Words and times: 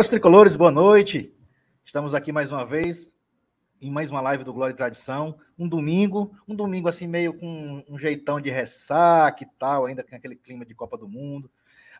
Caros 0.00 0.08
tricolores, 0.08 0.56
boa 0.56 0.70
noite. 0.70 1.30
Estamos 1.84 2.14
aqui 2.14 2.32
mais 2.32 2.50
uma 2.50 2.64
vez 2.64 3.14
em 3.82 3.90
mais 3.90 4.10
uma 4.10 4.22
live 4.22 4.42
do 4.42 4.50
Glória 4.50 4.72
e 4.72 4.76
Tradição. 4.76 5.38
Um 5.58 5.68
domingo, 5.68 6.34
um 6.48 6.54
domingo 6.54 6.88
assim 6.88 7.06
meio 7.06 7.34
com 7.34 7.84
um 7.86 7.98
jeitão 7.98 8.40
de 8.40 8.48
ressaca 8.48 9.44
e 9.44 9.46
tal, 9.58 9.84
ainda 9.84 10.02
com 10.02 10.16
aquele 10.16 10.36
clima 10.36 10.64
de 10.64 10.74
Copa 10.74 10.96
do 10.96 11.06
Mundo, 11.06 11.50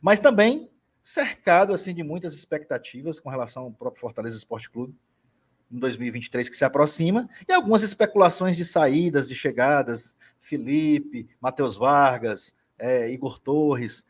mas 0.01 0.19
também 0.19 0.71
cercado 1.03 1.75
assim 1.75 1.95
de 1.95 2.03
muitas 2.03 2.33
expectativas 2.33 3.21
com 3.21 3.29
relação 3.29 3.65
ao 3.65 3.71
próprio 3.71 4.01
Fortaleza 4.01 4.39
Esporte 4.39 4.71
Clube 4.71 4.97
em 5.71 5.79
2023 5.79 6.49
que 6.49 6.57
se 6.57 6.65
aproxima 6.65 7.29
e 7.47 7.53
algumas 7.53 7.83
especulações 7.83 8.57
de 8.57 8.65
saídas, 8.65 9.29
de 9.29 9.35
chegadas, 9.35 10.17
Felipe, 10.39 11.29
Matheus 11.39 11.77
Vargas, 11.77 12.57
é, 12.79 13.11
Igor 13.13 13.39
Torres, 13.39 14.07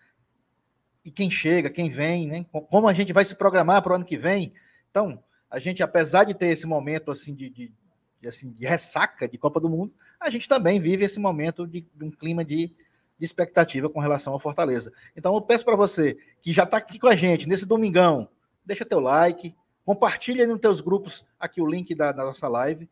e 1.05 1.11
quem 1.11 1.31
chega, 1.31 1.71
quem 1.71 1.89
vem, 1.89 2.27
né? 2.27 2.45
Como 2.69 2.89
a 2.89 2.93
gente 2.93 3.13
vai 3.13 3.25
se 3.25 3.35
programar 3.35 3.83
para 3.83 3.93
o 3.93 3.97
ano 3.97 4.05
que 4.05 4.17
vem. 4.17 4.53
Então, 4.91 5.23
a 5.51 5.59
gente, 5.59 5.83
apesar 5.83 6.25
de 6.25 6.35
ter 6.35 6.49
esse 6.49 6.67
momento 6.67 7.11
assim 7.11 7.35
de, 7.35 7.49
de, 7.49 7.73
de, 8.21 8.29
assim, 8.29 8.51
de 8.53 8.67
ressaca 8.67 9.29
de 9.29 9.39
Copa 9.39 9.59
do 9.59 9.69
Mundo, 9.69 9.93
a 10.19 10.31
gente 10.31 10.49
também 10.49 10.79
vive 10.79 11.05
esse 11.05 11.19
momento 11.19 11.67
de, 11.67 11.87
de 11.95 12.05
um 12.05 12.11
clima 12.11 12.45
de, 12.45 12.75
expectativa 13.21 13.89
com 13.89 14.01
relação 14.01 14.33
ao 14.33 14.41
Fortaleza. 14.41 14.93
Então, 15.15 15.35
eu 15.35 15.43
peço 15.43 15.65
para 15.65 15.77
você 15.77 16.17
que 16.41 16.53
já 16.53 16.65
está 16.65 16.79
aqui 16.79 16.99
com 16.99 17.07
a 17.07 17.15
gente 17.15 17.49
nesse 17.49 17.67
domingão, 17.67 18.29
deixa 18.65 18.85
teu 18.85 19.01
like, 19.01 19.55
compartilha 19.85 20.47
nos 20.47 20.59
teus 20.59 20.81
grupos 20.81 21.25
aqui 21.39 21.61
o 21.61 21.67
link 21.67 21.95
da, 21.95 22.13
da 22.13 22.25
nossa 22.25 22.49
live 22.49 22.89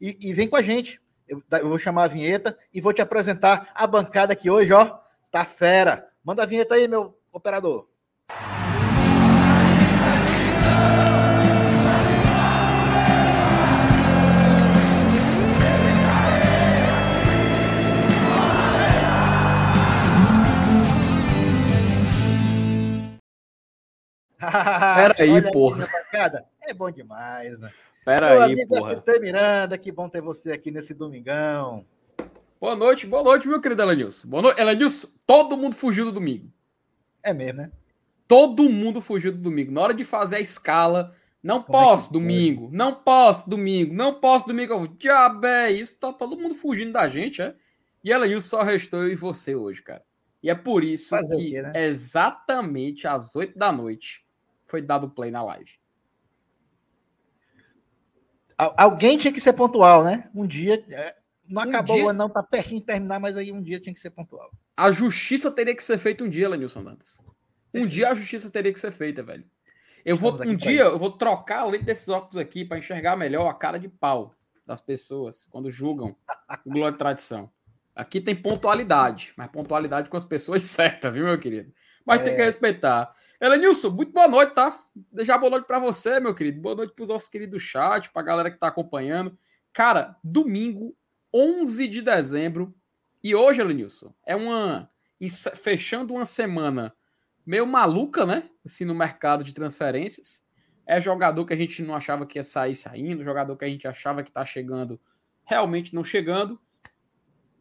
e, 0.00 0.16
e, 0.20 0.32
vem 0.32 0.48
com 0.48 0.56
a 0.56 0.62
gente. 0.62 1.00
Eu, 1.28 1.42
eu 1.50 1.68
vou 1.68 1.78
chamar 1.78 2.04
a 2.04 2.08
vinheta 2.08 2.56
e 2.72 2.80
vou 2.80 2.92
te 2.92 3.00
apresentar 3.00 3.70
a 3.74 3.86
bancada 3.86 4.32
aqui 4.32 4.50
hoje, 4.50 4.72
ó. 4.72 4.98
Tá 5.30 5.44
fera. 5.44 6.08
Manda 6.22 6.42
a 6.42 6.46
vinheta 6.46 6.74
aí, 6.74 6.86
meu 6.86 7.16
Operador. 7.32 7.88
Peraí, 25.16 25.52
porra. 25.52 25.88
É 26.60 26.74
bom 26.74 26.90
demais, 26.90 27.60
né? 27.60 27.72
Peraí, 28.04 28.66
porra. 28.66 28.96
FT 28.96 29.20
Miranda, 29.20 29.78
que 29.78 29.90
bom 29.90 30.06
ter 30.08 30.20
você 30.20 30.52
aqui 30.52 30.70
nesse 30.70 30.92
domingão. 30.92 31.86
Boa 32.60 32.76
noite, 32.76 33.06
boa 33.06 33.22
noite, 33.22 33.48
meu 33.48 33.60
querido 33.60 33.82
Elenilson. 33.82 34.28
Boa 34.28 34.42
noite, 34.42 34.60
Elenilson. 34.60 35.08
Todo 35.26 35.56
mundo 35.56 35.74
fugiu 35.74 36.04
do 36.04 36.12
domingo. 36.12 36.52
É 37.22 37.32
mesmo, 37.32 37.62
né? 37.62 37.72
Todo 38.26 38.68
mundo 38.68 39.00
fugiu 39.00 39.32
do 39.32 39.38
domingo. 39.38 39.72
Na 39.72 39.82
hora 39.82 39.94
de 39.94 40.04
fazer 40.04 40.36
a 40.36 40.40
escala, 40.40 41.14
não 41.42 41.62
Como 41.62 41.78
posso 41.78 42.10
é 42.10 42.12
domingo, 42.12 42.68
foi? 42.68 42.76
não 42.76 42.94
posso 42.94 43.50
domingo, 43.50 43.92
não 43.92 44.20
posso 44.20 44.46
domingo. 44.46 44.88
Diabo 44.88 45.46
é 45.46 45.70
isso, 45.70 45.98
tá 45.98 46.12
todo 46.12 46.38
mundo 46.38 46.54
fugindo 46.54 46.92
da 46.92 47.08
gente, 47.08 47.42
é? 47.42 47.54
E 48.04 48.12
ela 48.12 48.40
só 48.40 48.62
restou 48.62 49.02
eu 49.02 49.08
e 49.08 49.16
você 49.16 49.54
hoje, 49.54 49.82
cara. 49.82 50.04
E 50.42 50.50
é 50.50 50.54
por 50.54 50.82
isso 50.82 51.10
Fazer 51.10 51.36
que 51.36 51.50
quê, 51.50 51.62
né? 51.62 51.72
exatamente 51.86 53.06
às 53.06 53.36
8 53.36 53.56
da 53.56 53.70
noite 53.70 54.24
foi 54.66 54.82
dado 54.82 55.10
play 55.10 55.30
na 55.30 55.42
live. 55.44 55.70
Alguém 58.56 59.16
tinha 59.18 59.32
que 59.32 59.40
ser 59.40 59.52
pontual, 59.52 60.04
né? 60.04 60.30
Um 60.34 60.46
dia. 60.46 60.84
É, 60.90 61.16
não 61.48 61.62
um 61.62 61.68
acabou 61.68 61.96
dia... 61.96 62.06
o 62.06 62.08
ano, 62.08 62.18
não, 62.18 62.28
tá 62.28 62.42
pertinho 62.42 62.80
de 62.80 62.86
terminar, 62.86 63.18
mas 63.20 63.36
aí 63.36 63.52
um 63.52 63.62
dia 63.62 63.80
tinha 63.80 63.94
que 63.94 64.00
ser 64.00 64.10
pontual. 64.10 64.50
A 64.76 64.90
justiça 64.90 65.50
teria 65.50 65.74
que 65.74 65.84
ser 65.84 65.98
feita 65.98 66.24
um 66.24 66.28
dia, 66.28 66.48
Lenilson 66.48 66.82
Dantas. 66.82 67.20
Um 67.74 67.86
dia 67.86 68.10
a 68.10 68.14
justiça 68.14 68.50
teria 68.50 68.72
que 68.72 68.80
ser 68.80 68.92
feita, 68.92 69.22
velho. 69.22 69.44
Eu 70.04 70.16
vou 70.16 70.34
um 70.42 70.56
dia 70.56 70.82
eu 70.82 70.98
vou 70.98 71.12
trocar 71.12 71.60
além 71.60 71.82
desses 71.82 72.08
óculos 72.08 72.36
aqui 72.36 72.64
para 72.64 72.78
enxergar 72.78 73.16
melhor 73.16 73.48
a 73.48 73.54
cara 73.54 73.78
de 73.78 73.88
pau 73.88 74.34
das 74.66 74.80
pessoas 74.80 75.46
quando 75.46 75.70
julgam 75.70 76.16
o 76.64 76.70
Glória 76.70 76.92
de 76.92 76.98
Tradição. 76.98 77.50
Aqui 77.94 78.20
tem 78.20 78.34
pontualidade, 78.34 79.32
mas 79.36 79.50
pontualidade 79.50 80.08
com 80.08 80.16
as 80.16 80.24
pessoas 80.24 80.64
certas, 80.64 81.12
viu, 81.12 81.24
meu 81.24 81.38
querido? 81.38 81.72
Mas 82.04 82.20
é... 82.20 82.24
tem 82.24 82.36
que 82.36 82.42
respeitar. 82.42 83.14
Elenilson, 83.40 83.90
muito 83.90 84.12
boa 84.12 84.28
noite, 84.28 84.54
tá? 84.54 84.84
Deixar 85.12 85.36
boa 85.36 85.50
noite 85.50 85.66
para 85.66 85.78
você, 85.78 86.20
meu 86.20 86.34
querido. 86.34 86.60
Boa 86.60 86.76
noite 86.76 86.94
para 86.94 87.02
os 87.02 87.08
nossos 87.08 87.28
queridos 87.28 87.62
chat, 87.62 88.10
para 88.10 88.22
a 88.22 88.24
galera 88.24 88.50
que 88.50 88.58
tá 88.58 88.68
acompanhando. 88.68 89.36
Cara, 89.72 90.16
domingo, 90.22 90.96
11 91.34 91.88
de 91.88 92.02
dezembro, 92.02 92.74
e 93.22 93.34
hoje, 93.34 93.60
Elenilson, 93.60 94.12
é 94.26 94.34
uma. 94.34 94.90
Fechando 95.54 96.14
uma 96.14 96.24
semana 96.24 96.92
meio 97.46 97.66
maluca, 97.66 98.24
né? 98.24 98.48
Assim, 98.64 98.84
no 98.84 98.94
mercado 98.94 99.44
de 99.44 99.52
transferências. 99.52 100.48
É 100.84 101.00
jogador 101.00 101.44
que 101.44 101.52
a 101.52 101.56
gente 101.56 101.82
não 101.82 101.94
achava 101.94 102.26
que 102.26 102.38
ia 102.38 102.44
sair 102.44 102.74
saindo, 102.74 103.22
jogador 103.22 103.56
que 103.56 103.64
a 103.64 103.68
gente 103.68 103.86
achava 103.86 104.22
que 104.22 104.32
tá 104.32 104.44
chegando, 104.44 105.00
realmente 105.44 105.94
não 105.94 106.02
chegando. 106.02 106.60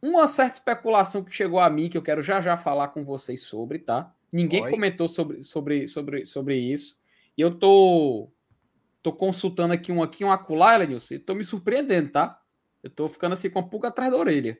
Uma 0.01 0.27
certa 0.27 0.55
especulação 0.55 1.23
que 1.23 1.33
chegou 1.33 1.59
a 1.59 1.69
mim, 1.69 1.88
que 1.88 1.97
eu 1.97 2.01
quero 2.01 2.23
já 2.23 2.41
já 2.41 2.57
falar 2.57 2.88
com 2.88 3.05
vocês 3.05 3.44
sobre, 3.44 3.77
tá? 3.77 4.11
Ninguém 4.33 4.63
Oi. 4.63 4.71
comentou 4.71 5.07
sobre, 5.07 5.44
sobre, 5.44 5.88
sobre, 5.88 6.25
sobre 6.25 6.57
isso. 6.57 7.00
E 7.38 7.41
eu 7.41 7.53
tô, 7.53 8.31
tô 9.03 9.13
consultando 9.13 9.73
aqui 9.73 9.91
um 9.91 10.01
aqui, 10.01 10.25
um 10.25 10.31
acolá, 10.31 10.73
Elenilson, 10.73 11.13
e 11.13 11.19
tô 11.19 11.35
me 11.35 11.44
surpreendendo, 11.44 12.09
tá? 12.09 12.41
Eu 12.81 12.89
tô 12.89 13.07
ficando 13.07 13.33
assim 13.33 13.51
com 13.51 13.59
a 13.59 13.63
pulga 13.63 13.89
atrás 13.89 14.11
da 14.11 14.17
orelha. 14.17 14.59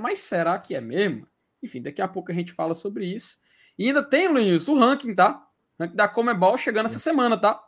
Mas 0.00 0.20
será 0.20 0.58
que 0.58 0.74
é 0.74 0.80
mesmo? 0.80 1.26
Enfim, 1.62 1.82
daqui 1.82 2.00
a 2.00 2.08
pouco 2.08 2.30
a 2.30 2.34
gente 2.34 2.52
fala 2.52 2.74
sobre 2.74 3.04
isso. 3.04 3.38
E 3.78 3.86
ainda 3.86 4.02
tem, 4.02 4.28
Luiz, 4.28 4.68
o 4.68 4.78
ranking, 4.78 5.14
tá? 5.14 5.46
O 5.78 5.82
ranking 5.82 5.96
da 5.96 6.08
Comebol 6.08 6.56
chegando 6.56 6.86
essa 6.86 6.98
semana, 6.98 7.36
tá? 7.36 7.62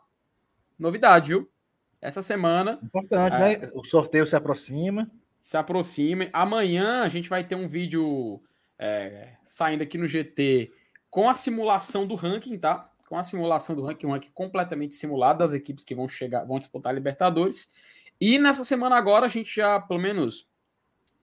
Novidade, 0.77 1.29
viu? 1.29 1.49
Essa 2.01 2.21
semana. 2.21 2.79
Importante, 2.83 3.35
é, 3.35 3.57
né? 3.59 3.71
O 3.73 3.83
sorteio 3.83 4.25
se 4.25 4.35
aproxima. 4.35 5.09
Se 5.41 5.55
aproxima. 5.55 6.27
Amanhã 6.33 7.03
a 7.03 7.09
gente 7.09 7.29
vai 7.29 7.43
ter 7.43 7.55
um 7.55 7.67
vídeo 7.67 8.41
é, 8.77 9.35
saindo 9.43 9.83
aqui 9.83 9.97
no 9.97 10.07
GT 10.07 10.71
com 11.09 11.29
a 11.29 11.35
simulação 11.35 12.07
do 12.07 12.15
ranking, 12.15 12.57
tá? 12.57 12.89
Com 13.07 13.17
a 13.17 13.23
simulação 13.23 13.75
do 13.75 13.85
ranking, 13.85 14.07
um 14.07 14.11
ranking 14.11 14.31
completamente 14.33 14.95
simulado 14.95 15.39
das 15.39 15.53
equipes 15.53 15.85
que 15.85 15.93
vão 15.93 16.07
chegar, 16.09 16.43
vão 16.43 16.59
disputar 16.59 16.91
a 16.91 16.95
Libertadores. 16.95 17.73
E 18.19 18.39
nessa 18.39 18.65
semana 18.65 18.95
agora 18.97 19.27
a 19.27 19.29
gente 19.29 19.55
já, 19.55 19.79
pelo 19.79 19.99
menos, 19.99 20.49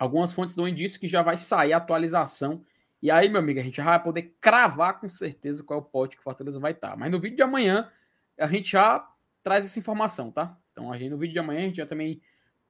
algumas 0.01 0.33
fontes 0.33 0.57
dão 0.57 0.67
indício 0.67 0.99
que 0.99 1.07
já 1.07 1.23
vai 1.23 1.37
sair 1.37 1.75
a 1.75 1.77
atualização. 1.77 2.65
E 3.03 3.11
aí, 3.11 3.29
meu 3.29 3.39
amigo, 3.39 3.61
a 3.61 3.63
gente 3.63 3.77
já 3.77 3.85
vai 3.85 4.03
poder 4.03 4.35
cravar 4.41 4.99
com 4.99 5.09
certeza 5.11 5.63
qual 5.63 5.79
é 5.79 5.83
o 5.83 5.85
pote 5.85 6.17
que 6.17 6.23
o 6.23 6.25
Fortaleza 6.25 6.59
vai 6.59 6.73
estar. 6.73 6.97
Mas 6.97 7.11
no 7.11 7.21
vídeo 7.21 7.37
de 7.37 7.43
amanhã, 7.43 7.91
a 8.39 8.47
gente 8.47 8.73
já 8.73 9.07
traz 9.45 9.67
essa 9.67 9.79
informação, 9.79 10.31
tá? 10.31 10.57
Então, 10.73 10.91
a 10.91 10.97
gente, 10.97 11.11
no 11.11 11.19
vídeo 11.19 11.35
de 11.35 11.39
amanhã, 11.39 11.61
a 11.61 11.65
gente 11.65 11.77
já 11.77 11.87
também 11.87 12.21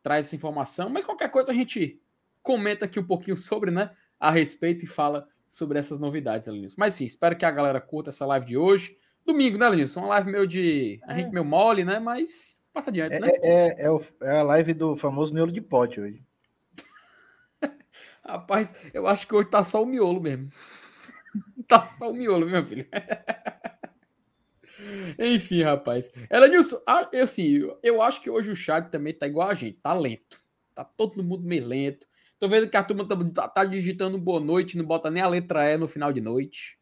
traz 0.03 0.27
essa 0.27 0.35
informação. 0.35 0.91
Mas 0.91 1.05
qualquer 1.05 1.31
coisa 1.31 1.53
a 1.53 1.55
gente 1.55 2.03
comenta 2.43 2.87
aqui 2.87 2.99
um 2.99 3.07
pouquinho 3.07 3.37
sobre, 3.37 3.71
né? 3.71 3.93
A 4.19 4.33
respeito 4.33 4.85
e 4.85 4.89
fala 4.89 5.29
sobre 5.49 5.79
essas 5.79 6.01
novidades, 6.01 6.49
Alinilson. 6.49 6.77
Mas 6.79 6.95
sim, 6.95 7.07
espero 7.07 7.37
que 7.37 7.45
a 7.45 7.51
galera 7.51 7.81
curta 7.81 8.11
essa 8.11 8.27
live 8.27 8.45
de 8.45 8.57
hoje. 8.57 8.99
Domingo, 9.25 9.57
né, 9.57 9.67
Alinilson? 9.67 10.01
Uma 10.01 10.09
live 10.09 10.33
meio 10.33 10.47
de. 10.49 11.01
A 11.05 11.13
é. 11.13 11.19
gente 11.19 11.33
meio 11.33 11.45
mole, 11.45 11.85
né? 11.85 12.01
Mas 12.01 12.61
passa 12.73 12.91
adiante, 12.91 13.15
é, 13.15 13.21
né? 13.21 13.29
É, 13.29 13.69
é, 13.69 13.83
é, 13.85 13.91
o, 13.91 14.03
é 14.23 14.39
a 14.39 14.43
live 14.43 14.75
do 14.75 14.97
famoso 14.97 15.33
miolo 15.33 15.53
de 15.53 15.61
pote 15.61 16.01
hoje. 16.01 16.25
Rapaz, 18.31 18.75
eu 18.95 19.09
acho 19.09 19.27
que 19.27 19.35
hoje 19.35 19.51
tá 19.51 19.65
só 19.65 19.83
o 19.83 19.87
miolo 19.87 20.21
mesmo. 20.21 20.49
tá 21.67 21.85
só 21.85 22.11
o 22.11 22.15
miolo, 22.15 22.47
meu 22.47 22.65
filho. 22.65 22.87
Enfim, 25.19 25.63
rapaz. 25.63 26.13
Ela 26.29 26.47
Nilson, 26.47 26.81
assim, 26.87 27.69
eu 27.83 28.01
acho 28.01 28.23
que 28.23 28.31
hoje 28.31 28.53
o 28.53 28.57
chat 28.57 28.89
também 28.89 29.13
tá 29.13 29.27
igual 29.27 29.49
a 29.49 29.55
gente, 29.55 29.79
tá 29.83 29.93
lento. 29.93 30.41
Tá 30.75 30.85
todo 30.85 31.25
mundo 31.25 31.43
meio 31.43 31.67
lento. 31.67 32.07
Tô 32.39 32.49
vendo 32.49 32.71
que 32.71 32.77
a 32.77 32.85
turma 32.85 33.07
tá, 33.07 33.49
tá 33.49 33.65
digitando 33.65 34.17
boa 34.17 34.41
noite, 34.41 34.79
não 34.79 34.85
bota 34.85 35.11
nem 35.11 35.23
a 35.23 35.29
letra 35.29 35.69
E 35.69 35.77
no 35.77 35.89
final 35.89 36.13
de 36.13 36.21
noite. 36.21 36.79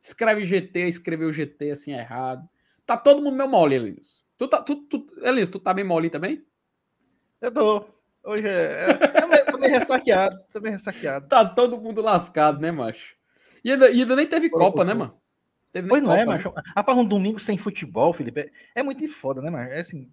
Escreve 0.00 0.44
GT, 0.44 0.88
escreveu 0.88 1.32
GT 1.32 1.70
assim 1.70 1.92
errado. 1.92 2.46
Tá 2.84 2.96
todo 2.96 3.22
mundo 3.22 3.36
meio 3.36 3.48
mole, 3.48 3.76
Elias. 3.76 4.24
Tu 4.36 4.48
tá, 4.48 4.60
tu, 4.60 4.82
tu, 4.86 5.06
Elias, 5.22 5.48
tu 5.48 5.60
tá 5.60 5.72
bem 5.72 5.84
mole 5.84 6.10
também? 6.10 6.44
Eu 7.40 7.54
tô. 7.54 7.86
Hoje 8.24 8.46
é. 8.46 8.90
é 8.90 9.41
meio 9.62 9.78
ressaqueado. 9.78 10.36
Meio 10.60 10.72
ressaqueado. 10.72 11.28
Tá 11.28 11.44
todo 11.44 11.80
mundo 11.80 12.02
lascado, 12.02 12.60
né, 12.60 12.70
macho? 12.70 13.16
E 13.64 13.70
ainda, 13.70 13.90
e 13.90 14.00
ainda 14.00 14.16
nem 14.16 14.26
teve 14.26 14.50
Copa, 14.50 14.84
né, 14.84 14.94
mano? 14.94 15.16
Teve 15.72 15.88
pois 15.88 16.02
não 16.02 16.10
Copa, 16.10 16.20
é, 16.20 16.24
né? 16.24 16.32
macho. 16.32 16.52
Rapaz, 16.76 16.98
um 16.98 17.04
domingo 17.04 17.38
sem 17.38 17.56
futebol, 17.56 18.12
Felipe, 18.12 18.40
é, 18.40 18.50
é 18.74 18.82
muito 18.82 19.08
foda, 19.08 19.40
né, 19.40 19.50
macho? 19.50 19.72
É 19.72 19.80
assim. 19.80 20.10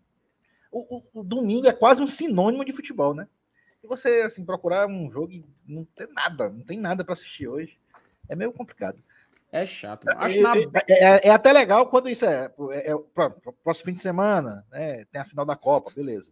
O, 0.71 0.97
o, 0.97 1.21
o, 1.21 1.23
domingo 1.23 1.67
é 1.67 1.73
quase 1.73 2.01
um 2.01 2.07
sinônimo 2.07 2.63
de 2.63 2.71
futebol, 2.71 3.13
né? 3.13 3.27
E 3.83 3.87
você, 3.87 4.21
assim, 4.21 4.45
procurar 4.45 4.87
um 4.87 5.11
jogo 5.11 5.31
e 5.31 5.43
não 5.67 5.83
tem 5.83 6.07
nada, 6.13 6.49
não 6.49 6.61
tem 6.61 6.79
nada 6.79 7.03
para 7.03 7.13
assistir 7.13 7.47
hoje. 7.47 7.77
É 8.27 8.35
meio 8.35 8.53
complicado. 8.53 9.01
É 9.51 9.65
chato. 9.65 10.07
É, 10.07 10.41
na... 10.41 10.53
é, 10.55 10.93
é, 10.93 11.27
é, 11.27 11.29
até 11.31 11.51
legal 11.51 11.87
quando 11.87 12.07
isso 12.07 12.23
é, 12.25 12.53
é, 12.71 12.91
é, 12.91 12.95
próximo 13.63 13.85
fim 13.85 13.93
de 13.93 14.01
semana, 14.01 14.63
né? 14.71 15.05
Tem 15.05 15.19
a 15.19 15.25
final 15.25 15.43
da 15.43 15.55
Copa, 15.55 15.91
beleza. 15.93 16.31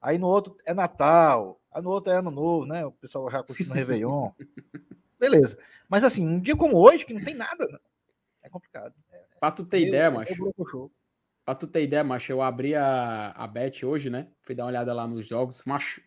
Aí 0.00 0.18
no 0.18 0.26
outro 0.26 0.56
é 0.64 0.72
Natal, 0.72 1.60
aí 1.72 1.82
no 1.82 1.90
outro 1.90 2.12
é 2.12 2.16
Ano 2.16 2.30
Novo, 2.30 2.66
né? 2.66 2.84
O 2.86 2.92
pessoal 2.92 3.30
já 3.30 3.42
curtindo 3.42 3.74
Réveillon. 3.74 4.30
Beleza. 5.18 5.58
Mas 5.88 6.04
assim, 6.04 6.26
um 6.26 6.40
dia 6.40 6.56
como 6.56 6.76
hoje, 6.76 7.04
que 7.04 7.12
não 7.12 7.24
tem 7.24 7.34
nada, 7.34 7.66
é 8.42 8.48
complicado. 8.48 8.94
É, 9.10 9.24
pra 9.40 9.50
tu 9.50 9.64
ter 9.64 9.86
ideia, 9.86 10.10
macho. 10.10 10.90
Pra 11.44 11.54
tu 11.54 11.66
ter 11.66 11.82
ideia, 11.82 12.04
macho, 12.04 12.30
eu 12.30 12.42
abri 12.42 12.74
a, 12.74 13.30
a 13.30 13.46
Bet 13.46 13.84
hoje, 13.84 14.10
né? 14.10 14.28
Fui 14.42 14.54
dar 14.54 14.64
uma 14.64 14.70
olhada 14.70 14.92
lá 14.92 15.06
nos 15.06 15.26
jogos. 15.26 15.64
Macho, 15.64 16.00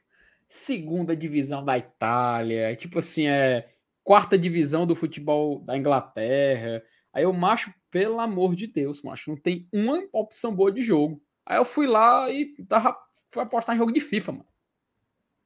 segunda 0.47 1.15
divisão 1.15 1.65
da 1.65 1.77
Itália. 1.77 2.75
Tipo 2.75 2.99
assim, 2.99 3.27
é 3.27 3.73
quarta 4.03 4.37
divisão 4.37 4.85
do 4.85 4.95
futebol 4.95 5.59
da 5.59 5.77
Inglaterra. 5.77 6.83
Aí 7.13 7.23
eu, 7.23 7.33
macho, 7.33 7.73
pelo 7.89 8.19
amor 8.19 8.55
de 8.55 8.67
Deus, 8.67 9.01
macho, 9.03 9.31
não 9.31 9.37
tem 9.37 9.67
uma 9.73 10.01
opção 10.13 10.55
boa 10.55 10.71
de 10.71 10.81
jogo. 10.81 11.21
Aí 11.45 11.57
eu 11.57 11.65
fui 11.65 11.87
lá 11.87 12.29
e 12.29 12.53
tava, 12.67 12.95
fui 13.31 13.41
apostar 13.41 13.75
em 13.75 13.79
jogo 13.79 13.91
de 13.91 13.99
FIFA, 13.99 14.33
mano. 14.33 14.45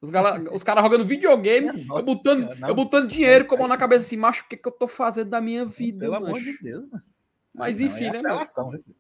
Os, 0.01 0.09
os 0.51 0.63
caras 0.63 0.83
jogando 0.83 1.05
videogame, 1.05 1.85
Nossa, 1.85 2.01
eu, 2.01 2.05
botando, 2.15 2.67
eu 2.67 2.75
botando 2.75 3.07
dinheiro 3.07 3.45
como 3.45 3.67
na 3.67 3.77
cabeça 3.77 4.05
assim, 4.05 4.17
macho, 4.17 4.43
o 4.43 4.47
que, 4.47 4.57
que 4.57 4.67
eu 4.67 4.71
tô 4.71 4.87
fazendo 4.87 5.29
da 5.29 5.41
minha 5.41 5.65
vida? 5.65 5.99
Pelo 5.99 6.13
mancho? 6.13 6.25
amor 6.25 6.41
de 6.41 6.57
Deus, 6.61 6.89
mano. 6.89 7.03
Mas 7.53 7.79
não, 7.79 7.87
enfim, 7.87 8.05
é 8.05 8.11
né, 8.11 8.21
né? 8.21 8.43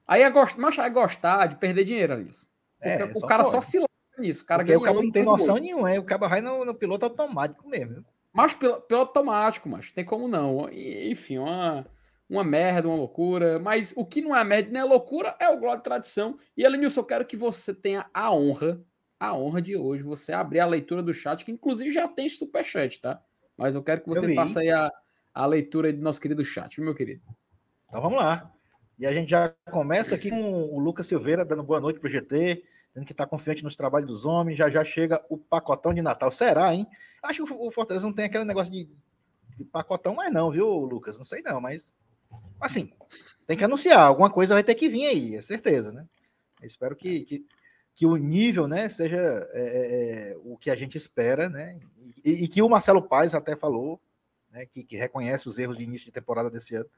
Aí 0.07 0.21
é, 0.21 0.29
gost... 0.29 0.57
Mas 0.57 0.77
é 0.77 0.89
gostar 0.89 1.47
de 1.47 1.57
perder 1.57 1.83
dinheiro, 1.83 2.13
Alisson. 2.13 2.45
É, 2.79 3.03
o 3.03 3.21
cara 3.21 3.43
pode. 3.43 3.55
só 3.55 3.61
se 3.61 3.77
lembra 3.77 3.89
nisso. 4.17 4.43
O 4.43 4.45
cara 4.45 4.63
Porque 4.63 4.77
o 4.77 4.81
cara 4.81 5.01
não 5.01 5.11
tem 5.11 5.25
noção 5.25 5.57
nenhuma, 5.57 5.91
é, 5.91 5.99
o 5.99 6.03
cara 6.03 6.27
vai 6.27 6.41
no, 6.41 6.63
no, 6.63 6.73
piloto 6.73 7.05
automático 7.05 7.67
mesmo. 7.67 8.05
Mas 8.31 8.53
pelo, 8.53 8.79
pelo 8.81 9.01
automático, 9.01 9.67
mas 9.67 9.91
tem 9.91 10.05
como 10.05 10.27
não. 10.27 10.69
Enfim, 10.71 11.39
uma, 11.39 11.85
uma 12.29 12.43
merda, 12.43 12.87
uma 12.87 12.97
loucura. 12.97 13.59
Mas 13.59 13.93
o 13.95 14.05
que 14.05 14.21
não 14.21 14.35
é 14.35 14.43
merda 14.43 14.69
nem 14.71 14.81
é 14.81 14.85
loucura 14.85 15.35
é 15.39 15.49
o 15.49 15.57
Glória 15.57 15.77
de 15.77 15.83
Tradição. 15.83 16.37
E 16.55 16.63
Elenilson, 16.63 17.01
eu 17.01 17.05
quero 17.05 17.25
que 17.25 17.37
você 17.37 17.73
tenha 17.73 18.05
a 18.13 18.33
honra, 18.33 18.81
a 19.19 19.35
honra 19.35 19.61
de 19.61 19.77
hoje, 19.77 20.03
você 20.03 20.33
abrir 20.33 20.59
a 20.59 20.65
leitura 20.65 21.01
do 21.01 21.13
chat, 21.13 21.43
que 21.45 21.51
inclusive 21.51 21.89
já 21.89 22.07
tem 22.07 22.27
superchat, 22.27 23.01
tá? 23.01 23.21
Mas 23.57 23.75
eu 23.75 23.83
quero 23.83 24.01
que 24.01 24.09
você 24.09 24.33
faça 24.35 24.59
aí 24.59 24.69
a, 24.69 24.91
a 25.33 25.45
leitura 25.45 25.91
do 25.93 26.01
nosso 26.01 26.19
querido 26.19 26.43
chat, 26.43 26.79
meu 26.81 26.93
querido. 26.93 27.21
Então 27.87 28.01
vamos 28.01 28.17
lá. 28.17 28.51
E 28.97 29.05
a 29.05 29.13
gente 29.13 29.29
já 29.29 29.53
começa 29.71 30.15
aqui 30.15 30.29
com 30.29 30.75
o 30.75 30.79
Lucas 30.79 31.07
Silveira 31.07 31.45
dando 31.45 31.63
boa 31.63 31.79
noite 31.79 31.99
para 31.99 32.07
o 32.07 32.11
GT, 32.11 32.63
dizendo 32.89 33.05
que 33.05 33.11
está 33.11 33.25
confiante 33.25 33.63
nos 33.63 33.75
trabalhos 33.75 34.07
dos 34.07 34.25
homens. 34.25 34.57
Já 34.57 34.69
já 34.69 34.83
chega 34.83 35.23
o 35.29 35.37
pacotão 35.37 35.93
de 35.93 36.01
Natal. 36.01 36.31
Será, 36.31 36.73
hein? 36.73 36.87
Acho 37.21 37.45
que 37.45 37.53
o 37.53 37.71
Fortaleza 37.71 38.05
não 38.05 38.13
tem 38.13 38.25
aquele 38.25 38.45
negócio 38.45 38.71
de, 38.71 38.89
de 39.57 39.65
pacotão 39.65 40.15
mais, 40.15 40.31
não, 40.31 40.49
viu, 40.49 40.67
Lucas? 40.67 41.17
Não 41.17 41.25
sei 41.25 41.41
não, 41.41 41.59
mas 41.59 41.93
assim, 42.59 42.91
tem 43.45 43.57
que 43.57 43.63
anunciar. 43.63 43.99
Alguma 43.99 44.29
coisa 44.29 44.53
vai 44.53 44.63
ter 44.63 44.75
que 44.75 44.89
vir 44.89 45.05
aí, 45.05 45.35
é 45.35 45.41
certeza, 45.41 45.91
né? 45.91 46.05
Eu 46.61 46.67
espero 46.67 46.95
que, 46.95 47.21
que, 47.21 47.45
que, 47.95 48.05
o 48.05 48.15
nível 48.15 48.67
né, 48.67 48.89
seja 48.89 49.17
é, 49.53 49.61
é, 49.61 50.31
é 50.31 50.37
o 50.43 50.57
que 50.57 50.69
a 50.69 50.75
gente 50.75 50.97
espera, 50.97 51.49
né? 51.49 51.79
E, 52.23 52.43
e, 52.43 52.47
que 52.47 52.61
o 52.61 52.69
Marcelo 52.69 53.01
Paes 53.01 53.33
até 53.33 53.55
falou, 53.55 53.99
né, 54.51 54.65
que, 54.65 54.83
que 54.83 54.95
reconhece 54.95 55.47
os 55.47 55.59
erros 55.59 55.77
de 55.77 55.83
início 55.83 56.05
de 56.05 56.11
temporada 56.11 56.49
desse 56.49 56.75
ano 56.75 56.89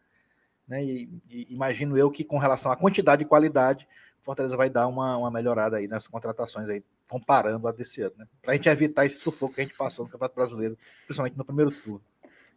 né? 0.68 0.84
E, 0.84 1.10
e, 1.30 1.48
imagino 1.54 1.98
eu 1.98 2.12
que 2.12 2.24
com 2.24 2.38
relação 2.38 2.72
à 2.72 2.76
quantidade 2.76 3.24
e 3.24 3.26
qualidade, 3.26 3.88
Fortaleza 4.22 4.58
vai 4.58 4.70
dar 4.70 4.88
uma, 4.88 5.18
uma 5.18 5.32
melhorada 5.32 5.78
aí 5.78 5.88
nas 5.88 6.08
contratações 6.08 6.68
aí, 6.68 6.84
comparando 7.08 7.66
a 7.68 7.72
desse 7.72 8.02
ano, 8.02 8.16
né? 8.18 8.28
Pra 8.42 8.54
gente 8.54 8.68
evitar 8.68 9.06
esse 9.06 9.20
sufoco 9.20 9.56
que 9.56 9.62
a 9.62 9.64
gente 9.64 9.78
passou 9.78 10.04
no 10.04 10.12
Campeonato 10.12 10.36
Brasileiro, 10.36 10.78
principalmente 11.06 11.38
no 11.38 11.46
primeiro 11.46 11.72
turno. 11.72 12.02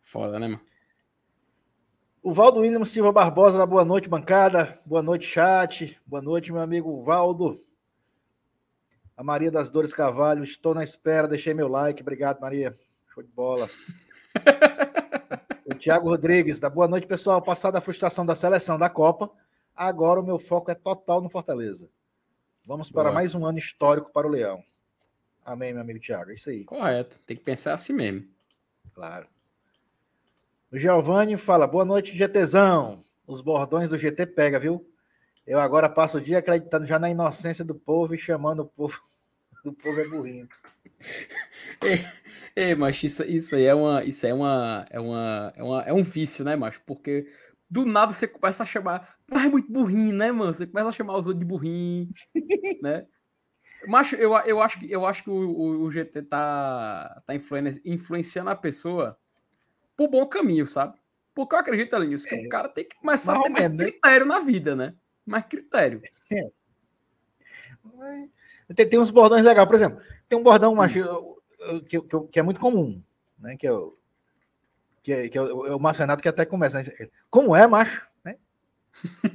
Foda, 0.02 0.38
né, 0.40 0.48
mano? 0.48 0.60
O 2.22 2.34
Valdo 2.34 2.61
William 2.61 2.84
Silva 2.84 3.11
Barbosa, 3.11 3.64
boa 3.64 3.82
noite, 3.82 4.06
bancada. 4.06 4.78
Boa 4.84 5.02
noite, 5.02 5.26
chat. 5.26 5.99
Boa 6.05 6.20
noite, 6.20 6.52
meu 6.52 6.61
amigo 6.61 7.02
Valdo. 7.02 7.64
A 9.17 9.25
Maria 9.25 9.50
das 9.50 9.70
Dores 9.70 9.94
Cavalho, 9.94 10.44
estou 10.44 10.75
na 10.75 10.84
espera, 10.84 11.26
deixei 11.26 11.55
meu 11.55 11.67
like. 11.67 12.02
Obrigado, 12.02 12.38
Maria. 12.38 12.78
Show 13.12 13.22
de 13.22 13.31
bola. 13.31 13.69
O 15.67 15.75
Thiago 15.75 16.08
Rodrigues, 16.08 16.58
da 16.58 16.69
boa 16.69 16.88
noite, 16.88 17.06
pessoal. 17.06 17.40
Passada 17.40 17.78
a 17.78 17.81
frustração 17.81 18.26
da 18.26 18.34
seleção 18.34 18.76
da 18.76 18.90
Copa, 18.90 19.31
agora 19.75 20.19
o 20.19 20.23
meu 20.23 20.37
foco 20.37 20.69
é 20.69 20.75
total 20.75 21.20
no 21.20 21.31
Fortaleza. 21.31 21.88
Vamos 22.66 22.90
para 22.90 23.05
boa. 23.05 23.14
mais 23.14 23.37
um 23.37 23.46
ano 23.46 23.56
histórico 23.56 24.11
para 24.12 24.26
o 24.26 24.31
Leão. 24.31 24.64
Amém, 25.44 25.73
meu 25.73 25.81
amigo 25.81 26.00
Thiago. 26.00 26.32
É 26.32 26.34
isso 26.34 26.50
aí. 26.50 26.64
Correto. 26.64 27.20
Tem 27.25 27.37
que 27.37 27.44
pensar 27.44 27.73
assim 27.73 27.93
mesmo. 27.93 28.26
Claro. 28.93 29.28
O 30.72 30.78
Giovanni 30.78 31.37
fala: 31.37 31.67
boa 31.67 31.84
noite, 31.84 32.17
GTzão. 32.17 33.02
Os 33.26 33.40
bordões 33.40 33.90
do 33.90 33.99
GT 33.99 34.26
pega, 34.26 34.58
viu? 34.58 34.87
Eu 35.46 35.58
agora 35.58 35.88
passo 35.88 36.19
o 36.19 36.20
dia 36.20 36.38
acreditando 36.38 36.87
já 36.87 36.99
na 36.99 37.11
inocência 37.11 37.64
do 37.64 37.75
povo 37.75 38.14
e 38.14 38.19
chamando 38.19 38.61
o 38.61 38.67
povo 38.67 39.00
do 39.64 39.72
povo 39.72 40.00
é 40.00 40.06
burrinho. 40.06 40.49
É, 42.55 42.75
mas 42.76 43.02
isso, 43.02 43.25
isso 43.25 43.56
aí 43.56 43.64
é 43.64 43.75
uma, 43.75 44.05
isso 44.05 44.25
é 44.26 44.32
uma, 44.32 44.87
é 44.90 45.00
uma, 45.00 45.52
é 45.56 45.62
uma, 45.62 45.82
é 45.82 45.93
um 45.93 46.02
vício, 46.02 46.44
né, 46.44 46.55
macho? 46.55 46.81
Porque 46.87 47.26
do 47.69 47.84
nada 47.84 48.12
você 48.12 48.28
começa 48.28 48.62
a 48.62 48.66
chamar, 48.66 49.16
mas 49.28 49.44
é 49.44 49.49
muito 49.49 49.73
burrinho, 49.73 50.14
né, 50.14 50.31
mano? 50.31 50.52
Você 50.52 50.66
começa 50.66 50.90
a 50.90 50.93
chamar 50.93 51.16
os 51.16 51.26
outros 51.26 51.40
de 51.40 51.44
burrinho, 51.44 52.08
né? 52.82 53.06
Macho, 53.88 54.14
eu, 54.14 54.32
eu 54.40 54.61
acho 54.61 54.78
que 54.78 54.92
eu 54.92 55.06
acho 55.06 55.25
que 55.25 55.30
o, 55.30 55.35
o, 55.35 55.83
o 55.85 55.90
GT 55.90 56.23
tá, 56.23 57.23
tá 57.26 57.35
influenciando 57.35 58.50
a 58.50 58.56
pessoa 58.56 59.18
por 60.00 60.09
bom 60.09 60.26
caminho, 60.26 60.66
sabe? 60.66 60.99
Porque 61.35 61.54
eu 61.54 61.59
acredito 61.59 61.99
nisso, 61.99 62.26
que 62.26 62.35
é, 62.35 62.47
o 62.47 62.49
cara 62.49 62.71
tem 62.71 62.85
que 62.85 62.97
começar 62.97 63.37
a 63.38 63.42
ter 63.42 63.50
mais 63.50 63.71
né? 63.71 63.85
critério 63.85 64.25
na 64.25 64.40
vida, 64.40 64.75
né? 64.75 64.95
Mais 65.26 65.45
critério. 65.45 66.00
É. 66.33 66.49
Tem, 68.75 68.88
tem 68.88 68.99
uns 68.99 69.11
bordões 69.11 69.45
legais, 69.45 69.66
por 69.66 69.75
exemplo, 69.75 70.00
tem 70.26 70.38
um 70.38 70.42
bordão 70.42 70.75
macho, 70.75 71.37
que, 71.87 72.00
que, 72.00 72.21
que, 72.33 72.38
é 72.38 72.42
muito 72.42 72.59
comum, 72.59 73.02
né? 73.38 73.57
Que 73.59 73.66
é 73.66 73.73
o, 73.73 73.95
que 75.02 75.12
é, 75.12 75.28
que 75.28 75.37
é 75.37 75.42
o, 75.42 75.66
é 75.66 75.75
o 75.75 76.16
que 76.16 76.28
até 76.28 76.47
começa. 76.47 76.83
Né? 76.83 76.88
Como 77.28 77.54
é, 77.54 77.66
macho? 77.66 78.09
Né? 78.25 78.37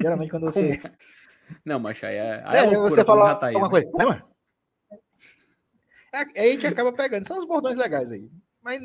Geralmente 0.02 0.32
quando 0.32 0.46
você. 0.46 0.82
É? 0.84 0.92
Não, 1.64 1.80
macho, 1.80 2.08
aí 2.08 2.16
é. 2.16 2.42
Aí 2.44 2.58
é, 2.58 2.74
é 2.74 2.76
você 2.76 3.06
fala 3.06 3.36
tá 3.36 3.48
aí, 3.48 3.56
uma 3.56 3.68
né? 3.68 3.70
coisa, 3.70 3.92
né, 3.96 4.06
mano? 4.06 4.24
Aí 6.12 6.50
a 6.50 6.54
gente 6.54 6.66
acaba 6.66 6.92
pegando. 6.92 7.28
São 7.28 7.38
os 7.38 7.46
bordões 7.46 7.78
legais 7.78 8.12
aí. 8.12 8.32
Mas 8.64 8.82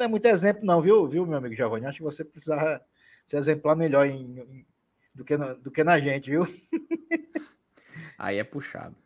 não 0.00 0.06
é 0.06 0.08
muito 0.08 0.24
exemplo, 0.26 0.64
não, 0.64 0.80
viu, 0.80 1.06
viu 1.06 1.26
meu 1.26 1.36
amigo 1.36 1.54
Giovanni? 1.54 1.86
Acho 1.86 1.98
que 1.98 2.04
você 2.04 2.24
precisava 2.24 2.80
se 3.26 3.36
exemplar 3.36 3.76
melhor 3.76 4.06
em, 4.06 4.40
em, 4.40 4.66
do, 5.14 5.24
que 5.24 5.36
na, 5.36 5.52
do 5.52 5.70
que 5.70 5.84
na 5.84 6.00
gente, 6.00 6.30
viu? 6.30 6.42
Aí 8.18 8.38
é 8.38 8.44
puxado. 8.44 8.96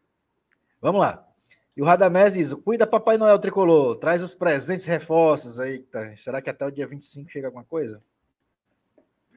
Vamos 0.81 1.01
lá. 1.01 1.29
E 1.77 1.83
o 1.83 1.85
Radamés 1.85 2.35
diz: 2.35 2.55
cuida 2.55 2.87
Papai 2.87 3.19
Noel 3.19 3.39
tricolor, 3.41 3.97
traz 3.97 4.23
os 4.23 4.35
presentes 4.35 4.87
reforços. 4.87 5.59
Eita, 5.59 6.17
será 6.17 6.41
que 6.41 6.49
até 6.49 6.65
o 6.65 6.71
dia 6.71 6.87
25 6.87 7.31
chega 7.31 7.49
alguma 7.49 7.65
coisa? 7.65 8.01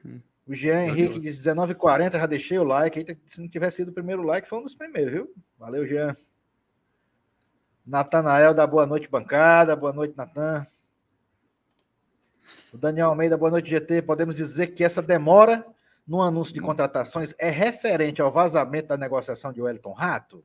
Hum. 0.04 0.20
O 0.46 0.54
Jean 0.54 0.84
Meu 0.84 0.94
Henrique 0.94 1.20
Deus. 1.20 1.22
diz 1.24 1.40
19h40, 1.40 2.12
já 2.12 2.26
deixei 2.26 2.58
o 2.58 2.64
like. 2.64 3.00
Eita, 3.00 3.18
se 3.26 3.40
não 3.40 3.48
tivesse 3.48 3.78
sido 3.78 3.88
o 3.88 3.94
primeiro 3.94 4.22
like, 4.22 4.48
foi 4.48 4.60
um 4.60 4.62
dos 4.62 4.76
primeiros, 4.76 5.12
viu? 5.12 5.34
Valeu, 5.58 5.86
Jean. 5.86 6.16
Natanael 7.84 8.54
da 8.54 8.66
boa 8.66 8.86
noite, 8.86 9.08
bancada. 9.08 9.74
Boa 9.74 9.92
noite, 9.92 10.16
Natan. 10.16 10.66
O 12.72 12.76
Daniel 12.76 13.08
Almeida, 13.08 13.36
boa 13.36 13.50
noite, 13.50 13.70
GT. 13.70 14.02
Podemos 14.02 14.34
dizer 14.34 14.68
que 14.68 14.84
essa 14.84 15.00
demora 15.00 15.66
no 16.06 16.20
anúncio 16.22 16.52
de 16.52 16.60
hum. 16.60 16.64
contratações 16.64 17.34
é 17.38 17.48
referente 17.48 18.20
ao 18.20 18.30
vazamento 18.30 18.88
da 18.88 18.96
negociação 18.96 19.52
de 19.52 19.62
Wellington 19.62 19.92
Rato? 19.92 20.44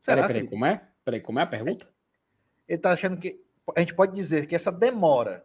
Será, 0.00 0.22
peraí, 0.22 0.34
peraí, 0.34 0.48
como 0.48 0.66
é? 0.66 0.88
Peraí, 1.04 1.20
como 1.20 1.38
é 1.38 1.42
a 1.42 1.46
pergunta? 1.46 1.86
Ele 2.66 2.76
está 2.78 2.92
achando 2.92 3.18
que 3.18 3.42
a 3.76 3.80
gente 3.80 3.94
pode 3.94 4.14
dizer 4.14 4.46
que 4.46 4.54
essa 4.54 4.72
demora 4.72 5.44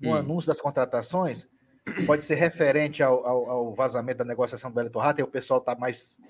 no 0.00 0.10
hum. 0.10 0.14
anúncio 0.14 0.48
das 0.48 0.60
contratações 0.60 1.48
pode 2.06 2.24
ser 2.24 2.34
referente 2.34 3.02
ao, 3.02 3.24
ao, 3.24 3.50
ao 3.50 3.74
vazamento 3.74 4.18
da 4.18 4.24
negociação 4.24 4.70
do 4.70 4.76
Wellington 4.78 4.98
Rato 4.98 5.20
e 5.20 5.24
o 5.24 5.28
pessoal 5.28 5.60
está 5.60 5.76
mais, 5.76 6.20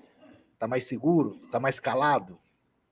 tá 0.59 0.67
mais 0.67 0.83
seguro, 0.83 1.39
está 1.45 1.59
mais 1.59 1.79
calado? 1.79 2.37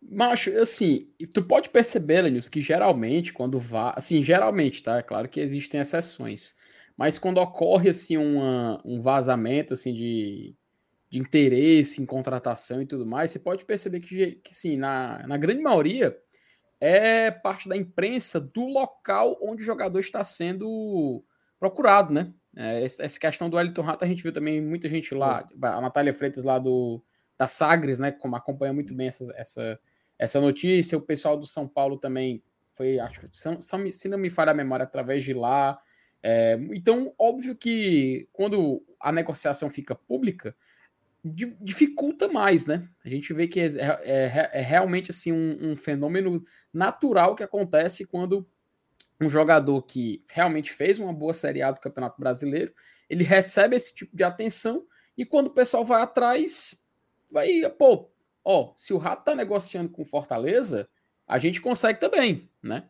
Macho, 0.02 0.58
assim, 0.58 1.12
tu 1.34 1.44
pode 1.44 1.70
perceber, 1.70 2.22
Lenils, 2.22 2.48
que 2.48 2.62
geralmente 2.62 3.34
quando 3.34 3.60
vá, 3.60 3.94
assim, 3.96 4.24
geralmente, 4.24 4.82
tá? 4.82 4.98
É 4.98 5.04
claro 5.04 5.28
que 5.28 5.40
existem 5.40 5.82
exceções, 5.82 6.56
mas 6.98 7.20
quando 7.20 7.40
ocorre 7.40 7.90
assim 7.90 8.18
uma, 8.18 8.82
um 8.86 9.02
vazamento 9.02 9.74
assim 9.74 9.94
de, 9.94 10.56
de 11.10 11.20
interesse 11.20 12.02
em 12.02 12.06
contratação 12.06 12.82
e 12.82 12.86
tudo 12.86 13.06
mais, 13.06 13.32
você 13.32 13.40
pode 13.40 13.66
perceber 13.66 14.00
que, 14.00 14.34
que 14.44 14.56
sim, 14.56 14.78
na, 14.78 15.26
na 15.28 15.38
grande 15.38 15.62
maioria 15.62 16.18
é 16.80 17.30
parte 17.30 17.68
da 17.68 17.76
imprensa 17.76 18.40
do 18.40 18.66
local 18.66 19.38
onde 19.42 19.62
o 19.62 19.66
jogador 19.66 20.00
está 20.00 20.24
sendo 20.24 21.24
procurado, 21.60 22.14
né? 22.14 22.34
É, 22.56 22.84
essa 22.84 23.20
questão 23.20 23.50
do 23.50 23.60
Elton 23.60 23.82
Rato, 23.82 24.04
a 24.06 24.08
gente 24.08 24.24
viu 24.24 24.32
também 24.32 24.62
muita 24.62 24.90
gente 24.90 25.14
lá, 25.14 25.46
a 25.62 25.82
Natália 25.82 26.14
Freitas 26.14 26.44
lá 26.44 26.58
do 26.58 27.04
da 27.38 27.48
Sagres, 27.48 28.00
né? 28.00 28.12
Como 28.12 28.36
acompanha 28.36 28.74
muito 28.74 28.94
bem 28.94 29.08
essa, 29.08 29.34
essa, 29.38 29.80
essa 30.20 30.42
notícia, 30.42 30.98
o 30.98 31.02
pessoal 31.02 31.38
do 31.38 31.46
São 31.46 31.66
Paulo 31.66 31.98
também 31.98 32.44
foi, 32.74 33.00
acho 33.00 33.22
que 33.22 33.30
se 33.94 34.10
não 34.10 34.18
me 34.18 34.30
falha 34.30 34.52
a 34.52 34.56
memória, 34.56 34.84
através 34.84 35.24
de 35.24 35.34
lá. 35.34 35.80
É, 36.22 36.60
então, 36.74 37.14
óbvio 37.18 37.56
que 37.56 38.28
quando 38.34 38.84
a 39.00 39.12
negociação 39.12 39.70
fica 39.70 39.96
pública, 39.96 40.54
dificulta 41.24 42.28
mais, 42.28 42.68
né? 42.68 42.88
A 43.04 43.10
gente 43.10 43.34
vê 43.34 43.48
que 43.48 43.60
é, 43.60 43.66
é, 43.66 43.90
é, 44.04 44.50
é 44.54 44.62
realmente 44.62 45.12
assim 45.12 45.32
um, 45.32 45.72
um, 45.72 45.76
fenômeno 45.76 46.44
natural 46.74 47.36
que 47.36 47.44
acontece 47.44 48.06
quando 48.06 48.48
um 49.20 49.30
jogador 49.30 49.82
que 49.84 50.24
realmente 50.30 50.72
fez 50.72 50.98
uma 51.00 51.12
boa 51.12 51.34
Série 51.34 51.62
A 51.62 51.72
do 51.72 51.82
Campeonato 51.82 52.20
Brasileiro, 52.20 52.74
ele 53.10 53.24
recebe 53.24 53.76
esse 53.76 53.94
tipo 53.94 54.16
de 54.16 54.24
atenção 54.24 54.86
e 55.18 55.26
quando 55.26 55.48
o 55.48 55.54
pessoal 55.54 55.84
vai 55.84 56.02
atrás, 56.02 56.86
vai, 57.30 57.70
pô, 57.78 58.10
ó, 58.44 58.74
se 58.76 58.94
o 58.94 58.98
Rato 58.98 59.26
tá 59.26 59.36
negociando 59.36 59.90
com 59.90 60.06
Fortaleza, 60.06 60.90
a 61.28 61.38
gente 61.38 61.62
consegue 61.62 62.00
também, 62.00 62.50
né? 62.62 62.84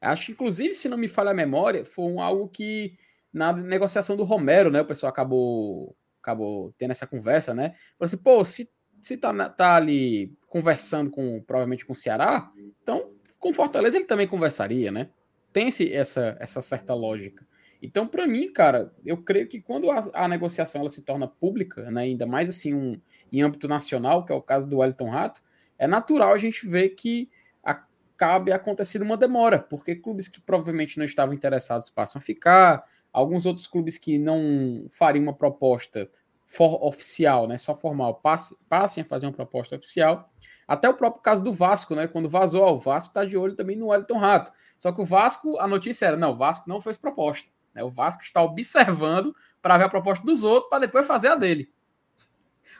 Acho 0.00 0.32
inclusive, 0.32 0.72
se 0.72 0.88
não 0.88 0.96
me 0.96 1.08
falha 1.08 1.30
a 1.30 1.34
memória, 1.34 1.84
foi 1.84 2.16
algo 2.18 2.48
que 2.48 2.96
na 3.32 3.52
negociação 3.52 4.16
do 4.16 4.24
Romero, 4.24 4.70
né, 4.70 4.80
o 4.80 4.86
pessoal 4.86 5.10
acabou 5.10 5.96
acabou 6.20 6.72
tendo 6.78 6.92
essa 6.92 7.06
conversa, 7.06 7.52
né? 7.52 7.70
Falou 7.98 8.06
assim, 8.06 8.16
pô, 8.16 8.44
se, 8.44 8.70
se 9.00 9.16
tá, 9.16 9.48
tá 9.48 9.74
ali 9.74 10.32
conversando 10.46 11.10
com, 11.10 11.42
provavelmente 11.42 11.84
com 11.84 11.92
o 11.92 11.96
Ceará, 11.96 12.52
então 12.80 13.12
com 13.40 13.52
Fortaleza 13.52 13.96
ele 13.96 14.06
também 14.06 14.28
conversaria, 14.28 14.92
né? 14.92 15.10
Tem 15.52 15.68
esse, 15.68 15.92
essa, 15.92 16.36
essa 16.38 16.62
certa 16.62 16.94
lógica. 16.94 17.44
Então, 17.82 18.06
para 18.06 18.28
mim, 18.28 18.52
cara, 18.52 18.94
eu 19.04 19.16
creio 19.16 19.48
que 19.48 19.60
quando 19.60 19.90
a, 19.90 20.08
a, 20.14 20.28
negociação 20.28 20.82
ela 20.82 20.88
se 20.88 21.02
torna 21.02 21.26
pública, 21.26 21.90
né, 21.90 22.02
ainda 22.02 22.24
mais 22.24 22.48
assim 22.48 22.72
um, 22.72 23.00
em 23.32 23.42
âmbito 23.42 23.66
nacional, 23.66 24.24
que 24.24 24.32
é 24.32 24.34
o 24.36 24.40
caso 24.40 24.70
do 24.70 24.78
Wellington 24.78 25.10
Rato, 25.10 25.42
é 25.76 25.88
natural 25.88 26.32
a 26.32 26.38
gente 26.38 26.64
ver 26.64 26.90
que 26.90 27.28
acabe 27.60 28.52
acontecendo 28.52 29.02
uma 29.02 29.16
demora, 29.16 29.58
porque 29.58 29.96
clubes 29.96 30.28
que 30.28 30.40
provavelmente 30.40 30.96
não 30.96 31.04
estavam 31.04 31.34
interessados 31.34 31.90
passam 31.90 32.20
a 32.20 32.22
ficar, 32.22 32.84
alguns 33.12 33.46
outros 33.46 33.66
clubes 33.66 33.98
que 33.98 34.16
não 34.16 34.86
fariam 34.88 35.24
uma 35.24 35.34
proposta 35.34 36.08
for, 36.46 36.86
oficial, 36.86 37.48
né, 37.48 37.58
só 37.58 37.76
formal, 37.76 38.14
passe, 38.14 38.56
passem 38.68 39.02
a 39.02 39.06
fazer 39.06 39.26
uma 39.26 39.32
proposta 39.32 39.74
oficial. 39.74 40.30
Até 40.68 40.88
o 40.88 40.94
próprio 40.94 41.20
caso 41.20 41.42
do 41.42 41.52
Vasco, 41.52 41.96
né, 41.96 42.06
quando 42.06 42.28
vazou, 42.28 42.62
ó, 42.62 42.74
o 42.74 42.78
Vasco 42.78 43.08
está 43.08 43.24
de 43.24 43.36
olho 43.36 43.56
também 43.56 43.74
no 43.74 43.88
Wellington 43.88 44.18
Rato. 44.18 44.52
Só 44.78 44.92
que 44.92 45.00
o 45.00 45.04
Vasco, 45.04 45.58
a 45.58 45.66
notícia 45.66 46.06
era, 46.06 46.16
não, 46.16 46.32
o 46.32 46.36
Vasco 46.36 46.68
não 46.68 46.80
fez 46.80 46.96
proposta. 46.96 47.50
Né, 47.74 47.82
o 47.82 47.90
Vasco 47.90 48.22
está 48.22 48.42
observando 48.42 49.34
para 49.60 49.78
ver 49.78 49.84
a 49.84 49.88
proposta 49.88 50.24
dos 50.24 50.44
outros, 50.44 50.68
para 50.68 50.80
depois 50.80 51.06
fazer 51.06 51.28
a 51.28 51.34
dele. 51.34 51.70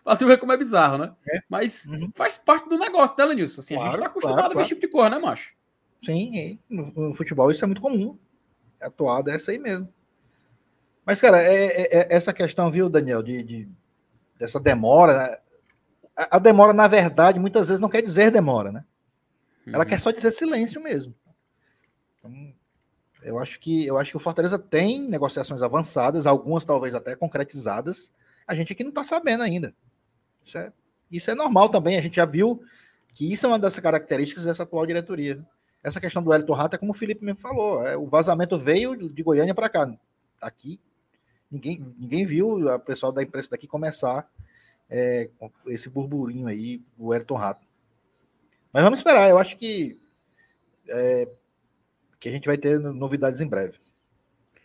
Pra 0.04 0.16
tu 0.16 0.26
ver 0.26 0.38
como 0.38 0.52
é 0.52 0.56
bizarro, 0.56 0.98
né? 0.98 1.12
É. 1.28 1.40
Mas 1.48 1.86
uhum. 1.86 2.10
faz 2.14 2.36
parte 2.36 2.68
do 2.68 2.78
negócio 2.78 3.16
dela, 3.16 3.34
Nilson. 3.34 3.60
Assim, 3.60 3.74
claro, 3.74 3.88
a 3.88 3.92
gente 3.92 4.00
tá 4.00 4.06
acostumado 4.06 4.38
claro, 4.38 4.54
com 4.54 4.60
esse 4.60 4.68
tipo 4.70 4.80
de 4.80 4.88
coisa, 4.88 5.10
né, 5.10 5.18
macho? 5.18 5.52
Sim, 6.04 6.58
no, 6.68 6.90
no, 6.90 7.14
futebol 7.14 7.50
isso 7.50 7.64
é 7.64 7.66
muito 7.66 7.80
comum. 7.80 8.18
A 8.80 8.86
atuada 8.86 9.30
é 9.30 9.36
essa 9.36 9.52
aí 9.52 9.58
mesmo. 9.58 9.88
Mas, 11.04 11.20
cara, 11.20 11.40
é, 11.42 11.66
é, 11.66 11.98
é 11.98 12.06
essa 12.10 12.32
questão, 12.32 12.70
viu, 12.70 12.88
Daniel, 12.88 13.22
de, 13.22 13.42
de 13.42 13.68
dessa 14.38 14.58
demora. 14.58 15.18
Né? 15.18 15.36
A, 16.16 16.36
a, 16.36 16.38
demora, 16.38 16.72
na 16.72 16.88
verdade, 16.88 17.38
muitas 17.38 17.68
vezes 17.68 17.80
não 17.80 17.88
quer 17.88 18.02
dizer 18.02 18.30
demora, 18.30 18.72
né? 18.72 18.84
Ela 19.66 19.84
uhum. 19.84 19.90
quer 19.90 20.00
só 20.00 20.10
dizer 20.10 20.32
silêncio 20.32 20.82
mesmo. 20.82 21.14
Então, 22.18 22.54
eu 23.22 23.38
acho 23.38 23.58
que 23.60 23.86
eu 23.86 23.98
acho 23.98 24.10
que 24.10 24.16
o 24.16 24.20
Fortaleza 24.20 24.58
tem 24.58 25.00
negociações 25.00 25.62
avançadas, 25.62 26.26
algumas 26.26 26.64
talvez 26.64 26.94
até 26.94 27.14
concretizadas. 27.14 28.10
A 28.46 28.54
gente 28.54 28.72
aqui 28.72 28.82
não 28.82 28.90
está 28.90 29.04
sabendo 29.04 29.42
ainda. 29.42 29.74
Isso 30.44 30.58
é, 30.58 30.72
isso 31.10 31.30
é 31.30 31.34
normal 31.34 31.68
também. 31.68 31.98
A 31.98 32.02
gente 32.02 32.16
já 32.16 32.24
viu 32.24 32.62
que 33.14 33.30
isso 33.30 33.46
é 33.46 33.48
uma 33.48 33.58
das 33.58 33.78
características 33.78 34.44
dessa 34.44 34.62
atual 34.62 34.86
diretoria. 34.86 35.44
Essa 35.82 36.00
questão 36.00 36.22
do 36.22 36.32
Elton 36.32 36.52
Rato 36.52 36.76
é 36.76 36.78
como 36.78 36.92
o 36.92 36.94
Felipe 36.94 37.24
mesmo 37.24 37.40
falou. 37.40 37.86
É, 37.86 37.96
o 37.96 38.06
vazamento 38.06 38.58
veio 38.58 38.96
de 38.96 39.22
Goiânia 39.22 39.54
para 39.54 39.68
cá. 39.68 39.92
Aqui, 40.40 40.80
ninguém, 41.50 41.94
ninguém 41.98 42.24
viu 42.24 42.66
o 42.66 42.78
pessoal 42.80 43.12
da 43.12 43.22
imprensa 43.22 43.50
daqui 43.50 43.66
começar 43.66 44.28
é, 44.88 45.30
esse 45.66 45.88
burburinho 45.88 46.46
aí, 46.46 46.82
o 46.98 47.14
Elton 47.14 47.36
Rato. 47.36 47.66
Mas 48.72 48.82
vamos 48.82 49.00
esperar. 49.00 49.28
Eu 49.28 49.38
acho 49.38 49.56
que, 49.56 50.00
é, 50.88 51.28
que 52.22 52.28
a 52.28 52.32
gente 52.32 52.46
vai 52.46 52.56
ter 52.56 52.78
novidades 52.78 53.40
em 53.40 53.48
breve. 53.48 53.76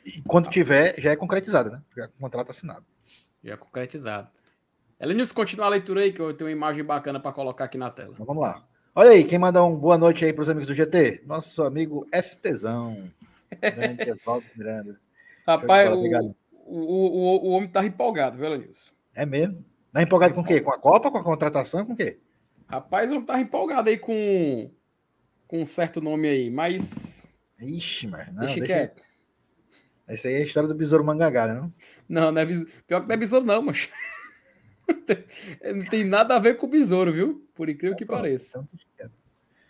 E 0.06 0.22
quando 0.22 0.48
tiver, 0.48 0.94
já 1.00 1.10
é 1.10 1.16
concretizado, 1.16 1.72
né? 1.72 1.82
Já 1.98 2.04
é 2.04 2.08
contrato 2.08 2.52
assinado. 2.52 2.86
Já 3.44 3.56
é 3.56 3.58
concretizado. 3.58 4.30
Elenilson, 5.00 5.34
continua 5.34 5.66
a 5.66 5.70
leitura 5.70 6.02
aí, 6.02 6.14
que 6.14 6.22
eu 6.22 6.36
tenho 6.36 6.48
uma 6.48 6.56
imagem 6.56 6.84
bacana 6.84 7.20
para 7.20 7.32
colocar 7.32 7.66
aqui 7.66 7.76
na 7.76 7.90
tela. 7.90 8.12
Então, 8.14 8.28
vamos 8.28 8.44
lá. 8.44 8.64
Olha 8.94 9.10
aí, 9.10 9.24
quem 9.24 9.40
manda 9.40 9.64
um 9.64 9.76
boa 9.76 9.98
noite 9.98 10.24
aí 10.24 10.32
para 10.32 10.44
os 10.44 10.50
amigos 10.50 10.68
do 10.68 10.76
GT? 10.76 11.24
Nosso 11.26 11.64
amigo 11.64 12.08
FTzão. 12.14 13.12
Grande 13.60 14.04
Evaldo 14.10 14.46
Miranda. 14.56 15.00
Rapaz, 15.48 15.90
o, 15.90 16.36
o, 16.68 16.78
o, 16.78 17.48
o, 17.48 17.50
homem 17.50 17.70
tá 17.70 17.84
empolgado, 17.84 18.38
viu, 18.38 18.46
Elenilson? 18.46 18.92
É 19.16 19.26
mesmo? 19.26 19.66
Tá 19.92 20.04
empolgado 20.04 20.36
com 20.36 20.42
o 20.42 20.46
quê? 20.46 20.62
Com 20.62 20.72
a 20.72 20.78
Copa, 20.78 21.10
com 21.10 21.18
a 21.18 21.24
contratação, 21.24 21.84
com 21.88 21.94
o 21.94 21.98
quê? 21.98 22.20
Rapaz, 22.68 23.10
o 23.10 23.16
homem 23.16 23.26
tá 23.26 23.40
empolgado 23.40 23.90
aí 23.90 23.98
com, 23.98 24.70
com 25.48 25.64
um 25.64 25.66
certo 25.66 26.00
nome 26.00 26.28
aí, 26.28 26.52
mas... 26.52 27.17
Ixi, 27.60 28.08
mas 28.08 28.28
não, 28.28 28.46
deixa, 28.46 28.60
deixa... 28.60 28.66
quieto. 28.66 29.04
Essa 30.08 30.28
aí 30.28 30.36
é 30.36 30.38
a 30.38 30.44
história 30.44 30.70
do 30.70 30.76
Besouro 30.76 31.04
Mangagá, 31.04 31.54
não? 31.54 31.74
Não, 32.08 32.32
não 32.32 32.42
é 32.42 32.46
besouro. 32.46 32.70
Pior 32.86 33.02
que 33.02 33.08
não 33.08 33.16
é 33.16 33.18
besouro, 33.18 33.46
não, 33.46 33.62
mas. 33.62 33.90
não 35.64 35.86
tem 35.90 36.06
nada 36.06 36.36
a 36.36 36.40
ver 36.40 36.56
com 36.56 36.66
o 36.66 36.70
besouro, 36.70 37.12
viu? 37.12 37.48
Por 37.54 37.68
incrível 37.68 37.98
que 37.98 38.06
pareça. 38.06 38.68
Então 38.96 39.10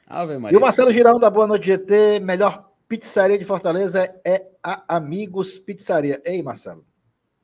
Ave 0.06 0.38
Maria. 0.38 0.56
E 0.56 0.58
o 0.58 0.62
Marcelo 0.62 0.94
Girão 0.94 1.20
da 1.20 1.29
Boa 1.29 1.48
Noite 1.48 1.65
GT, 1.65 2.20
melhor 2.22 2.72
pizzaria 2.88 3.38
de 3.38 3.44
Fortaleza 3.44 4.03
é 4.25 4.48
a 4.63 4.96
Amigos 4.96 5.60
Pizzaria. 5.60 6.22
Ei, 6.24 6.41
Marcelo, 6.41 6.86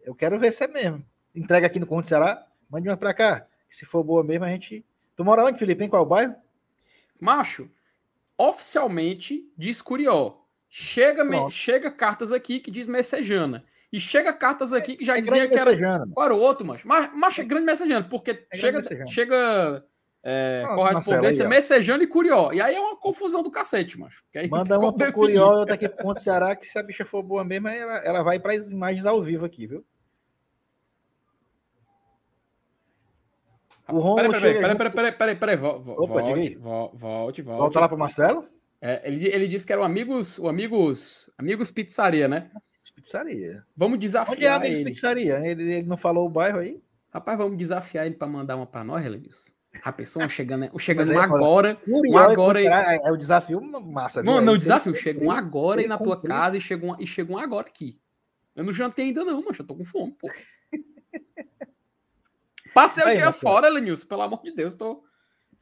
eu 0.01 0.15
quero 0.15 0.39
ver 0.39 0.53
se 0.53 0.63
é 0.63 0.67
mesmo. 0.67 1.05
Entrega 1.35 1.67
aqui 1.67 1.79
no 1.79 1.87
Conto 1.87 2.07
Ceará, 2.07 2.45
mande 2.69 2.87
uma 2.87 2.95
pra 2.95 3.13
cá. 3.13 3.45
Se 3.69 3.85
for 3.85 4.03
boa 4.03 4.23
mesmo, 4.23 4.45
a 4.45 4.49
gente. 4.49 4.85
Tu 5.15 5.25
mora 5.25 5.43
onde, 5.43 5.59
Felipe? 5.59 5.83
Em 5.83 5.89
qual 5.89 6.05
bairro? 6.05 6.35
Macho, 7.19 7.69
oficialmente 8.37 9.51
diz 9.57 9.81
Curió. 9.81 10.39
Chega, 10.69 11.23
me, 11.23 11.51
chega 11.51 11.91
cartas 11.91 12.31
aqui 12.31 12.59
que 12.59 12.71
diz 12.71 12.87
Messejana. 12.87 13.63
E 13.91 13.99
chega 13.99 14.33
cartas 14.33 14.73
aqui 14.73 14.97
que 14.97 15.05
já 15.05 15.17
é 15.17 15.21
dizia 15.21 15.47
que 15.47 15.55
era. 15.55 15.71
Messejana. 15.71 16.11
Era 16.17 16.35
o 16.35 16.39
outro, 16.39 16.65
mas? 16.65 16.83
Mas 16.83 17.37
é 17.37 17.43
grande 17.43 17.65
Messejana, 17.65 18.07
porque 18.09 18.47
é 18.51 18.57
chega, 18.57 18.81
chega 19.07 19.85
é, 20.23 20.63
ah, 20.65 20.73
correspondência 20.73 21.47
Messejana 21.47 22.03
e 22.03 22.07
Curió. 22.07 22.51
E 22.51 22.61
aí 22.61 22.73
é 22.73 22.79
uma 22.79 22.95
confusão 22.95 23.43
do 23.43 23.51
cacete, 23.51 23.99
mas. 23.99 24.15
Manda 24.49 24.77
uma 24.79 24.91
pro 24.91 25.13
Curió 25.13 25.35
e 25.35 25.59
outra 25.59 25.75
aqui 25.75 25.87
pro 25.87 26.03
Ponto 26.03 26.19
Ceará, 26.19 26.55
que 26.55 26.65
se 26.65 26.79
a 26.79 26.83
bicha 26.83 27.05
for 27.05 27.21
boa 27.21 27.43
mesmo, 27.43 27.67
ela, 27.67 27.97
ela 27.97 28.23
vai 28.23 28.39
para 28.39 28.53
as 28.53 28.71
imagens 28.71 29.05
ao 29.05 29.21
vivo 29.21 29.45
aqui, 29.45 29.67
viu? 29.67 29.85
O 33.87 33.99
Romulo 33.99 34.15
peraí, 34.15 34.31
peraí, 34.31 34.77
peraí, 34.77 34.91
peraí, 34.91 35.11
peraí, 35.11 35.35
peraí, 35.35 35.57
volte, 35.57 35.83
volte, 36.55 37.41
volte. 37.41 37.41
Volta 37.41 37.79
lá 37.79 37.89
pro 37.89 37.97
Marcelo? 37.97 38.47
É, 38.81 39.01
ele, 39.07 39.27
ele 39.27 39.47
disse 39.47 39.65
que 39.65 39.73
eram 39.73 39.83
amigos, 39.83 40.37
o 40.39 40.47
amigos, 40.47 41.31
amigos 41.37 41.71
pizzaria, 41.71 42.27
né? 42.27 42.51
Pizzaria. 42.95 43.63
Vamos 43.75 43.99
desafiar 43.99 44.35
Onde 44.35 44.45
é 44.45 44.49
amigos 44.49 44.79
ele. 44.79 44.89
pizzaria? 44.89 45.39
Ele, 45.45 45.73
ele 45.73 45.87
não 45.87 45.97
falou 45.97 46.25
o 46.25 46.29
bairro 46.29 46.59
aí? 46.59 46.81
Rapaz, 47.09 47.37
vamos 47.37 47.57
desafiar 47.57 48.05
ele 48.05 48.15
para 48.15 48.27
mandar 48.27 48.55
uma 48.55 48.65
para 48.65 48.83
nós, 48.83 49.05
Helenilson. 49.05 49.51
A 49.83 49.91
pessoa 49.91 50.29
chegando, 50.29 50.69
chegando 50.79 51.17
agora, 51.19 51.77
um 51.87 52.17
agora 52.17 52.61
e... 52.61 52.65
é 52.65 53.11
o 53.11 53.17
desafio 53.17 53.61
massa. 53.61 54.21
Não, 54.21 54.39
não, 54.39 54.53
o 54.53 54.57
desafio 54.57 54.93
chega 54.93 55.23
um 55.23 55.31
agora 55.31 55.81
aí 55.81 55.87
na 55.87 55.97
tua 55.97 56.21
casa 56.21 56.57
e 56.57 56.61
chega 56.61 56.85
um, 56.85 56.95
e 56.99 57.07
chega 57.07 57.31
um 57.31 57.37
agora 57.37 57.67
aqui. 57.67 57.99
Eu 58.55 58.63
não 58.63 58.71
jantei 58.71 59.05
ainda 59.05 59.25
não, 59.25 59.43
mas 59.43 59.57
eu 59.57 59.65
tô 59.65 59.75
com 59.75 59.83
fome, 59.83 60.15
pô. 60.19 60.27
Passei 62.73 63.03
o 63.03 63.15
dia 63.15 63.31
fora, 63.31 63.69
Lenilson, 63.69 64.07
pelo 64.07 64.21
amor 64.21 64.41
de 64.43 64.51
Deus, 64.53 64.75
tô 64.75 65.03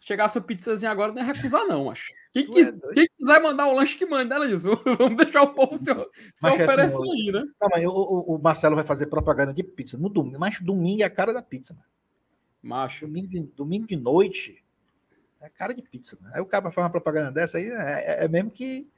chegasse 0.02 0.38
o 0.38 0.42
pizzazinho 0.42 0.92
agora, 0.92 1.14
não 1.14 1.22
é 1.22 1.26
recusar, 1.26 1.66
não, 1.68 1.90
acho. 1.90 2.12
Quem, 2.34 2.50
quis, 2.50 2.70
é 2.70 2.94
quem, 2.94 3.08
quiser 3.18 3.42
mandar 3.42 3.68
o 3.68 3.76
lanche 3.76 3.98
que 3.98 4.06
manda, 4.06 4.36
ela 4.36 4.48
diz. 4.50 4.64
Vamos 4.64 5.16
deixar 5.16 5.44
o 5.44 5.54
povo 5.54 5.78
se, 5.78 5.86
se 5.86 6.48
oferecer 6.48 6.82
assim, 6.82 7.28
aí, 7.28 7.32
né? 7.32 7.44
Não, 7.62 7.70
mas 7.70 7.86
o, 7.86 8.36
o, 8.36 8.40
Marcelo 8.40 8.76
vai 8.76 8.84
fazer 8.84 9.06
propaganda 9.08 9.54
de 9.54 9.64
pizza 9.64 9.98
no 9.98 10.10
domingo, 10.10 10.40
mas 10.40 10.60
domingo 10.60 11.04
é 11.04 11.06
a 11.06 11.10
cara 11.10 11.34
da 11.34 11.42
pizza, 11.42 11.74
mano. 11.74 11.86
Macho. 12.62 13.06
Domingo, 13.06 13.52
domingo 13.56 13.88
de 13.88 13.96
noite 13.96 14.64
é 15.40 15.50
cara 15.50 15.74
de 15.74 15.82
pizza, 15.82 16.18
mano. 16.22 16.34
Aí 16.36 16.42
o 16.42 16.46
cara 16.46 16.72
faz 16.72 16.78
uma 16.78 16.90
propaganda 16.90 17.32
dessa 17.32 17.58
aí, 17.58 17.66
é, 17.70 18.26
é 18.26 18.28
mesmo 18.28 18.50
que. 18.50 18.90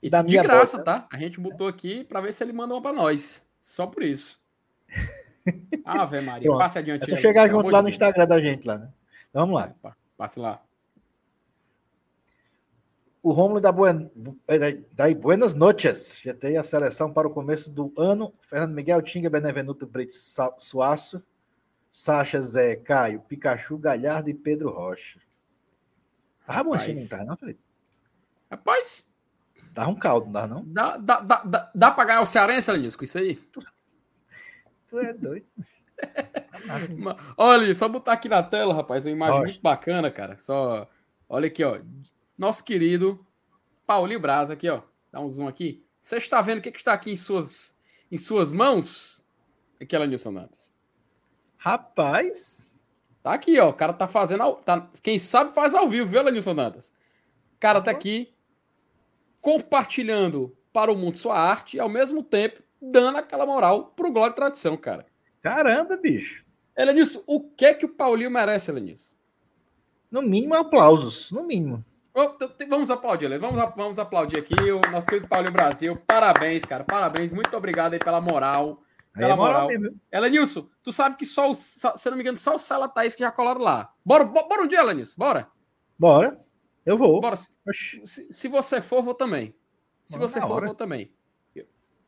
E 0.00 0.10
dá 0.10 0.20
de 0.20 0.36
graça, 0.36 0.82
tá? 0.82 1.06
A 1.12 1.18
gente 1.18 1.40
botou 1.40 1.68
aqui 1.68 2.04
para 2.04 2.20
ver 2.20 2.32
se 2.32 2.42
ele 2.42 2.52
manda 2.52 2.74
uma 2.74 2.82
para 2.82 2.92
nós. 2.92 3.46
Só 3.60 3.86
por 3.86 4.02
isso. 4.02 4.42
Ave 5.84 6.20
Maria, 6.20 6.50
passe 6.50 6.78
adiante. 6.78 7.04
É 7.04 7.06
só 7.06 7.16
chegar 7.16 7.48
junto 7.48 7.70
lá 7.70 7.82
no 7.82 7.88
Instagram 7.88 8.26
da 8.26 8.40
gente 8.40 8.66
lá, 8.66 8.78
né? 8.78 8.88
Então, 9.30 9.46
vamos 9.46 9.60
lá. 9.60 9.94
Passe 10.16 10.38
lá. 10.38 10.62
O 13.22 13.30
Romulo 13.30 13.60
da, 13.60 13.70
Buen... 13.70 14.10
da 14.92 15.14
Buenas 15.14 15.54
Noches. 15.54 16.20
Já 16.22 16.34
tem 16.34 16.56
a 16.58 16.64
seleção 16.64 17.12
para 17.12 17.28
o 17.28 17.30
começo 17.30 17.70
do 17.70 17.92
ano. 17.96 18.32
Fernando 18.40 18.74
Miguel, 18.74 19.00
Tinga, 19.00 19.30
Benevenuto, 19.30 19.86
Brito 19.86 20.14
Suaço, 20.58 21.22
Sacha, 21.90 22.40
Zé, 22.40 22.74
Caio, 22.76 23.20
Pikachu, 23.20 23.78
Galhardo 23.78 24.28
e 24.28 24.34
Pedro 24.34 24.70
Rocha. 24.70 25.20
Tava 26.44 26.64
bom 26.64 26.74
assim, 26.74 26.94
não 26.94 27.08
tá, 27.08 27.24
não, 27.24 27.36
Felipe? 27.36 27.60
Rapaz. 28.50 29.14
Dá 29.72 29.86
um 29.88 29.94
caldo, 29.94 30.26
não 30.26 30.32
dá, 30.32 30.46
não? 30.46 30.64
Dá, 30.66 30.96
dá, 30.98 31.20
dá, 31.20 31.42
dá, 31.44 31.70
dá 31.74 31.90
pra 31.90 32.04
ganhar 32.04 32.20
o 32.20 32.26
Cearense, 32.26 32.70
Alanis, 32.70 32.96
com 32.96 33.04
isso 33.04 33.16
aí? 33.16 33.40
Tu 34.92 34.98
é 34.98 35.14
doido. 35.14 35.46
olha, 37.38 37.74
só 37.74 37.88
botar 37.88 38.12
aqui 38.12 38.28
na 38.28 38.42
tela, 38.42 38.74
rapaz, 38.74 39.06
uma 39.06 39.12
imagem 39.12 39.40
muito 39.40 39.62
bacana, 39.62 40.10
cara. 40.10 40.36
Só, 40.36 40.86
olha 41.26 41.46
aqui, 41.46 41.64
ó. 41.64 41.80
Nosso 42.36 42.62
querido 42.62 43.26
Paulinho 43.86 44.20
Braz, 44.20 44.50
aqui, 44.50 44.68
ó. 44.68 44.82
Dá 45.10 45.18
um 45.18 45.30
zoom 45.30 45.48
aqui. 45.48 45.82
Você 45.98 46.18
está 46.18 46.42
vendo 46.42 46.58
o 46.58 46.60
que, 46.60 46.70
que 46.70 46.78
está 46.78 46.92
aqui 46.92 47.10
em 47.10 47.16
suas, 47.16 47.80
em 48.10 48.18
suas 48.18 48.52
mãos? 48.52 49.24
Aquela 49.80 50.06
Nilson 50.06 50.32
Nantes. 50.32 50.76
Rapaz. 51.56 52.70
Tá 53.22 53.32
aqui, 53.32 53.58
ó. 53.58 53.70
O 53.70 53.74
cara 53.74 53.94
tá 53.94 54.06
fazendo. 54.06 54.42
Ao, 54.42 54.56
tá, 54.56 54.90
quem 55.02 55.18
sabe 55.18 55.54
faz 55.54 55.74
ao 55.74 55.88
vivo, 55.88 56.10
viu, 56.10 56.22
Lenilson 56.22 56.54
Dantas? 56.54 56.90
O 57.56 57.58
cara 57.58 57.80
tá 57.80 57.90
aqui 57.90 58.34
compartilhando 59.40 60.54
para 60.70 60.92
o 60.92 60.96
mundo 60.96 61.16
sua 61.16 61.38
arte 61.38 61.78
e 61.78 61.80
ao 61.80 61.88
mesmo 61.88 62.22
tempo 62.22 62.62
dando 62.82 63.18
aquela 63.18 63.46
moral 63.46 63.92
pro 63.94 64.10
Glória 64.12 64.32
e 64.32 64.36
Tradição, 64.36 64.76
cara. 64.76 65.06
Caramba, 65.40 65.96
bicho. 65.96 66.44
Elenilson, 66.76 67.22
o 67.26 67.40
que 67.40 67.66
é 67.66 67.74
que 67.74 67.84
o 67.84 67.88
Paulinho 67.88 68.30
merece, 68.30 68.70
Elenilson? 68.70 69.14
No 70.10 70.22
mínimo, 70.22 70.54
aplausos. 70.54 71.30
No 71.30 71.44
mínimo. 71.44 71.84
Vamos 72.68 72.90
aplaudir, 72.90 73.28
Lê. 73.28 73.38
Vamos, 73.38 73.58
vamos 73.74 73.98
aplaudir 73.98 74.38
aqui 74.38 74.54
o 74.70 74.80
nosso 74.90 75.06
querido 75.06 75.28
Paulinho 75.28 75.52
Brasil. 75.52 75.96
Parabéns, 76.06 76.64
cara. 76.64 76.84
Parabéns. 76.84 77.32
Muito 77.32 77.56
obrigado 77.56 77.94
aí 77.94 77.98
pela 77.98 78.20
moral. 78.20 78.82
Pela 79.14 79.32
é 79.32 79.36
moral. 79.36 79.68
moral. 79.70 79.92
Elenilson, 80.10 80.68
tu 80.82 80.92
sabe 80.92 81.16
que 81.16 81.24
só 81.24 81.50
o, 81.50 81.54
se 81.54 81.86
eu 81.86 82.10
não 82.10 82.16
me 82.16 82.22
engano, 82.22 82.36
só 82.36 82.54
o 82.54 82.58
Sala 82.58 82.88
Thaís 82.88 83.14
que 83.14 83.20
já 83.22 83.32
colaram 83.32 83.60
lá. 83.60 83.92
Bora, 84.04 84.24
bora 84.24 84.62
um 84.62 84.66
dia, 84.66 84.80
Elenilson. 84.80 85.14
Bora. 85.16 85.48
Bora. 85.98 86.38
Eu 86.84 86.98
vou. 86.98 87.20
Bora. 87.20 87.36
Se, 87.36 88.02
se 88.04 88.48
você 88.48 88.82
for, 88.82 89.02
vou 89.02 89.14
também. 89.14 89.54
Se 90.04 90.18
você 90.18 90.40
for, 90.40 90.52
hora. 90.52 90.66
vou 90.66 90.74
também. 90.74 91.10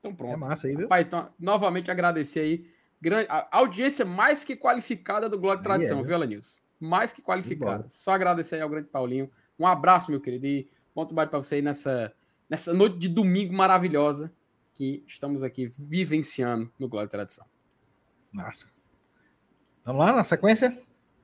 Então 0.04 0.14
pronto. 0.14 0.34
É 0.34 0.36
massa 0.36 0.66
aí, 0.66 0.76
viu? 0.76 0.82
Rapaz, 0.82 1.06
então, 1.06 1.30
novamente 1.40 1.90
agradecer 1.90 2.40
aí. 2.40 2.66
Grande, 3.00 3.26
a 3.30 3.48
audiência 3.50 4.04
mais 4.04 4.44
que 4.44 4.54
qualificada 4.54 5.30
do 5.30 5.38
Globo 5.38 5.56
de 5.56 5.62
Tradição, 5.62 6.00
é, 6.00 6.02
viu, 6.02 6.14
Elenilson? 6.14 6.60
Mais 6.78 7.14
que 7.14 7.22
qualificada. 7.22 7.88
Só 7.88 8.12
agradecer 8.12 8.56
aí 8.56 8.60
ao 8.60 8.68
grande 8.68 8.88
Paulinho. 8.88 9.30
Um 9.58 9.66
abraço, 9.66 10.10
meu 10.10 10.20
querido, 10.20 10.46
e 10.46 10.68
bom 10.94 11.06
trabalho 11.06 11.30
para 11.30 11.38
você 11.38 11.56
aí 11.56 11.62
nessa, 11.62 12.12
nessa 12.50 12.74
noite 12.74 12.98
de 12.98 13.08
domingo 13.08 13.54
maravilhosa 13.54 14.30
que 14.74 15.02
estamos 15.06 15.42
aqui 15.42 15.72
vivenciando 15.78 16.70
no 16.78 16.86
Glória 16.86 17.06
e 17.06 17.10
Tradição. 17.10 17.46
Massa. 18.30 18.68
Vamos 19.84 20.04
lá 20.04 20.12
na 20.12 20.24
sequência? 20.24 20.76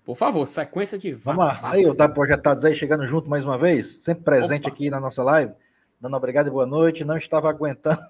Por 0.05 0.17
favor, 0.17 0.47
sequência 0.47 0.99
de 0.99 1.13
Vamos 1.13 1.45
lá. 1.45 1.61
Aí, 1.65 1.87
o 1.87 1.95
Tá 1.95 2.09
Projetados 2.09 2.65
aí 2.65 2.75
chegando 2.75 3.07
junto 3.07 3.29
mais 3.29 3.45
uma 3.45 3.59
vez, 3.59 3.87
sempre 3.87 4.25
presente 4.25 4.63
Opa. 4.63 4.71
aqui 4.71 4.89
na 4.89 5.01
nossa 5.01 5.23
live. 5.23 5.53
Dando 6.01 6.17
obrigado 6.17 6.47
e 6.47 6.51
boa 6.51 6.67
noite. 6.67 7.05
Não 7.05 7.17
estava 7.17 7.51
aguentando, 7.51 8.01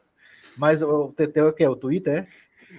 mas 0.60 0.82
o 0.82 1.10
TT 1.10 1.40
é 1.40 1.44
o 1.44 1.52
que? 1.54 1.66
O 1.66 1.74
Twitter, 1.74 2.18
é? 2.18 2.26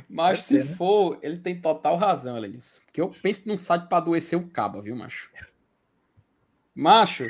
Mas 0.08 0.44
se 0.44 0.62
ser, 0.62 0.70
né? 0.70 0.76
for, 0.76 1.18
ele 1.24 1.40
tem 1.40 1.60
total 1.60 1.98
razão, 1.98 2.38
Elenilson. 2.38 2.80
Porque 2.86 3.02
eu 3.02 3.10
penso 3.24 3.48
num 3.48 3.58
site 3.58 3.90
para 3.90 3.98
adoecer 3.98 4.38
o 4.38 4.48
cabo, 4.48 4.84
viu, 4.84 4.96
macho? 4.96 5.32
Macho, 6.76 7.28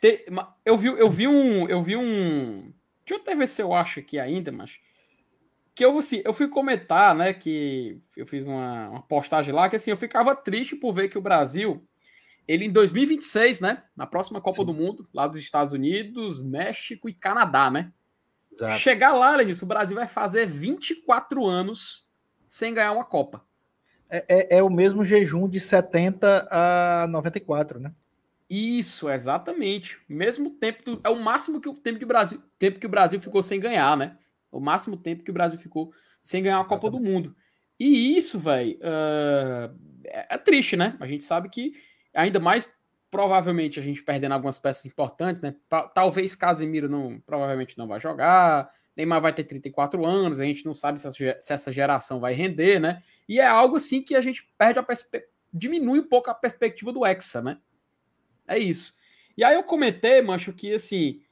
te, 0.00 0.24
eu, 0.64 0.78
vi, 0.78 0.86
eu 0.86 1.10
vi 1.10 1.26
um. 1.26 1.68
Eu 1.68 1.82
vi 1.82 1.96
um. 1.96 2.72
Deixa 3.04 3.14
eu 3.14 3.16
até 3.16 3.34
ver 3.34 3.48
se 3.48 3.60
eu 3.60 3.74
acho 3.74 3.98
aqui 3.98 4.16
ainda, 4.16 4.52
mas. 4.52 4.78
Que 5.74 5.84
eu, 5.84 5.98
assim, 5.98 6.22
eu 6.24 6.32
fui 6.32 6.46
comentar, 6.46 7.12
né? 7.12 7.32
Que 7.32 8.00
eu 8.16 8.24
fiz 8.24 8.46
uma, 8.46 8.90
uma 8.90 9.02
postagem 9.02 9.52
lá 9.52 9.68
que 9.68 9.74
assim, 9.74 9.90
eu 9.90 9.96
ficava 9.96 10.36
triste 10.36 10.76
por 10.76 10.94
ver 10.94 11.08
que 11.08 11.18
o 11.18 11.22
Brasil, 11.22 11.84
ele 12.46 12.66
em 12.66 12.70
2026, 12.70 13.60
né? 13.60 13.82
Na 13.96 14.06
próxima 14.06 14.40
Copa 14.40 14.60
Sim. 14.60 14.66
do 14.66 14.72
Mundo, 14.72 15.08
lá 15.12 15.26
dos 15.26 15.40
Estados 15.40 15.72
Unidos, 15.72 16.44
México 16.44 17.08
e 17.08 17.12
Canadá, 17.12 17.72
né? 17.72 17.92
Exato. 18.54 18.78
Chegar 18.78 19.12
lá, 19.12 19.34
Lenilson, 19.36 19.64
o 19.64 19.68
Brasil 19.68 19.96
vai 19.96 20.06
fazer 20.06 20.46
24 20.46 21.44
anos 21.44 22.08
sem 22.46 22.72
ganhar 22.72 22.92
uma 22.92 23.04
Copa. 23.04 23.44
É, 24.08 24.24
é, 24.28 24.58
é, 24.58 24.62
o 24.62 24.70
mesmo 24.70 25.04
jejum 25.04 25.48
de 25.48 25.58
70 25.58 26.48
a 26.50 27.06
94, 27.08 27.80
né? 27.80 27.92
Isso, 28.48 29.10
exatamente. 29.10 29.98
Mesmo 30.08 30.50
tempo 30.50 30.84
do, 30.84 31.00
é 31.02 31.08
o 31.08 31.20
máximo 31.20 31.60
que 31.60 31.68
o 31.68 31.74
tempo 31.74 32.04
o 32.04 32.06
Brasil, 32.06 32.40
tempo 32.58 32.78
que 32.78 32.86
o 32.86 32.90
Brasil 32.90 33.20
ficou 33.20 33.42
sem 33.42 33.58
ganhar, 33.58 33.96
né? 33.96 34.16
O 34.52 34.60
máximo 34.60 34.96
tempo 34.96 35.24
que 35.24 35.30
o 35.30 35.34
Brasil 35.34 35.58
ficou 35.58 35.92
sem 36.20 36.42
ganhar 36.42 36.58
a 36.58 36.60
exatamente. 36.60 36.82
Copa 36.82 36.96
do 36.96 37.02
Mundo. 37.02 37.34
E 37.78 38.16
isso, 38.16 38.38
velho, 38.38 38.78
uh, 38.78 39.74
é, 40.04 40.34
é 40.34 40.38
triste, 40.38 40.76
né? 40.76 40.96
A 41.00 41.06
gente 41.06 41.24
sabe 41.24 41.48
que 41.48 41.72
ainda 42.14 42.38
mais 42.38 42.78
provavelmente 43.14 43.78
a 43.78 43.82
gente 43.82 44.02
perdendo 44.02 44.32
algumas 44.32 44.58
peças 44.58 44.84
importantes, 44.86 45.40
né? 45.40 45.54
Talvez 45.94 46.34
Casemiro 46.34 46.88
não, 46.88 47.20
provavelmente 47.20 47.78
não 47.78 47.86
vai 47.86 48.00
jogar, 48.00 48.68
Neymar 48.96 49.22
vai 49.22 49.32
ter 49.32 49.44
34 49.44 50.04
anos, 50.04 50.40
a 50.40 50.44
gente 50.44 50.66
não 50.66 50.74
sabe 50.74 50.98
se 50.98 51.06
essa, 51.48 51.70
geração 51.70 52.18
vai 52.18 52.34
render, 52.34 52.80
né? 52.80 53.00
E 53.28 53.38
é 53.38 53.46
algo 53.46 53.76
assim 53.76 54.02
que 54.02 54.16
a 54.16 54.20
gente 54.20 54.52
perde 54.58 54.80
a 54.80 54.82
perspectiva, 54.82 55.32
diminui 55.52 56.00
um 56.00 56.08
pouco 56.08 56.28
a 56.28 56.34
perspectiva 56.34 56.92
do 56.92 57.06
Hexa, 57.06 57.40
né? 57.40 57.58
É 58.48 58.58
isso. 58.58 58.96
E 59.36 59.44
aí 59.44 59.54
eu 59.54 59.62
comentei, 59.62 60.20
mancho, 60.20 60.52
que 60.52 60.74
assim, 60.74 61.22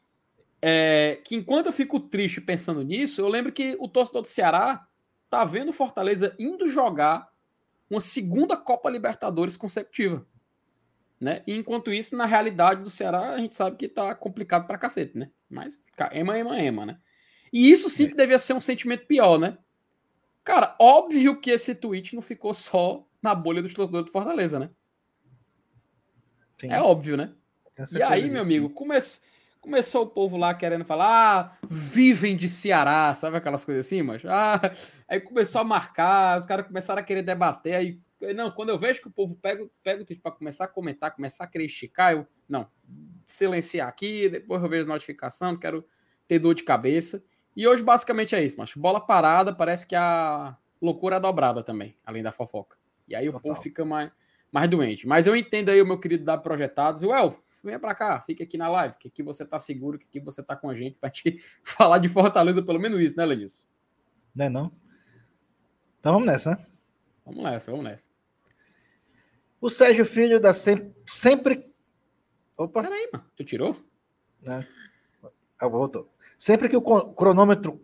é, 0.63 1.19
que 1.25 1.35
enquanto 1.35 1.67
eu 1.67 1.73
fico 1.73 1.99
triste 1.99 2.41
pensando 2.41 2.85
nisso, 2.85 3.21
eu 3.21 3.29
lembro 3.29 3.51
que 3.51 3.77
o 3.81 3.89
torcedor 3.89 4.23
do 4.23 4.29
Ceará 4.29 4.87
tá 5.29 5.45
vendo 5.45 5.73
Fortaleza 5.73 6.33
indo 6.39 6.69
jogar 6.69 7.29
uma 7.91 8.01
segunda 8.01 8.57
Copa 8.57 8.89
Libertadores 8.89 9.57
consecutiva. 9.57 10.25
Né? 11.23 11.41
E 11.47 11.55
enquanto 11.55 11.93
isso, 11.93 12.17
na 12.17 12.27
realidade 12.27 12.83
do 12.83 12.91
Ceará, 12.91 13.35
a 13.35 13.39
gente 13.39 13.55
sabe 13.55 13.77
que 13.77 13.89
tá 13.89 14.13
complicado 14.13 14.67
pra 14.67 14.77
cacete, 14.77 15.17
né? 15.17 15.31
Mas, 15.49 15.81
ema, 16.11 16.37
ema, 16.37 16.59
ema, 16.59 16.85
né? 16.85 16.99
E 17.53 17.71
isso 17.71 17.89
sim 17.89 18.09
que 18.09 18.17
devia 18.17 18.41
ser 18.41 18.55
um 18.55 18.61
sentimento 18.61 19.07
pior, 19.07 19.39
né? 19.39 19.57
Cara, 20.43 20.75
óbvio 20.81 21.41
que 21.41 21.53
esse 21.53 21.77
tweet 21.77 22.17
não 22.17 22.23
ficou 22.23 22.53
só 22.53 23.07
na 23.23 23.37
bolha 23.37 23.63
dos 23.63 23.73
torcedores 23.73 24.07
do 24.07 24.13
Fortaleza, 24.13 24.59
né? 24.59 24.71
Sim. 26.61 26.73
É 26.73 26.83
óbvio, 26.83 27.17
né? 27.17 27.33
E 27.95 28.03
aí, 28.03 28.29
meu 28.29 28.43
amigo, 28.43 28.71
come... 28.71 28.97
começou 29.61 30.03
o 30.03 30.11
povo 30.11 30.37
lá 30.37 30.53
querendo 30.53 30.85
falar, 30.85 31.07
ah, 31.07 31.57
vivem 31.71 32.37
de 32.37 32.49
Ceará, 32.49 33.15
sabe 33.15 33.37
aquelas 33.37 33.65
coisas 33.65 33.87
assim, 33.87 34.03
mas 34.03 34.25
ah, 34.25 34.61
aí 35.07 35.21
começou 35.21 35.61
a 35.61 35.65
marcar, 35.65 36.37
os 36.37 36.47
caras 36.47 36.67
começaram 36.67 37.01
a 37.01 37.05
querer 37.05 37.23
debater, 37.23 37.77
aí 37.77 38.01
não, 38.35 38.51
quando 38.51 38.69
eu 38.69 38.79
vejo 38.79 39.01
que 39.01 39.09
o 39.09 39.13
povo 39.13 39.35
pega, 39.35 39.69
pega 39.83 40.03
o 40.03 40.07
tweet 40.07 40.23
para 40.23 40.33
começar 40.33 40.65
a 40.65 40.69
comentar, 40.69 41.15
começar 41.15 41.51
a 41.53 41.59
esticar, 41.59 42.13
eu, 42.13 42.27
não, 42.49 42.69
silenciar 43.25 43.89
aqui, 43.89 44.29
depois 44.29 44.63
eu 44.63 44.69
vejo 44.69 44.85
a 44.85 44.93
notificação, 44.93 45.53
não 45.53 45.59
quero 45.59 45.85
ter 46.29 46.39
dor 46.39 46.55
de 46.55 46.63
cabeça. 46.63 47.25
E 47.57 47.67
hoje 47.67 47.83
basicamente 47.83 48.35
é 48.35 48.43
isso, 48.43 48.57
mas 48.59 48.73
bola 48.75 49.01
parada, 49.01 49.55
parece 49.55 49.87
que 49.87 49.95
a 49.95 50.57
loucura 50.81 51.17
é 51.17 51.21
dobrada 51.21 51.63
também, 51.63 51.97
além 52.05 52.23
da 52.23 52.33
fofoca. 52.33 52.77
E 53.09 53.15
aí 53.15 53.27
Total. 53.27 53.41
o 53.41 53.43
povo 53.43 53.61
fica 53.61 53.85
mais, 53.85 54.11
mais 54.51 54.69
doente. 54.69 55.07
Mas 55.07 55.27
eu 55.27 55.35
entendo 55.35 55.71
aí 55.71 55.83
o 55.83 55.87
meu 55.87 55.99
querido 55.99 56.25
da 56.25 56.39
Projetados, 56.39 57.03
Well, 57.03 57.37
venha 57.63 57.79
para 57.79 57.95
cá, 57.95 58.21
fique 58.21 58.43
aqui 58.43 58.57
na 58.57 58.69
live, 58.69 58.97
que 58.99 59.09
aqui 59.09 59.23
você 59.23 59.45
tá 59.45 59.59
seguro, 59.59 59.99
que 59.99 60.07
aqui 60.07 60.21
você 60.21 60.43
tá 60.43 60.57
com 60.57 60.71
a 60.71 60.75
gente 60.75 60.97
pra 60.99 61.11
te 61.11 61.43
falar 61.63 61.99
de 61.99 62.09
Fortaleza, 62.09 62.63
pelo 62.63 62.79
menos 62.79 63.01
isso, 63.01 63.17
né, 63.17 63.25
Lenis? 63.25 63.67
Não 64.35 64.47
é 64.47 64.49
não? 64.49 64.73
Então 66.01 66.13
vamos 66.15 66.27
nessa, 66.27 66.53
né? 66.53 66.67
Vamos 67.25 67.45
nessa, 67.45 67.71
vamos 67.71 67.85
nessa. 67.85 68.12
O 69.63 69.71
Sérgio 69.71 70.05
Filho 70.05 70.41
da 70.41 70.53
sempre. 70.53 70.93
sempre... 71.07 71.73
Opa! 72.57 72.83
Peraí, 72.83 73.09
mano. 73.13 73.25
Tu 73.37 73.45
tirou? 73.45 73.77
Né? 74.43 74.67
Ah, 75.57 75.69
voltou. 75.69 76.13
Sempre 76.37 76.69
que 76.69 76.77
o 76.77 76.83
cronômetro. 76.83 77.81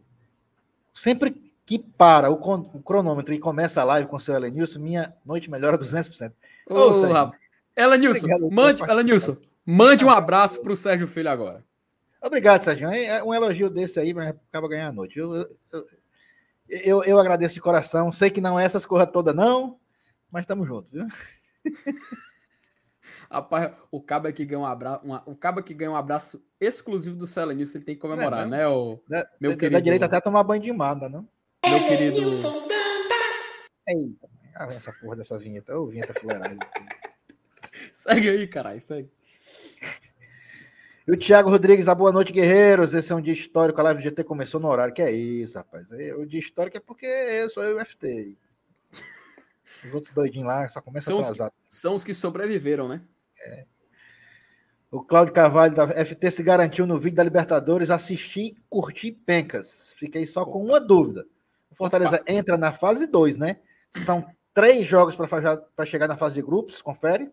Sempre 0.92 1.30
que 1.64 1.78
para 1.78 2.30
o, 2.30 2.82
cronômetro 2.82 3.32
e 3.32 3.38
começa 3.38 3.80
a 3.80 3.84
live 3.84 4.08
com 4.08 4.16
o 4.16 4.20
seu 4.20 4.34
Elenilson, 4.34 4.80
minha 4.80 5.14
noite 5.24 5.48
melhora 5.48 5.78
200%. 5.78 6.32
Ô, 6.68 6.90
Ô 6.90 7.32
Elenilson, 7.76 8.26
mande, 8.50 8.82
Elenilson, 8.82 9.36
mande 9.64 10.04
um 10.04 10.10
abraço 10.10 10.60
para 10.60 10.72
o 10.72 10.76
Sérgio 10.76 11.06
Filho 11.06 11.30
agora. 11.30 11.64
Obrigado, 12.20 12.62
Sérgio. 12.62 12.88
É, 12.88 13.04
é 13.04 13.22
um 13.22 13.32
elogio 13.32 13.70
desse 13.70 14.00
aí, 14.00 14.12
mas 14.12 14.30
acaba 14.30 14.68
ganhando 14.68 14.88
a 14.88 14.92
noite. 14.92 15.16
Eu, 15.16 15.32
eu, 15.36 15.86
eu, 16.68 17.04
eu, 17.04 17.18
agradeço 17.20 17.54
de 17.54 17.60
coração. 17.60 18.10
Sei 18.10 18.30
que 18.30 18.40
não 18.40 18.58
é 18.58 18.64
essas 18.64 18.84
coisas 18.84 19.08
todas, 19.12 19.32
não, 19.32 19.78
mas 20.32 20.42
estamos 20.42 20.66
juntos, 20.66 20.90
viu? 20.90 21.06
Rapaz, 23.30 23.76
o 23.90 24.00
cabo 24.00 24.32
que 24.32 24.44
ganha 24.44 24.60
um 24.60 24.66
abraço, 24.66 25.04
uma, 25.04 25.22
o 25.26 25.36
cabo 25.36 25.62
que 25.62 25.74
ganha 25.74 25.90
um 25.90 25.96
abraço 25.96 26.42
exclusivo 26.60 27.16
do 27.16 27.26
Celenilson, 27.26 27.78
ele 27.78 27.84
tem 27.84 27.94
que 27.94 28.00
comemorar, 28.00 28.46
é, 28.46 28.50
né? 28.50 28.66
O 28.66 28.98
da, 29.06 29.28
meu 29.40 29.50
da, 29.50 29.56
querido. 29.56 29.78
Da 29.78 29.80
direita 29.80 30.06
até 30.06 30.20
tomar 30.20 30.42
banho 30.42 30.62
de 30.62 30.72
manda, 30.72 31.08
não? 31.08 31.28
Meu 31.66 31.86
querido. 31.86 32.30
Eita, 33.86 34.28
ah, 34.54 34.66
essa 34.66 34.92
porra 34.92 35.16
dessa 35.16 35.38
vinheta, 35.38 35.76
ô 35.78 35.86
vinheta 35.86 36.14
fuleiragem. 36.14 36.58
segue 37.94 38.30
aí, 38.30 38.46
caralho, 38.46 38.80
segue. 38.80 39.10
E 41.06 41.12
o 41.12 41.16
Thiago 41.16 41.48
Rodrigues, 41.48 41.86
da 41.86 41.94
Boa 41.94 42.12
Noite, 42.12 42.34
Guerreiros. 42.34 42.92
Esse 42.92 43.12
é 43.12 43.16
um 43.16 43.20
dia 43.22 43.32
histórico. 43.32 43.80
A 43.80 43.84
live 43.84 44.02
do 44.02 44.04
GT 44.04 44.24
começou 44.24 44.60
no 44.60 44.68
horário. 44.68 44.92
Que 44.92 45.00
é 45.00 45.10
isso, 45.10 45.56
rapaz. 45.56 45.90
É, 45.90 46.14
o 46.14 46.26
dia 46.26 46.38
histórico 46.38 46.76
é 46.76 46.80
porque 46.80 47.06
eu 47.06 47.48
sou 47.48 47.64
eu 47.64 47.78
o 47.78 47.84
FT. 47.84 48.36
Os 49.84 49.94
outros 49.94 50.12
doidinhos 50.12 50.46
lá 50.46 50.68
só 50.68 50.80
começam 50.80 51.14
são 51.14 51.20
atrasado. 51.20 51.52
Os, 51.68 51.78
são 51.78 51.94
os 51.94 52.04
que 52.04 52.14
sobreviveram, 52.14 52.88
né? 52.88 53.00
É. 53.40 53.64
O 54.90 55.02
Cláudio 55.02 55.34
Carvalho 55.34 55.74
da 55.74 55.86
FT 55.86 56.30
se 56.30 56.42
garantiu 56.42 56.86
no 56.86 56.98
vídeo 56.98 57.16
da 57.16 57.22
Libertadores 57.22 57.90
assistir 57.90 58.56
curtir 58.70 59.12
pencas. 59.12 59.94
Fiquei 59.98 60.24
só 60.24 60.46
com 60.46 60.64
uma 60.64 60.80
dúvida. 60.80 61.26
O 61.70 61.74
Fortaleza 61.74 62.16
Opa. 62.16 62.32
entra 62.32 62.56
na 62.56 62.72
fase 62.72 63.06
2, 63.06 63.36
né? 63.36 63.58
São 63.90 64.26
três 64.54 64.86
jogos 64.86 65.14
para 65.14 65.86
chegar 65.86 66.08
na 66.08 66.16
fase 66.16 66.34
de 66.34 66.42
grupos, 66.42 66.80
confere. 66.80 67.30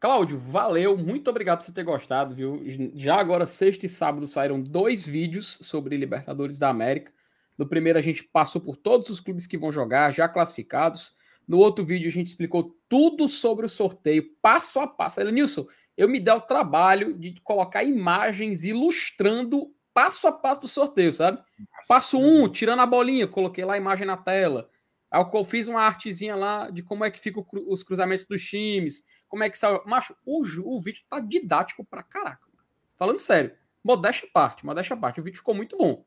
Cláudio, 0.00 0.36
valeu, 0.36 0.98
muito 0.98 1.30
obrigado 1.30 1.60
por 1.60 1.64
você 1.64 1.72
ter 1.72 1.84
gostado, 1.84 2.34
viu? 2.34 2.62
Já 2.94 3.14
agora, 3.14 3.46
sexta 3.46 3.86
e 3.86 3.88
sábado, 3.88 4.26
saíram 4.26 4.60
dois 4.60 5.06
vídeos 5.06 5.58
sobre 5.62 5.96
Libertadores 5.96 6.58
da 6.58 6.68
América. 6.68 7.10
No 7.56 7.66
primeiro, 7.66 7.98
a 7.98 8.02
gente 8.02 8.24
passou 8.24 8.60
por 8.60 8.76
todos 8.76 9.08
os 9.08 9.20
clubes 9.20 9.46
que 9.46 9.58
vão 9.58 9.70
jogar, 9.70 10.12
já 10.12 10.28
classificados. 10.28 11.16
No 11.46 11.58
outro 11.58 11.84
vídeo 11.84 12.08
a 12.08 12.12
gente 12.12 12.28
explicou 12.28 12.76
tudo 12.88 13.28
sobre 13.28 13.66
o 13.66 13.68
sorteio, 13.68 14.30
passo 14.40 14.80
a 14.80 14.86
passo. 14.86 15.20
Elenilson, 15.20 15.66
eu 15.96 16.08
me 16.08 16.18
dei 16.18 16.34
o 16.34 16.40
trabalho 16.40 17.14
de 17.14 17.40
colocar 17.42 17.84
imagens 17.84 18.64
ilustrando 18.64 19.72
passo 19.92 20.26
a 20.26 20.32
passo 20.32 20.62
do 20.62 20.68
sorteio, 20.68 21.12
sabe? 21.12 21.40
Passo 21.86 22.18
um, 22.18 22.48
tirando 22.48 22.80
a 22.80 22.86
bolinha, 22.86 23.28
coloquei 23.28 23.64
lá 23.64 23.74
a 23.74 23.78
imagem 23.78 24.06
na 24.06 24.16
tela. 24.16 24.68
Aí 25.10 25.24
eu 25.32 25.44
fiz 25.44 25.68
uma 25.68 25.82
artezinha 25.82 26.34
lá 26.34 26.70
de 26.70 26.82
como 26.82 27.04
é 27.04 27.10
que 27.10 27.20
ficam 27.20 27.46
os 27.68 27.84
cruzamentos 27.84 28.26
dos 28.26 28.44
times, 28.44 29.04
como 29.28 29.44
é 29.44 29.50
que 29.50 29.56
sai. 29.56 29.80
Macho, 29.86 30.16
o, 30.26 30.42
o 30.64 30.80
vídeo 30.80 31.04
tá 31.08 31.20
didático 31.20 31.84
pra 31.84 32.02
caraca. 32.02 32.48
Falando 32.96 33.18
sério, 33.18 33.52
modéstia 33.82 34.28
parte, 34.32 34.66
modéstia 34.66 34.96
parte. 34.96 35.20
O 35.20 35.22
vídeo 35.22 35.38
ficou 35.38 35.54
muito 35.54 35.76
bom. 35.76 36.04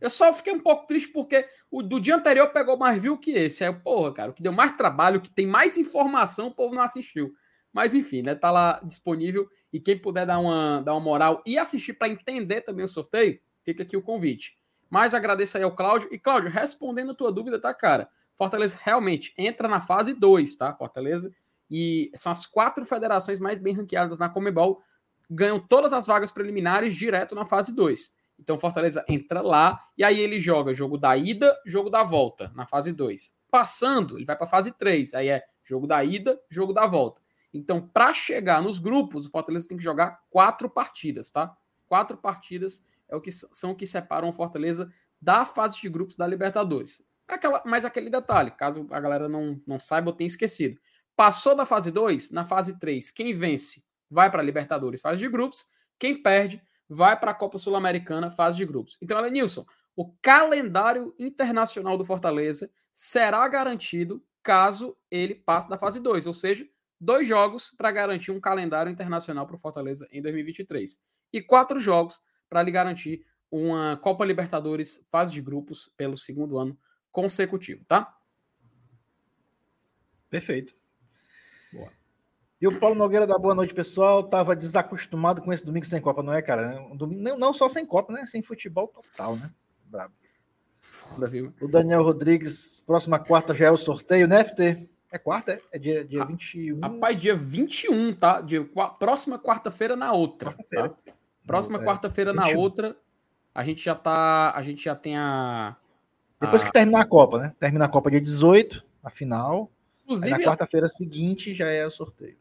Eu 0.00 0.10
só 0.10 0.32
fiquei 0.32 0.52
um 0.52 0.60
pouco 0.60 0.86
triste 0.86 1.10
porque 1.12 1.46
o 1.70 1.82
do 1.82 2.00
dia 2.00 2.16
anterior 2.16 2.48
pegou 2.48 2.76
mais 2.76 3.00
view 3.00 3.18
que 3.18 3.32
esse. 3.32 3.64
Aí, 3.64 3.72
porra, 3.72 4.12
cara, 4.12 4.30
o 4.30 4.34
que 4.34 4.42
deu 4.42 4.52
mais 4.52 4.76
trabalho, 4.76 5.20
que 5.20 5.30
tem 5.30 5.46
mais 5.46 5.76
informação, 5.76 6.48
o 6.48 6.54
povo 6.54 6.74
não 6.74 6.82
assistiu. 6.82 7.34
Mas 7.72 7.94
enfim, 7.94 8.22
né? 8.22 8.34
Tá 8.34 8.50
lá 8.50 8.80
disponível. 8.84 9.48
E 9.72 9.78
quem 9.80 9.98
puder 9.98 10.26
dar 10.26 10.38
uma, 10.38 10.80
dar 10.80 10.94
uma 10.94 11.00
moral 11.00 11.42
e 11.44 11.58
assistir 11.58 11.94
para 11.94 12.08
entender 12.08 12.62
também 12.62 12.84
o 12.84 12.88
sorteio, 12.88 13.38
fica 13.64 13.82
aqui 13.82 13.96
o 13.96 14.02
convite. 14.02 14.56
Mas 14.88 15.14
agradeço 15.14 15.56
aí 15.56 15.62
ao 15.62 15.74
Cláudio. 15.74 16.08
E, 16.10 16.18
Cláudio, 16.18 16.50
respondendo 16.50 17.12
a 17.12 17.14
tua 17.14 17.30
dúvida, 17.30 17.60
tá, 17.60 17.74
cara? 17.74 18.08
Fortaleza 18.34 18.78
realmente 18.80 19.34
entra 19.36 19.68
na 19.68 19.80
fase 19.80 20.14
2, 20.14 20.56
tá? 20.56 20.72
Fortaleza. 20.72 21.34
E 21.70 22.10
são 22.14 22.32
as 22.32 22.46
quatro 22.46 22.86
federações 22.86 23.38
mais 23.38 23.58
bem 23.58 23.74
ranqueadas 23.74 24.18
na 24.18 24.28
Comebol. 24.28 24.80
Ganham 25.28 25.60
todas 25.60 25.92
as 25.92 26.06
vagas 26.06 26.32
preliminares 26.32 26.94
direto 26.94 27.34
na 27.34 27.44
fase 27.44 27.74
2. 27.74 28.16
Então 28.38 28.58
Fortaleza 28.58 29.04
entra 29.08 29.40
lá 29.40 29.80
e 29.96 30.04
aí 30.04 30.18
ele 30.18 30.40
joga 30.40 30.74
jogo 30.74 30.96
da 30.96 31.16
ida, 31.16 31.56
jogo 31.66 31.90
da 31.90 32.02
volta 32.02 32.52
na 32.54 32.66
fase 32.66 32.92
2. 32.92 33.36
Passando, 33.50 34.16
ele 34.16 34.24
vai 34.24 34.36
para 34.36 34.46
a 34.46 34.50
fase 34.50 34.72
3. 34.72 35.14
Aí 35.14 35.28
é 35.28 35.44
jogo 35.64 35.86
da 35.86 36.02
ida, 36.04 36.40
jogo 36.48 36.72
da 36.72 36.86
volta. 36.86 37.20
Então, 37.52 37.80
para 37.80 38.12
chegar 38.12 38.62
nos 38.62 38.78
grupos, 38.78 39.26
o 39.26 39.30
Fortaleza 39.30 39.68
tem 39.68 39.76
que 39.76 39.82
jogar 39.82 40.20
quatro 40.30 40.68
partidas, 40.68 41.30
tá? 41.30 41.56
Quatro 41.86 42.16
partidas 42.16 42.84
é 43.08 43.16
o 43.16 43.20
que 43.20 43.30
são 43.30 43.70
o 43.70 43.74
que 43.74 43.86
separam 43.86 44.28
o 44.28 44.32
Fortaleza 44.32 44.90
da 45.20 45.44
fase 45.44 45.80
de 45.80 45.88
grupos 45.88 46.16
da 46.16 46.26
Libertadores. 46.26 47.02
Aquela, 47.26 47.62
mas 47.64 47.84
aquele 47.84 48.10
detalhe, 48.10 48.50
caso 48.50 48.86
a 48.90 49.00
galera 49.00 49.28
não, 49.28 49.60
não 49.66 49.80
saiba 49.80 50.10
ou 50.10 50.16
tenha 50.16 50.26
esquecido. 50.26 50.78
Passou 51.16 51.54
da 51.54 51.66
fase 51.66 51.90
2, 51.90 52.30
na 52.30 52.44
fase 52.44 52.78
3, 52.78 53.10
quem 53.10 53.34
vence 53.34 53.84
vai 54.10 54.30
para 54.30 54.40
a 54.40 54.44
Libertadores, 54.44 55.00
fase 55.00 55.18
de 55.18 55.28
grupos. 55.28 55.66
Quem 55.98 56.22
perde 56.22 56.62
vai 56.88 57.18
para 57.18 57.32
a 57.32 57.34
Copa 57.34 57.58
Sul-Americana, 57.58 58.30
fase 58.30 58.56
de 58.56 58.64
grupos. 58.64 58.96
Então, 59.00 59.18
Elenilson, 59.18 59.64
o 59.94 60.12
calendário 60.22 61.14
internacional 61.18 61.98
do 61.98 62.04
Fortaleza 62.04 62.70
será 62.92 63.46
garantido 63.48 64.24
caso 64.42 64.96
ele 65.10 65.34
passe 65.34 65.68
da 65.68 65.76
fase 65.76 66.00
2, 66.00 66.26
ou 66.26 66.34
seja, 66.34 66.66
dois 67.00 67.26
jogos 67.26 67.70
para 67.70 67.90
garantir 67.90 68.30
um 68.30 68.40
calendário 68.40 68.90
internacional 68.90 69.46
para 69.46 69.56
o 69.56 69.58
Fortaleza 69.58 70.08
em 70.10 70.22
2023 70.22 71.00
e 71.32 71.42
quatro 71.42 71.78
jogos 71.78 72.22
para 72.48 72.62
lhe 72.62 72.70
garantir 72.70 73.26
uma 73.50 73.96
Copa 73.96 74.24
Libertadores 74.24 75.06
fase 75.10 75.32
de 75.32 75.40
grupos 75.40 75.92
pelo 75.96 76.16
segundo 76.16 76.58
ano 76.58 76.78
consecutivo, 77.12 77.84
tá? 77.86 78.16
Perfeito. 80.30 80.77
E 82.60 82.66
o 82.66 82.78
Paulo 82.78 82.96
Nogueira 82.96 83.26
da 83.26 83.38
boa 83.38 83.54
noite, 83.54 83.72
pessoal. 83.72 84.22
Tava 84.22 84.56
desacostumado 84.56 85.40
com 85.40 85.52
esse 85.52 85.64
domingo 85.64 85.86
sem 85.86 86.00
Copa, 86.00 86.22
não 86.22 86.32
é, 86.32 86.42
cara? 86.42 86.80
Um 86.90 86.96
domingo, 86.96 87.22
não, 87.22 87.38
não 87.38 87.54
só 87.54 87.68
sem 87.68 87.86
Copa, 87.86 88.12
né? 88.12 88.26
Sem 88.26 88.42
futebol 88.42 88.88
total, 88.88 89.36
né? 89.36 89.50
Brabo. 89.84 90.12
O 91.60 91.68
Daniel 91.68 92.02
Rodrigues, 92.02 92.82
próxima 92.86 93.18
quarta 93.18 93.54
já 93.54 93.66
é 93.66 93.70
o 93.70 93.76
sorteio, 93.76 94.28
né, 94.28 94.44
FT? 94.44 94.88
É 95.10 95.18
quarta? 95.18 95.52
É, 95.52 95.60
é 95.72 95.78
dia, 95.78 96.04
dia 96.04 96.24
21. 96.24 96.80
Rapaz, 96.80 97.20
dia 97.20 97.34
21, 97.34 98.14
tá? 98.14 98.40
Dia, 98.40 98.68
próxima 98.98 99.38
quarta-feira 99.38 99.96
na 99.96 100.12
outra. 100.12 100.52
Quarta 100.52 100.88
tá? 100.88 101.12
Próxima 101.46 101.80
é, 101.80 101.84
quarta-feira 101.84 102.32
na 102.32 102.48
outra. 102.48 102.96
A 103.54 103.64
gente 103.64 103.82
já 103.82 103.94
tá. 103.94 104.52
A 104.54 104.62
gente 104.62 104.84
já 104.84 104.94
tem 104.94 105.16
a. 105.16 105.76
Depois 106.40 106.62
a... 106.62 106.66
que 106.66 106.72
terminar 106.72 107.00
a 107.00 107.06
Copa, 107.06 107.38
né? 107.38 107.54
Termina 107.58 107.86
a 107.86 107.88
Copa 107.88 108.10
dia 108.10 108.20
18, 108.20 108.84
a 109.02 109.10
final. 109.10 109.70
Inclusive, 110.04 110.30
na 110.30 110.44
quarta-feira 110.44 110.88
seguinte 110.88 111.54
já 111.54 111.68
é 111.68 111.86
o 111.86 111.90
sorteio. 111.90 112.36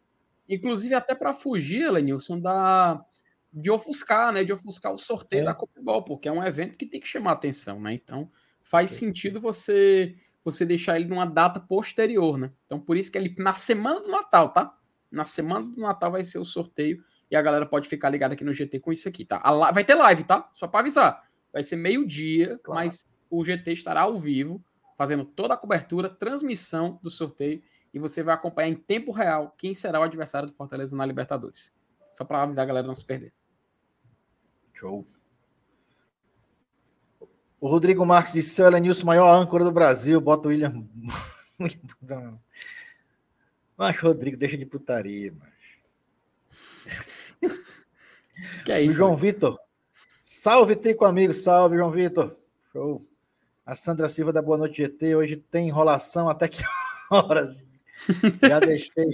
Inclusive, 0.47 0.93
até 0.93 1.13
para 1.13 1.33
fugir, 1.33 1.91
Lenilson, 1.91 2.39
da 2.39 3.03
de 3.51 3.71
ofuscar, 3.71 4.31
né? 4.31 4.43
De 4.43 4.53
ofuscar 4.53 4.93
o 4.93 4.97
sorteio 4.97 5.41
é. 5.41 5.45
da 5.45 5.57
Ball, 5.81 6.03
porque 6.03 6.27
é 6.27 6.31
um 6.31 6.43
evento 6.43 6.77
que 6.77 6.85
tem 6.85 6.99
que 6.99 7.07
chamar 7.07 7.33
atenção, 7.33 7.79
né? 7.81 7.93
Então, 7.93 8.29
faz 8.63 8.91
é. 8.91 8.95
sentido 8.95 9.39
você 9.39 10.15
você 10.43 10.65
deixar 10.65 10.97
ele 10.97 11.09
numa 11.09 11.25
data 11.25 11.59
posterior, 11.59 12.37
né? 12.37 12.51
Então, 12.65 12.79
por 12.79 12.95
isso 12.95 13.11
que 13.11 13.17
ele 13.17 13.35
na 13.37 13.51
semana 13.51 13.99
do 13.99 14.09
Natal, 14.09 14.49
tá? 14.53 14.77
Na 15.11 15.25
semana 15.25 15.65
do 15.65 15.81
Natal 15.81 16.11
vai 16.11 16.23
ser 16.23 16.39
o 16.39 16.45
sorteio 16.45 17.03
e 17.29 17.35
a 17.35 17.41
galera 17.41 17.65
pode 17.65 17.89
ficar 17.89 18.09
ligada 18.09 18.33
aqui 18.33 18.45
no 18.45 18.53
GT 18.53 18.79
com 18.79 18.91
isso 18.91 19.09
aqui, 19.09 19.25
tá? 19.25 19.41
A, 19.43 19.71
vai 19.71 19.83
ter 19.83 19.95
live, 19.95 20.23
tá? 20.23 20.49
Só 20.53 20.67
para 20.67 20.79
avisar. 20.81 21.21
Vai 21.51 21.63
ser 21.63 21.75
meio-dia, 21.75 22.59
claro. 22.63 22.81
mas 22.81 23.05
o 23.29 23.43
GT 23.43 23.73
estará 23.73 24.01
ao 24.01 24.17
vivo, 24.17 24.63
fazendo 24.97 25.25
toda 25.25 25.53
a 25.53 25.57
cobertura, 25.57 26.09
transmissão 26.09 26.97
do 27.03 27.09
sorteio 27.09 27.61
e 27.93 27.99
você 27.99 28.23
vai 28.23 28.35
acompanhar 28.35 28.69
em 28.69 28.75
tempo 28.75 29.11
real 29.11 29.53
quem 29.57 29.73
será 29.73 29.99
o 29.99 30.03
adversário 30.03 30.47
do 30.47 30.53
Fortaleza 30.53 30.95
na 30.95 31.05
Libertadores. 31.05 31.75
Só 32.09 32.25
para 32.25 32.43
avisar 32.43 32.63
a 32.63 32.67
galera 32.67 32.87
não 32.87 32.95
se 32.95 33.05
perder. 33.05 33.33
Show. 34.73 35.07
O 37.59 37.67
Rodrigo 37.67 38.05
Marques 38.05 38.33
disse: 38.33 38.51
seu 38.51 38.67
Elenilson, 38.67 39.05
maior 39.05 39.33
âncora 39.33 39.63
do 39.63 39.71
Brasil, 39.71 40.21
bota 40.21 40.47
o 40.47 40.51
William. 40.51 40.87
Mas, 43.75 43.99
Rodrigo, 43.99 44.37
deixa 44.37 44.57
de 44.57 44.65
putaria, 44.65 45.31
mano. 45.31 45.51
Que 48.63 48.71
é 48.71 48.81
isso? 48.81 48.93
O 48.93 48.97
João 48.97 49.11
mas... 49.13 49.21
Vitor. 49.21 49.59
Salve, 50.21 50.75
Trico 50.75 51.05
Amigo. 51.05 51.33
Salve, 51.33 51.77
João 51.77 51.89
Vitor. 51.89 52.37
Show. 52.71 53.03
A 53.65 53.75
Sandra 53.75 54.07
Silva 54.07 54.31
da 54.31 54.43
Boa 54.43 54.59
Noite 54.59 54.77
GT. 54.77 55.15
Hoje 55.15 55.37
tem 55.37 55.69
enrolação 55.69 56.29
até 56.29 56.47
que 56.47 56.61
horas? 57.09 57.59
Já 58.41 58.59
deixei, 58.59 59.09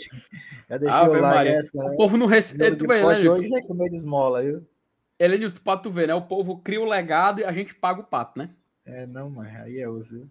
já 0.69 0.77
deixei 0.77 0.89
ah, 0.89 1.10
o 1.10 1.13
like. 1.13 1.49
Essa, 1.49 1.77
o 1.77 1.89
né? 1.89 1.95
povo 1.95 2.17
não 2.17 2.27
respeita. 2.27 2.86
Né, 2.86 3.03
hoje 3.03 3.53
é 3.56 3.62
comer 3.62 3.89
de 3.89 3.97
esmola, 3.97 4.41
viu? 4.41 4.67
Elenilson, 5.19 5.62
pra 5.63 5.77
tu 5.77 5.89
ver, 5.89 6.08
né? 6.08 6.13
O 6.13 6.21
povo 6.21 6.58
cria 6.58 6.82
o 6.82 6.86
legado 6.86 7.39
e 7.39 7.45
a 7.45 7.51
gente 7.51 7.73
paga 7.75 8.01
o 8.01 8.06
pato, 8.06 8.38
né? 8.38 8.49
É, 8.86 9.06
não, 9.08 9.29
mas 9.29 9.56
aí 9.56 9.79
é 9.79 9.88
uso, 9.88 10.15
viu? 10.15 10.29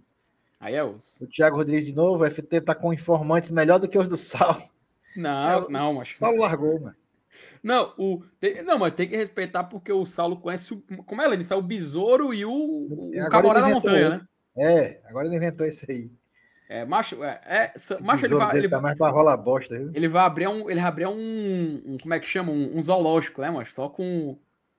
Aí 0.60 0.74
é 0.74 0.84
uso. 0.84 1.16
O 1.20 1.26
Thiago 1.26 1.56
Rodrigues 1.56 1.86
de 1.86 1.94
novo, 1.94 2.22
o 2.22 2.30
FT 2.30 2.60
tá 2.60 2.74
com 2.74 2.92
informantes 2.92 3.50
melhor 3.50 3.78
do 3.78 3.88
que 3.88 3.98
os 3.98 4.08
do 4.08 4.16
Sal. 4.16 4.62
Não, 5.16 5.64
é, 5.64 5.68
não, 5.68 5.94
mas. 5.94 6.10
O 6.10 6.14
Saulo 6.14 6.40
largou, 6.40 6.80
mano. 6.80 6.96
Não, 7.62 7.94
o, 7.98 8.22
tem, 8.38 8.62
não, 8.62 8.78
mas 8.78 8.94
tem 8.94 9.08
que 9.08 9.16
respeitar 9.16 9.64
porque 9.64 9.92
o 9.92 10.04
Saulo 10.04 10.36
conhece 10.36 10.74
o. 10.74 10.82
Como 11.04 11.22
é, 11.22 11.26
Lenilson? 11.26 11.56
O 11.56 11.62
besouro 11.62 12.34
e 12.34 12.44
o, 12.44 12.52
o, 12.52 13.10
o 13.10 13.30
camarada 13.30 13.68
da 13.68 13.74
montanha, 13.74 14.08
né? 14.10 14.26
É, 14.56 15.00
agora 15.04 15.26
ele 15.26 15.36
inventou 15.36 15.66
isso 15.66 15.86
aí. 15.88 16.10
É, 16.72 16.86
macho, 16.86 17.22
é, 17.22 17.38
é 17.44 18.02
macho 18.02 18.24
ele 18.24 18.34
vai, 18.34 18.56
ele 18.56 18.68
tá 18.68 18.80
mais 18.80 18.96
pra 18.96 19.10
rola 19.10 19.36
bosta, 19.36 19.78
viu? 19.78 19.90
Ele 19.92 20.08
vai 20.08 20.24
abrir 20.24 20.48
um, 20.48 20.70
ele 20.70 20.80
vai 20.80 20.88
abrir 20.88 21.06
um, 21.06 21.82
um 21.84 21.98
como 22.00 22.14
é 22.14 22.18
que 22.18 22.26
chama, 22.26 22.50
um, 22.50 22.78
um, 22.78 22.82
zoológico, 22.82 23.42
né, 23.42 23.50
macho? 23.50 23.74
Só 23.74 23.90
com 23.90 24.38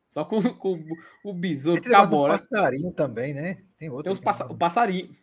só 0.10 0.25
com, 0.25 0.41
com 0.58 0.84
o 1.23 1.34
besouro, 1.34 1.79
tem 1.79 1.91
cabora. 1.91 2.36
Tem 2.36 2.49
passarinho 2.49 2.91
também, 2.91 3.36
né? 3.36 3.60
Tem 3.77 3.89
outro. 3.89 4.06
Tem 4.06 4.12
os 4.12 4.19
passa, 4.19 4.51
o 4.51 4.58
passarinho. 4.58 5.15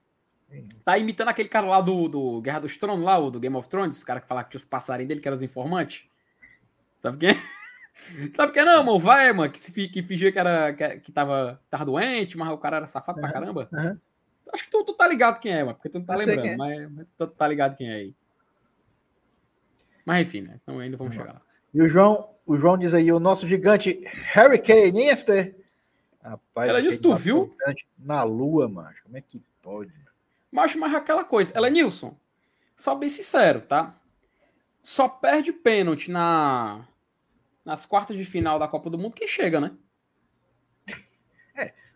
Tá 0.84 0.96
imitando 0.96 1.28
aquele 1.28 1.48
cara 1.48 1.66
lá 1.66 1.80
do, 1.80 2.08
do 2.08 2.40
Guerra 2.40 2.60
dos 2.60 2.76
Tronos, 2.76 3.04
lá, 3.04 3.18
o 3.18 3.32
do 3.32 3.40
Game 3.40 3.56
of 3.56 3.68
Thrones, 3.68 4.00
o 4.00 4.06
cara 4.06 4.20
que 4.20 4.28
fala 4.28 4.44
que 4.44 4.50
tinha 4.50 4.58
os 4.58 4.64
passarinhos 4.64 5.08
dele, 5.08 5.20
que 5.20 5.26
eram 5.26 5.36
os 5.36 5.42
informantes. 5.42 6.04
Sabe 7.00 7.18
quem? 7.18 7.36
Sabe 8.36 8.52
quem 8.52 8.64
não, 8.64 8.84
mano? 8.84 8.98
Vai, 9.00 9.32
mano, 9.32 9.50
que, 9.50 9.58
se, 9.58 9.72
que 9.88 10.02
fingia 10.04 10.30
que, 10.30 10.38
era, 10.38 10.72
que, 10.72 11.00
que 11.00 11.10
tava, 11.10 11.60
tava 11.68 11.84
doente, 11.84 12.38
mas 12.38 12.48
o 12.52 12.58
cara 12.58 12.76
era 12.76 12.86
safado 12.86 13.18
uhum, 13.18 13.22
pra 13.22 13.32
caramba. 13.32 13.68
Uhum. 13.72 13.98
Acho 14.52 14.64
que 14.64 14.70
tu, 14.70 14.84
tu, 14.84 14.92
tá 14.94 15.06
ligado 15.06 15.40
quem 15.40 15.52
é, 15.52 15.62
mano, 15.62 15.74
porque 15.74 15.88
tu 15.88 15.98
não 15.98 16.04
tá 16.04 16.14
Eu 16.14 16.18
lembrando, 16.18 16.46
é. 16.46 16.56
mas, 16.56 16.90
mas, 16.90 17.12
tu 17.12 17.26
tá 17.26 17.48
ligado 17.48 17.76
quem 17.76 17.88
é 17.88 17.94
aí. 17.94 18.14
Mas 20.04 20.22
enfim, 20.22 20.42
né? 20.42 20.58
Então 20.62 20.78
ainda 20.78 20.96
vamos 20.96 21.14
uhum. 21.14 21.22
chegar 21.22 21.34
lá. 21.34 21.42
E 21.72 21.82
o 21.82 21.88
João, 21.88 22.28
o 22.44 22.56
João 22.56 22.76
diz 22.76 22.94
aí, 22.94 23.12
o 23.12 23.20
nosso 23.20 23.46
gigante 23.46 24.02
Harry 24.32 24.58
Kane, 24.58 25.02
hein, 25.02 25.16
FT? 25.16 25.54
Rapaz, 26.22 26.68
ela 26.68 26.82
disse, 26.82 27.00
tu 27.00 27.14
viu? 27.14 27.56
Na 27.98 28.22
lua, 28.22 28.68
macho. 28.68 29.02
Como 29.04 29.16
é 29.16 29.20
que 29.20 29.40
pode? 29.62 29.92
Macho, 30.50 30.78
mas 30.78 30.94
aquela 30.94 31.24
coisa. 31.24 31.52
Ela, 31.54 31.70
Nilson, 31.70 32.16
só 32.76 32.94
bem 32.94 33.08
sincero, 33.08 33.60
tá? 33.60 33.94
Só 34.82 35.08
perde 35.08 35.52
pênalti 35.52 36.10
na, 36.10 36.86
nas 37.64 37.86
quartas 37.86 38.16
de 38.16 38.24
final 38.24 38.58
da 38.58 38.66
Copa 38.66 38.90
do 38.90 38.98
Mundo 38.98 39.14
quem 39.14 39.28
chega, 39.28 39.60
né? 39.60 39.72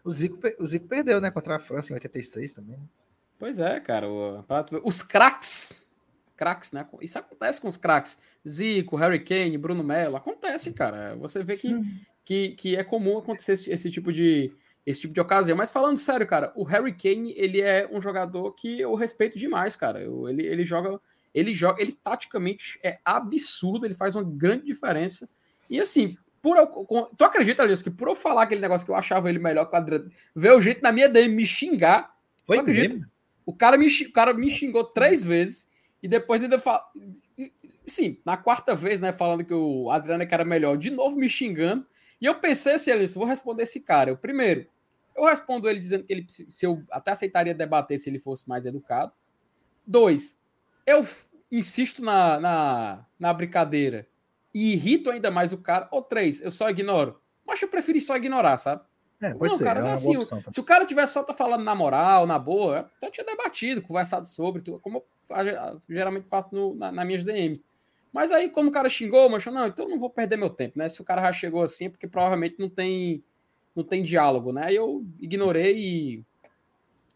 O 0.04 0.12
Zico, 0.12 0.38
o 0.58 0.66
Zico 0.66 0.86
perdeu, 0.86 1.20
né? 1.20 1.30
Contra 1.30 1.56
a 1.56 1.58
França 1.58 1.92
em 1.92 1.94
86 1.94 2.52
também. 2.52 2.78
Pois 3.38 3.58
é, 3.58 3.80
cara. 3.80 4.08
O, 4.08 4.44
os 4.84 5.02
craques. 5.02 5.82
Craques, 6.36 6.72
né? 6.72 6.86
Isso 7.00 7.18
acontece 7.18 7.60
com 7.60 7.68
os 7.68 7.78
craques. 7.78 8.18
Zico, 8.46 8.96
Harry 8.96 9.24
Kane, 9.24 9.56
Bruno 9.56 9.82
Melo. 9.82 10.16
Acontece, 10.16 10.74
cara. 10.74 11.16
Você 11.16 11.42
vê 11.42 11.56
que, 11.56 11.70
que, 12.24 12.50
que 12.50 12.76
é 12.76 12.84
comum 12.84 13.16
acontecer 13.16 13.52
esse, 13.52 13.72
esse 13.72 13.90
tipo 13.90 14.12
de, 14.12 14.52
esse 14.84 15.00
tipo 15.00 15.14
de 15.14 15.20
ocasião. 15.20 15.56
Mas 15.56 15.70
falando 15.70 15.96
sério, 15.96 16.26
cara, 16.26 16.52
o 16.54 16.64
Harry 16.64 16.92
Kane, 16.92 17.32
ele 17.36 17.60
é 17.60 17.88
um 17.90 18.00
jogador 18.00 18.52
que 18.52 18.80
eu 18.80 18.94
respeito 18.94 19.38
demais, 19.38 19.74
cara. 19.74 20.00
Eu, 20.00 20.28
ele, 20.28 20.44
ele 20.46 20.64
joga, 20.64 21.00
ele 21.32 21.54
joga, 21.54 21.80
ele 21.80 21.92
taticamente 21.92 22.78
é 22.82 22.98
absurdo, 23.04 23.86
ele 23.86 23.94
faz 23.94 24.14
uma 24.14 24.24
grande 24.24 24.66
diferença. 24.66 25.28
E 25.70 25.80
assim, 25.80 26.16
por 26.44 26.59
eu, 26.59 26.66
tu 27.16 27.24
acredita, 27.24 27.64
Elias, 27.64 27.83
que 27.83 27.90
por 27.90 28.07
eu 28.07 28.14
falar 28.14 28.42
aquele 28.42 28.61
negócio 28.61 28.85
que 28.85 28.90
eu 28.92 28.96
achava 28.96 29.30
ele 29.30 29.38
melhor 29.38 29.64
que 29.64 29.74
o 29.74 29.78
Adriano, 29.78 30.11
ver 30.37 30.52
o 30.52 30.61
jeito 30.61 30.83
na 30.83 30.92
minha 30.92 31.09
DM 31.09 31.35
me 31.35 31.46
xingar, 31.46 32.14
Foi 32.44 32.61
mesmo? 32.61 33.07
O 33.46 33.54
cara, 33.54 33.78
me, 33.78 33.87
o 33.87 34.12
cara 34.12 34.35
me 34.35 34.50
xingou 34.50 34.85
três 34.85 35.24
vezes 35.24 35.70
e 36.02 36.07
depois 36.07 36.42
ainda 36.42 36.59
fala. 36.59 36.85
Sim, 37.87 38.18
na 38.26 38.37
quarta 38.37 38.74
vez, 38.74 39.00
né, 39.00 39.11
falando 39.14 39.42
que 39.42 39.54
o 39.54 39.90
Adriano 39.90 40.22
é 40.22 40.28
era 40.30 40.44
melhor, 40.44 40.76
de 40.76 40.90
novo 40.90 41.16
me 41.16 41.30
xingando. 41.30 41.87
E 42.20 42.26
eu 42.26 42.35
pensei 42.35 42.74
assim, 42.74 42.90
Elias, 42.90 43.14
vou 43.14 43.24
responder 43.24 43.62
esse 43.62 43.80
cara. 43.80 44.11
Eu, 44.11 44.16
primeiro, 44.18 44.66
eu 45.16 45.24
respondo 45.24 45.66
ele 45.66 45.80
dizendo 45.80 46.04
que 46.04 46.12
ele, 46.12 46.26
se 46.28 46.66
eu 46.66 46.85
até 46.90 47.12
aceitaria 47.12 47.54
debater 47.54 47.98
se 47.98 48.11
ele 48.11 48.18
fosse 48.18 48.46
mais 48.46 48.66
educado. 48.66 49.12
Dois, 49.87 50.38
eu 50.87 51.07
insisto 51.50 52.04
na, 52.04 52.38
na, 52.38 53.07
na 53.18 53.33
brincadeira 53.33 54.07
e 54.54 54.72
irrito 54.72 55.10
ainda 55.10 55.30
mais 55.30 55.52
o 55.52 55.58
cara. 55.58 55.88
Ou 55.90 56.02
três, 56.02 56.40
eu 56.40 56.50
só 56.50 56.70
ignoro. 56.70 57.20
Mas 57.46 57.60
eu 57.60 57.68
preferi 57.68 58.00
só 58.00 58.16
ignorar, 58.16 58.56
sabe? 58.56 58.82
É, 59.20 59.32
pode 59.34 59.52
não, 59.52 59.58
ser, 59.58 59.64
cara, 59.64 59.88
é 59.88 59.92
assim, 59.92 60.16
opção, 60.16 60.42
se 60.50 60.60
o 60.60 60.64
cara 60.64 60.86
tivesse 60.86 61.12
só 61.12 61.22
tá 61.22 61.32
falando 61.32 61.64
na 61.64 61.74
moral, 61.74 62.26
na 62.26 62.38
boa, 62.38 62.90
eu 63.00 63.10
tinha 63.10 63.24
debatido, 63.24 63.80
conversado 63.80 64.26
sobre, 64.26 64.62
como 64.80 65.04
eu 65.30 65.80
geralmente 65.88 66.26
faço 66.28 66.48
no, 66.52 66.74
na, 66.74 66.92
nas 66.92 67.06
minhas 67.06 67.24
DMs. 67.24 67.66
Mas 68.12 68.30
aí, 68.30 68.48
como 68.48 68.68
o 68.68 68.72
cara 68.72 68.88
xingou, 68.88 69.28
mas 69.28 69.44
não, 69.46 69.66
então 69.66 69.86
eu 69.86 69.90
não 69.90 69.98
vou 69.98 70.10
perder 70.10 70.36
meu 70.36 70.50
tempo, 70.50 70.78
né? 70.78 70.88
Se 70.88 71.00
o 71.00 71.04
cara 71.04 71.22
já 71.22 71.32
chegou 71.32 71.62
assim, 71.62 71.86
é 71.86 71.90
porque 71.90 72.06
provavelmente 72.06 72.56
não 72.58 72.68
tem 72.68 73.24
não 73.74 73.82
tem 73.82 74.02
diálogo, 74.02 74.52
né? 74.52 74.66
Aí 74.66 74.76
eu 74.76 75.04
ignorei 75.18 75.76
e, 75.76 76.24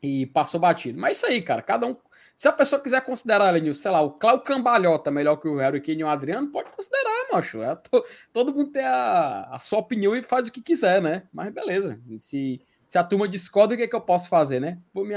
e 0.03 0.27
passou 0.27 0.59
batido. 0.59 0.98
Mas 0.98 1.18
isso 1.18 1.27
aí, 1.27 1.40
cara, 1.40 1.62
cada 1.62 1.87
um. 1.87 1.96
Se 2.38 2.46
a 2.46 2.53
pessoa 2.53 2.81
quiser 2.81 3.01
considerar, 3.01 3.51
Lenilson, 3.51 3.83
sei 3.83 3.90
lá, 3.90 4.01
o 4.01 4.12
Cláudio 4.12 4.44
Cambalhota 4.44 5.11
melhor 5.11 5.38
que 5.38 5.48
o 5.48 5.57
Harry 5.57 5.81
Kane 5.81 6.03
e 6.03 6.05
o 6.05 6.09
Adriano, 6.09 6.46
pode 6.53 6.70
considerar, 6.70 7.27
macho. 7.33 7.61
É, 7.61 7.74
to, 7.74 8.05
todo 8.33 8.55
mundo 8.55 8.70
tem 8.70 8.85
a, 8.85 9.48
a, 9.51 9.59
sua 9.59 9.81
opinião 9.81 10.14
e 10.14 10.22
faz 10.22 10.46
o 10.46 10.53
que 10.53 10.62
quiser, 10.62 11.03
né? 11.03 11.24
Mas 11.33 11.53
beleza. 11.53 12.01
Se, 12.16 12.62
se 12.87 12.96
a 12.96 13.03
turma 13.03 13.27
discorda, 13.27 13.74
o 13.74 13.77
que, 13.77 13.83
é 13.83 13.88
que 13.88 13.96
eu 13.96 14.01
posso 14.01 14.29
fazer, 14.29 14.61
né? 14.61 14.79
Vou 14.94 15.05
me, 15.05 15.16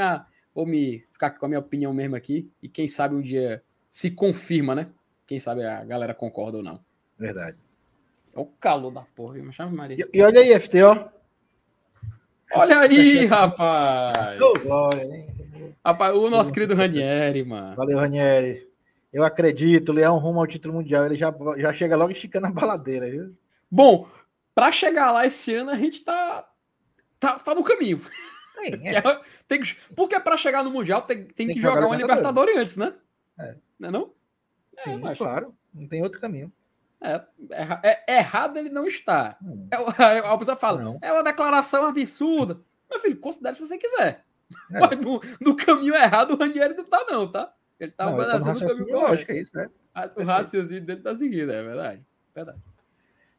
vou 0.52 0.66
me 0.66 1.06
ficar 1.12 1.30
com 1.30 1.46
a 1.46 1.48
minha 1.48 1.60
opinião 1.60 1.94
mesmo 1.94 2.16
aqui 2.16 2.50
e 2.60 2.68
quem 2.68 2.88
sabe 2.88 3.14
um 3.14 3.22
dia 3.22 3.62
se 3.88 4.10
confirma, 4.10 4.74
né? 4.74 4.88
Quem 5.28 5.40
sabe 5.40 5.64
a 5.64 5.84
galera 5.84 6.16
concorda 6.16 6.58
ou 6.58 6.64
não. 6.64 6.80
Verdade. 7.20 7.56
É 8.36 8.40
o 8.40 8.48
calor 8.48 8.90
da 8.90 9.02
porra, 9.02 9.36
viu? 9.36 9.52
Chama 9.52 9.70
Maria. 9.70 10.08
E, 10.12 10.18
e 10.18 10.24
olha 10.24 10.40
aí, 10.40 10.60
FT, 10.60 10.82
ó. 10.82 11.08
Olha 12.56 12.80
aí, 12.80 13.28
rapaz! 13.28 14.18
Rapaz, 15.86 16.16
o 16.16 16.30
nosso 16.30 16.54
querido 16.54 16.76
Ranieri, 16.76 17.44
mano. 17.44 17.76
Valeu, 17.76 17.98
Ranieri. 17.98 18.70
Eu 19.12 19.24
acredito, 19.24 19.92
Leão 19.92 20.18
rumo 20.18 20.40
ao 20.40 20.48
título 20.48 20.76
mundial. 20.76 21.06
Ele 21.06 21.16
já, 21.16 21.34
já 21.58 21.74
chega 21.74 21.98
logo 21.98 22.12
esticando 22.12 22.48
a 22.48 22.52
baladeira, 22.52 23.10
viu? 23.10 23.36
Bom, 23.70 24.08
para 24.56 24.72
chegar 24.72 25.12
lá 25.12 25.26
esse 25.26 25.54
ano, 25.56 25.72
a 25.72 25.76
gente 25.76 26.04
tá, 26.04 26.48
tá, 27.20 27.40
tá 27.40 27.56
no 27.56 27.64
caminho. 27.64 28.02
Tem, 28.62 28.74
é. 28.96 29.02
tem 29.48 29.62
que, 29.62 29.76
porque 29.96 30.20
para 30.20 30.38
chegar 30.38 30.64
no 30.64 30.72
Mundial 30.72 31.02
tem, 31.02 31.26
tem, 31.26 31.34
tem 31.34 31.48
que, 31.48 31.54
que, 31.56 31.62
jogar, 31.62 31.82
jogar 31.82 31.88
uma 31.88 31.98
Libertadores 31.98 32.58
antes, 32.58 32.78
né? 32.78 32.94
É. 33.40 33.56
Não 33.80 33.90
é 33.90 33.92
não? 33.92 34.14
Sim, 34.80 35.08
é, 35.08 35.16
claro. 35.16 35.56
Não 35.74 35.88
tem 35.88 36.02
outro 36.02 36.20
caminho. 36.20 36.52
É, 37.02 37.22
é, 37.52 38.04
é, 38.08 38.18
errado 38.20 38.58
ele 38.58 38.70
não 38.70 38.86
está. 38.86 39.38
Hum. 39.42 39.68
É, 39.72 40.20
a 40.20 40.38
pessoa 40.38 40.56
fala, 40.56 40.82
não. 40.82 41.00
é 41.02 41.12
uma 41.12 41.24
declaração 41.24 41.86
absurda. 41.86 42.60
Meu 42.90 43.00
filho, 43.00 43.20
considere 43.20 43.56
se 43.56 43.62
você 43.62 43.78
quiser. 43.78 44.24
É. 44.72 44.80
Mas 44.80 45.00
no, 45.00 45.22
no, 45.40 45.56
caminho 45.56 45.96
errado 45.96 46.32
o 46.32 46.38
Ranieri 46.38 46.76
não 46.76 46.86
tá, 46.86 47.06
não, 47.10 47.32
tá? 47.32 47.54
Ele 47.80 47.92
tá 47.92 48.06
não, 48.06 48.18
no 48.18 48.60
caminho 48.60 49.00
lógico, 49.00 49.32
é 49.32 49.40
isso, 49.40 49.56
né? 49.56 49.70
O 50.16 50.24
raciocínio 50.24 50.86
dele 50.86 51.02
tá 51.02 51.16
seguindo, 51.16 51.52
é 51.52 51.64
verdade. 51.64 52.06
verdade. 52.34 52.60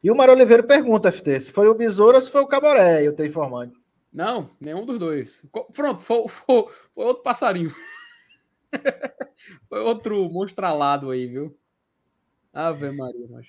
E 0.03 0.11
o 0.11 0.15
Mário 0.15 0.33
Oliveira 0.33 0.63
pergunta, 0.63 1.11
FT, 1.11 1.39
se 1.39 1.51
foi 1.51 1.67
o 1.67 1.73
Besouro 1.73 2.15
ou 2.15 2.21
se 2.21 2.29
foi 2.29 2.41
o 2.41 2.47
Caboré, 2.47 3.07
eu 3.07 3.13
tenho 3.13 3.29
informando. 3.29 3.73
Não, 4.11 4.51
nenhum 4.59 4.85
dos 4.85 4.99
dois. 4.99 5.49
Pronto, 5.73 6.01
foi, 6.01 6.27
foi, 6.27 6.65
foi 6.93 7.05
outro 7.05 7.23
passarinho. 7.23 7.73
foi 9.69 9.79
outro 9.79 10.29
monstralado 10.29 11.09
aí, 11.09 11.27
viu? 11.27 11.57
Ave 12.53 12.91
Maria, 12.91 13.25
mas. 13.29 13.47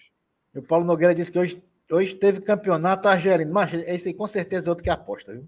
O 0.55 0.63
Paulo 0.63 0.87
Nogueira 0.87 1.15
disse 1.15 1.31
que 1.31 1.39
hoje, 1.39 1.63
hoje 1.91 2.15
teve 2.15 2.41
campeonato 2.41 3.09
argelino. 3.09 3.53
Mas 3.53 3.75
esse 3.75 4.09
aí 4.09 4.15
com 4.15 4.27
certeza 4.27 4.69
é 4.69 4.71
outro 4.71 4.83
que 4.83 4.91
aposta, 4.91 5.33
viu? 5.33 5.47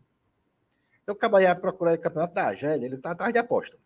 Eu 1.06 1.14
acabei 1.14 1.46
de 1.46 1.54
procurar 1.60 1.94
o 1.94 1.98
campeonato 1.98 2.34
da 2.34 2.46
Argélia, 2.46 2.86
ele 2.86 2.98
tá 2.98 3.12
atrás 3.12 3.32
de 3.32 3.38
aposta. 3.38 3.76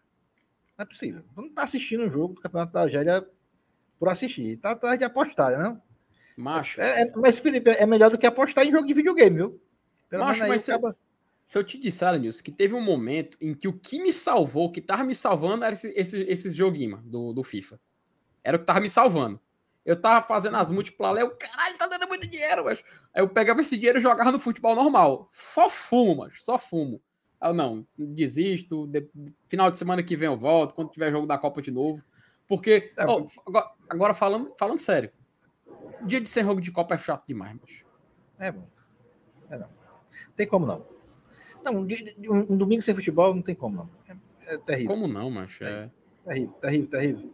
Não 0.76 0.84
é 0.84 0.86
possível. 0.86 1.22
Não 1.36 1.50
tá 1.50 1.64
assistindo 1.64 2.04
o 2.04 2.10
jogo 2.10 2.34
do 2.34 2.40
campeonato 2.40 2.72
da 2.72 2.82
Argélia 2.82 3.28
por 3.98 4.08
assistir. 4.08 4.56
Tá 4.56 4.70
atrás 4.70 4.98
de 4.98 5.04
apostar, 5.04 5.58
não? 5.58 5.80
Macho. 6.36 6.80
É, 6.80 7.02
é, 7.02 7.12
mas, 7.16 7.38
Felipe, 7.38 7.70
é 7.70 7.84
melhor 7.84 8.10
do 8.10 8.16
que 8.16 8.26
apostar 8.26 8.66
em 8.66 8.70
jogo 8.70 8.86
de 8.86 8.94
videogame, 8.94 9.36
viu? 9.36 9.62
Pelo 10.08 10.24
Macho, 10.24 10.48
mas 10.48 10.62
se, 10.62 10.72
acaba... 10.72 10.96
se, 11.44 11.58
eu 11.58 11.62
te 11.62 11.78
disser, 11.78 12.18
Nilson, 12.18 12.42
que 12.42 12.50
teve 12.50 12.74
um 12.74 12.80
momento 12.80 13.36
em 13.40 13.54
que 13.54 13.68
o 13.68 13.72
que 13.72 14.02
me 14.02 14.12
salvou, 14.12 14.66
o 14.66 14.72
que 14.72 14.80
tava 14.80 15.04
me 15.04 15.14
salvando, 15.14 15.64
era 15.64 15.74
esse, 15.74 15.88
esse, 15.94 16.22
esses 16.22 16.54
joguinhos 16.54 17.02
do, 17.04 17.34
do 17.34 17.44
FIFA. 17.44 17.78
Era 18.42 18.56
o 18.56 18.60
que 18.60 18.66
tava 18.66 18.80
me 18.80 18.88
salvando. 18.88 19.38
Eu 19.84 20.00
tava 20.00 20.26
fazendo 20.26 20.56
as 20.56 20.70
múltiplas 20.70 21.14
lá, 21.14 21.20
eu, 21.20 21.30
caralho, 21.36 21.76
tá 21.76 21.86
dando 21.86 22.08
muito 22.08 22.26
dinheiro, 22.26 22.64
mas 22.64 22.82
Aí 23.12 23.22
eu 23.22 23.28
pegava 23.28 23.60
esse 23.60 23.76
dinheiro 23.76 23.98
e 23.98 24.02
jogava 24.02 24.32
no 24.32 24.38
futebol 24.38 24.74
normal. 24.74 25.28
Só 25.32 25.68
fumo, 25.68 26.16
mas 26.16 26.42
só 26.42 26.58
fumo. 26.58 27.02
Eu 27.42 27.54
não, 27.54 27.86
desisto. 27.96 28.86
De... 28.86 29.08
Final 29.48 29.70
de 29.70 29.78
semana 29.78 30.02
que 30.02 30.16
vem 30.16 30.28
eu 30.28 30.36
volto, 30.36 30.74
quando 30.74 30.90
tiver 30.90 31.10
jogo 31.10 31.26
da 31.26 31.38
Copa 31.38 31.62
de 31.62 31.70
novo. 31.70 32.04
Porque, 32.46 32.92
é, 32.96 33.06
oh, 33.06 33.26
agora, 33.46 33.70
agora, 33.88 34.14
falando, 34.14 34.52
falando 34.58 34.78
sério, 34.78 35.10
dia 36.04 36.20
de 36.20 36.28
sem 36.28 36.44
jogo 36.44 36.60
de 36.60 36.72
Copa 36.72 36.94
é 36.94 36.98
chato 36.98 37.24
demais, 37.26 37.56
mas. 37.60 37.84
É 38.38 38.52
bom. 38.52 38.66
É 39.48 39.58
não. 39.58 39.68
Tem 40.34 40.46
como 40.46 40.66
não. 40.66 40.84
Não, 41.64 41.82
um, 41.82 42.52
um 42.52 42.56
domingo 42.56 42.82
sem 42.82 42.94
futebol 42.94 43.34
não 43.34 43.42
tem 43.42 43.54
como 43.54 43.76
não. 43.76 43.90
É, 44.08 44.54
é 44.54 44.58
terrível. 44.58 44.94
Como 44.94 45.06
não, 45.06 45.30
macho? 45.30 45.62
É... 45.62 45.90
Terrível, 46.24 46.54
terrível, 46.60 46.86
terrível. 46.88 47.30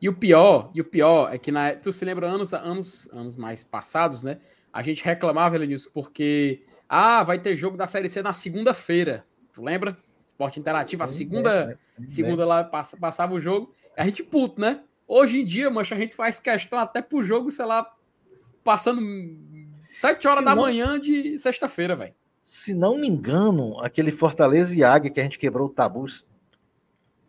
E 0.00 0.08
o 0.08 0.14
pior, 0.14 0.70
e 0.74 0.80
o 0.80 0.84
pior 0.84 1.32
é 1.32 1.38
que 1.38 1.50
na, 1.50 1.74
tu 1.74 1.90
se 1.90 2.04
lembra 2.04 2.28
anos, 2.28 2.52
anos, 2.52 3.10
anos 3.12 3.36
mais 3.36 3.64
passados, 3.64 4.24
né? 4.24 4.38
A 4.72 4.82
gente 4.82 5.02
reclamava, 5.02 5.56
Elenilson, 5.56 5.90
porque 5.94 6.62
ah, 6.88 7.22
vai 7.22 7.38
ter 7.38 7.56
jogo 7.56 7.76
da 7.76 7.86
Série 7.86 8.08
C 8.08 8.22
na 8.22 8.32
segunda-feira. 8.32 9.24
Tu 9.52 9.62
lembra? 9.62 9.96
Esporte 10.26 10.60
Interativo, 10.60 11.02
a 11.02 11.06
segunda, 11.06 11.78
é, 11.98 12.04
é, 12.04 12.08
segunda 12.08 12.44
lá 12.44 12.64
passava 12.64 13.34
o 13.34 13.40
jogo. 13.40 13.74
A 13.96 14.04
gente 14.04 14.22
puto, 14.22 14.60
né? 14.60 14.82
Hoje 15.08 15.40
em 15.40 15.44
dia, 15.44 15.70
mancha, 15.70 15.94
a 15.94 15.98
gente 15.98 16.14
faz 16.14 16.38
questão 16.38 16.78
até 16.78 17.00
pro 17.00 17.24
jogo, 17.24 17.50
sei 17.50 17.64
lá, 17.64 17.90
passando 18.62 19.00
sete 19.88 20.26
horas 20.26 20.40
se 20.40 20.44
da 20.44 20.54
não, 20.54 20.64
manhã 20.64 21.00
de 21.00 21.38
sexta-feira, 21.38 21.96
velho. 21.96 22.14
Se 22.42 22.74
não 22.74 22.98
me 22.98 23.08
engano, 23.08 23.80
aquele 23.80 24.12
Fortaleza 24.12 24.76
e 24.76 24.84
Águia 24.84 25.10
que 25.10 25.20
a 25.20 25.22
gente 25.22 25.38
quebrou 25.38 25.68
o 25.68 25.72
tabu 25.72 26.06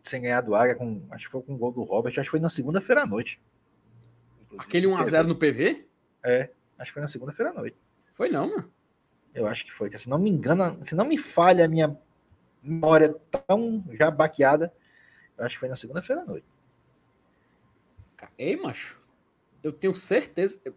sem 0.02 0.22
ganhar 0.22 0.40
do 0.40 0.54
Águia, 0.54 0.74
com, 0.74 1.06
acho 1.10 1.26
que 1.26 1.30
foi 1.30 1.42
com 1.42 1.54
o 1.54 1.56
gol 1.56 1.72
do 1.72 1.82
Robert, 1.82 2.12
acho 2.12 2.24
que 2.24 2.30
foi 2.30 2.40
na 2.40 2.50
segunda-feira 2.50 3.02
à 3.02 3.06
noite. 3.06 3.40
Aquele 4.58 4.86
1x0 4.86 5.26
no 5.26 5.36
PV? 5.36 5.86
É, 6.22 6.50
acho 6.78 6.90
que 6.90 6.94
foi 6.94 7.02
na 7.02 7.08
segunda-feira 7.08 7.52
à 7.52 7.54
noite. 7.54 7.76
Foi 8.12 8.28
não, 8.28 8.48
mano. 8.48 8.72
Eu 9.38 9.46
acho 9.46 9.64
que 9.64 9.72
foi, 9.72 9.96
se 9.96 10.08
não 10.08 10.18
me 10.18 10.28
engano, 10.28 10.76
se 10.82 10.94
não 10.94 11.04
me 11.04 11.16
falha 11.16 11.64
a 11.64 11.68
minha 11.68 11.96
memória 12.62 13.14
tão 13.46 13.84
já 13.92 14.10
baqueada, 14.10 14.72
eu 15.36 15.44
acho 15.44 15.54
que 15.54 15.60
foi 15.60 15.68
na 15.68 15.76
segunda-feira 15.76 16.22
à 16.22 16.24
noite. 16.24 16.46
Ei, 18.36 18.56
macho, 18.56 19.00
eu 19.62 19.72
tenho 19.72 19.94
certeza. 19.94 20.60
Eu 20.64 20.74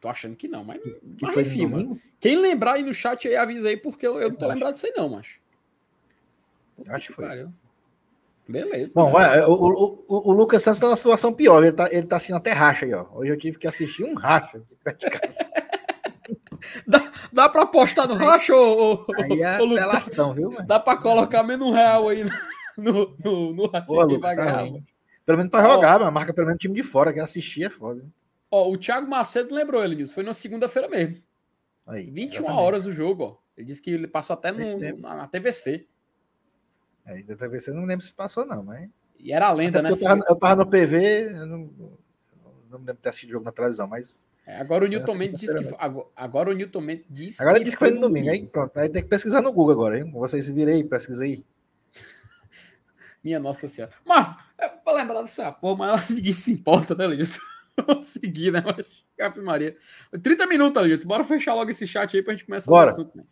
tô 0.00 0.08
achando 0.08 0.36
que 0.36 0.46
não, 0.46 0.64
mas. 0.64 0.80
Que, 0.82 1.00
mas, 1.20 1.34
foi 1.34 1.42
enfim, 1.42 1.66
mano, 1.66 2.00
Quem 2.20 2.36
lembrar 2.36 2.74
aí 2.74 2.82
no 2.82 2.94
chat 2.94 3.26
aí, 3.26 3.36
avisa 3.36 3.68
aí, 3.68 3.76
porque 3.76 4.06
eu, 4.06 4.20
eu 4.20 4.30
não 4.30 4.36
tô 4.36 4.46
lembrado 4.46 4.74
disso 4.74 4.86
aí, 4.86 4.92
não, 4.96 5.08
macho. 5.08 5.40
Acho 6.88 7.08
que 7.08 7.12
foi. 7.12 7.26
Pariu. 7.26 7.52
Beleza. 8.48 8.92
Bom, 8.94 9.10
o, 9.12 9.52
o, 9.52 10.04
o, 10.06 10.30
o, 10.30 10.32
Lucas 10.32 10.62
Santos 10.62 10.78
tá 10.78 10.86
numa 10.86 10.96
situação 10.96 11.32
pior. 11.32 11.62
Ele 11.62 11.72
tá, 11.72 11.88
ele 11.90 12.06
tá 12.06 12.16
assistindo 12.16 12.36
até 12.36 12.52
racha 12.52 12.84
aí, 12.84 12.92
ó. 12.92 13.06
Hoje 13.12 13.30
eu 13.32 13.38
tive 13.38 13.58
que 13.58 13.66
assistir 13.66 14.04
um 14.04 14.14
racha 14.14 14.62
dá, 16.86 17.12
dá 17.32 17.48
pra 17.48 17.62
apostar 17.62 18.08
no 18.08 18.14
racha, 18.14 18.54
ou 18.54 19.06
Aí 19.16 19.42
é 19.42 19.56
apelação, 19.56 20.34
viu? 20.34 20.50
Mano? 20.50 20.66
Dá 20.66 20.80
pra 20.80 20.96
colocar 20.96 21.42
menos 21.42 21.66
um 21.66 21.72
real 21.72 22.08
aí 22.08 22.24
no, 22.76 23.16
no, 23.22 23.52
no 23.54 23.66
racha. 23.66 23.86
Pô, 23.86 24.02
Lucas, 24.02 24.34
tá 24.34 24.66
pelo 25.24 25.38
menos 25.38 25.50
pra 25.50 25.62
jogar, 25.62 26.00
mas 26.00 26.12
marca 26.12 26.34
pelo 26.34 26.46
menos 26.46 26.60
time 26.60 26.74
de 26.74 26.82
fora, 26.82 27.12
que 27.12 27.20
assistir 27.20 27.64
é 27.64 27.70
foda. 27.70 28.04
Ó, 28.50 28.70
o 28.70 28.76
Thiago 28.76 29.08
Macedo 29.08 29.54
lembrou 29.54 29.82
ele 29.82 29.96
disso. 29.96 30.14
Foi 30.14 30.22
na 30.22 30.34
segunda-feira 30.34 30.88
mesmo. 30.88 31.22
Aí, 31.86 32.10
21 32.10 32.26
exatamente. 32.26 32.60
horas 32.60 32.86
o 32.86 32.92
jogo, 32.92 33.24
ó. 33.24 33.36
Ele 33.56 33.66
disse 33.66 33.80
que 33.80 33.90
ele 33.90 34.06
passou 34.06 34.34
até 34.34 34.52
no, 34.52 34.98
na, 35.00 35.14
na 35.14 35.26
TVC. 35.28 35.86
É, 37.06 37.22
da 37.22 37.36
TVC 37.36 37.70
eu 37.70 37.74
não 37.74 37.84
lembro 37.84 38.04
se 38.04 38.12
passou, 38.12 38.44
não, 38.44 38.62
mas. 38.62 38.88
E 39.18 39.32
era 39.32 39.48
a 39.48 39.52
lenda, 39.52 39.80
né? 39.80 39.90
Eu 39.90 40.00
tava, 40.00 40.20
eu 40.28 40.36
tava, 40.36 40.56
no 40.56 40.70
PV, 40.70 41.30
eu 41.32 41.46
não, 41.46 41.58
não 42.68 42.78
me 42.78 42.86
lembro 42.86 42.94
de 42.94 43.00
ter 43.00 43.08
assistido 43.08 43.30
o 43.30 43.32
jogo 43.32 43.44
na 43.44 43.52
televisão, 43.52 43.86
mas 43.86 44.26
É, 44.46 44.58
agora 44.58 44.84
o 44.84 44.88
Newton 44.88 45.14
Mendes 45.14 45.40
disse 45.40 45.58
que 45.58 45.74
agora, 45.78 46.06
agora, 46.14 46.50
o 46.50 46.52
Newton 46.52 46.80
Mendes 46.82 47.06
disse 47.08 47.40
agora 47.40 47.58
que 47.58 47.64
disse 47.64 47.76
que 47.76 47.84
foi 47.84 47.90
no 47.90 48.00
domingo, 48.00 48.26
domingo. 48.26 48.44
Aí 48.44 48.50
pronto, 48.50 48.78
aí 48.78 48.88
tem 48.90 49.02
que 49.02 49.08
pesquisar 49.08 49.40
no 49.40 49.52
Google 49.52 49.72
agora, 49.72 49.98
hein? 49.98 50.10
Vocês 50.12 50.50
virem 50.50 50.76
aí, 50.76 50.84
pesquisa 50.84 51.24
aí. 51.24 51.44
Minha 53.22 53.40
Nossa 53.40 53.66
Senhora. 53.68 53.92
Mas, 54.04 54.36
é 54.58 54.68
pra 54.68 54.92
lembrar 54.92 55.22
dessa 55.22 55.50
porra, 55.50 55.76
mas 55.78 56.08
ninguém 56.10 56.32
se 56.34 56.52
importa, 56.52 56.94
né? 56.94 57.06
Vamos 57.86 58.06
seguir, 58.06 58.52
né? 58.52 58.62
Ave 59.18 59.40
Maria. 59.40 59.76
30 60.22 60.46
minutos, 60.46 60.80
Legis. 60.80 61.04
Bora 61.04 61.24
fechar 61.24 61.54
logo 61.54 61.70
esse 61.70 61.86
chat 61.86 62.14
aí 62.14 62.22
pra 62.22 62.34
gente 62.34 62.44
começar 62.44 62.70
Bora. 62.70 62.90
o 62.90 62.90
assunto, 62.90 63.16
né? 63.16 63.24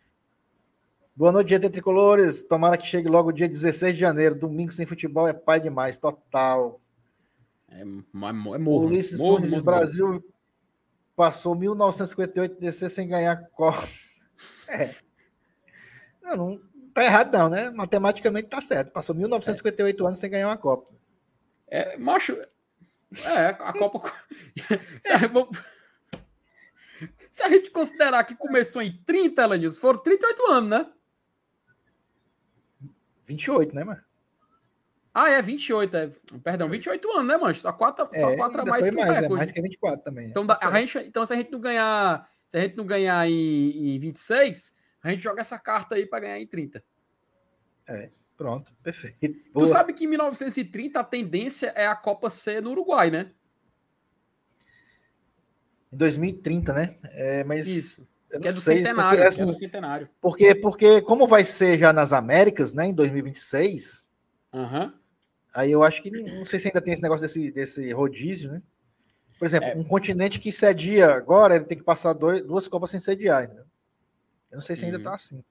Boa 1.15 1.31
noite, 1.31 1.49
dia 1.49 1.59
de 1.59 1.69
tricolores. 1.69 2.43
Tomara 2.43 2.75
que 2.75 2.87
chegue 2.87 3.07
logo 3.07 3.31
dia 3.31 3.47
16 3.47 3.93
de 3.93 3.99
janeiro. 4.01 4.35
Domingo 4.35 4.71
sem 4.71 4.85
futebol 4.85 5.27
é 5.27 5.33
pai 5.33 5.59
demais, 5.59 5.99
total. 5.99 6.81
É, 7.69 7.81
é 7.81 7.85
morro. 7.85 8.87
Ulisses 8.87 9.19
morro, 9.19 9.35
Nunes, 9.35 9.51
morro, 9.51 9.63
Brasil 9.63 10.07
morro. 10.07 10.32
Passou 11.15 11.55
1958 11.55 12.59
DC 12.59 12.89
sem 12.89 13.07
ganhar 13.07 13.49
Copa. 13.51 13.87
É. 14.65 14.95
Não, 16.23 16.35
não 16.35 16.61
tá 16.93 17.03
errado, 17.03 17.37
não, 17.37 17.47
né? 17.47 17.69
Matematicamente 17.69 18.47
tá 18.47 18.59
certo. 18.59 18.91
Passou 18.91 19.13
1958 19.13 20.03
é. 20.03 20.07
anos 20.07 20.19
sem 20.19 20.31
ganhar 20.31 20.47
uma 20.47 20.57
Copa. 20.57 20.91
É, 21.67 21.95
macho. 21.97 22.35
É, 23.25 23.49
a 23.49 23.71
Copa. 23.73 24.11
Se 27.29 27.43
a 27.43 27.49
gente 27.49 27.69
considerar 27.71 28.23
que 28.23 28.35
começou 28.35 28.81
em 28.81 28.97
30, 29.05 29.43
Elenilson, 29.43 29.79
foram 29.79 29.99
38 29.99 30.51
anos, 30.51 30.69
né? 30.69 30.91
28, 33.25 33.75
né, 33.75 33.83
mano? 33.83 34.01
Ah, 35.13 35.29
é, 35.29 35.41
28, 35.41 35.95
é. 35.95 36.11
Perdão, 36.43 36.67
28 36.67 37.11
anos, 37.11 37.27
né, 37.27 37.37
mano? 37.37 37.53
Só 37.53 37.71
4 37.71 38.09
só 38.15 38.31
é, 38.31 38.35
quatro 38.35 38.61
a 38.61 38.65
mais 38.65 38.89
que 38.89 38.95
mais, 38.95 39.09
o 39.09 39.13
recorde. 39.13 39.33
É 39.33 39.37
mais 39.37 39.51
que 39.51 39.61
24 39.61 40.03
também. 40.03 40.27
Então, 40.29 40.43
é. 40.43 40.65
a 40.65 40.79
gente, 40.79 40.97
então, 40.99 41.25
se 41.25 41.33
a 41.33 41.35
gente 41.35 41.51
não 41.51 41.59
ganhar, 41.59 42.27
se 42.47 42.57
a 42.57 42.61
gente 42.61 42.75
não 42.75 42.85
ganhar 42.85 43.29
em, 43.29 43.95
em 43.95 43.99
26, 43.99 44.75
a 45.03 45.11
gente 45.11 45.21
joga 45.21 45.41
essa 45.41 45.59
carta 45.59 45.95
aí 45.95 46.07
para 46.07 46.21
ganhar 46.21 46.39
em 46.39 46.47
30. 46.47 46.83
É, 47.87 48.09
pronto, 48.35 48.73
perfeito. 48.81 49.19
Boa. 49.53 49.67
Tu 49.67 49.71
sabe 49.71 49.93
que 49.93 50.05
em 50.05 50.07
1930 50.07 50.99
a 50.99 51.03
tendência 51.03 51.67
é 51.75 51.85
a 51.85 51.95
Copa 51.95 52.31
ser 52.31 52.61
no 52.61 52.71
Uruguai, 52.71 53.11
né? 53.11 53.31
Em 55.91 55.97
2030, 55.97 56.73
né? 56.73 56.95
É, 57.03 57.43
mas 57.43 57.67
Isso. 57.67 58.07
Que 58.41 58.47
é 58.47 58.51
do 58.51 58.59
sei, 58.59 58.77
centenário, 58.77 59.17
porque, 59.19 59.27
assim, 59.27 59.43
é 59.43 59.45
do 59.45 59.53
centenário. 59.53 60.09
Porque, 60.19 60.55
porque 60.55 61.01
como 61.03 61.27
vai 61.27 61.43
ser 61.43 61.77
já 61.77 61.93
nas 61.93 62.11
Américas, 62.11 62.73
né, 62.73 62.87
em 62.87 62.93
2026, 62.93 64.07
uhum. 64.51 64.91
Aí 65.53 65.71
eu 65.71 65.83
acho 65.83 66.01
que 66.01 66.09
não 66.09 66.45
sei 66.45 66.59
se 66.59 66.67
ainda 66.67 66.81
tem 66.81 66.93
esse 66.93 67.03
negócio 67.03 67.21
desse, 67.25 67.51
desse 67.51 67.91
rodízio, 67.91 68.51
né? 68.51 68.61
Por 69.37 69.45
exemplo, 69.45 69.69
é. 69.69 69.75
um 69.75 69.83
continente 69.83 70.39
que 70.39 70.51
cedia 70.51 71.13
agora, 71.13 71.55
ele 71.55 71.65
tem 71.65 71.77
que 71.77 71.83
passar 71.83 72.13
dois, 72.13 72.41
duas 72.43 72.67
Copas 72.67 72.91
sem 72.91 72.99
sediar. 72.99 73.49
Né? 73.49 73.61
Eu 74.51 74.55
não 74.55 74.61
sei 74.61 74.75
se 74.75 74.85
ainda 74.85 74.97
está 74.97 75.09
uhum. 75.09 75.15
assim. 75.15 75.43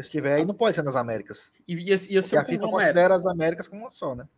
Se 0.00 0.08
tiver 0.08 0.34
aí, 0.34 0.44
não 0.44 0.54
pode 0.54 0.76
ser 0.76 0.82
nas 0.82 0.94
Américas. 0.94 1.52
E, 1.66 1.74
e, 1.74 1.94
e 2.10 2.18
a 2.18 2.44
FIFA 2.44 2.68
considera 2.68 3.14
as 3.14 3.26
Américas 3.26 3.66
como 3.66 3.82
uma 3.82 3.90
só, 3.90 4.14
né? 4.14 4.28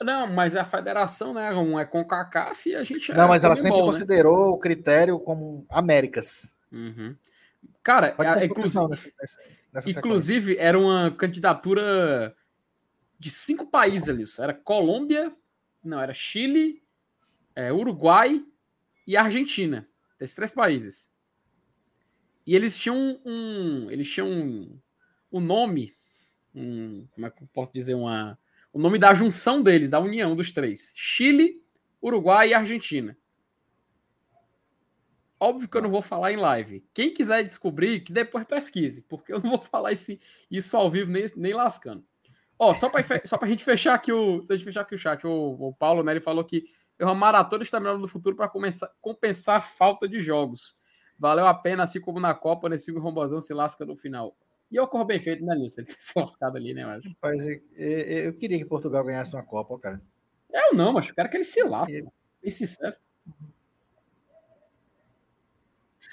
Não, 0.00 0.26
mas 0.26 0.56
a 0.56 0.64
federação, 0.64 1.34
né? 1.34 1.52
Um 1.52 1.78
é 1.78 1.84
com 1.84 2.04
CACAF 2.04 2.70
e 2.70 2.74
a 2.74 2.82
gente. 2.82 3.12
Não, 3.12 3.24
é 3.24 3.28
mas 3.28 3.44
ela 3.44 3.54
sempre 3.54 3.78
né? 3.78 3.84
considerou 3.84 4.46
né? 4.46 4.52
o 4.54 4.58
critério 4.58 5.18
como 5.18 5.66
Américas. 5.68 6.56
Uhum. 6.72 7.14
Cara, 7.82 8.14
a, 8.18 8.44
inclusive, 8.44 8.88
nessa, 8.88 9.10
nessa 9.72 9.90
inclusive 9.90 10.56
era 10.56 10.78
uma 10.78 11.10
candidatura 11.10 12.34
de 13.22 13.30
cinco 13.30 13.68
países 13.68 14.08
ali. 14.08 14.24
Era 14.36 14.52
Colômbia, 14.52 15.32
não, 15.82 16.00
era 16.00 16.12
Chile, 16.12 16.82
é, 17.54 17.72
Uruguai 17.72 18.44
e 19.06 19.16
Argentina. 19.16 19.88
Esses 20.18 20.34
três 20.34 20.50
países. 20.50 21.12
E 22.44 22.56
eles 22.56 22.76
tinham 22.76 23.20
um. 23.24 23.88
Eles 23.88 24.10
tinham 24.10 24.28
um, 24.28 24.76
um 25.30 25.40
nome. 25.40 25.96
Um, 26.52 27.06
como 27.12 27.26
é 27.26 27.30
que 27.30 27.44
eu 27.44 27.48
posso 27.52 27.72
dizer? 27.72 27.94
Uma, 27.94 28.36
o 28.72 28.78
nome 28.80 28.98
da 28.98 29.14
junção 29.14 29.62
deles, 29.62 29.88
da 29.88 30.00
união 30.00 30.34
dos 30.34 30.50
três: 30.50 30.90
Chile, 30.92 31.62
Uruguai 32.02 32.48
e 32.48 32.54
Argentina. 32.54 33.16
Óbvio 35.38 35.68
que 35.68 35.76
eu 35.76 35.82
não 35.82 35.90
vou 35.90 36.02
falar 36.02 36.32
em 36.32 36.36
live. 36.36 36.84
Quem 36.92 37.14
quiser 37.14 37.44
descobrir, 37.44 38.00
que 38.00 38.12
depois 38.12 38.44
pesquise, 38.44 39.02
porque 39.02 39.32
eu 39.32 39.40
não 39.40 39.50
vou 39.50 39.60
falar 39.60 39.92
esse, 39.92 40.20
isso 40.50 40.76
ao 40.76 40.90
vivo 40.90 41.10
nem, 41.10 41.24
nem 41.36 41.54
lascando. 41.54 42.04
Ó, 42.64 42.72
só 42.72 42.88
para 42.88 43.02
só 43.24 43.36
a 43.40 43.46
gente 43.46 43.64
fechar 43.64 43.92
aqui 43.92 44.12
o, 44.12 44.44
a 44.48 44.54
gente 44.54 44.64
fechar 44.64 44.82
aqui 44.82 44.94
o 44.94 44.98
chat, 44.98 45.26
o, 45.26 45.30
o 45.58 45.74
Paulo, 45.74 46.04
né, 46.04 46.12
ele 46.12 46.20
falou 46.20 46.44
que 46.44 46.64
é 46.96 47.04
uma 47.04 47.12
maratona 47.12 47.64
estaminada 47.64 47.98
do 47.98 48.06
futuro 48.06 48.36
para 48.36 48.48
compensar 49.00 49.56
a 49.56 49.60
falta 49.60 50.08
de 50.08 50.20
jogos. 50.20 50.76
Valeu 51.18 51.44
a 51.44 51.54
pena, 51.54 51.82
assim 51.82 52.00
como 52.00 52.20
na 52.20 52.32
Copa, 52.34 52.68
nesse 52.68 52.84
filme 52.84 53.00
Rombozão 53.00 53.40
se 53.40 53.52
lasca 53.52 53.84
no 53.84 53.96
final. 53.96 54.36
E 54.70 54.78
ocorreu 54.78 55.04
bem 55.04 55.18
feito, 55.18 55.44
né, 55.44 55.56
Nilson? 55.56 55.80
Ele 55.80 55.88
ter 55.88 55.96
se 55.98 56.16
lascado 56.16 56.56
ali, 56.56 56.72
né, 56.72 56.86
mas... 56.86 57.04
Rapaz, 57.04 57.44
eu, 57.44 57.60
eu, 57.76 58.34
queria 58.34 58.58
que 58.58 58.64
Portugal 58.64 59.04
ganhasse 59.04 59.34
uma 59.34 59.42
Copa, 59.42 59.76
cara. 59.80 60.00
Eu 60.48 60.72
não, 60.72 60.92
mas 60.92 61.08
eu 61.08 61.16
quero 61.16 61.28
que 61.30 61.38
ele 61.38 61.44
se 61.44 61.64
lasque. 61.64 62.04
Bem 62.40 62.50
sincero. 62.52 62.94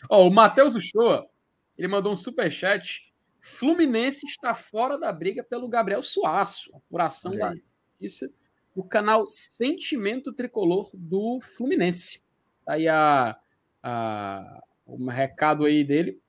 Ó, 0.09 0.27
o 0.27 0.31
Matheus 0.31 0.73
Uchoa, 0.73 1.29
ele 1.77 1.87
mandou 1.87 2.11
um 2.11 2.15
superchat. 2.15 3.08
Fluminense 3.41 4.25
está 4.25 4.53
fora 4.53 4.97
da 4.97 5.11
briga 5.11 5.43
pelo 5.43 5.67
Gabriel 5.67 6.01
Suaço. 6.01 6.75
Apuração 6.75 7.35
da 7.35 7.53
justiça 7.99 8.31
do 8.75 8.83
canal 8.83 9.25
Sentimento 9.25 10.33
Tricolor 10.33 10.89
do 10.93 11.39
Fluminense. 11.41 12.23
Tá 12.65 12.73
aí 12.73 12.87
a, 12.87 13.37
a, 13.81 14.63
um 14.87 15.07
recado 15.07 15.65
aí 15.65 15.83
dele. 15.83 16.21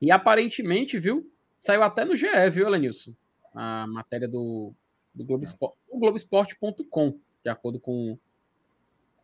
E 0.00 0.10
aparentemente, 0.10 0.98
viu? 0.98 1.30
Saiu 1.56 1.82
até 1.82 2.04
no 2.04 2.16
GE, 2.16 2.26
viu, 2.50 2.66
Elenilson? 2.66 3.14
A 3.54 3.86
matéria 3.86 4.28
do, 4.28 4.72
do 5.14 5.24
Globoesporte.com, 5.24 7.18
de 7.44 7.50
acordo 7.50 7.78
com, 7.78 8.18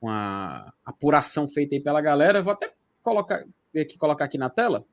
com 0.00 0.08
a 0.08 0.72
apuração 0.84 1.48
feita 1.48 1.74
aí 1.74 1.80
pela 1.80 2.00
galera. 2.00 2.42
Vou 2.42 2.52
até 2.52 2.72
colocar, 3.02 3.44
aqui, 3.74 3.98
colocar 3.98 4.24
aqui 4.24 4.38
na 4.38 4.48
tela. 4.48 4.86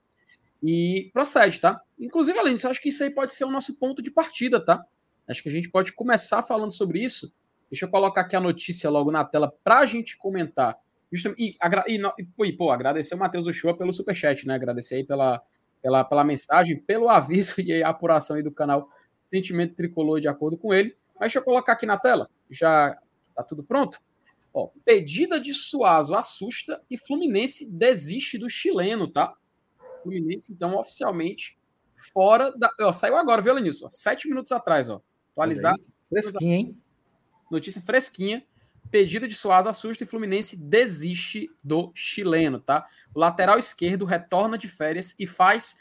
E 0.64 1.10
procede, 1.14 1.60
tá? 1.60 1.82
Inclusive, 2.00 2.38
além 2.38 2.56
disso, 2.56 2.68
acho 2.68 2.82
que 2.82 2.90
isso 2.90 3.04
aí 3.04 3.10
pode 3.10 3.34
ser 3.34 3.46
o 3.46 3.52
nosso 3.52 3.78
ponto 3.78 4.02
de 4.02 4.12
partida, 4.12 4.64
tá? 4.64 4.84
Acho 5.28 5.42
que 5.42 5.50
a 5.50 5.52
gente 5.52 5.70
pode 5.70 5.94
começar 5.94 6.44
falando 6.44 6.72
sobre 6.72 7.04
isso. 7.04 7.34
Deixa 7.70 7.86
eu 7.86 7.90
colocar 7.90 8.22
aqui 8.22 8.36
a 8.36 8.40
notícia 8.40 8.90
logo 8.90 9.12
na 9.12 9.26
tela 9.26 9.54
para 9.64 9.80
a 9.80 9.86
gente 9.86 10.18
comentar. 10.18 10.78
E, 11.38 11.56
e, 11.88 12.02
e, 12.46 12.54
pô, 12.54 12.72
agradecer 12.72 13.16
o 13.16 13.18
Matheus 13.18 13.48
Uchoa 13.48 13.76
pelo 13.76 13.94
superchat, 13.94 14.46
né? 14.46 14.56
Agradecer 14.56 14.96
aí 14.96 15.04
pela, 15.06 15.42
pela, 15.82 16.04
pela 16.04 16.24
mensagem, 16.24 16.80
pelo 16.80 17.10
aviso 17.10 17.56
e 17.62 17.84
a 17.84 17.90
apuração 17.90 18.36
aí 18.36 18.44
do 18.44 18.52
canal 18.52 18.90
Sentimento 19.20 19.76
Tricolor 19.76 20.22
de 20.22 20.28
acordo 20.28 20.58
com 20.58 20.74
ele. 20.74 20.96
Mas 21.14 21.28
deixa 21.28 21.40
eu 21.40 21.44
colocar 21.44 21.74
aqui 21.74 21.86
na 21.86 21.98
tela. 21.98 22.30
Já 22.50 22.98
tá 23.36 23.44
tudo 23.44 23.64
pronto? 23.64 24.00
Ó, 24.54 24.70
pedida 24.86 25.40
de 25.40 25.54
Suazo 25.54 26.16
assusta 26.16 26.82
e 26.90 26.98
Fluminense 26.98 27.70
desiste 27.70 28.38
do 28.38 28.50
chileno, 28.50 29.08
tá? 29.12 29.34
Fluminense, 30.06 30.52
então, 30.52 30.76
oficialmente 30.76 31.58
fora 32.14 32.52
da. 32.58 32.70
Ó, 32.82 32.94
saiu 32.94 33.16
agora, 33.16 33.42
viu, 33.42 33.54
Lenilson? 33.54 33.90
Sete 33.90 34.28
minutos 34.28 34.52
atrás, 34.52 34.90
ó. 34.90 35.02
Atualizado. 35.32 35.84
Fresquinha, 36.10 36.56
hein? 36.56 36.82
Notícia 37.50 37.82
fresquinha. 37.82 38.46
Pedida 38.92 39.28
de 39.28 39.34
Suazo 39.34 39.68
assusta 39.68 40.04
e 40.04 40.08
Fluminense 40.08 40.56
desiste 40.56 41.50
do 41.64 41.92
chileno, 41.96 42.60
tá? 42.60 42.88
O 43.14 43.20
lateral 43.20 43.58
esquerdo 43.58 44.06
retorna 44.06 44.58
de 44.58 44.68
férias 44.68 45.16
e 45.20 45.26
faz 45.26 45.80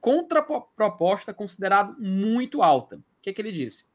contraproposta 0.00 1.34
considerada 1.34 1.94
muito 1.98 2.62
alta. 2.62 2.96
O 2.96 3.02
que, 3.20 3.32
que 3.32 3.42
ele 3.42 3.50
disse? 3.50 3.86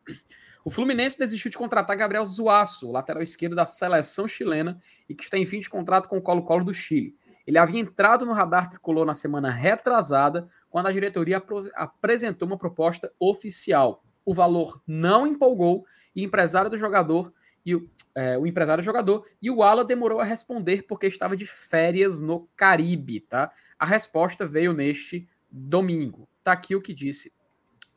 O 0.66 0.70
Fluminense 0.70 1.18
desistiu 1.18 1.50
de 1.50 1.58
contratar 1.58 1.96
Gabriel 1.96 2.26
Zuaço, 2.26 2.92
lateral 2.92 3.24
esquerdo 3.24 3.56
da 3.56 3.66
seleção 3.66 4.28
chilena 4.28 4.82
e 5.08 5.16
que 5.16 5.24
está 5.24 5.38
em 5.38 5.46
fim 5.46 5.60
de 5.60 5.70
contrato 5.70 6.08
com 6.08 6.18
o 6.18 6.22
Colo-Colo 6.22 6.66
do 6.66 6.74
Chile. 6.74 7.16
Ele 7.46 7.58
havia 7.58 7.80
entrado 7.80 8.26
no 8.26 8.34
radar 8.34 8.70
tricolor 8.70 9.06
na 9.06 9.14
semana 9.14 9.50
retrasada, 9.50 10.50
quando 10.70 10.88
a 10.88 10.92
diretoria 10.92 11.44
apresentou 11.76 12.48
uma 12.48 12.58
proposta 12.58 13.12
oficial. 13.20 14.04
O 14.26 14.34
valor 14.34 14.82
não 14.88 15.28
empolgou 15.28 15.86
e 16.16 16.24
empresário 16.24 16.70
do 16.70 16.78
jogador 16.78 17.34
e 17.66 17.76
o, 17.76 17.90
é, 18.16 18.38
o 18.38 18.46
empresário 18.46 18.82
do 18.82 18.86
jogador 18.86 19.26
e 19.42 19.50
o 19.50 19.64
Ala 19.64 19.84
demorou 19.84 20.20
a 20.20 20.24
responder 20.24 20.84
porque 20.84 21.08
estava 21.08 21.36
de 21.36 21.46
férias 21.46 22.20
no 22.20 22.48
Caribe, 22.56 23.22
tá? 23.22 23.52
A 23.78 23.86
resposta 23.86 24.46
veio 24.46 24.74
neste 24.74 25.28
domingo. 25.50 26.28
Tá 26.44 26.54
aqui 26.54 26.76
o 26.76 26.82
que 26.82 26.94
disse 26.94 27.34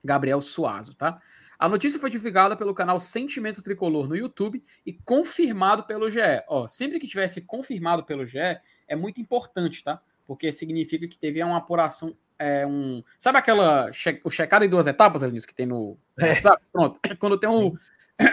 Gabriel 0.05 0.41
Suazo, 0.41 0.95
tá? 0.95 1.21
A 1.59 1.69
notícia 1.69 1.99
foi 1.99 2.11
divulgada 2.11 2.55
pelo 2.55 2.75
canal 2.75 3.01
Sentimento 3.01 3.63
Tricolor 3.63 4.07
no 4.07 4.17
YouTube 4.17 4.63
e 4.85 4.93
confirmado 4.93 5.85
pelo 5.85 6.11
GE. 6.11 6.21
Ó, 6.49 6.69
sempre 6.69 7.01
que 7.01 7.07
tivesse 7.07 7.47
confirmado 7.47 8.05
pelo 8.05 8.27
GE, 8.27 8.39
é 8.87 8.97
muito 8.97 9.21
importante, 9.21 9.83
tá? 9.83 10.01
Porque 10.27 10.53
significa 10.53 11.07
que 11.07 11.19
teve 11.19 11.43
uma 11.43 11.59
apuração. 11.59 12.17
É, 12.39 12.67
um... 12.67 13.03
Sabe 13.19 13.39
aquela 13.39 13.93
che... 13.93 14.21
o 14.25 14.31
checado 14.31 14.65
em 14.65 14.69
duas 14.69 14.87
etapas, 14.87 15.23
Elvis, 15.23 15.47
que 15.47 15.55
tem 15.55 15.67
no 15.67 15.99
é. 16.19 16.35
Pronto. 16.73 17.01
Quando 17.19 17.39
tem 17.39 17.49
um, 17.49 17.77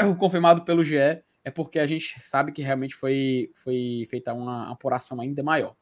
o 0.09 0.15
confirmado 0.15 0.63
pelo 0.63 0.83
GE, 0.83 0.97
é 0.97 1.51
porque 1.51 1.79
a 1.79 1.85
gente 1.85 2.19
sabe 2.21 2.51
que 2.51 2.61
realmente 2.61 2.95
foi, 2.95 3.49
foi 3.53 4.07
feita 4.09 4.33
uma 4.33 4.71
apuração 4.71 5.19
ainda 5.19 5.43
maior. 5.43 5.75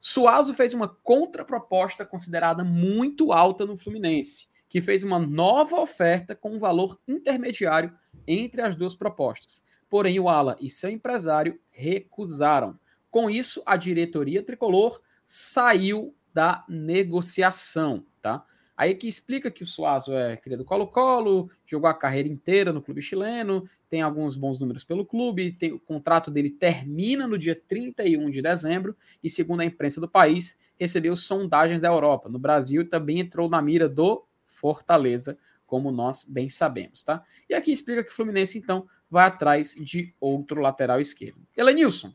Suazo 0.00 0.54
fez 0.54 0.74
uma 0.74 0.88
contraproposta 0.88 2.04
considerada 2.04 2.62
muito 2.62 3.32
alta 3.32 3.66
no 3.66 3.76
Fluminense, 3.76 4.48
que 4.68 4.80
fez 4.80 5.02
uma 5.02 5.18
nova 5.18 5.80
oferta 5.80 6.34
com 6.34 6.50
um 6.50 6.58
valor 6.58 6.98
intermediário 7.06 7.92
entre 8.26 8.60
as 8.62 8.76
duas 8.76 8.94
propostas. 8.94 9.64
Porém, 9.88 10.20
o 10.20 10.28
Ala 10.28 10.56
e 10.60 10.68
seu 10.68 10.90
empresário 10.90 11.58
recusaram. 11.70 12.78
Com 13.10 13.30
isso, 13.30 13.62
a 13.64 13.76
diretoria 13.76 14.42
tricolor 14.42 15.00
saiu 15.24 16.14
da 16.32 16.64
negociação, 16.68 18.04
tá? 18.20 18.44
Aí 18.76 18.94
que 18.94 19.08
explica 19.08 19.50
que 19.50 19.64
o 19.64 19.66
Suazo 19.66 20.12
é 20.12 20.36
criado 20.36 20.64
Colo-Colo, 20.64 21.50
jogou 21.66 21.90
a 21.90 21.94
carreira 21.94 22.28
inteira 22.28 22.72
no 22.72 22.80
clube 22.80 23.02
chileno, 23.02 23.68
tem 23.90 24.02
alguns 24.02 24.36
bons 24.36 24.60
números 24.60 24.84
pelo 24.84 25.04
clube, 25.04 25.50
tem, 25.50 25.72
o 25.72 25.80
contrato 25.80 26.30
dele 26.30 26.48
termina 26.48 27.26
no 27.26 27.36
dia 27.36 27.56
31 27.56 28.30
de 28.30 28.40
dezembro 28.40 28.96
e, 29.20 29.28
segundo 29.28 29.62
a 29.62 29.64
imprensa 29.64 30.00
do 30.00 30.08
país, 30.08 30.60
recebeu 30.78 31.16
sondagens 31.16 31.80
da 31.80 31.88
Europa. 31.88 32.28
No 32.28 32.38
Brasil 32.38 32.88
também 32.88 33.18
entrou 33.18 33.48
na 33.48 33.60
mira 33.60 33.88
do 33.88 34.24
Fortaleza, 34.44 35.36
como 35.66 35.90
nós 35.90 36.24
bem 36.24 36.48
sabemos, 36.48 37.02
tá? 37.02 37.24
E 37.50 37.54
aqui 37.54 37.72
explica 37.72 38.04
que 38.04 38.10
o 38.10 38.14
Fluminense, 38.14 38.58
então, 38.58 38.86
vai 39.10 39.26
atrás 39.26 39.74
de 39.74 40.14
outro 40.20 40.60
lateral 40.60 41.00
esquerdo. 41.00 41.40
Elenilson, 41.56 42.14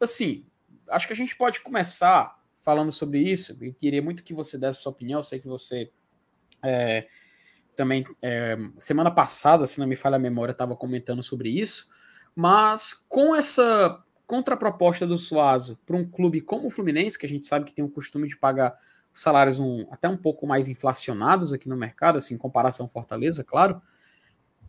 assim, 0.00 0.46
acho 0.88 1.06
que 1.06 1.12
a 1.12 1.16
gente 1.16 1.36
pode 1.36 1.60
começar 1.60 2.36
falando 2.62 2.90
sobre 2.90 3.20
isso. 3.20 3.56
Eu 3.60 3.72
queria 3.74 4.02
muito 4.02 4.24
que 4.24 4.34
você 4.34 4.58
desse 4.58 4.82
sua 4.82 4.92
opinião. 4.92 5.20
Eu 5.20 5.22
sei 5.22 5.38
que 5.38 5.46
você 5.46 5.90
é, 6.62 7.06
também, 7.76 8.04
é, 8.20 8.58
semana 8.78 9.10
passada, 9.10 9.66
se 9.66 9.78
não 9.78 9.86
me 9.86 9.96
falha 9.96 10.16
a 10.16 10.18
memória, 10.18 10.52
estava 10.52 10.74
comentando 10.74 11.22
sobre 11.22 11.48
isso. 11.48 11.88
Mas 12.34 12.92
com 13.08 13.34
essa 13.34 14.02
contraproposta 14.26 15.06
do 15.06 15.16
Suazo 15.16 15.78
para 15.86 15.96
um 15.96 16.04
clube 16.04 16.40
como 16.40 16.66
o 16.66 16.70
Fluminense, 16.70 17.18
que 17.18 17.26
a 17.26 17.28
gente 17.28 17.46
sabe 17.46 17.64
que 17.64 17.72
tem 17.72 17.84
o 17.84 17.88
costume 17.88 18.26
de 18.26 18.36
pagar 18.36 18.76
salários 19.12 19.58
um, 19.58 19.86
até 19.90 20.08
um 20.08 20.16
pouco 20.16 20.46
mais 20.46 20.68
inflacionados 20.68 21.52
aqui 21.52 21.68
no 21.68 21.76
mercado, 21.76 22.18
assim, 22.18 22.34
em 22.34 22.38
comparação 22.38 22.84
ao 22.84 22.90
Fortaleza, 22.90 23.42
claro, 23.42 23.80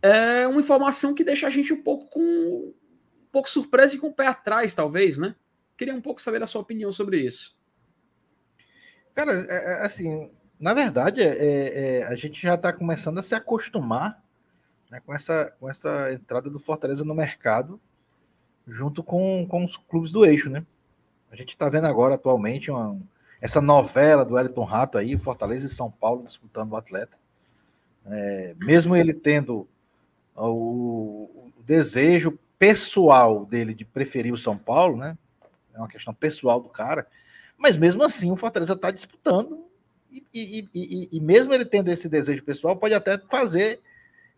é 0.00 0.46
uma 0.46 0.60
informação 0.60 1.14
que 1.14 1.24
deixa 1.24 1.46
a 1.48 1.50
gente 1.50 1.72
um 1.72 1.82
pouco 1.82 2.06
com 2.06 2.72
pouco 3.30 3.48
surpresa 3.48 3.94
e 3.94 3.98
com 3.98 4.08
o 4.08 4.12
pé 4.12 4.26
atrás, 4.26 4.74
talvez, 4.74 5.18
né? 5.18 5.34
Queria 5.76 5.94
um 5.94 6.00
pouco 6.00 6.20
saber 6.20 6.42
a 6.42 6.46
sua 6.46 6.60
opinião 6.60 6.90
sobre 6.90 7.20
isso. 7.20 7.56
Cara, 9.14 9.46
é, 9.48 9.54
é, 9.54 9.86
assim, 9.86 10.30
na 10.58 10.74
verdade, 10.74 11.22
é, 11.22 11.98
é, 11.98 12.04
a 12.04 12.14
gente 12.14 12.40
já 12.40 12.54
está 12.54 12.72
começando 12.72 13.18
a 13.18 13.22
se 13.22 13.34
acostumar 13.34 14.22
né, 14.90 15.00
com, 15.04 15.14
essa, 15.14 15.54
com 15.58 15.68
essa 15.68 16.12
entrada 16.12 16.50
do 16.50 16.58
Fortaleza 16.58 17.04
no 17.04 17.14
mercado, 17.14 17.80
junto 18.66 19.02
com, 19.02 19.46
com 19.46 19.64
os 19.64 19.76
clubes 19.76 20.12
do 20.12 20.24
eixo, 20.24 20.50
né? 20.50 20.64
A 21.30 21.36
gente 21.36 21.50
está 21.50 21.68
vendo 21.68 21.86
agora, 21.86 22.14
atualmente, 22.14 22.70
uma, 22.70 22.98
essa 23.40 23.60
novela 23.60 24.24
do 24.24 24.38
Elton 24.38 24.64
Rato 24.64 24.98
aí, 24.98 25.16
Fortaleza 25.18 25.66
e 25.66 25.70
São 25.70 25.90
Paulo 25.90 26.26
disputando 26.26 26.72
o 26.72 26.76
atleta. 26.76 27.16
É, 28.06 28.54
mesmo 28.58 28.96
ele 28.96 29.12
tendo 29.12 29.68
o, 30.34 31.52
o, 31.56 31.62
desejo 31.64 32.38
pessoal 32.58 33.46
dele 33.46 33.74
de 33.74 33.84
preferir 33.84 34.32
o 34.32 34.38
São 34.38 34.56
Paulo, 34.56 34.96
né? 34.96 35.16
É 35.72 35.78
uma 35.78 35.88
questão 35.88 36.12
pessoal 36.12 36.60
do 36.60 36.68
cara. 36.68 37.06
Mas 37.56 37.76
mesmo 37.76 38.02
assim, 38.04 38.30
o 38.30 38.36
Fortaleza 38.36 38.74
está 38.74 38.90
disputando. 38.90 39.64
E, 40.10 40.24
e, 40.32 40.68
e, 40.74 41.08
e, 41.12 41.20
mesmo 41.20 41.52
ele 41.52 41.64
tendo 41.64 41.90
esse 41.90 42.08
desejo 42.08 42.42
pessoal, 42.42 42.76
pode 42.76 42.94
até 42.94 43.18
fazer 43.28 43.80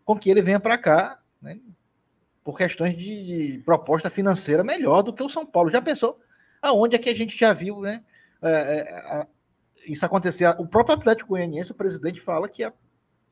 com 0.03 0.17
que 0.17 0.29
ele 0.29 0.41
venha 0.41 0.59
para 0.59 0.77
cá, 0.77 1.19
né, 1.41 1.59
por 2.43 2.57
questões 2.57 2.97
de, 2.97 3.61
proposta 3.63 4.09
financeira 4.09 4.63
melhor 4.63 5.01
do 5.01 5.13
que 5.13 5.23
o 5.23 5.29
São 5.29 5.45
Paulo. 5.45 5.71
Já 5.71 5.81
pensou 5.81 6.19
aonde 6.61 6.95
é 6.95 6.99
que 6.99 7.09
a 7.09 7.15
gente 7.15 7.37
já 7.37 7.53
viu 7.53 7.79
né, 7.79 8.03
é, 8.41 8.49
é, 8.49 9.27
isso 9.85 10.05
acontecer? 10.05 10.47
O 10.59 10.67
próprio 10.67 10.95
Atlético 10.95 11.29
Goianiense, 11.29 11.71
o 11.71 11.75
presidente 11.75 12.19
fala 12.19 12.49
que 12.49 12.63
a, 12.63 12.73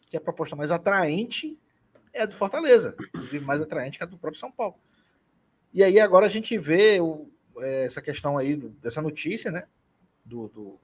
que 0.09 0.15
a 0.15 0.21
proposta 0.21 0.55
mais 0.55 0.71
atraente 0.71 1.57
é 2.14 2.26
do 2.26 2.34
Fortaleza, 2.34 2.95
inclusive 2.99 3.45
mais 3.45 3.62
atraente 3.62 3.97
que 3.97 4.03
a 4.03 4.07
do 4.07 4.18
próprio 4.18 4.39
São 4.39 4.51
Paulo. 4.51 4.76
E 5.74 5.84
aí 5.84 5.99
agora 5.99 6.26
a 6.26 6.30
gente 6.30 6.57
vê 6.57 6.99
o, 6.99 7.30
é, 7.60 7.86
essa 7.86 8.01
questão 8.01 8.38
aí, 8.38 8.55
dessa 8.55 9.01
notícia, 9.01 9.51
né? 9.51 9.64
do, 10.30 10.47
do, 10.49 10.80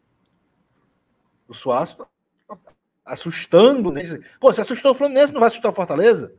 do 1.48 1.54
Suaço, 1.54 2.06
assustando. 3.06 3.92
Né? 3.92 4.02
Pô, 4.40 4.52
se 4.52 4.60
assustou 4.60 4.92
o 4.92 4.96
Fluminense, 4.96 5.32
não 5.32 5.40
vai 5.40 5.48
assustar 5.48 5.72
o 5.72 5.76
Fortaleza? 5.76 6.34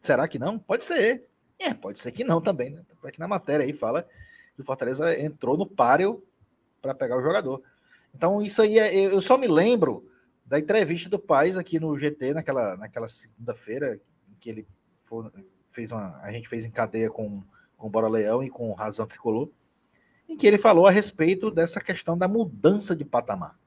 Será 0.00 0.28
que 0.28 0.38
não? 0.38 0.58
Pode 0.58 0.84
ser. 0.84 1.26
É, 1.58 1.72
pode 1.72 1.98
ser 1.98 2.12
que 2.12 2.22
não 2.22 2.40
também, 2.40 2.70
né? 2.70 2.82
Aqui 3.02 3.18
na 3.18 3.26
matéria 3.26 3.64
aí 3.64 3.72
fala 3.72 4.06
que 4.54 4.60
o 4.60 4.64
Fortaleza 4.64 5.18
entrou 5.18 5.56
no 5.56 5.66
páreo 5.66 6.22
para 6.82 6.94
pegar 6.94 7.16
o 7.16 7.22
jogador. 7.22 7.62
Então, 8.14 8.42
isso 8.42 8.60
aí, 8.60 8.78
é, 8.78 8.94
eu 8.94 9.20
só 9.22 9.38
me 9.38 9.46
lembro 9.46 10.06
da 10.46 10.58
entrevista 10.58 11.10
do 11.10 11.18
Paz 11.18 11.56
aqui 11.56 11.78
no 11.80 11.98
GT, 11.98 12.34
naquela, 12.34 12.76
naquela 12.76 13.08
segunda-feira, 13.08 14.00
que 14.40 14.48
ele 14.48 14.66
foi, 15.04 15.30
fez 15.72 15.92
uma. 15.92 16.18
A 16.22 16.32
gente 16.32 16.48
fez 16.48 16.64
em 16.64 16.70
cadeia 16.70 17.10
com, 17.10 17.42
com 17.76 17.86
o 17.88 17.90
Bora 17.90 18.08
Leão 18.08 18.42
e 18.42 18.48
com 18.48 18.72
Razão 18.72 19.06
Tricolor 19.06 19.50
em 20.28 20.36
que 20.36 20.46
ele 20.46 20.58
falou 20.58 20.86
a 20.86 20.90
respeito 20.90 21.50
dessa 21.50 21.80
questão 21.80 22.16
da 22.18 22.26
mudança 22.26 22.96
de 22.96 23.04
patamar 23.04 23.58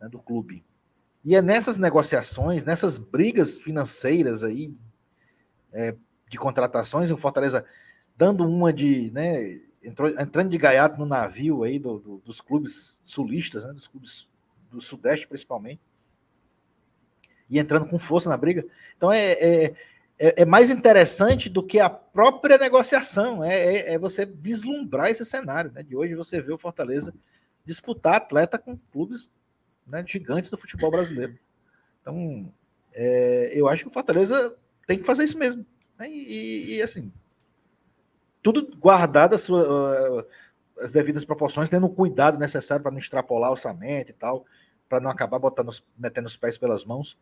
né, 0.00 0.08
do 0.08 0.18
clube. 0.18 0.64
E 1.24 1.34
é 1.34 1.42
nessas 1.42 1.76
negociações, 1.78 2.64
nessas 2.64 2.98
brigas 2.98 3.58
financeiras 3.58 4.44
aí, 4.44 4.74
é, 5.72 5.96
de 6.28 6.38
contratações, 6.38 7.10
o 7.10 7.16
Fortaleza 7.16 7.64
dando 8.16 8.46
uma 8.46 8.72
de, 8.72 9.10
né, 9.10 9.60
entrou, 9.82 10.10
entrando 10.10 10.50
de 10.50 10.58
gaiato 10.58 10.98
no 10.98 11.06
navio 11.06 11.64
aí 11.64 11.78
do, 11.78 11.98
do, 11.98 12.18
dos 12.18 12.40
clubes 12.40 12.98
sulistas, 13.02 13.64
né, 13.64 13.72
dos 13.72 13.88
clubes 13.88 14.28
do 14.74 14.80
Sudeste 14.80 15.26
principalmente, 15.26 15.80
e 17.48 17.58
entrando 17.58 17.86
com 17.86 17.98
força 17.98 18.28
na 18.28 18.36
briga. 18.36 18.64
Então 18.96 19.12
é, 19.12 19.32
é 19.32 19.74
é, 20.18 20.42
é, 20.42 20.44
mais 20.44 20.70
interessante 20.70 21.48
do 21.48 21.62
que 21.62 21.80
a 21.80 21.90
própria 21.90 22.56
negociação. 22.56 23.42
É, 23.42 23.54
é, 23.54 23.94
é, 23.94 23.98
você 23.98 24.24
vislumbrar 24.24 25.10
esse 25.10 25.24
cenário. 25.24 25.72
Né? 25.72 25.82
De 25.82 25.96
hoje 25.96 26.14
você 26.14 26.40
vê 26.40 26.52
o 26.52 26.58
Fortaleza 26.58 27.12
disputar 27.64 28.16
atleta 28.16 28.58
com 28.58 28.78
clubes 28.92 29.30
né, 29.86 30.04
gigantes 30.06 30.50
do 30.50 30.56
futebol 30.56 30.90
brasileiro. 30.90 31.38
Então, 32.00 32.52
é, 32.92 33.50
eu 33.54 33.68
acho 33.68 33.82
que 33.82 33.88
o 33.88 33.92
Fortaleza 33.92 34.54
tem 34.86 34.98
que 34.98 35.04
fazer 35.04 35.24
isso 35.24 35.38
mesmo. 35.38 35.64
Né? 35.98 36.08
E, 36.08 36.76
e, 36.76 36.82
assim, 36.82 37.12
tudo 38.42 38.76
guardado 38.76 39.34
as, 39.34 39.48
as 40.78 40.92
devidas 40.92 41.24
proporções, 41.24 41.70
tendo 41.70 41.86
o 41.86 41.94
cuidado 41.94 42.38
necessário 42.38 42.82
para 42.82 42.92
não 42.92 42.98
extrapolar 42.98 43.48
o 43.48 43.52
orçamento 43.52 44.10
e 44.10 44.14
tal, 44.14 44.44
para 44.94 45.02
não 45.02 45.10
acabar 45.10 45.40
botando, 45.40 45.70
metendo 45.98 46.28
os 46.28 46.36
pés 46.36 46.56
pelas 46.56 46.84
mãos. 46.84 47.18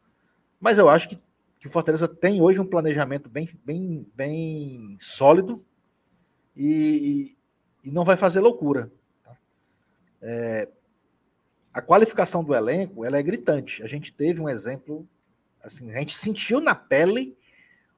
Mas 0.60 0.76
eu 0.76 0.90
acho 0.90 1.08
que 1.08 1.18
que 1.58 1.68
o 1.68 1.70
Fortaleza 1.70 2.08
tem 2.08 2.42
hoje 2.42 2.58
um 2.58 2.66
planejamento 2.66 3.28
bem, 3.28 3.48
bem, 3.64 4.04
bem 4.16 4.96
sólido 4.98 5.64
e, 6.56 7.36
e 7.84 7.90
não 7.92 8.04
vai 8.04 8.16
fazer 8.16 8.40
loucura. 8.40 8.90
Tá? 9.22 9.36
É, 10.20 10.68
a 11.72 11.80
qualificação 11.80 12.42
do 12.42 12.52
elenco 12.52 13.04
ela 13.04 13.16
é 13.16 13.22
gritante. 13.22 13.80
A 13.80 13.86
gente 13.86 14.12
teve 14.12 14.40
um 14.40 14.48
exemplo, 14.48 15.08
assim, 15.62 15.92
a 15.92 16.00
gente 16.00 16.18
sentiu 16.18 16.60
na 16.60 16.74
pele 16.74 17.38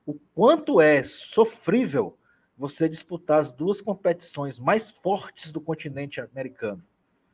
o 0.04 0.12
quanto 0.34 0.78
é 0.78 1.02
sofrível 1.02 2.18
você 2.58 2.86
disputar 2.86 3.40
as 3.40 3.50
duas 3.50 3.80
competições 3.80 4.58
mais 4.58 4.90
fortes 4.90 5.50
do 5.50 5.58
continente 5.58 6.20
americano 6.20 6.84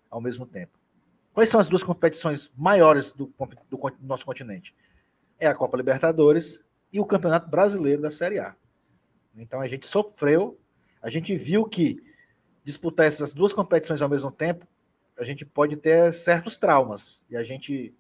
ao 0.09 0.21
mesmo 0.21 0.47
tempo. 0.47 0.80
Quais 1.41 1.49
são 1.49 1.59
as 1.59 1.71
duas 1.71 1.83
competições 1.83 2.53
maiores 2.55 3.15
do, 3.15 3.33
do, 3.71 3.79
do 3.79 4.07
nosso 4.07 4.27
continente? 4.27 4.75
é 5.39 5.47
a 5.47 5.55
Copa 5.55 5.75
Libertadores 5.75 6.63
e 6.93 7.01
o 7.01 7.07
Campeonato 7.07 7.49
Brasileiro 7.49 8.03
da 8.03 8.11
Série 8.11 8.39
A. 8.39 8.55
Então 9.35 9.59
a 9.59 9.67
gente 9.67 9.89
sofreu, 9.89 10.61
a 11.01 11.09
gente 11.09 11.35
viu 11.35 11.65
que 11.65 12.05
disputar 12.63 13.07
essas 13.07 13.33
duas 13.33 13.55
competições 13.55 14.03
ao 14.03 14.09
mesmo 14.11 14.31
tempo, 14.31 14.67
a 15.19 15.25
gente 15.25 15.47
pode 15.47 15.77
ter 15.77 16.13
certos 16.13 16.59
traumas. 16.59 17.23
E 17.31 17.39
a 17.39 17.43
gente, 17.43 17.95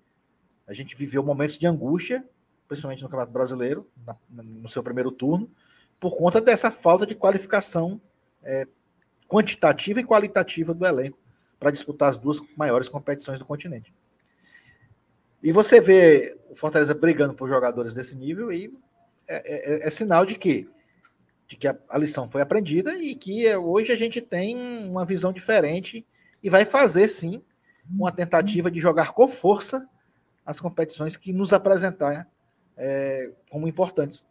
a 0.67 0.75
gente 0.75 0.95
viveu 0.95 1.23
momentos 1.23 1.57
de 1.57 1.67
angústia, 1.67 2.23
principalmente 2.69 3.03
no 3.03 3.09
Campeonato 3.09 3.33
Brasileiro, 3.33 3.91
na, 4.05 4.15
no 4.29 4.69
seu 4.69 4.83
primeiro 4.83 5.11
turno, 5.11 5.51
por 5.99 6.15
conta 6.15 6.43
dessa 6.43 6.71
falta 6.71 7.07
de 7.07 7.15
qualificação 7.15 7.99
é, 8.43 8.69
quantitativa 9.27 9.99
e 9.99 10.05
qualitativa 10.05 10.75
do 10.75 10.85
elenco 10.85 11.19
para 11.61 11.71
disputar 11.71 12.09
as 12.09 12.19
duas 12.19 12.41
maiores 12.57 12.89
competições 12.89 13.39
do 13.39 13.45
continente. 13.45 13.93
E 15.43 15.53
você 15.53 15.81
vê 15.81 16.39
o 16.49 16.57
Fortaleza 16.57 16.95
brigando 16.95 17.35
por 17.35 17.49
jogadores 17.49 17.93
desse 17.93 18.17
nível 18.17 18.51
e 18.51 18.73
é, 19.29 19.85
é, 19.85 19.87
é 19.87 19.91
sinal 19.91 20.25
de 20.25 20.37
que, 20.37 20.69
de 21.47 21.57
que 21.57 21.69
a, 21.69 21.77
a, 21.89 21.99
lição 21.99 22.31
foi 22.31 22.41
aprendida 22.41 22.95
e 22.97 23.15
que 23.15 23.55
hoje 23.55 23.93
a 23.93 23.97
gente 23.97 24.21
tem 24.21 24.57
uma 24.89 25.05
visão 25.05 25.33
diferente 25.33 26.05
e 26.43 26.49
vai 26.49 26.65
fazer 26.65 27.09
sim 27.09 27.43
uma 27.89 28.11
tentativa 28.11 28.71
de 28.71 28.81
jogar 28.81 29.13
com 29.13 29.29
força 29.29 29.87
as 30.45 30.59
competições 30.59 31.17
que 31.17 31.33
nos 31.33 31.53
apresentar 31.53 32.27
é, 32.77 33.31
como 33.51 33.69
importantes. 33.69 34.27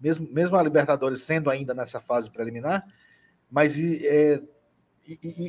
mesmo, 0.00 0.26
mesmo 0.32 0.56
a 0.56 0.62
Libertadores 0.62 1.22
sendo 1.22 1.50
ainda 1.50 1.74
nessa 1.74 2.00
fase 2.00 2.30
preliminar, 2.30 2.86
mas 3.50 3.78
é, 3.78 4.42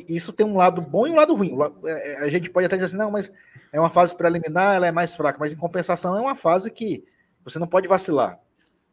isso 0.08 0.32
tem 0.32 0.46
um 0.46 0.56
lado 0.56 0.80
bom 0.80 1.06
e 1.06 1.10
um 1.10 1.16
lado 1.16 1.34
ruim. 1.34 1.56
É, 1.84 2.12
é, 2.12 2.18
a 2.18 2.28
gente 2.28 2.50
pode 2.50 2.66
até 2.66 2.76
dizer 2.76 2.86
assim, 2.86 2.96
não, 2.96 3.10
mas 3.10 3.32
é 3.72 3.80
uma 3.80 3.90
fase 3.90 4.16
preliminar, 4.16 4.76
ela 4.76 4.86
é 4.86 4.92
mais 4.92 5.14
fraca, 5.14 5.38
mas 5.38 5.52
em 5.52 5.56
compensação 5.56 6.16
é 6.16 6.20
uma 6.20 6.34
fase 6.34 6.70
que 6.70 7.04
você 7.44 7.58
não 7.58 7.66
pode 7.66 7.88
vacilar. 7.88 8.38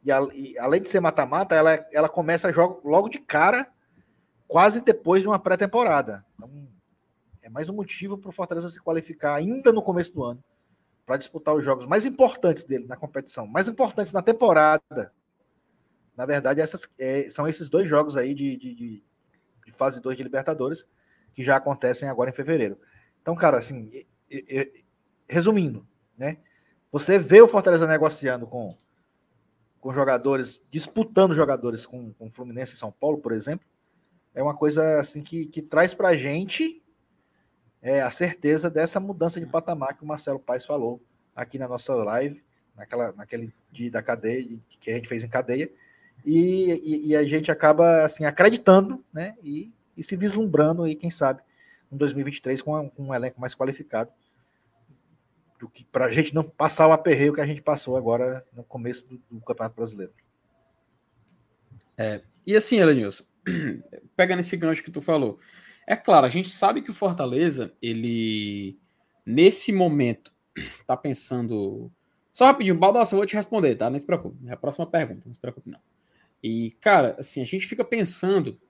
E, 0.04 0.12
a, 0.12 0.20
e 0.34 0.58
além 0.58 0.82
de 0.82 0.90
ser 0.90 1.00
mata-mata, 1.00 1.56
ela, 1.56 1.86
ela 1.92 2.10
começa 2.10 2.48
a 2.48 2.52
jogar 2.52 2.80
logo 2.84 3.10
de 3.10 3.20
cara, 3.20 3.68
quase 4.48 4.82
depois 4.82 5.22
de 5.22 5.28
uma 5.28 5.40
pré-temporada. 5.40 6.26
Então, 6.36 6.68
é 7.42 7.50
mais 7.50 7.70
um 7.70 7.76
motivo 7.76 8.18
para 8.18 8.30
o 8.30 8.34
Fortaleza 8.34 8.70
se 8.70 8.80
qualificar 8.80 9.36
ainda 9.36 9.72
no 9.72 9.82
começo 9.82 10.14
do 10.14 10.24
ano 10.24 10.44
para 11.06 11.18
disputar 11.18 11.54
os 11.54 11.64
jogos 11.64 11.86
mais 11.86 12.06
importantes 12.06 12.64
dele 12.64 12.86
na 12.88 12.98
competição, 12.98 13.46
mais 13.46 13.68
importantes 13.68 14.12
na 14.12 14.22
temporada. 14.22 15.14
Na 16.18 16.26
verdade, 16.26 16.62
essas, 16.62 16.88
é, 16.98 17.30
são 17.30 17.48
esses 17.48 17.70
dois 17.70 17.88
jogos 17.88 18.18
aí 18.18 18.34
de, 18.34 18.58
de, 18.58 18.74
de, 18.74 19.04
de 19.66 19.72
fase 19.72 20.02
2 20.02 20.16
de 20.16 20.24
Libertadores 20.24 20.86
que 21.34 21.44
já 21.44 21.58
acontecem 21.58 22.08
agora 22.08 22.30
em 22.30 22.34
fevereiro. 22.34 22.80
Então, 23.22 23.36
cara, 23.36 23.58
assim, 23.58 24.06
resumindo, 25.28 25.86
né? 26.18 26.38
Você 26.92 27.20
vê 27.20 27.42
o 27.42 27.48
Fortaleza 27.48 27.86
negociando 27.86 28.48
com, 28.48 28.78
com 29.82 29.92
jogadores, 29.92 30.66
disputando 30.72 31.36
jogadores 31.36 31.86
com, 31.86 32.14
com 32.14 32.32
Fluminense 32.32 32.74
e 32.74 32.78
São 32.78 32.92
Paulo, 32.92 33.18
por 33.18 33.34
exemplo, 33.34 33.68
é 34.34 34.42
uma 34.42 34.56
coisa 34.56 35.00
assim 35.00 35.22
que, 35.22 35.46
que 35.46 35.62
traz 35.62 35.94
para 35.94 36.10
a 36.10 36.18
gente 36.18 36.82
é, 37.82 38.02
a 38.02 38.12
certeza 38.12 38.70
dessa 38.70 39.00
mudança 39.00 39.40
de 39.40 39.46
patamar 39.46 39.96
que 39.96 40.04
o 40.04 40.08
Marcelo 40.08 40.40
Paes 40.40 40.66
falou 40.66 41.02
aqui 41.36 41.58
na 41.58 41.68
nossa 41.68 41.94
live, 41.96 42.44
naquela, 42.76 43.12
naquele 43.14 43.54
dia 43.72 43.92
da 43.92 44.02
cadeia, 44.02 44.60
que 44.80 44.92
a 44.92 44.96
gente 44.96 45.08
fez 45.08 45.24
em 45.24 45.30
cadeia, 45.30 45.72
e, 46.26 46.72
e, 46.84 47.08
e 47.08 47.16
a 47.16 47.24
gente 47.24 47.52
acaba 47.52 48.04
assim 48.04 48.26
acreditando 48.26 49.04
né, 49.14 49.36
e, 49.44 49.72
e, 49.96 50.04
se 50.04 50.16
vislumbrando 50.16 50.84
aí, 50.84 50.96
quem 50.96 51.12
sabe, 51.12 51.42
em 51.92 51.98
2023 51.98 52.62
com, 52.62 52.90
com 52.90 53.04
um 53.04 53.14
elenco 53.14 53.40
mais 53.40 53.54
qualificado 53.54 54.12
do 55.60 55.70
que 55.70 55.86
para 55.86 56.06
a 56.06 56.12
gente 56.12 56.34
não 56.34 56.44
passar 56.44 56.88
o 56.88 56.92
aperreio 56.92 57.34
que 57.34 57.42
a 57.42 57.46
gente 57.46 57.62
passou 57.62 57.96
agora 57.96 58.46
no 58.54 58.64
começo 58.64 59.08
do, 59.08 59.22
do 59.30 59.42
Campeonato 59.42 59.76
Brasileiro. 59.76 60.14
É, 61.98 62.22
e 62.46 62.56
assim, 62.56 62.80
Elenilson, 62.80 63.24
pega 64.16 64.36
nesse 64.36 64.58
gancho 64.58 64.84
que 64.84 64.92
tu 64.92 65.02
falou, 65.02 65.40
é 65.88 65.96
claro, 65.96 66.26
a 66.26 66.30
gente 66.30 66.50
sabe 66.50 66.82
que 66.82 66.92
o 66.92 66.94
Fortaleza, 66.94 67.74
ele, 67.82 68.78
nesse 69.26 69.72
momento, 69.72 70.34
tá 70.86 70.98
pensando. 70.98 71.92
Só 72.34 72.46
rapidinho, 72.46 72.78
Baldasso, 72.78 73.16
eu 73.16 73.20
vou 73.20 73.26
te 73.26 73.36
responder, 73.36 73.76
tá? 73.76 73.90
Não 73.90 73.98
se 73.98 74.06
preocupe. 74.06 74.38
É 74.48 74.54
a 74.54 74.58
próxima 74.58 74.86
pergunta, 74.86 75.22
não 75.26 75.34
se 75.34 75.40
preocupe, 75.40 75.70
não. 75.70 75.80
E, 76.48 76.78
cara, 76.80 77.16
assim, 77.18 77.42
a 77.42 77.44
gente 77.44 77.66
fica 77.66 77.84
pensando, 77.84 78.62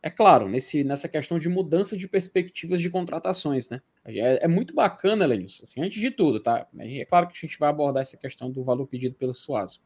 é 0.00 0.08
claro, 0.08 0.48
nesse, 0.48 0.84
nessa 0.84 1.08
questão 1.08 1.40
de 1.40 1.48
mudança 1.48 1.96
de 1.96 2.06
perspectivas 2.06 2.80
de 2.80 2.88
contratações, 2.88 3.68
né? 3.68 3.82
É, 4.04 4.44
é 4.44 4.46
muito 4.46 4.72
bacana, 4.72 5.26
Lenilson, 5.26 5.64
assim, 5.64 5.82
antes 5.82 6.00
de 6.00 6.12
tudo, 6.12 6.38
tá? 6.38 6.68
É 6.78 7.04
claro 7.04 7.26
que 7.26 7.32
a 7.36 7.40
gente 7.40 7.58
vai 7.58 7.68
abordar 7.68 8.02
essa 8.02 8.16
questão 8.16 8.48
do 8.48 8.62
valor 8.62 8.86
pedido 8.86 9.16
pelo 9.16 9.34
Suazo. 9.34 9.80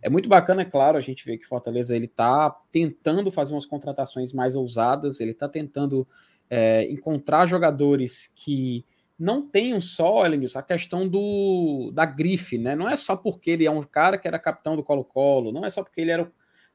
É 0.00 0.08
muito 0.08 0.30
bacana, 0.30 0.62
é 0.62 0.64
claro, 0.64 0.96
a 0.96 1.00
gente 1.02 1.26
vê 1.26 1.36
que 1.36 1.44
Fortaleza 1.44 1.94
ele 1.94 2.06
está 2.06 2.48
tentando 2.70 3.30
fazer 3.30 3.52
umas 3.52 3.66
contratações 3.66 4.32
mais 4.32 4.56
ousadas, 4.56 5.20
ele 5.20 5.32
está 5.32 5.50
tentando 5.50 6.08
é, 6.48 6.90
encontrar 6.90 7.44
jogadores 7.44 8.32
que 8.34 8.82
não 9.18 9.46
tenham 9.46 9.78
só, 9.78 10.24
Elenilson, 10.24 10.58
a 10.58 10.62
questão 10.62 11.06
do, 11.06 11.90
da 11.92 12.06
grife, 12.06 12.56
né? 12.56 12.74
Não 12.74 12.88
é 12.88 12.96
só 12.96 13.14
porque 13.14 13.50
ele 13.50 13.66
é 13.66 13.70
um 13.70 13.82
cara 13.82 14.16
que 14.16 14.26
era 14.26 14.38
capitão 14.38 14.74
do 14.74 14.82
Colo-Colo, 14.82 15.52
não 15.52 15.66
é 15.66 15.68
só 15.68 15.82
porque 15.82 16.00
ele 16.00 16.10
era 16.10 16.32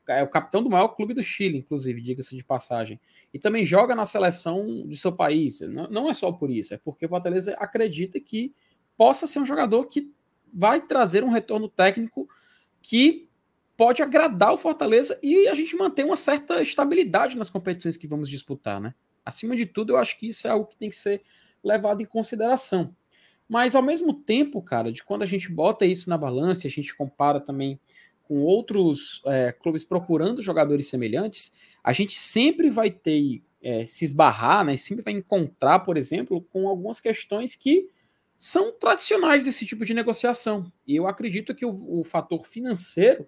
é 0.07 0.23
o 0.23 0.27
capitão 0.27 0.63
do 0.63 0.69
maior 0.69 0.89
clube 0.89 1.13
do 1.13 1.23
Chile, 1.23 1.57
inclusive, 1.57 2.01
diga-se 2.01 2.35
de 2.35 2.43
passagem. 2.43 2.99
E 3.33 3.39
também 3.39 3.65
joga 3.65 3.95
na 3.95 4.05
seleção 4.05 4.85
do 4.87 4.95
seu 4.95 5.11
país. 5.11 5.61
Não, 5.61 5.89
não 5.89 6.09
é 6.09 6.13
só 6.13 6.31
por 6.31 6.49
isso, 6.49 6.73
é 6.73 6.77
porque 6.77 7.05
o 7.05 7.09
Fortaleza 7.09 7.55
acredita 7.59 8.19
que 8.19 8.53
possa 8.97 9.27
ser 9.27 9.39
um 9.39 9.45
jogador 9.45 9.85
que 9.85 10.13
vai 10.53 10.81
trazer 10.81 11.23
um 11.23 11.29
retorno 11.29 11.67
técnico 11.69 12.27
que 12.81 13.27
pode 13.75 14.01
agradar 14.01 14.53
o 14.53 14.57
Fortaleza 14.57 15.19
e 15.21 15.47
a 15.47 15.53
gente 15.53 15.75
manter 15.75 16.03
uma 16.03 16.17
certa 16.17 16.61
estabilidade 16.61 17.37
nas 17.37 17.49
competições 17.49 17.95
que 17.95 18.07
vamos 18.07 18.29
disputar, 18.29 18.81
né? 18.81 18.95
Acima 19.23 19.55
de 19.55 19.65
tudo, 19.65 19.93
eu 19.93 19.97
acho 19.97 20.17
que 20.17 20.29
isso 20.29 20.47
é 20.47 20.49
algo 20.49 20.65
que 20.65 20.77
tem 20.77 20.89
que 20.89 20.95
ser 20.95 21.21
levado 21.63 22.01
em 22.01 22.05
consideração. 22.05 22.95
Mas 23.47 23.75
ao 23.75 23.81
mesmo 23.81 24.13
tempo, 24.13 24.61
cara, 24.61 24.91
de 24.91 25.03
quando 25.03 25.23
a 25.23 25.25
gente 25.25 25.51
bota 25.51 25.85
isso 25.85 26.09
na 26.09 26.17
balança, 26.17 26.67
a 26.67 26.71
gente 26.71 26.95
compara 26.95 27.39
também 27.39 27.79
com 28.27 28.41
outros 28.41 29.21
é, 29.25 29.51
clubes 29.51 29.83
procurando 29.83 30.43
jogadores 30.43 30.89
semelhantes, 30.89 31.55
a 31.83 31.93
gente 31.93 32.15
sempre 32.15 32.69
vai 32.69 32.91
ter 32.91 33.41
é, 33.61 33.85
se 33.85 34.03
esbarrar, 34.03 34.65
né? 34.65 34.75
Sempre 34.75 35.03
vai 35.03 35.13
encontrar, 35.13 35.79
por 35.79 35.97
exemplo, 35.97 36.41
com 36.41 36.67
algumas 36.67 36.99
questões 36.99 37.55
que 37.55 37.89
são 38.37 38.71
tradicionais 38.71 39.45
desse 39.45 39.65
tipo 39.65 39.85
de 39.85 39.93
negociação. 39.93 40.71
E 40.85 40.95
eu 40.95 41.07
acredito 41.07 41.55
que 41.55 41.65
o, 41.65 41.99
o 41.99 42.03
fator 42.03 42.45
financeiro, 42.45 43.27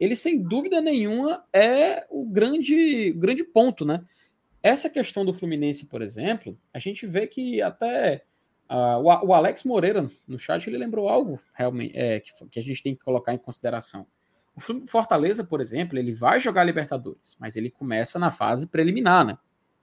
ele 0.00 0.16
sem 0.16 0.42
dúvida 0.42 0.80
nenhuma 0.80 1.44
é 1.52 2.06
o 2.10 2.24
grande, 2.24 3.12
grande 3.12 3.44
ponto, 3.44 3.84
né? 3.84 4.02
Essa 4.62 4.90
questão 4.90 5.24
do 5.24 5.32
Fluminense, 5.32 5.86
por 5.86 6.02
exemplo, 6.02 6.58
a 6.72 6.78
gente 6.78 7.06
vê 7.06 7.26
que 7.26 7.62
até 7.62 8.24
uh, 8.68 8.98
o, 9.00 9.28
o, 9.28 9.32
Alex 9.32 9.62
Moreira 9.64 10.10
no 10.26 10.38
chat 10.38 10.66
ele 10.66 10.76
lembrou 10.76 11.08
algo 11.08 11.40
realmente 11.54 11.96
é, 11.96 12.18
que, 12.20 12.32
que 12.50 12.58
a 12.58 12.62
gente 12.62 12.82
tem 12.82 12.94
que 12.94 13.04
colocar 13.04 13.32
em 13.32 13.38
consideração. 13.38 14.06
O 14.58 14.86
Fortaleza, 14.86 15.44
por 15.44 15.60
exemplo, 15.60 15.98
ele 15.98 16.12
vai 16.12 16.40
jogar 16.40 16.64
Libertadores, 16.64 17.36
mas 17.38 17.54
ele 17.54 17.70
começa 17.70 18.18
na 18.18 18.30
fase 18.30 18.66
preliminar, 18.66 19.24
né? 19.24 19.38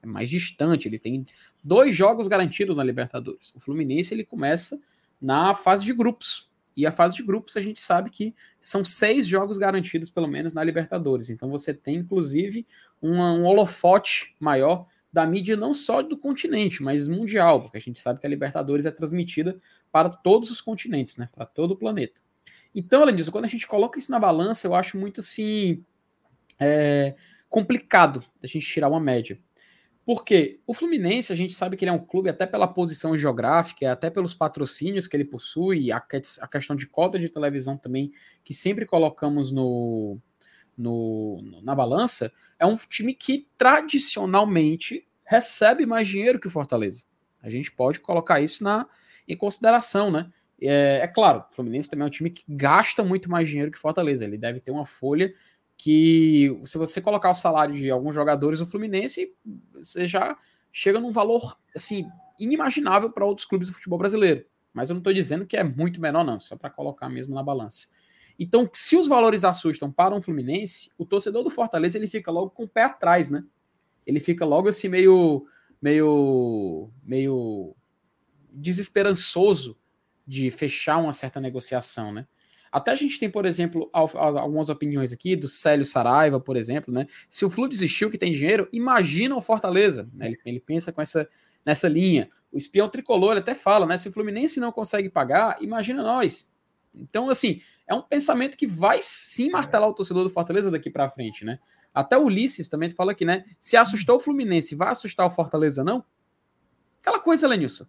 é 0.05 0.07
mais 0.07 0.30
distante, 0.30 0.88
ele 0.88 0.99
tem 0.99 1.26
dois 1.63 1.95
jogos 1.95 2.28
garantidos 2.28 2.78
na 2.78 2.84
Libertadores. 2.84 3.53
O 3.55 3.59
Fluminense 3.59 4.13
ele 4.13 4.23
começa 4.23 4.80
na 5.19 5.53
fase 5.53 5.84
de 5.84 5.93
grupos. 5.93 6.49
E 6.78 6.86
a 6.86 6.91
fase 6.91 7.15
de 7.15 7.23
grupos 7.23 7.55
a 7.57 7.61
gente 7.61 7.80
sabe 7.80 8.09
que 8.09 8.36
são 8.59 8.84
seis 8.84 9.26
jogos 9.26 9.57
garantidos, 9.57 10.09
pelo 10.09 10.28
menos, 10.28 10.53
na 10.53 10.63
Libertadores. 10.63 11.30
Então 11.30 11.49
você 11.49 11.73
tem, 11.73 11.97
inclusive, 11.97 12.67
um 13.01 13.43
holofote 13.43 14.36
maior 14.39 14.86
da 15.11 15.26
mídia 15.26 15.55
não 15.55 15.73
só 15.73 16.01
do 16.01 16.17
continente, 16.17 16.84
mas 16.84 17.07
mundial, 17.07 17.61
porque 17.61 17.78
a 17.78 17.82
gente 17.82 17.99
sabe 17.99 18.19
que 18.19 18.28
a 18.28 18.30
Libertadores 18.30 18.86
é 18.86 18.91
transmitida 18.91 19.57
para 19.89 20.09
todos 20.09 20.51
os 20.51 20.59
continentes, 20.59 21.15
né? 21.15 21.30
Para 21.34 21.45
todo 21.45 21.71
o 21.71 21.78
planeta. 21.78 22.19
Então, 22.76 23.01
além 23.01 23.15
disso, 23.15 23.32
quando 23.32 23.45
a 23.45 23.47
gente 23.47 23.65
coloca 23.65 23.97
isso 23.97 24.11
na 24.11 24.19
balança, 24.19 24.67
eu 24.67 24.76
acho 24.76 24.97
muito 24.97 25.21
assim. 25.21 25.84
É, 26.59 27.15
complicado 27.49 28.21
a 28.43 28.47
gente 28.47 28.67
tirar 28.67 28.89
uma 28.89 28.99
média. 28.99 29.39
Porque 30.05 30.59
o 30.67 30.73
Fluminense, 30.73 31.32
a 31.32 31.36
gente 31.36 31.53
sabe 31.53 31.78
que 31.78 31.86
ele 31.86 31.89
é 31.89 31.93
um 31.93 32.05
clube, 32.05 32.30
até 32.30 32.45
pela 32.45 32.67
posição 32.67 33.15
geográfica, 33.15 33.91
até 33.91 34.09
pelos 34.09 34.36
patrocínios 34.36 35.07
que 35.07 35.15
ele 35.15 35.23
possui, 35.23 35.91
a, 35.91 35.97
a 35.97 36.47
questão 36.47 36.76
de 36.76 36.86
cota 36.86 37.17
de 37.17 37.30
televisão 37.30 37.78
também, 37.78 38.11
que 38.43 38.53
sempre 38.53 38.86
colocamos 38.86 39.53
no, 39.53 40.19
no, 40.78 41.61
na 41.63 41.73
balança, 41.73 42.32
é 42.59 42.65
um 42.65 42.76
time 42.76 43.13
que 43.13 43.47
tradicionalmente 43.57 45.07
recebe 45.23 45.86
mais 45.86 46.07
dinheiro 46.07 46.39
que 46.39 46.47
o 46.47 46.51
Fortaleza. 46.51 47.05
A 47.41 47.49
gente 47.49 47.71
pode 47.71 47.99
colocar 47.99 48.41
isso 48.41 48.63
na, 48.63 48.86
em 49.28 49.36
consideração, 49.36 50.11
né? 50.11 50.30
É, 50.62 50.99
é 51.03 51.08
claro, 51.08 51.45
o 51.49 51.53
Fluminense 51.53 51.89
também 51.89 52.03
é 52.03 52.08
um 52.08 52.12
time 52.12 52.30
que 52.30 52.43
gasta 52.47 53.03
muito 53.03 53.30
mais 53.30 53.47
dinheiro 53.47 53.72
que 53.72 53.78
o 53.78 53.82
Fortaleza. 53.82 54.24
Ele 54.24 54.38
deve 54.38 54.60
ter 54.60 54.72
uma 54.72 54.86
folha 54.86 55.34
que 55.78 56.58
se 56.64 56.78
você 56.78 57.01
colocar 57.01 57.32
o 57.32 57.36
salário 57.36 57.76
de 57.76 57.89
alguns 57.89 58.16
jogadores 58.16 58.60
do 58.60 58.66
Fluminense, 58.66 59.36
você 59.74 60.08
já 60.08 60.38
chega 60.72 60.99
num 60.99 61.12
valor 61.12 61.58
assim 61.76 62.08
inimaginável 62.39 63.12
para 63.12 63.26
outros 63.26 63.47
clubes 63.47 63.68
do 63.68 63.74
futebol 63.74 63.99
brasileiro. 63.99 64.45
Mas 64.74 64.89
eu 64.89 64.93
não 64.93 64.99
estou 64.99 65.14
dizendo 65.14 65.45
que 65.45 65.56
é 65.56 65.64
muito 65.64 66.01
menor, 66.01 66.24
não, 66.24 66.39
só 66.39 66.58
para 66.58 66.70
colocar 66.70 67.10
mesmo 67.10 67.34
na 67.34 67.43
balança. 67.43 67.88
Então, 68.38 68.70
se 68.74 68.97
os 68.97 69.08
valores 69.08 69.45
assustam 69.45 69.89
para 69.89 70.14
um 70.14 70.22
Fluminense, 70.22 70.91
o 70.97 71.06
torcedor 71.06 71.43
do 71.43 71.49
Fortaleza 71.49 71.97
ele 71.97 72.08
fica 72.08 72.30
logo 72.30 72.49
com 72.49 72.64
o 72.64 72.68
pé 72.68 72.84
atrás, 72.84 73.30
né? 73.30 73.43
Ele 74.06 74.20
fica 74.20 74.45
logo 74.45 74.68
assim 74.68 74.89
meio, 74.89 75.47
meio, 75.82 76.89
meio 77.01 77.74
desesperançoso 78.51 79.78
de 80.26 80.49
fechar 80.49 80.97
uma 80.97 81.13
certa 81.13 81.39
negociação, 81.39 82.11
né? 82.11 82.28
Até 82.71 82.91
a 82.91 82.95
gente 82.95 83.17
tem, 83.17 83.30
por 83.30 83.45
exemplo, 83.45 83.89
algumas 83.93 84.67
opiniões 84.67 85.13
aqui 85.13 85.34
do 85.34 85.47
Célio 85.47 85.86
Saraiva, 85.86 86.41
por 86.41 86.57
exemplo, 86.57 86.93
né? 86.93 87.07
Se 87.30 87.45
o 87.45 87.49
Flu 87.49 87.69
desistiu 87.69 88.11
que 88.11 88.17
tem 88.17 88.34
dinheiro, 88.34 88.67
imagina 88.73 89.34
o 89.34 89.41
Fortaleza. 89.41 90.05
Né? 90.13 90.28
Ele, 90.28 90.39
ele, 90.45 90.59
pensa 90.59 90.91
com 90.91 91.01
essa, 91.01 91.26
nessa 91.65 91.88
linha. 91.88 92.30
O 92.51 92.57
espião 92.57 92.89
tricolor 92.89 93.32
ele 93.32 93.39
até 93.39 93.55
fala, 93.55 93.86
né? 93.86 93.95
Se 93.95 94.09
o 94.09 94.11
Fluminense 94.11 94.59
não 94.59 94.73
consegue 94.73 95.09
pagar, 95.09 95.55
imagina 95.61 96.03
nós. 96.03 96.51
Então, 96.93 97.30
assim, 97.30 97.61
é 97.88 97.93
um 97.93 98.01
pensamento 98.01 98.57
que 98.57 98.67
vai 98.67 98.99
sim 99.01 99.49
martelar 99.49 99.88
o 99.88 99.93
torcedor 99.93 100.23
do 100.23 100.30
Fortaleza 100.30 100.69
daqui 100.69 100.89
para 100.89 101.09
frente, 101.09 101.45
né? 101.45 101.59
Até 101.93 102.17
o 102.17 102.26
Ulisses 102.26 102.67
também 102.67 102.89
fala 102.89 103.13
aqui, 103.13 103.23
né? 103.23 103.45
Se 103.57 103.78
assustou 103.78 104.17
o 104.17 104.19
Fluminense, 104.19 104.76
vai 104.76 104.89
assustar 104.89 105.26
o 105.26 105.30
Fortaleza, 105.30 105.82
não? 105.82 106.03
Aquela 107.01 107.21
coisa, 107.21 107.47
Lenilson. 107.47 107.86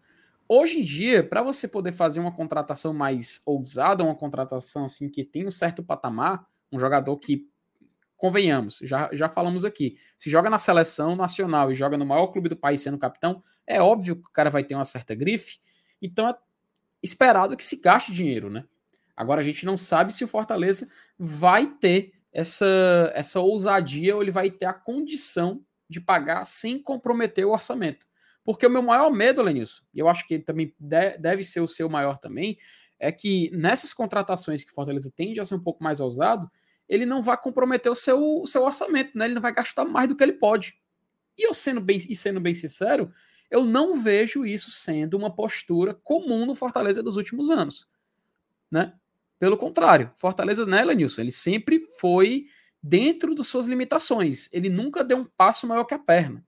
Hoje 0.49 0.81
em 0.81 0.83
dia, 0.83 1.27
para 1.27 1.43
você 1.43 1.67
poder 1.67 1.93
fazer 1.93 2.21
uma 2.21 2.33
contratação 2.33 2.95
mais 2.95 3.43
ousada, 3.45 4.05
uma 4.05 4.15
contratação 4.15 4.85
assim 4.85 5.11
que 5.11 5.25
tem 5.25 5.47
um 5.47 5.51
certo 5.51 5.83
patamar, 5.83 6.47
Um 6.73 6.79
jogador 6.79 7.17
que, 7.19 7.49
convenhamos, 8.17 8.79
já, 8.83 9.11
já 9.13 9.29
falamos 9.29 9.65
aqui, 9.65 9.99
se 10.17 10.31
joga 10.31 10.49
na 10.49 10.59
seleção 10.59 11.15
nacional 11.15 11.71
e 11.71 11.75
joga 11.75 11.97
no 11.97 12.07
maior 12.07 12.29
clube 12.29 12.49
do 12.49 12.57
país 12.57 12.81
sendo 12.81 12.99
capitão, 12.99 13.43
é 13.67 13.81
óbvio 13.81 14.17
que 14.17 14.29
o 14.29 14.33
cara 14.33 14.51
vai 14.51 14.65
ter 14.65 14.75
uma 14.75 14.85
certa 14.85 15.15
grife. 15.15 15.59
Então 16.01 16.29
é 16.29 16.35
esperado 17.03 17.57
que 17.57 17.65
se 17.65 17.81
gaste 17.81 18.13
dinheiro, 18.13 18.51
né? 18.51 18.65
Agora 19.15 19.41
a 19.41 19.45
gente 19.45 19.65
não 19.65 19.77
sabe 19.77 20.15
se 20.15 20.25
o 20.25 20.29
Fortaleza 20.29 20.91
vai 21.19 21.67
ter 21.67 22.13
essa, 22.33 22.67
essa 23.15 23.41
ousadia 23.41 24.15
ou 24.15 24.23
ele 24.23 24.31
vai 24.31 24.51
ter 24.51 24.67
a 24.67 24.75
condição 24.75 25.65
de 25.89 26.01
pagar 26.01 26.45
sem 26.45 26.83
comprometer 26.83 27.47
o 27.47 27.53
orçamento. 27.53 28.07
Porque 28.47 28.65
o 28.65 28.71
meu 28.71 28.81
maior 28.81 29.11
medo, 29.11 29.43
Lenilson, 29.43 29.83
e 29.93 29.99
eu 29.99 30.09
acho 30.09 30.25
que 30.25 30.39
também 30.39 30.73
deve 30.79 31.43
ser 31.43 31.61
o 31.61 31.67
seu 31.67 31.89
maior 31.89 32.17
também, 32.17 32.57
é 32.97 33.11
que 33.11 33.51
nessas 33.51 33.93
contratações 33.93 34.63
que 34.63 34.71
Fortaleza 34.71 35.13
tende 35.15 35.41
a 35.41 35.45
ser 35.45 35.57
um 35.57 35.63
pouco 35.63 35.83
mais 35.83 35.99
ousado, 35.99 36.49
ele 36.89 37.05
não 37.05 37.21
vai 37.21 37.37
comprometer 37.37 37.91
o 37.91 37.95
seu, 37.97 38.41
o 38.41 38.47
seu 38.47 38.63
orçamento, 38.63 39.19
né? 39.19 39.25
Ele 39.25 39.35
não 39.35 39.43
vai 39.43 39.53
gastar 39.53 39.85
mais 39.85 40.09
do 40.09 40.15
que 40.15 40.23
ele 40.23 40.35
pode. 40.35 40.79
E 41.37 41.45
eu 41.45 41.53
sendo 41.53 41.81
bem, 41.81 41.99
e 42.09 42.15
sendo 42.15 42.39
bem 42.39 42.55
sincero, 42.55 43.13
eu 43.51 43.65
não 43.65 44.01
vejo 44.01 44.47
isso 44.47 44.71
sendo 44.71 45.17
uma 45.17 45.35
postura 45.35 45.93
comum 45.93 46.47
no 46.47 46.55
Fortaleza 46.55 47.03
dos 47.03 47.17
últimos 47.17 47.51
anos, 47.51 47.91
né? 48.71 48.95
Pelo 49.41 49.57
contrário, 49.57 50.13
Fortaleza, 50.15 50.65
né, 50.65 50.85
Lenilson? 50.85 51.23
Ele 51.23 51.33
sempre 51.33 51.81
foi 51.99 52.47
dentro 52.81 53.35
de 53.35 53.43
suas 53.43 53.67
limitações. 53.67 54.49
Ele 54.53 54.69
nunca 54.69 55.03
deu 55.03 55.19
um 55.19 55.25
passo 55.25 55.67
maior 55.67 55.83
que 55.83 55.95
a 55.95 55.99
perna. 55.99 56.46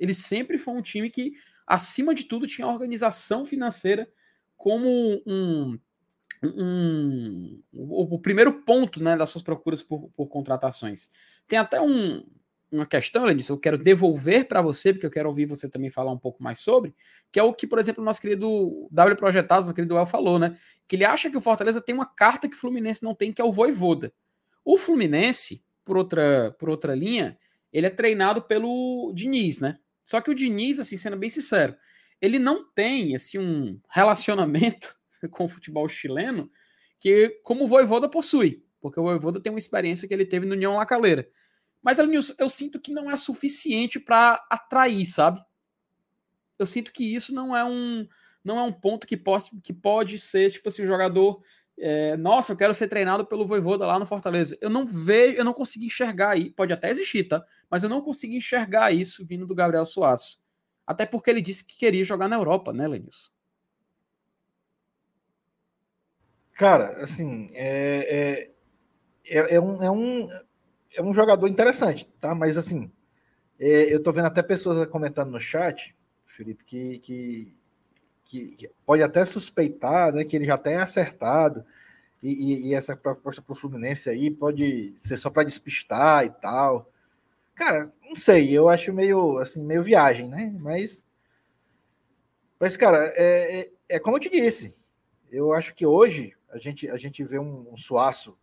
Ele 0.00 0.14
sempre 0.14 0.56
foi 0.56 0.74
um 0.74 0.82
time 0.82 1.10
que, 1.10 1.34
acima 1.66 2.14
de 2.14 2.24
tudo, 2.24 2.46
tinha 2.46 2.66
organização 2.66 3.44
financeira 3.44 4.08
como 4.56 4.88
um, 5.26 5.78
um, 6.42 6.42
um 6.42 7.62
o, 7.72 8.18
primeiro 8.18 8.52
ponto 8.62 9.02
né, 9.02 9.16
das 9.16 9.28
suas 9.28 9.44
procuras 9.44 9.82
por, 9.82 10.10
por 10.16 10.26
contratações. 10.26 11.10
Tem 11.46 11.58
até 11.58 11.80
um, 11.80 12.24
uma 12.72 12.86
questão, 12.86 13.24
Lenilson, 13.24 13.54
eu 13.54 13.58
quero 13.58 13.76
devolver 13.76 14.48
para 14.48 14.62
você, 14.62 14.92
porque 14.92 15.04
eu 15.04 15.10
quero 15.10 15.28
ouvir 15.28 15.44
você 15.44 15.68
também 15.68 15.90
falar 15.90 16.12
um 16.12 16.18
pouco 16.18 16.42
mais 16.42 16.60
sobre, 16.60 16.94
que 17.30 17.38
é 17.38 17.42
o 17.42 17.52
que, 17.52 17.66
por 17.66 17.78
exemplo, 17.78 18.02
o 18.02 18.04
nosso 18.04 18.20
querido 18.20 18.88
W 18.90 19.16
Projetados, 19.16 19.66
nosso 19.66 19.74
querido 19.74 19.98
El 19.98 20.06
falou, 20.06 20.38
né? 20.38 20.56
Que 20.86 20.96
ele 20.96 21.04
acha 21.04 21.30
que 21.30 21.36
o 21.36 21.40
Fortaleza 21.40 21.80
tem 21.80 21.94
uma 21.94 22.06
carta 22.06 22.48
que 22.48 22.56
o 22.56 22.58
Fluminense 22.58 23.02
não 23.02 23.14
tem, 23.14 23.32
que 23.32 23.42
é 23.42 23.44
o 23.44 23.52
Voivoda. 23.52 24.12
O 24.64 24.78
Fluminense, 24.78 25.64
por 25.84 25.96
outra, 25.96 26.54
por 26.58 26.70
outra 26.70 26.94
linha, 26.94 27.36
ele 27.72 27.86
é 27.86 27.90
treinado 27.90 28.42
pelo 28.42 29.12
Diniz, 29.14 29.60
né? 29.60 29.78
Só 30.10 30.20
que 30.20 30.28
o 30.28 30.34
Diniz, 30.34 30.80
assim, 30.80 30.96
sendo 30.96 31.16
bem 31.16 31.30
sincero, 31.30 31.76
ele 32.20 32.36
não 32.36 32.68
tem, 32.68 33.14
assim, 33.14 33.38
um 33.38 33.80
relacionamento 33.88 34.98
com 35.30 35.44
o 35.44 35.48
futebol 35.48 35.88
chileno 35.88 36.50
que 36.98 37.40
como 37.44 37.62
o 37.62 37.68
Voivoda 37.68 38.08
possui, 38.08 38.60
porque 38.80 38.98
o 38.98 39.04
Voivoda 39.04 39.40
tem 39.40 39.52
uma 39.52 39.58
experiência 39.60 40.08
que 40.08 40.12
ele 40.12 40.26
teve 40.26 40.46
no 40.46 40.54
União 40.54 40.74
Lacaleira. 40.74 41.30
Mas, 41.80 42.00
Elenilson, 42.00 42.34
eu 42.40 42.48
sinto 42.48 42.80
que 42.80 42.92
não 42.92 43.08
é 43.08 43.16
suficiente 43.16 44.00
para 44.00 44.44
atrair, 44.50 45.06
sabe? 45.06 45.40
Eu 46.58 46.66
sinto 46.66 46.92
que 46.92 47.14
isso 47.14 47.32
não 47.32 47.56
é 47.56 47.64
um 47.64 48.04
não 48.42 48.58
é 48.58 48.64
um 48.64 48.72
ponto 48.72 49.06
que 49.06 49.16
pode, 49.16 49.48
que 49.62 49.72
pode 49.72 50.18
ser, 50.18 50.50
tipo 50.50 50.68
assim, 50.68 50.82
o 50.82 50.86
jogador. 50.86 51.40
É, 51.80 52.16
Nossa, 52.16 52.52
eu 52.52 52.56
quero 52.56 52.74
ser 52.74 52.88
treinado 52.88 53.26
pelo 53.26 53.46
Voivoda 53.46 53.86
lá 53.86 53.98
no 53.98 54.06
Fortaleza. 54.06 54.56
Eu 54.60 54.68
não 54.68 54.84
vejo, 54.84 55.36
eu 55.36 55.44
não 55.44 55.54
consigo 55.54 55.84
enxergar 55.84 56.30
aí. 56.30 56.50
Pode 56.50 56.72
até 56.72 56.90
existir, 56.90 57.24
tá? 57.24 57.44
Mas 57.70 57.82
eu 57.82 57.88
não 57.88 58.02
consigo 58.02 58.34
enxergar 58.34 58.92
isso 58.92 59.26
vindo 59.26 59.46
do 59.46 59.54
Gabriel 59.54 59.86
Suaço. 59.86 60.42
Até 60.86 61.06
porque 61.06 61.30
ele 61.30 61.40
disse 61.40 61.66
que 61.66 61.78
queria 61.78 62.04
jogar 62.04 62.28
na 62.28 62.36
Europa, 62.36 62.72
né, 62.72 62.86
Lenilson? 62.86 63.30
Cara, 66.52 67.02
assim, 67.02 67.50
é, 67.54 68.50
é, 69.24 69.38
é, 69.38 69.54
é 69.54 69.60
um, 69.60 69.82
é 69.82 69.90
um 69.90 70.28
é 70.94 71.02
um 71.02 71.14
jogador 71.14 71.46
interessante, 71.48 72.06
tá? 72.20 72.34
Mas 72.34 72.56
assim, 72.58 72.90
é, 73.58 73.94
eu 73.94 74.02
tô 74.02 74.12
vendo 74.12 74.26
até 74.26 74.42
pessoas 74.42 74.86
comentando 74.88 75.30
no 75.30 75.40
chat, 75.40 75.96
Felipe, 76.26 76.64
que, 76.64 76.98
que, 76.98 77.56
que 78.30 78.70
pode 78.86 79.02
até 79.02 79.24
suspeitar, 79.24 80.12
né, 80.12 80.24
que 80.24 80.36
ele 80.36 80.44
já 80.44 80.56
tem 80.56 80.76
acertado 80.76 81.64
e, 82.22 82.28
e, 82.28 82.68
e 82.68 82.74
essa 82.74 82.96
proposta 82.96 83.42
para 83.42 83.52
o 83.52 83.56
Fluminense 83.56 84.08
aí 84.08 84.30
pode 84.30 84.94
ser 84.96 85.16
só 85.16 85.30
para 85.30 85.44
despistar 85.44 86.24
e 86.24 86.30
tal. 86.30 86.90
Cara, 87.54 87.90
não 88.02 88.16
sei, 88.16 88.56
eu 88.56 88.68
acho 88.68 88.92
meio 88.92 89.38
assim 89.38 89.62
meio 89.62 89.82
viagem, 89.82 90.28
né? 90.28 90.54
Mas, 90.60 91.04
mas 92.58 92.76
cara, 92.76 93.12
é, 93.16 93.60
é, 93.60 93.72
é 93.88 93.98
como 93.98 94.16
eu 94.16 94.20
te 94.20 94.30
disse. 94.30 94.76
Eu 95.30 95.52
acho 95.52 95.74
que 95.74 95.84
hoje 95.84 96.34
a 96.50 96.58
gente 96.58 96.88
a 96.88 96.96
gente 96.96 97.24
vê 97.24 97.38
um, 97.38 97.72
um 97.72 97.76
Suaço, 97.76 98.38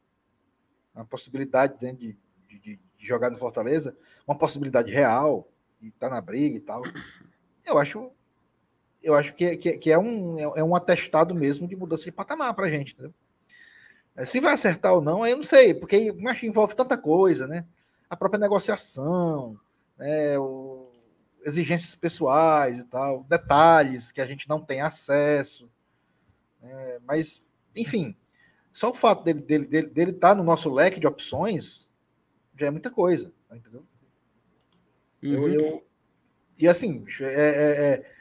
uma 0.94 1.06
possibilidade 1.06 1.78
dentro 1.80 2.00
de 2.00 2.18
de, 2.48 2.60
de, 2.60 2.80
jogar 3.00 3.30
no 3.30 3.38
Fortaleza, 3.38 3.96
uma 4.28 4.38
possibilidade 4.38 4.92
real, 4.92 5.50
e 5.82 5.92
tá 5.92 6.10
na 6.10 6.22
briga 6.22 6.58
e 6.58 6.60
tal, 6.60 6.82
eu 7.66 7.78
acho 7.78 8.12
eu 9.02 9.16
acho 9.16 9.34
que, 9.34 9.58
que, 9.58 9.78
que 9.78 9.92
é, 9.92 9.98
um, 9.98 10.40
é 10.56 10.64
um 10.64 10.76
atestado 10.76 11.34
mesmo 11.34 11.68
de 11.68 11.76
mudança 11.76 12.06
de 12.06 12.12
patamar 12.12 12.54
pra 12.54 12.70
gente, 12.70 12.94
entendeu? 12.94 13.14
Se 14.26 14.40
vai 14.40 14.54
acertar 14.54 14.94
ou 14.94 15.02
não, 15.02 15.26
eu 15.26 15.38
não 15.38 15.44
sei, 15.44 15.74
porque 15.74 16.12
mas 16.14 16.42
envolve 16.42 16.76
tanta 16.76 16.98
coisa, 16.98 17.46
né? 17.46 17.66
A 18.10 18.16
própria 18.16 18.40
negociação, 18.40 19.60
né? 19.98 20.40
O, 20.40 20.92
exigências 21.48 21.96
pessoais 21.96 22.80
e 22.80 22.86
tal, 22.86 23.24
detalhes 23.24 24.12
que 24.12 24.20
a 24.20 24.26
gente 24.26 24.50
não 24.50 24.60
tem 24.60 24.82
acesso. 24.82 25.70
Né? 26.62 27.00
Mas, 27.06 27.50
enfim, 27.74 28.16
só 28.74 28.90
o 28.90 28.94
fato 28.94 29.24
dele 29.24 29.40
estar 29.40 29.48
dele, 29.50 29.66
dele, 29.66 29.88
dele 29.88 30.14
tá 30.14 30.36
no 30.36 30.44
nosso 30.44 30.70
leque 30.70 31.00
de 31.00 31.08
opções 31.08 31.90
já 32.60 32.68
é 32.68 32.72
muita 32.72 32.90
coisa, 32.90 33.32
entendeu? 33.52 33.86
Uhum. 35.24 35.48
Eu, 35.48 35.54
eu, 35.54 35.88
e 36.58 36.68
assim, 36.68 37.06
é, 37.22 37.24
é, 37.24 37.30
é, 37.30 38.12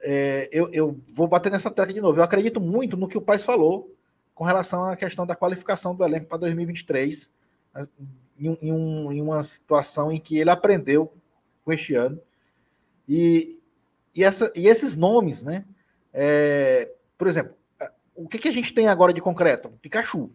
é, 0.00 0.48
eu, 0.52 0.68
eu 0.72 1.00
vou 1.08 1.26
bater 1.26 1.50
nessa 1.50 1.70
tecla 1.70 1.92
de 1.92 2.00
novo. 2.00 2.18
Eu 2.18 2.24
acredito 2.24 2.60
muito 2.60 2.96
no 2.96 3.08
que 3.08 3.18
o 3.18 3.22
Paz 3.22 3.44
falou 3.44 3.94
com 4.34 4.44
relação 4.44 4.84
à 4.84 4.96
questão 4.96 5.26
da 5.26 5.34
qualificação 5.34 5.94
do 5.94 6.04
elenco 6.04 6.26
para 6.26 6.38
2023, 6.38 7.32
né, 7.74 7.88
em, 8.38 8.58
em, 8.60 8.72
um, 8.72 9.12
em 9.12 9.22
uma 9.22 9.42
situação 9.42 10.12
em 10.12 10.20
que 10.20 10.38
ele 10.38 10.50
aprendeu 10.50 11.12
com 11.64 11.72
este 11.72 11.94
ano. 11.94 12.20
E, 13.08 13.58
e, 14.14 14.22
essa, 14.22 14.52
e 14.54 14.66
esses 14.66 14.94
nomes, 14.94 15.42
né? 15.42 15.64
É, 16.12 16.92
por 17.16 17.26
exemplo, 17.26 17.54
o 18.14 18.28
que, 18.28 18.38
que 18.38 18.48
a 18.48 18.52
gente 18.52 18.72
tem 18.72 18.88
agora 18.88 19.12
de 19.12 19.20
concreto? 19.20 19.70
Pikachu. 19.82 20.30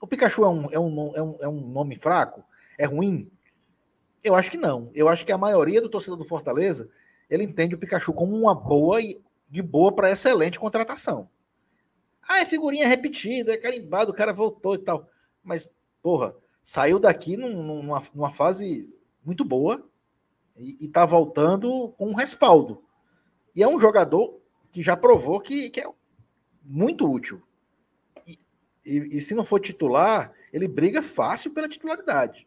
O 0.00 0.06
Pikachu 0.06 0.44
é 0.44 0.48
um, 0.48 0.70
é 0.70 0.78
um, 0.78 1.16
é 1.16 1.22
um, 1.22 1.36
é 1.40 1.48
um 1.48 1.60
nome 1.60 1.96
fraco? 1.96 2.44
É 2.78 2.84
ruim? 2.84 3.30
Eu 4.22 4.34
acho 4.34 4.50
que 4.50 4.56
não. 4.56 4.90
Eu 4.94 5.08
acho 5.08 5.24
que 5.24 5.32
a 5.32 5.38
maioria 5.38 5.80
do 5.80 5.88
torcedor 5.88 6.18
do 6.18 6.24
Fortaleza 6.24 6.88
ele 7.28 7.44
entende 7.44 7.74
o 7.74 7.78
Pikachu 7.78 8.12
como 8.12 8.36
uma 8.36 8.54
boa 8.54 9.00
e 9.00 9.20
de 9.48 9.62
boa 9.62 9.92
para 9.92 10.10
excelente 10.10 10.58
contratação. 10.58 11.28
Ah, 12.28 12.40
é 12.40 12.44
figurinha 12.44 12.88
repetida, 12.88 13.52
é 13.52 13.56
carimbado, 13.56 14.10
o 14.10 14.14
cara 14.14 14.32
voltou 14.32 14.74
e 14.74 14.78
tal. 14.78 15.08
Mas, 15.42 15.70
porra, 16.02 16.34
saiu 16.62 16.98
daqui 16.98 17.36
numa, 17.36 18.02
numa 18.12 18.32
fase 18.32 18.92
muito 19.24 19.44
boa 19.44 19.88
e, 20.56 20.76
e 20.80 20.88
tá 20.88 21.06
voltando 21.06 21.94
com 21.96 22.08
um 22.08 22.14
respaldo. 22.14 22.82
E 23.54 23.62
é 23.62 23.68
um 23.68 23.78
jogador 23.78 24.40
que 24.72 24.82
já 24.82 24.96
provou 24.96 25.40
que, 25.40 25.70
que 25.70 25.80
é 25.80 25.88
muito 26.62 27.10
útil. 27.10 27.40
E, 28.26 28.38
e, 29.16 29.20
se 29.20 29.34
não 29.34 29.44
for 29.44 29.58
titular, 29.58 30.32
ele 30.52 30.68
briga 30.68 31.02
fácil 31.02 31.52
pela 31.52 31.68
titularidade. 31.68 32.46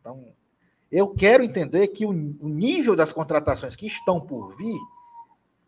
Então, 0.00 0.32
eu 0.92 1.08
quero 1.08 1.42
entender 1.42 1.88
que 1.88 2.04
o, 2.04 2.12
nível 2.12 2.94
das 2.94 3.12
contratações 3.12 3.74
que 3.74 3.86
estão 3.86 4.20
por 4.20 4.54
vir 4.54 4.78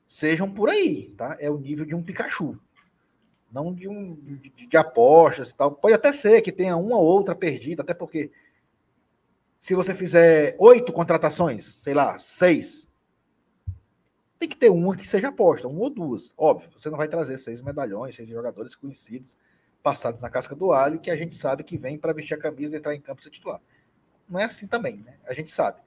sejam 0.07 0.53
por 0.53 0.69
aí, 0.69 1.15
tá? 1.17 1.35
É 1.41 1.51
o 1.51 1.57
nível 1.57 1.87
de 1.87 1.95
um 1.95 2.03
Pikachu, 2.03 2.61
não 3.51 3.73
de 3.73 3.89
um 3.89 4.15
de, 4.15 4.51
de 4.51 4.77
apostas 4.77 5.49
e 5.49 5.55
tal. 5.55 5.73
Pode 5.73 5.95
até 5.95 6.13
ser 6.13 6.43
que 6.43 6.53
tenha 6.53 6.77
uma 6.77 6.99
ou 6.99 7.07
outra 7.07 7.35
perdida, 7.35 7.83
até 7.83 7.95
porque 7.95 8.31
se 9.59 9.75
você 9.75 9.95
fizer 9.95 10.55
oito 10.59 10.93
contratações, 10.93 11.79
sei 11.83 11.95
lá, 11.95 12.19
seis, 12.19 12.87
tem 14.39 14.47
que 14.47 14.57
ter 14.59 14.69
uma 14.69 14.95
que 14.95 15.09
seja 15.09 15.29
aposta, 15.29 15.67
uma 15.67 15.81
ou 15.81 15.89
duas. 15.89 16.35
Óbvio, 16.37 16.69
você 16.77 16.91
não 16.91 16.99
vai 16.99 17.09
trazer 17.09 17.39
seis 17.39 17.63
medalhões, 17.63 18.15
seis 18.15 18.29
jogadores 18.29 18.75
conhecidos 18.75 19.39
passados 19.83 20.21
na 20.21 20.29
casca 20.29 20.55
do 20.55 20.71
alho, 20.71 21.01
que 21.01 21.11
a 21.11 21.17
gente 21.17 21.35
sabe 21.35 21.65
que 21.65 21.79
vem 21.79 21.97
para 21.97 22.13
vestir 22.13 22.35
a 22.35 22.39
camisa 22.39 22.77
e 22.77 22.79
entrar 22.79 22.95
em 22.95 23.01
campo 23.01 23.23
ser 23.23 23.31
titular. 23.31 23.61
Não 24.35 24.41
é 24.41 24.45
assim 24.47 24.67
também, 24.67 24.97
né? 24.97 25.15
A 25.29 25.33
gente 25.33 25.53
sabe. 25.53 25.81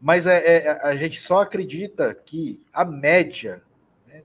Mas 0.00 0.26
é, 0.26 0.66
é 0.66 0.70
a 0.82 0.96
gente 0.96 1.20
só 1.20 1.38
acredita 1.38 2.12
que 2.12 2.60
a 2.72 2.84
média 2.84 3.62
né, 4.08 4.24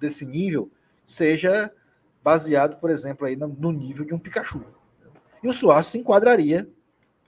desse 0.00 0.26
nível 0.26 0.68
seja 1.04 1.72
baseado, 2.24 2.80
por 2.80 2.90
exemplo, 2.90 3.24
aí 3.24 3.36
no, 3.36 3.70
nível 3.70 4.04
de 4.04 4.12
um 4.12 4.18
Pikachu. 4.18 4.64
E 5.40 5.46
o 5.46 5.54
Suárez 5.54 5.86
se 5.86 5.98
enquadraria 5.98 6.68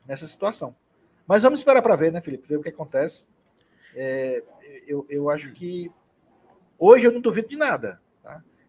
nessa 0.04 0.26
situação. 0.26 0.74
Mas 1.24 1.44
vamos 1.44 1.60
esperar 1.60 1.82
para 1.82 1.94
ver, 1.94 2.10
né, 2.10 2.20
Felipe? 2.20 2.48
Ver 2.48 2.56
o 2.56 2.62
que 2.62 2.70
acontece. 2.70 3.28
É, 3.94 4.42
eu, 4.88 5.06
eu 5.08 5.30
acho 5.30 5.52
que 5.52 5.88
hoje 6.76 7.06
eu 7.06 7.12
não 7.12 7.20
duvido 7.20 7.46
de 7.46 7.56
nada. 7.56 8.02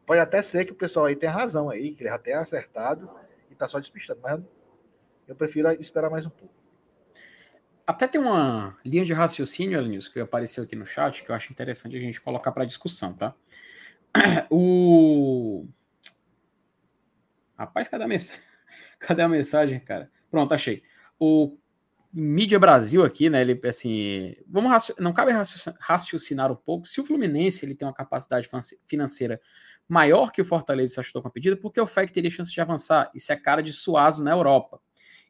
Pode 0.06 0.20
até 0.20 0.40
ser 0.44 0.66
que 0.66 0.72
o 0.72 0.76
pessoal 0.76 1.08
aí 1.08 1.16
tenha 1.16 1.32
razão 1.32 1.68
aí, 1.68 1.96
que 1.96 2.04
ele 2.04 2.12
já 2.12 2.20
tenha 2.20 2.40
acertado 2.40 3.10
e 3.50 3.54
está 3.54 3.68
só 3.68 3.80
despistando. 3.80 4.20
Mas 4.22 4.40
eu 5.28 5.36
prefiro 5.36 5.72
esperar 5.72 6.12
mais 6.12 6.28
um 6.28 6.30
pouco. 6.30 6.55
Até 7.88 8.08
tem 8.08 8.20
uma 8.20 8.78
linha 8.84 9.06
de 9.06 9.14
raciocínio, 9.14 9.78
Elenius, 9.78 10.08
que 10.08 10.20
apareceu 10.20 10.64
aqui 10.64 10.76
no 10.76 10.86
chat, 10.86 11.24
que 11.24 11.30
eu 11.30 11.36
acho 11.36 11.52
interessante 11.52 11.96
a 11.96 12.00
gente 12.00 12.20
colocar 12.20 12.52
para 12.52 12.66
discussão, 12.66 13.14
tá? 13.14 13.36
O. 14.50 15.68
Rapaz, 17.58 17.88
cadê 17.88 18.04
a 18.04 18.08
mensagem? 18.08 18.42
Cadê 19.00 19.22
a 19.22 19.30
mensagem, 19.30 19.80
cara? 19.80 20.10
Pronto, 20.32 20.54
achei. 20.54 20.82
O 21.20 21.58
Mídia 22.12 22.58
Brasil 22.58 23.04
aqui, 23.04 23.30
né? 23.30 23.42
Ele 23.42 23.60
assim, 23.68 24.34
vamos 24.48 24.72
raci... 24.72 24.94
não 24.98 25.14
cabe 25.14 25.32
raciocinar 25.80 26.52
um 26.52 26.56
pouco 26.56 26.88
se 26.88 27.00
o 27.02 27.06
Fluminense 27.06 27.66
ele 27.66 27.76
tem 27.76 27.86
uma 27.86 27.94
capacidade 27.94 28.50
financeira 28.88 29.40
maior 29.88 30.32
que 30.32 30.42
o 30.42 30.46
Fortaleza 30.46 30.94
se 30.94 31.00
ajustou 31.02 31.22
com 31.22 31.28
a 31.28 31.32
pedida, 31.32 31.58
porque 31.58 31.80
o 31.80 31.86
FEC 31.86 32.12
teria 32.12 32.32
chance 32.32 32.52
de 32.52 32.62
avançar. 32.62 33.12
Isso 33.14 33.32
é 33.32 33.36
cara 33.36 33.62
de 33.62 33.74
Suazo 33.74 34.24
na 34.24 34.32
Europa. 34.32 34.82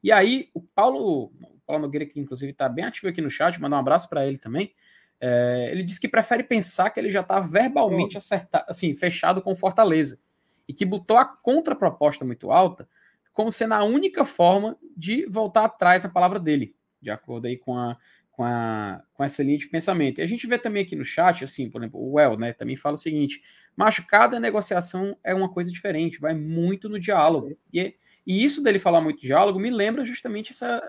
E 0.05 0.11
aí, 0.11 0.51
o 0.53 0.61
Paulo, 0.61 1.31
o 1.41 1.59
Paulo 1.65 1.81
Nogueira, 1.81 2.05
que 2.05 2.19
inclusive 2.19 2.51
está 2.51 2.69
bem 2.69 2.85
ativo 2.85 3.07
aqui 3.07 3.19
no 3.21 3.31
chat, 3.31 3.59
mandar 3.59 3.77
um 3.77 3.79
abraço 3.79 4.07
para 4.07 4.23
ele 4.23 4.37
também. 4.37 4.71
É, 5.19 5.69
ele 5.71 5.81
disse 5.81 5.99
que 5.99 6.07
prefere 6.07 6.43
pensar 6.43 6.91
que 6.91 6.99
ele 6.99 7.09
já 7.09 7.21
está 7.21 7.39
verbalmente 7.39 8.15
acertado, 8.15 8.65
assim, 8.67 8.95
fechado 8.95 9.41
com 9.41 9.55
Fortaleza 9.55 10.21
e 10.67 10.73
que 10.75 10.85
botou 10.85 11.17
a 11.17 11.25
contraproposta 11.25 12.23
muito 12.23 12.51
alta 12.51 12.87
como 13.33 13.49
sendo 13.49 13.73
a 13.73 13.83
única 13.83 14.23
forma 14.23 14.77
de 14.95 15.25
voltar 15.25 15.65
atrás 15.65 16.03
na 16.03 16.09
palavra 16.09 16.39
dele, 16.39 16.75
de 17.01 17.09
acordo 17.09 17.47
aí 17.47 17.57
com 17.57 17.75
a, 17.75 17.97
com, 18.31 18.43
a, 18.43 19.01
com 19.15 19.23
essa 19.23 19.41
linha 19.41 19.57
de 19.57 19.67
pensamento. 19.67 20.19
E 20.19 20.21
a 20.21 20.27
gente 20.27 20.45
vê 20.45 20.59
também 20.59 20.83
aqui 20.83 20.95
no 20.95 21.03
chat, 21.03 21.43
assim, 21.43 21.67
por 21.67 21.81
exemplo, 21.81 21.99
o 21.99 22.13
Well, 22.13 22.37
né, 22.37 22.53
também 22.53 22.75
fala 22.75 22.93
o 22.93 22.99
seguinte, 22.99 23.41
macho, 23.75 24.05
cada 24.05 24.39
negociação 24.39 25.17
é 25.23 25.33
uma 25.33 25.51
coisa 25.51 25.71
diferente, 25.71 26.21
vai 26.21 26.35
muito 26.35 26.87
no 26.87 26.99
diálogo. 26.99 27.57
E, 27.73 27.95
e 28.26 28.43
isso 28.43 28.61
dele 28.61 28.80
falar 28.80 29.01
muito 29.01 29.21
diálogo 29.21 29.59
me 29.59 29.69
lembra 29.69 30.03
justamente 30.03 30.51
essa, 30.51 30.82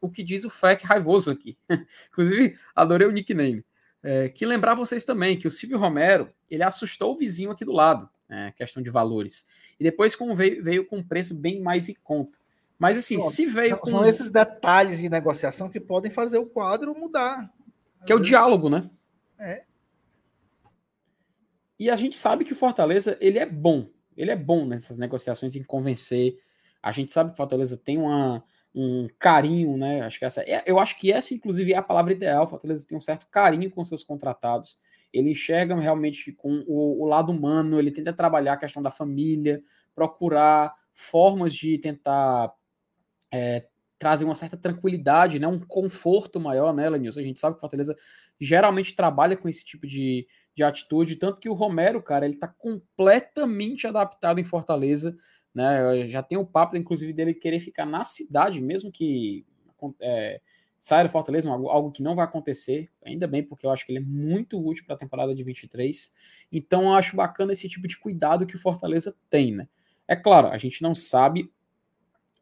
o 0.00 0.10
que 0.10 0.22
diz 0.22 0.44
o 0.44 0.50
Fleck 0.50 0.84
raivoso 0.84 1.30
aqui. 1.30 1.58
Inclusive, 2.10 2.56
adorei 2.74 3.06
o 3.06 3.12
nickname. 3.12 3.64
É, 4.02 4.28
que 4.28 4.44
lembrar 4.44 4.74
vocês 4.74 5.04
também 5.04 5.38
que 5.38 5.48
o 5.48 5.50
Silvio 5.50 5.78
Romero, 5.78 6.30
ele 6.50 6.62
assustou 6.62 7.12
o 7.12 7.16
vizinho 7.16 7.50
aqui 7.50 7.64
do 7.64 7.72
lado, 7.72 8.08
é, 8.28 8.52
questão 8.52 8.82
de 8.82 8.90
valores. 8.90 9.46
E 9.80 9.82
depois 9.82 10.14
com, 10.14 10.34
veio, 10.34 10.62
veio 10.62 10.86
com 10.86 10.98
um 10.98 11.02
preço 11.02 11.34
bem 11.34 11.60
mais 11.60 11.88
em 11.88 11.94
conta. 11.94 12.38
Mas 12.78 12.96
assim, 12.98 13.20
se 13.20 13.46
veio 13.46 13.78
com... 13.78 13.88
São 13.88 14.04
esses 14.04 14.30
detalhes 14.30 14.98
de 14.98 15.08
negociação 15.08 15.70
que 15.70 15.80
podem 15.80 16.10
fazer 16.10 16.38
o 16.38 16.46
quadro 16.46 16.94
mudar. 16.94 17.50
Que 18.06 18.12
é 18.12 18.14
o 18.14 18.20
diálogo, 18.20 18.68
né? 18.68 18.90
É. 19.38 19.64
E 21.78 21.90
a 21.90 21.96
gente 21.96 22.16
sabe 22.16 22.44
que 22.44 22.52
o 22.52 22.56
Fortaleza, 22.56 23.16
ele 23.20 23.38
é 23.38 23.46
bom. 23.46 23.88
Ele 24.16 24.30
é 24.30 24.36
bom 24.36 24.66
nessas 24.66 24.98
negociações 24.98 25.56
em 25.56 25.62
convencer. 25.62 26.38
A 26.84 26.92
gente 26.92 27.12
sabe 27.12 27.30
que 27.30 27.34
o 27.34 27.36
Fortaleza 27.36 27.76
tem 27.76 27.98
uma, 27.98 28.44
um 28.74 29.08
carinho, 29.18 29.76
né? 29.76 30.02
Acho 30.02 30.18
que 30.18 30.24
essa, 30.24 30.42
é, 30.42 30.62
eu 30.66 30.78
acho 30.78 30.98
que 30.98 31.12
essa, 31.12 31.34
inclusive, 31.34 31.72
é 31.72 31.76
a 31.76 31.82
palavra 31.82 32.12
ideal. 32.12 32.44
O 32.44 32.48
Fortaleza 32.48 32.86
tem 32.86 32.96
um 32.96 33.00
certo 33.00 33.26
carinho 33.30 33.70
com 33.70 33.84
seus 33.84 34.02
contratados 34.02 34.78
ele 35.14 35.30
enxerga 35.30 35.78
realmente 35.78 36.32
com 36.32 36.64
o, 36.66 37.02
o, 37.02 37.06
lado 37.06 37.30
humano, 37.30 37.78
ele 37.78 37.92
tenta 37.92 38.12
trabalhar 38.12 38.54
a 38.54 38.56
questão 38.56 38.82
da 38.82 38.90
família, 38.90 39.62
procurar 39.94 40.74
formas 40.92 41.54
de 41.54 41.78
tentar 41.78 42.52
é, 43.32 43.64
trazer 43.96 44.24
uma 44.24 44.34
certa 44.34 44.56
tranquilidade, 44.56 45.38
né, 45.38 45.46
um 45.46 45.60
conforto 45.60 46.40
maior, 46.40 46.74
né, 46.74 46.90
Lenilson? 46.90 47.20
A 47.20 47.22
gente 47.22 47.38
sabe 47.38 47.54
que 47.54 47.60
Fortaleza 47.60 47.96
geralmente 48.40 48.96
trabalha 48.96 49.36
com 49.36 49.48
esse 49.48 49.64
tipo 49.64 49.86
de, 49.86 50.26
de 50.52 50.64
atitude, 50.64 51.16
tanto 51.16 51.40
que 51.40 51.48
o 51.48 51.54
Romero, 51.54 52.02
cara, 52.02 52.26
ele 52.26 52.36
tá 52.36 52.48
completamente 52.48 53.86
adaptado 53.86 54.40
em 54.40 54.44
Fortaleza, 54.44 55.16
né? 55.54 56.08
Já 56.08 56.22
tem 56.22 56.36
o 56.36 56.44
papo, 56.44 56.76
inclusive, 56.76 57.12
dele 57.12 57.32
querer 57.32 57.60
ficar 57.60 57.86
na 57.86 58.04
cidade, 58.04 58.60
mesmo 58.60 58.90
que 58.90 59.46
é, 60.00 60.40
saia 60.78 61.04
do 61.04 61.10
Fortaleza, 61.10 61.50
algo, 61.50 61.68
algo 61.68 61.92
que 61.92 62.02
não 62.02 62.14
vai 62.14 62.24
acontecer, 62.24 62.90
ainda 63.04 63.26
bem, 63.26 63.42
porque 63.42 63.64
eu 63.64 63.70
acho 63.70 63.86
que 63.86 63.92
ele 63.92 64.00
é 64.00 64.02
muito 64.02 64.62
útil 64.62 64.84
para 64.84 64.94
a 64.94 64.98
temporada 64.98 65.34
de 65.34 65.42
23. 65.42 66.14
Então 66.52 66.82
eu 66.84 66.92
acho 66.92 67.16
bacana 67.16 67.52
esse 67.52 67.68
tipo 67.68 67.86
de 67.86 67.98
cuidado 67.98 68.46
que 68.46 68.56
o 68.56 68.58
Fortaleza 68.58 69.16
tem, 69.30 69.52
né? 69.52 69.68
É 70.06 70.14
claro, 70.14 70.48
a 70.48 70.58
gente 70.58 70.82
não 70.82 70.94
sabe 70.94 71.50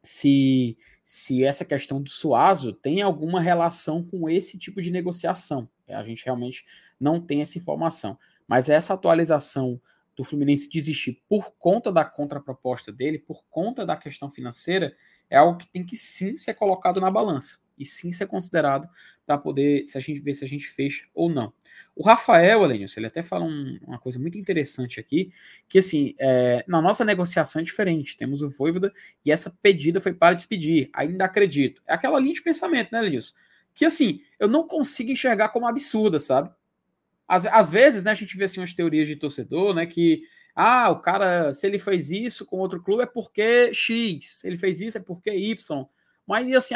se, 0.03 0.77
se 1.03 1.43
essa 1.43 1.63
questão 1.63 2.01
do 2.01 2.09
Suazo 2.09 2.73
tem 2.73 3.01
alguma 3.01 3.39
relação 3.39 4.03
com 4.03 4.29
esse 4.29 4.59
tipo 4.59 4.81
de 4.81 4.91
negociação. 4.91 5.69
A 5.87 6.03
gente 6.03 6.25
realmente 6.25 6.65
não 6.99 7.21
tem 7.21 7.41
essa 7.41 7.57
informação. 7.57 8.17
Mas 8.45 8.69
essa 8.69 8.93
atualização 8.93 9.79
do 10.15 10.23
Fluminense 10.23 10.69
desistir 10.69 11.21
por 11.27 11.51
conta 11.57 11.91
da 11.91 12.05
contraproposta 12.05 12.91
dele, 12.91 13.19
por 13.19 13.43
conta 13.49 13.85
da 13.85 13.95
questão 13.95 14.29
financeira, 14.29 14.95
é 15.29 15.37
algo 15.37 15.57
que 15.57 15.67
tem 15.67 15.83
que 15.83 15.95
sim 15.95 16.37
ser 16.37 16.53
colocado 16.53 17.01
na 17.01 17.09
balança 17.09 17.63
e 17.77 17.85
sim 17.85 18.11
ser 18.11 18.27
considerado 18.27 18.87
para 19.25 19.37
poder 19.37 19.87
se 19.87 19.97
a 19.97 20.01
gente 20.01 20.21
ver 20.21 20.33
se 20.33 20.45
a 20.45 20.47
gente 20.47 20.67
fecha 20.67 21.07
ou 21.13 21.29
não. 21.29 21.53
O 21.95 22.03
Rafael, 22.03 22.63
Alenius, 22.63 22.97
ele 22.97 23.05
até 23.05 23.21
fala 23.21 23.45
um, 23.45 23.79
uma 23.85 23.99
coisa 23.99 24.19
muito 24.19 24.37
interessante 24.37 24.99
aqui, 24.99 25.31
que 25.67 25.77
assim, 25.77 26.15
é, 26.19 26.63
na 26.67 26.81
nossa 26.81 27.05
negociação 27.05 27.61
é 27.61 27.63
diferente. 27.63 28.17
Temos 28.17 28.41
o 28.41 28.49
Voivoda 28.49 28.91
e 29.23 29.31
essa 29.31 29.55
pedida 29.61 30.01
foi 30.01 30.13
para 30.13 30.35
despedir. 30.35 30.89
Ainda 30.93 31.25
acredito. 31.25 31.81
É 31.87 31.93
aquela 31.93 32.19
linha 32.19 32.33
de 32.33 32.41
pensamento, 32.41 32.91
né, 32.91 32.99
Alenius? 32.99 33.35
Que 33.75 33.85
assim, 33.85 34.21
eu 34.39 34.47
não 34.47 34.67
consigo 34.67 35.11
enxergar 35.11 35.49
como 35.49 35.67
absurda, 35.67 36.19
sabe? 36.19 36.51
Às, 37.27 37.45
às 37.45 37.69
vezes, 37.69 38.03
né, 38.03 38.11
a 38.11 38.15
gente 38.15 38.35
vê 38.37 38.45
assim 38.45 38.59
umas 38.59 38.73
teorias 38.73 39.07
de 39.07 39.15
torcedor, 39.15 39.73
né, 39.73 39.85
que 39.85 40.23
ah, 40.55 40.91
o 40.91 40.99
cara, 40.99 41.53
se 41.53 41.65
ele 41.65 41.79
fez 41.79 42.11
isso 42.11 42.45
com 42.45 42.57
outro 42.57 42.81
clube 42.81 43.03
é 43.03 43.05
porque 43.07 43.73
X, 43.73 44.39
se 44.41 44.47
ele 44.47 44.57
fez 44.57 44.81
isso 44.81 44.97
é 44.97 45.01
porque 45.01 45.31
Y. 45.31 45.85
Mas, 46.27 46.55
assim, 46.55 46.75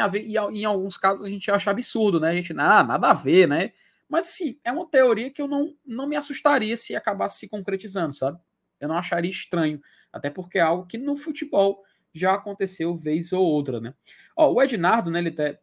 em 0.52 0.64
alguns 0.64 0.96
casos 0.96 1.24
a 1.24 1.30
gente 1.30 1.50
acha 1.50 1.70
absurdo, 1.70 2.20
né? 2.20 2.30
A 2.30 2.34
gente, 2.34 2.52
ah, 2.52 2.82
nada 2.84 3.10
a 3.10 3.14
ver, 3.14 3.48
né? 3.48 3.72
Mas, 4.08 4.28
assim, 4.28 4.58
é 4.64 4.72
uma 4.72 4.86
teoria 4.86 5.30
que 5.30 5.40
eu 5.40 5.48
não, 5.48 5.74
não 5.86 6.08
me 6.08 6.16
assustaria 6.16 6.76
se 6.76 6.94
acabasse 6.96 7.38
se 7.38 7.48
concretizando, 7.48 8.12
sabe? 8.12 8.38
Eu 8.80 8.88
não 8.88 8.98
acharia 8.98 9.30
estranho. 9.30 9.80
Até 10.12 10.28
porque 10.28 10.58
é 10.58 10.62
algo 10.62 10.86
que 10.86 10.98
no 10.98 11.16
futebol 11.16 11.82
já 12.12 12.34
aconteceu 12.34 12.96
vez 12.96 13.32
ou 13.32 13.44
outra, 13.44 13.80
né? 13.80 13.94
Ó, 14.36 14.52
o 14.52 14.62
Ednardo, 14.62 15.10
né, 15.10 15.18
ele 15.20 15.30
tá, 15.30 15.56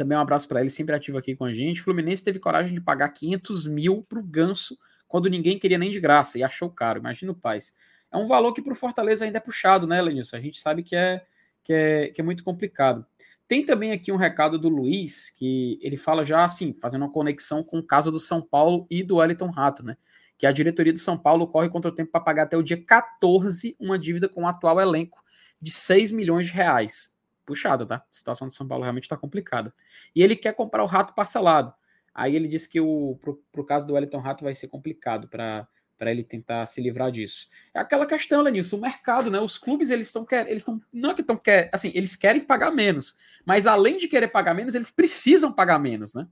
também 0.00 0.16
um 0.16 0.20
abraço 0.22 0.48
para 0.48 0.62
ele, 0.62 0.70
sempre 0.70 0.94
ativo 0.94 1.18
aqui 1.18 1.36
com 1.36 1.44
a 1.44 1.52
gente. 1.52 1.82
O 1.82 1.84
Fluminense 1.84 2.24
teve 2.24 2.38
coragem 2.38 2.74
de 2.74 2.80
pagar 2.80 3.10
500 3.10 3.66
mil 3.66 4.02
pro 4.08 4.22
Ganso 4.22 4.78
quando 5.06 5.28
ninguém 5.28 5.58
queria 5.58 5.76
nem 5.76 5.90
de 5.90 6.00
graça 6.00 6.38
e 6.38 6.42
achou 6.42 6.70
caro. 6.70 6.98
Imagina 6.98 7.32
o 7.32 7.34
Paz. 7.34 7.76
É 8.10 8.16
um 8.16 8.26
valor 8.26 8.54
que 8.54 8.62
pro 8.62 8.74
Fortaleza 8.74 9.26
ainda 9.26 9.36
é 9.36 9.40
puxado, 9.40 9.86
né, 9.86 10.00
Lenilson? 10.00 10.38
A 10.38 10.40
gente 10.40 10.58
sabe 10.58 10.82
que 10.82 10.96
é 10.96 11.22
que 11.62 11.74
é, 11.74 12.08
que 12.08 12.20
é 12.20 12.24
muito 12.24 12.42
complicado. 12.42 13.04
Tem 13.46 13.62
também 13.62 13.92
aqui 13.92 14.10
um 14.10 14.16
recado 14.16 14.58
do 14.58 14.70
Luiz, 14.70 15.28
que 15.28 15.78
ele 15.82 15.98
fala 15.98 16.24
já 16.24 16.44
assim, 16.44 16.74
fazendo 16.80 17.02
uma 17.02 17.12
conexão 17.12 17.62
com 17.62 17.78
o 17.78 17.82
caso 17.82 18.10
do 18.10 18.18
São 18.18 18.40
Paulo 18.40 18.86
e 18.88 19.02
do 19.02 19.16
Wellington 19.16 19.50
Rato, 19.50 19.84
né? 19.84 19.98
Que 20.38 20.46
a 20.46 20.52
diretoria 20.52 20.94
do 20.94 20.98
São 20.98 21.18
Paulo 21.18 21.46
corre 21.46 21.68
contra 21.68 21.90
o 21.90 21.94
tempo 21.94 22.10
para 22.10 22.22
pagar 22.22 22.44
até 22.44 22.56
o 22.56 22.62
dia 22.62 22.82
14 22.82 23.76
uma 23.78 23.98
dívida 23.98 24.30
com 24.30 24.44
o 24.44 24.46
atual 24.46 24.80
elenco 24.80 25.22
de 25.60 25.70
6 25.70 26.10
milhões 26.10 26.46
de 26.46 26.52
reais. 26.52 27.19
Puxada, 27.44 27.86
tá? 27.86 27.96
A 27.96 28.04
situação 28.10 28.48
do 28.48 28.54
São 28.54 28.66
Paulo 28.66 28.84
realmente 28.84 29.04
está 29.04 29.16
complicada. 29.16 29.72
E 30.14 30.22
ele 30.22 30.36
quer 30.36 30.54
comprar 30.54 30.82
o 30.82 30.86
rato 30.86 31.14
parcelado. 31.14 31.72
Aí 32.14 32.36
ele 32.36 32.48
disse 32.48 32.68
que 32.68 32.80
o 32.80 33.16
pro, 33.20 33.42
pro 33.50 33.64
caso 33.64 33.86
do 33.86 33.94
Wellington 33.94 34.20
Rato 34.20 34.44
vai 34.44 34.54
ser 34.54 34.68
complicado 34.68 35.28
para 35.28 35.66
para 36.00 36.10
ele 36.10 36.24
tentar 36.24 36.64
se 36.64 36.80
livrar 36.80 37.10
disso. 37.10 37.50
É 37.74 37.78
aquela 37.78 38.06
questão, 38.06 38.40
Lenilson, 38.40 38.78
o 38.78 38.80
mercado, 38.80 39.30
né? 39.30 39.38
Os 39.38 39.58
clubes 39.58 39.90
eles 39.90 40.06
estão 40.06 40.26
eles 40.30 40.62
estão 40.62 40.80
não 40.90 41.10
é 41.10 41.14
que 41.14 41.20
estão 41.20 41.36
quer, 41.36 41.68
assim, 41.74 41.92
eles 41.94 42.16
querem 42.16 42.40
pagar 42.40 42.70
menos, 42.70 43.18
mas 43.44 43.66
além 43.66 43.98
de 43.98 44.08
querer 44.08 44.28
pagar 44.28 44.54
menos, 44.54 44.74
eles 44.74 44.90
precisam 44.90 45.52
pagar 45.52 45.78
menos, 45.78 46.14
né? 46.14 46.26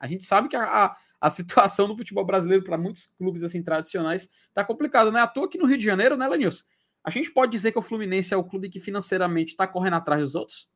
A 0.00 0.06
gente 0.06 0.24
sabe 0.24 0.48
que 0.48 0.56
a, 0.56 0.64
a, 0.64 0.96
a 1.20 1.28
situação 1.28 1.86
no 1.86 1.98
futebol 1.98 2.24
brasileiro 2.24 2.64
para 2.64 2.78
muitos 2.78 3.04
clubes 3.04 3.42
assim 3.42 3.62
tradicionais 3.62 4.30
está 4.48 4.64
complicada, 4.64 5.10
né? 5.12 5.20
À 5.20 5.26
toa 5.26 5.50
no 5.56 5.66
Rio 5.66 5.76
de 5.76 5.84
Janeiro, 5.84 6.16
né, 6.16 6.26
Lenilson? 6.26 6.64
A 7.04 7.10
gente 7.10 7.30
pode 7.30 7.52
dizer 7.52 7.70
que 7.70 7.78
o 7.78 7.82
Fluminense 7.82 8.32
é 8.32 8.36
o 8.36 8.42
clube 8.42 8.70
que 8.70 8.80
financeiramente 8.80 9.52
está 9.52 9.66
correndo 9.66 9.96
atrás 9.96 10.22
dos 10.22 10.34
outros? 10.34 10.70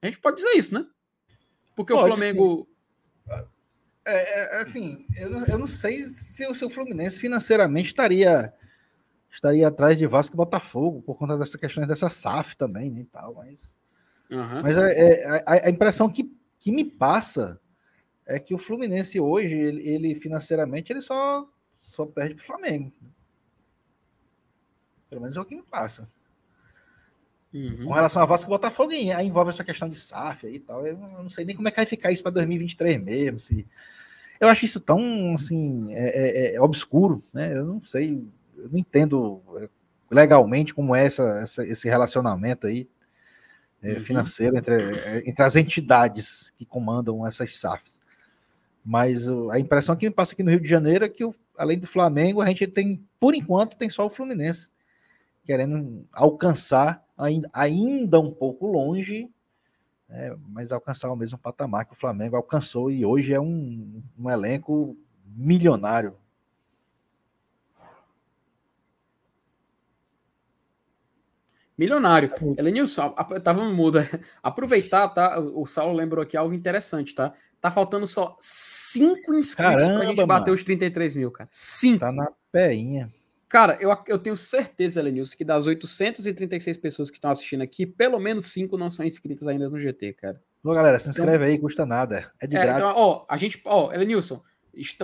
A 0.00 0.06
gente 0.06 0.18
pode 0.18 0.36
dizer 0.36 0.56
isso, 0.56 0.74
né? 0.74 0.86
Porque 1.76 1.92
pode, 1.92 2.04
o 2.04 2.08
Flamengo. 2.08 2.68
É, 3.28 3.44
é, 4.04 4.56
é, 4.58 4.62
assim, 4.62 5.06
eu, 5.16 5.30
eu 5.44 5.58
não 5.58 5.66
sei 5.66 6.04
se 6.04 6.46
o 6.46 6.54
seu 6.54 6.70
Fluminense 6.70 7.20
financeiramente 7.20 7.88
estaria 7.88 8.52
estaria 9.30 9.68
atrás 9.68 9.96
de 9.96 10.06
Vasco 10.06 10.34
e 10.34 10.36
Botafogo 10.36 11.00
por 11.02 11.16
conta 11.16 11.38
dessa 11.38 11.56
questão 11.56 11.86
dessa 11.86 12.10
SAF 12.10 12.54
também, 12.56 12.90
né, 12.90 13.00
e 13.00 13.04
tal, 13.04 13.34
mas 13.34 13.74
uhum. 14.30 14.62
mas 14.62 14.76
é, 14.76 14.92
é, 14.92 15.44
a, 15.46 15.66
a, 15.66 15.70
impressão 15.70 16.10
que, 16.10 16.30
que 16.58 16.70
me 16.70 16.84
passa 16.84 17.58
é 18.26 18.38
que 18.38 18.54
o 18.54 18.58
Fluminense 18.58 19.18
hoje 19.18 19.54
ele, 19.54 19.88
ele 19.88 20.14
financeiramente 20.14 20.92
ele 20.92 21.00
só 21.00 21.48
só 21.80 22.04
perde 22.04 22.34
para 22.34 22.42
o 22.42 22.46
Flamengo. 22.46 22.92
Pelo 25.12 25.20
menos 25.20 25.36
é 25.36 25.40
o 25.42 25.44
que 25.44 25.54
me 25.54 25.62
passa. 25.62 26.08
Uhum. 27.52 27.84
Com 27.84 27.92
relação 27.92 28.22
a 28.22 28.24
Vasco 28.24 28.48
e 28.48 28.48
Botafogo, 28.48 28.92
aí 28.92 29.26
envolve 29.26 29.50
essa 29.50 29.62
questão 29.62 29.86
de 29.86 29.94
SAF 29.94 30.46
e 30.46 30.58
tal. 30.58 30.86
Eu 30.86 30.96
não 30.96 31.28
sei 31.28 31.44
nem 31.44 31.54
como 31.54 31.68
é 31.68 31.70
que 31.70 31.76
vai 31.76 31.84
ficar 31.84 32.10
isso 32.10 32.22
para 32.22 32.32
2023 32.32 33.02
mesmo. 33.02 33.38
Se... 33.38 33.66
Eu 34.40 34.48
acho 34.48 34.64
isso 34.64 34.80
tão 34.80 35.34
assim, 35.34 35.92
é, 35.92 36.52
é, 36.52 36.54
é, 36.54 36.60
obscuro, 36.62 37.22
né? 37.30 37.54
Eu 37.54 37.66
não 37.66 37.84
sei, 37.84 38.26
eu 38.56 38.70
não 38.70 38.78
entendo 38.78 39.42
é, 39.56 39.68
legalmente 40.10 40.72
como 40.72 40.96
é 40.96 41.04
essa, 41.04 41.40
essa 41.42 41.66
esse 41.66 41.86
relacionamento 41.90 42.66
aí 42.66 42.88
é, 43.82 43.92
uhum. 43.92 44.00
financeiro 44.00 44.56
entre, 44.56 44.74
é, 44.98 45.22
entre 45.26 45.44
as 45.44 45.56
entidades 45.56 46.54
que 46.56 46.64
comandam 46.64 47.26
essas 47.26 47.54
SAFs. 47.58 48.00
Mas 48.82 49.28
a 49.50 49.58
impressão 49.58 49.94
que 49.94 50.08
me 50.08 50.14
passa 50.14 50.32
aqui 50.32 50.42
no 50.42 50.50
Rio 50.50 50.60
de 50.60 50.68
Janeiro 50.68 51.04
é 51.04 51.08
que, 51.10 51.22
além 51.58 51.78
do 51.78 51.86
Flamengo, 51.86 52.40
a 52.40 52.46
gente 52.46 52.66
tem, 52.66 53.04
por 53.20 53.34
enquanto, 53.34 53.76
tem 53.76 53.90
só 53.90 54.06
o 54.06 54.10
Fluminense 54.10 54.72
querendo 55.44 56.06
alcançar, 56.12 57.04
ainda, 57.16 57.48
ainda 57.52 58.20
um 58.20 58.30
pouco 58.32 58.66
longe, 58.66 59.30
é, 60.08 60.34
mas 60.48 60.72
alcançar 60.72 61.10
o 61.10 61.16
mesmo 61.16 61.38
patamar 61.38 61.86
que 61.86 61.92
o 61.92 61.96
Flamengo 61.96 62.36
alcançou 62.36 62.90
e 62.90 63.04
hoje 63.04 63.32
é 63.32 63.40
um, 63.40 64.02
um 64.18 64.30
elenco 64.30 64.96
milionário. 65.24 66.14
Milionário. 71.76 72.30
Elenilson, 72.58 73.10
tava 73.42 73.64
muda. 73.64 74.08
Aproveitar, 74.42 75.08
tá? 75.08 75.40
O 75.40 75.66
Saulo 75.66 75.94
lembrou 75.94 76.22
aqui 76.22 76.36
algo 76.36 76.54
interessante, 76.54 77.14
tá? 77.14 77.32
Tá 77.60 77.70
faltando 77.70 78.06
só 78.06 78.36
cinco 78.38 79.34
inscritos 79.34 79.84
Caramba, 79.84 79.98
pra 79.98 80.06
gente 80.06 80.26
bater 80.26 80.50
mano. 80.50 80.54
os 80.54 80.64
33 80.64 81.16
mil, 81.16 81.30
cara. 81.30 81.48
Cinco. 81.50 82.00
Tá 82.00 82.12
na 82.12 82.30
peinha. 82.50 83.08
Cara, 83.52 83.76
eu, 83.82 83.94
eu 84.06 84.18
tenho 84.18 84.34
certeza, 84.34 84.98
Elenilson, 84.98 85.36
que 85.36 85.44
das 85.44 85.66
836 85.66 86.78
pessoas 86.78 87.10
que 87.10 87.18
estão 87.18 87.30
assistindo 87.30 87.60
aqui, 87.60 87.84
pelo 87.84 88.18
menos 88.18 88.46
cinco 88.46 88.78
não 88.78 88.88
são 88.88 89.04
inscritas 89.04 89.46
ainda 89.46 89.68
no 89.68 89.78
GT, 89.78 90.14
cara. 90.14 90.42
Ô, 90.64 90.72
galera, 90.72 90.98
se 90.98 91.10
inscreve 91.10 91.44
então, 91.44 91.46
aí, 91.48 91.58
custa 91.58 91.84
nada. 91.84 92.32
É 92.40 92.46
de 92.46 92.56
é, 92.56 92.62
então, 92.62 92.76
grátis. 92.78 92.96
Então, 92.96 93.06
ó, 93.06 93.26
a 93.28 93.36
gente, 93.36 93.60
ó, 93.66 93.92
Elenilson, 93.92 94.42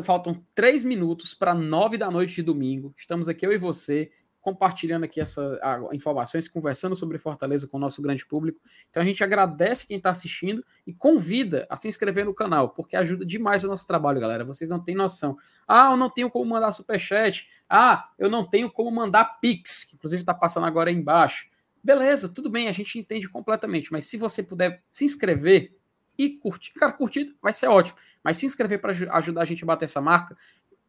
faltam 0.02 0.42
três 0.54 0.82
minutos 0.82 1.34
para 1.34 1.54
nove 1.54 1.98
da 1.98 2.10
noite 2.10 2.36
de 2.36 2.42
domingo. 2.42 2.94
Estamos 2.96 3.28
aqui, 3.28 3.44
eu 3.44 3.52
e 3.52 3.58
você 3.58 4.10
compartilhando 4.48 5.04
aqui 5.04 5.20
essas 5.20 5.58
informações, 5.92 6.48
conversando 6.48 6.96
sobre 6.96 7.18
Fortaleza 7.18 7.68
com 7.68 7.76
o 7.76 7.80
nosso 7.80 8.00
grande 8.00 8.24
público. 8.24 8.58
Então 8.88 9.02
a 9.02 9.06
gente 9.06 9.22
agradece 9.22 9.86
quem 9.86 9.98
está 9.98 10.10
assistindo 10.10 10.64
e 10.86 10.92
convida 10.94 11.66
a 11.68 11.76
se 11.76 11.86
inscrever 11.86 12.24
no 12.24 12.32
canal, 12.32 12.70
porque 12.70 12.96
ajuda 12.96 13.26
demais 13.26 13.62
o 13.62 13.68
nosso 13.68 13.86
trabalho, 13.86 14.18
galera. 14.18 14.46
Vocês 14.46 14.70
não 14.70 14.82
têm 14.82 14.94
noção. 14.94 15.36
Ah, 15.66 15.90
eu 15.90 15.98
não 15.98 16.08
tenho 16.08 16.30
como 16.30 16.46
mandar 16.46 16.72
superchat. 16.72 17.46
Ah, 17.68 18.08
eu 18.18 18.30
não 18.30 18.48
tenho 18.48 18.70
como 18.72 18.90
mandar 18.90 19.38
Pix, 19.38 19.84
que 19.84 19.96
inclusive 19.96 20.22
está 20.22 20.32
passando 20.32 20.66
agora 20.66 20.88
aí 20.88 20.96
embaixo. 20.96 21.46
Beleza, 21.84 22.32
tudo 22.32 22.48
bem, 22.48 22.68
a 22.68 22.72
gente 22.72 22.98
entende 22.98 23.28
completamente, 23.28 23.92
mas 23.92 24.06
se 24.06 24.16
você 24.16 24.42
puder 24.42 24.82
se 24.88 25.04
inscrever 25.04 25.76
e 26.16 26.30
curtir, 26.30 26.72
cara, 26.72 26.92
curtir 26.92 27.36
vai 27.40 27.52
ser 27.52 27.66
ótimo. 27.68 27.98
Mas 28.24 28.38
se 28.38 28.46
inscrever 28.46 28.80
para 28.80 28.92
ajudar 29.18 29.42
a 29.42 29.44
gente 29.44 29.62
a 29.62 29.66
bater 29.66 29.84
essa 29.84 30.00
marca, 30.00 30.36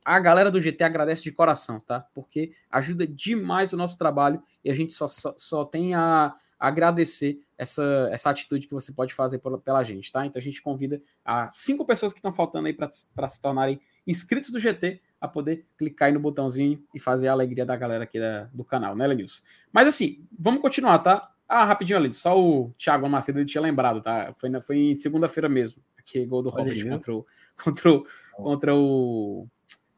a 0.09 0.19
galera 0.19 0.49
do 0.49 0.59
GT 0.59 0.83
agradece 0.83 1.21
de 1.21 1.31
coração, 1.31 1.79
tá? 1.79 1.99
Porque 2.15 2.51
ajuda 2.71 3.05
demais 3.05 3.73
o 3.73 3.77
nosso 3.77 3.95
trabalho 3.95 4.41
e 4.65 4.71
a 4.71 4.73
gente 4.73 4.91
só, 4.91 5.07
só, 5.07 5.35
só 5.37 5.63
tem 5.63 5.93
a, 5.93 6.33
agradecer 6.59 7.39
essa, 7.55 8.09
essa 8.11 8.31
atitude 8.31 8.65
que 8.65 8.73
você 8.73 8.91
pode 8.91 9.13
fazer 9.13 9.37
pela, 9.37 9.59
pela 9.59 9.83
gente, 9.83 10.11
tá? 10.11 10.25
Então 10.25 10.39
a 10.39 10.43
gente 10.43 10.63
convida 10.63 10.99
as 11.23 11.57
cinco 11.57 11.85
pessoas 11.85 12.11
que 12.11 12.17
estão 12.17 12.33
faltando 12.33 12.65
aí 12.65 12.73
para 12.73 12.89
se 12.89 13.39
tornarem 13.39 13.79
inscritos 14.07 14.49
do 14.49 14.59
GT 14.59 14.99
a 15.21 15.27
poder 15.27 15.63
clicar 15.77 16.07
aí 16.07 16.13
no 16.13 16.19
botãozinho 16.19 16.83
e 16.91 16.99
fazer 16.99 17.27
a 17.27 17.33
alegria 17.33 17.63
da 17.63 17.75
galera 17.75 18.05
aqui 18.05 18.19
da, 18.19 18.45
do 18.51 18.65
canal, 18.65 18.95
né, 18.95 19.05
Lenilson? 19.05 19.43
Mas 19.71 19.87
assim, 19.87 20.25
vamos 20.39 20.59
continuar, 20.59 20.97
tá? 20.99 21.31
Ah, 21.47 21.65
rapidinho 21.65 21.99
ali, 21.99 22.11
só 22.15 22.35
o 22.35 22.73
Thiago 22.79 23.07
Macedo 23.07 23.45
tinha 23.45 23.61
lembrado, 23.61 24.01
tá? 24.01 24.33
Foi, 24.37 24.49
na, 24.49 24.59
foi 24.59 24.77
em 24.77 24.97
segunda-feira 24.97 25.47
mesmo, 25.47 25.83
aqui 25.99 26.25
gol 26.25 26.41
do 26.41 26.49
Robert 26.49 26.89
contra 26.89 27.13
o, 27.13 27.27
contra 27.63 27.91
o, 27.91 28.05
contra 28.33 28.75
o 28.75 29.47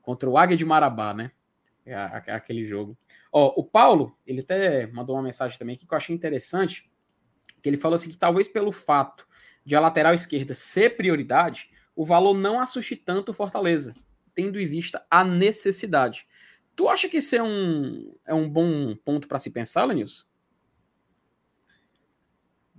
contra 0.02 0.30
o 0.30 0.38
Águia 0.38 0.58
de 0.58 0.66
Marabá, 0.66 1.14
né? 1.14 1.32
É, 1.86 1.96
aquele 1.96 2.64
jogo. 2.66 2.98
Ó, 3.32 3.54
o 3.60 3.64
Paulo, 3.64 4.16
ele 4.26 4.42
até 4.42 4.86
mandou 4.88 5.16
uma 5.16 5.24
mensagem 5.24 5.58
também 5.58 5.76
aqui 5.76 5.88
que 5.88 5.94
eu 5.94 5.98
achei 5.98 6.16
interessante, 6.16 6.90
que 7.62 7.68
ele 7.68 7.78
falou 7.78 7.96
assim 7.96 8.12
que 8.12 8.18
talvez 8.18 8.48
pelo 8.48 8.72
fato 8.72 9.28
de 9.66 9.76
a 9.76 9.80
lateral 9.80 10.14
esquerda 10.14 10.54
ser 10.54 10.96
prioridade, 10.96 11.70
o 11.96 12.06
valor 12.06 12.34
não 12.34 12.60
assuste 12.60 12.96
tanto 12.96 13.30
o 13.30 13.34
Fortaleza, 13.34 13.96
tendo 14.34 14.60
em 14.60 14.66
vista 14.66 15.06
a 15.10 15.24
necessidade. 15.24 16.28
Tu 16.76 16.88
acha 16.88 17.10
que 17.10 17.18
isso 17.18 17.36
é 17.36 17.44
um, 17.44 18.16
é 18.26 18.34
um 18.34 18.50
bom 18.50 18.96
ponto 18.96 19.28
para 19.28 19.40
se 19.40 19.52
pensar, 19.52 19.86
Lenilson? 19.86 20.26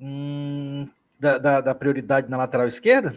Hum, 0.00 0.88
da, 1.18 1.38
da, 1.38 1.60
da 1.60 1.74
prioridade 1.74 2.28
na 2.28 2.36
lateral 2.36 2.66
esquerda? 2.66 3.14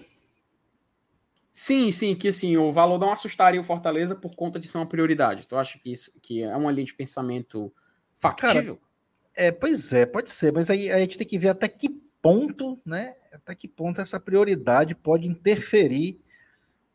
Sim, 1.57 1.89
sim, 1.89 2.13
que 2.13 2.27
assim, 2.27 2.57
o 2.57 2.73
valor 2.73 2.99
não 2.99 3.13
assustaria 3.13 3.61
o 3.61 3.63
Fortaleza 3.63 4.13
por 4.13 4.35
conta 4.35 4.59
de 4.59 4.67
ser 4.67 4.77
uma 4.77 4.85
prioridade. 4.85 5.47
Tu 5.47 5.55
acha 5.55 5.79
que 5.79 5.93
isso 5.93 6.11
que 6.21 6.43
é 6.43 6.53
uma 6.53 6.69
linha 6.69 6.85
de 6.85 6.93
pensamento 6.93 7.73
factível? 8.13 8.75
Cara, 8.75 8.87
é, 9.33 9.51
pois 9.53 9.93
é, 9.93 10.05
pode 10.05 10.29
ser, 10.29 10.51
mas 10.51 10.69
aí 10.69 10.91
a 10.91 10.97
gente 10.97 11.17
tem 11.17 11.25
que 11.25 11.39
ver 11.39 11.47
até 11.47 11.69
que 11.69 11.87
ponto, 12.21 12.77
né? 12.85 13.15
Até 13.31 13.55
que 13.55 13.69
ponto 13.69 14.01
essa 14.01 14.19
prioridade 14.19 14.93
pode 14.93 15.29
interferir 15.29 16.19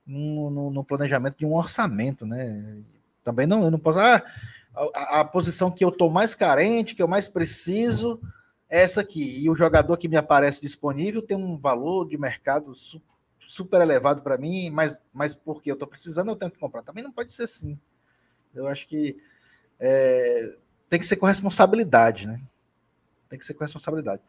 no, 0.06 0.50
no, 0.50 0.70
no 0.70 0.84
planejamento 0.84 1.38
de 1.38 1.46
um 1.46 1.54
orçamento, 1.54 2.26
né? 2.26 2.82
Também 3.24 3.46
não, 3.46 3.64
eu 3.64 3.70
não 3.70 3.78
posso. 3.78 3.98
Ah, 3.98 4.22
a, 4.74 5.20
a, 5.20 5.24
posição 5.24 5.70
que 5.70 5.82
eu 5.82 5.90
tô 5.90 6.10
mais 6.10 6.34
carente, 6.34 6.94
que 6.94 7.02
eu 7.02 7.08
mais 7.08 7.28
preciso, 7.28 8.20
é 8.68 8.82
essa 8.82 9.00
aqui. 9.00 9.42
E 9.42 9.48
o 9.48 9.54
jogador 9.54 9.96
que 9.96 10.06
me 10.06 10.18
aparece 10.18 10.60
disponível 10.60 11.22
tem 11.22 11.34
um 11.34 11.56
valor 11.56 12.06
de 12.06 12.18
mercado 12.18 12.74
super 12.74 13.09
super 13.50 13.80
elevado 13.80 14.22
para 14.22 14.38
mim, 14.38 14.70
mas, 14.70 15.04
mas 15.12 15.34
porque 15.34 15.72
eu 15.72 15.74
estou 15.74 15.88
precisando, 15.88 16.30
eu 16.30 16.36
tenho 16.36 16.52
que 16.52 16.58
comprar. 16.58 16.84
Também 16.84 17.02
não 17.02 17.10
pode 17.10 17.32
ser 17.32 17.42
assim. 17.42 17.76
Eu 18.54 18.68
acho 18.68 18.86
que 18.86 19.20
é, 19.80 20.56
tem 20.88 21.00
que 21.00 21.06
ser 21.06 21.16
com 21.16 21.26
responsabilidade, 21.26 22.28
né? 22.28 22.40
Tem 23.28 23.36
que 23.36 23.44
ser 23.44 23.54
com 23.54 23.64
responsabilidade. 23.64 24.22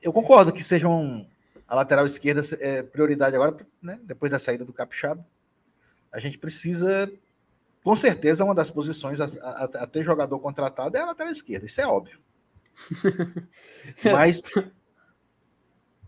Eu 0.00 0.10
concordo 0.10 0.54
que 0.54 0.64
sejam 0.64 1.28
a 1.68 1.74
lateral 1.74 2.06
esquerda 2.06 2.40
é 2.60 2.82
prioridade 2.82 3.36
agora, 3.36 3.54
né? 3.82 4.00
Depois 4.04 4.32
da 4.32 4.38
saída 4.38 4.64
do 4.64 4.72
Capixaba. 4.72 5.26
A 6.10 6.18
gente 6.18 6.38
precisa, 6.38 7.12
com 7.84 7.94
certeza, 7.94 8.42
uma 8.42 8.54
das 8.54 8.70
posições 8.70 9.20
a, 9.20 9.26
a, 9.42 9.64
a 9.64 9.86
ter 9.86 10.02
jogador 10.02 10.38
contratado 10.38 10.96
é 10.96 11.00
a 11.00 11.06
lateral 11.06 11.30
esquerda. 11.30 11.66
Isso 11.66 11.80
é 11.82 11.86
óbvio. 11.86 12.18
Mas 14.02 14.50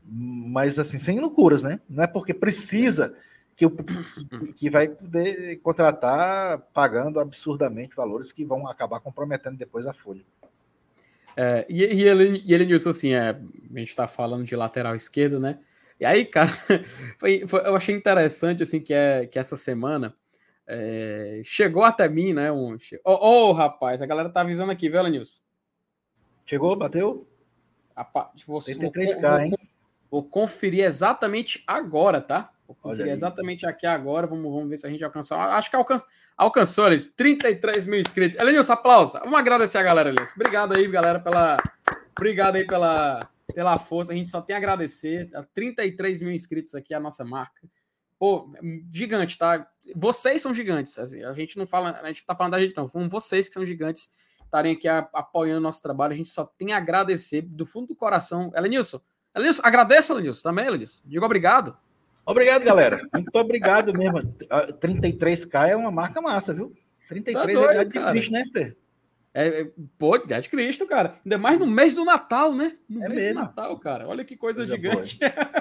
mas 0.07 0.79
assim, 0.79 0.99
sem 0.99 1.19
loucuras, 1.19 1.63
né? 1.63 1.81
Não 1.89 2.05
é 2.05 2.07
porque 2.07 2.35
precisa 2.35 3.15
que, 3.57 3.65
que 4.55 4.69
vai 4.69 4.89
poder 4.89 5.57
contratar 5.57 6.59
pagando 6.73 7.21
absurdamente 7.21 7.97
valores 7.97 8.33
que 8.33 8.45
vão 8.45 8.67
acabar 8.67 9.01
comprometendo 9.01 9.57
depois 9.57 9.87
a 9.87 9.93
folha. 9.93 10.23
É, 11.37 11.67
e, 11.69 11.83
e, 11.83 12.03
ele, 12.03 12.43
e 12.45 12.55
ele 12.55 12.67
disse 12.67 12.89
assim: 12.89 13.13
é, 13.13 13.31
a 13.31 13.79
gente 13.79 13.97
tá 13.97 14.07
falando 14.07 14.45
de 14.45 14.55
lateral 14.55 14.95
esquerdo, 14.95 15.41
né? 15.41 15.59
E 15.99 16.05
aí, 16.05 16.25
cara, 16.25 16.51
foi, 17.19 17.47
foi, 17.47 17.61
eu 17.67 17.75
achei 17.75 17.95
interessante 17.95 18.63
assim 18.63 18.81
que, 18.81 18.93
é, 18.93 19.27
que 19.27 19.39
essa 19.39 19.57
semana 19.57 20.15
é, 20.67 21.41
chegou 21.45 21.85
até 21.85 22.09
mim, 22.09 22.33
né? 22.33 22.51
Um, 22.53 22.77
oh, 23.05 23.49
oh, 23.49 23.53
rapaz, 23.53 24.01
a 24.03 24.07
galera 24.07 24.29
tá 24.29 24.41
avisando 24.41 24.73
aqui, 24.73 24.89
viu, 24.89 25.03
Lenilson? 25.03 25.43
Chegou, 26.47 26.77
bateu? 26.77 27.27
A, 27.97 28.31
você, 28.47 28.75
33k, 28.75 29.47
hein? 29.47 29.55
Vou 30.15 30.23
conferir 30.23 30.85
exatamente 30.85 31.65
agora, 31.67 32.21
tá? 32.21 32.53
Vou 32.69 32.77
conferir 32.77 33.11
exatamente 33.11 33.67
aqui 33.67 33.85
agora. 33.85 34.29
Vamos, 34.29 34.45
vamos 34.45 34.69
ver 34.69 34.77
se 34.77 34.87
a 34.87 34.89
gente 34.89 35.03
alcançou. 35.03 35.37
Acho 35.37 35.69
que 35.69 35.75
alcançou, 35.75 36.07
alcançou 36.37 36.87
eles. 36.87 37.13
33 37.17 37.85
mil 37.85 37.99
inscritos. 37.99 38.39
Elenilson, 38.39 38.75
aplauso. 38.75 39.19
Vamos 39.19 39.37
agradecer 39.37 39.77
a 39.79 39.83
galera, 39.83 40.11
Elenilson. 40.11 40.35
Obrigado 40.37 40.77
aí, 40.77 40.87
galera, 40.87 41.19
pela. 41.19 41.57
Obrigado 42.17 42.55
aí 42.55 42.65
pela, 42.65 43.29
pela 43.53 43.77
força. 43.77 44.13
A 44.13 44.15
gente 44.15 44.29
só 44.29 44.41
tem 44.41 44.55
a 44.55 44.59
agradecer. 44.61 45.29
33 45.53 46.21
mil 46.21 46.31
inscritos 46.31 46.77
aqui, 46.77 46.95
a 46.95 47.01
nossa 47.01 47.25
marca. 47.25 47.69
Pô, 48.17 48.49
gigante, 48.93 49.37
tá? 49.37 49.67
Vocês 49.97 50.41
são 50.41 50.55
gigantes. 50.55 50.97
Assim, 50.97 51.25
a 51.25 51.33
gente 51.33 51.59
não 51.59 51.67
fala, 51.67 51.91
a 51.91 52.07
gente 52.07 52.25
tá 52.25 52.37
falando 52.37 52.53
da 52.53 52.61
gente, 52.61 52.77
não. 52.77 52.89
Foram 52.89 53.09
vocês 53.09 53.49
que 53.49 53.55
são 53.55 53.67
gigantes 53.67 54.13
estarem 54.45 54.77
aqui 54.77 54.87
apoiando 54.87 55.59
o 55.59 55.63
nosso 55.65 55.83
trabalho. 55.83 56.13
A 56.13 56.17
gente 56.17 56.31
só 56.31 56.45
tem 56.45 56.73
a 56.73 56.77
agradecer 56.77 57.43
do 57.43 57.67
fundo 57.67 57.89
do 57.89 57.97
coração. 57.97 58.53
Elenilson, 58.55 59.01
Elenilson, 59.35 59.63
agradeça, 59.65 60.13
Elenilson, 60.13 60.49
também, 60.49 60.67
Elenilson. 60.67 61.03
Digo 61.05 61.25
obrigado. 61.25 61.77
Obrigado, 62.27 62.65
galera. 62.65 63.07
Muito 63.13 63.35
obrigado 63.37 63.93
mesmo. 63.93 64.23
33K 64.81 65.69
é 65.69 65.77
uma 65.77 65.91
marca 65.91 66.21
massa, 66.21 66.55
viu? 66.55 66.75
33 67.09 67.35
tá 67.35 67.53
doido, 67.53 67.71
é 67.71 67.75
idade 67.75 67.91
de 67.91 68.11
Cristo, 68.11 68.33
né, 68.33 68.45
Fê? 68.53 68.77
É, 69.35 69.63
é, 69.63 69.71
pô, 69.99 70.17
idade 70.17 70.45
de 70.45 70.49
Cristo, 70.49 70.87
cara. 70.87 71.21
Ainda 71.25 71.37
mais 71.37 71.59
no 71.59 71.67
mês 71.67 71.97
do 71.97 72.05
Natal, 72.05 72.55
né? 72.55 72.79
No 72.89 73.05
é 73.05 73.09
mês 73.09 73.23
mesmo. 73.25 73.41
do 73.41 73.45
Natal, 73.47 73.79
cara. 73.79 74.09
Olha 74.09 74.25
que 74.25 74.37
coisa, 74.37 74.61
coisa 74.61 74.77
gigante. 74.77 75.19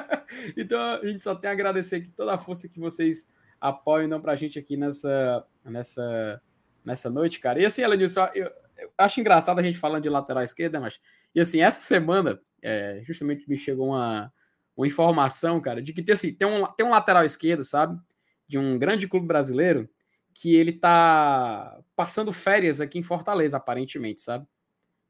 então, 0.55 0.79
a 0.79 1.05
gente 1.05 1.23
só 1.23 1.35
tem 1.35 1.49
a 1.49 1.53
agradecer 1.53 1.97
aqui 1.97 2.09
toda 2.15 2.33
a 2.33 2.37
força 2.37 2.69
que 2.69 2.79
vocês 2.79 3.27
apoiam 3.59 4.07
dão 4.07 4.21
pra 4.21 4.35
gente 4.35 4.59
aqui 4.59 4.77
nessa, 4.77 5.45
nessa, 5.65 6.41
nessa 6.85 7.09
noite, 7.09 7.39
cara. 7.39 7.59
E 7.59 7.65
assim, 7.65 7.81
Elenilson, 7.81 8.29
eu, 8.35 8.49
eu 8.77 8.91
acho 8.97 9.19
engraçado 9.19 9.59
a 9.59 9.63
gente 9.63 9.77
falando 9.77 10.03
de 10.03 10.09
lateral 10.09 10.43
esquerda, 10.43 10.79
mas... 10.79 10.99
E 11.33 11.41
assim, 11.41 11.61
essa 11.61 11.81
semana 11.81 12.39
é, 12.63 13.01
justamente 13.03 13.47
me 13.49 13.57
chegou 13.57 13.89
uma, 13.89 14.33
uma 14.75 14.87
informação, 14.87 15.61
cara, 15.61 15.81
de 15.81 15.93
que 15.93 16.01
tem, 16.01 16.13
assim, 16.13 16.33
tem, 16.33 16.47
um, 16.47 16.65
tem 16.65 16.85
um 16.85 16.91
lateral 16.91 17.23
esquerdo, 17.23 17.63
sabe? 17.63 17.99
De 18.47 18.57
um 18.57 18.79
grande 18.79 19.07
clube 19.07 19.27
brasileiro, 19.27 19.89
que 20.33 20.55
ele 20.55 20.73
tá 20.73 21.79
passando 21.95 22.33
férias 22.33 22.81
aqui 22.81 22.97
em 22.97 23.03
Fortaleza, 23.03 23.57
aparentemente, 23.57 24.21
sabe? 24.21 24.45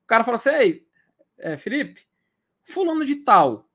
O 0.03 0.07
cara 0.07 0.23
falou 0.23 0.35
assim: 0.35 0.49
Ei, 0.49 0.87
é, 1.37 1.55
Felipe, 1.55 2.05
fulano 2.63 3.05
de 3.05 3.17
tal, 3.17 3.69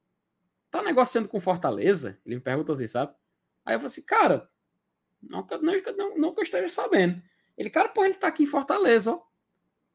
tá 0.70 0.82
negociando 0.82 1.28
com 1.28 1.40
Fortaleza? 1.40 2.18
Ele 2.24 2.36
me 2.36 2.40
perguntou 2.40 2.74
assim, 2.74 2.86
sabe? 2.86 3.14
Aí 3.64 3.74
eu 3.74 3.78
falei 3.78 3.86
assim, 3.86 4.04
cara, 4.04 4.50
não, 5.22 5.46
não, 5.46 5.96
não, 5.96 6.18
não 6.18 6.34
eu 6.36 6.42
esteja 6.42 6.68
sabendo. 6.68 7.22
Ele, 7.56 7.70
cara, 7.70 7.88
pô, 7.88 8.04
ele 8.04 8.14
tá 8.14 8.28
aqui 8.28 8.44
em 8.44 8.46
Fortaleza, 8.46 9.12
ó. 9.12 9.22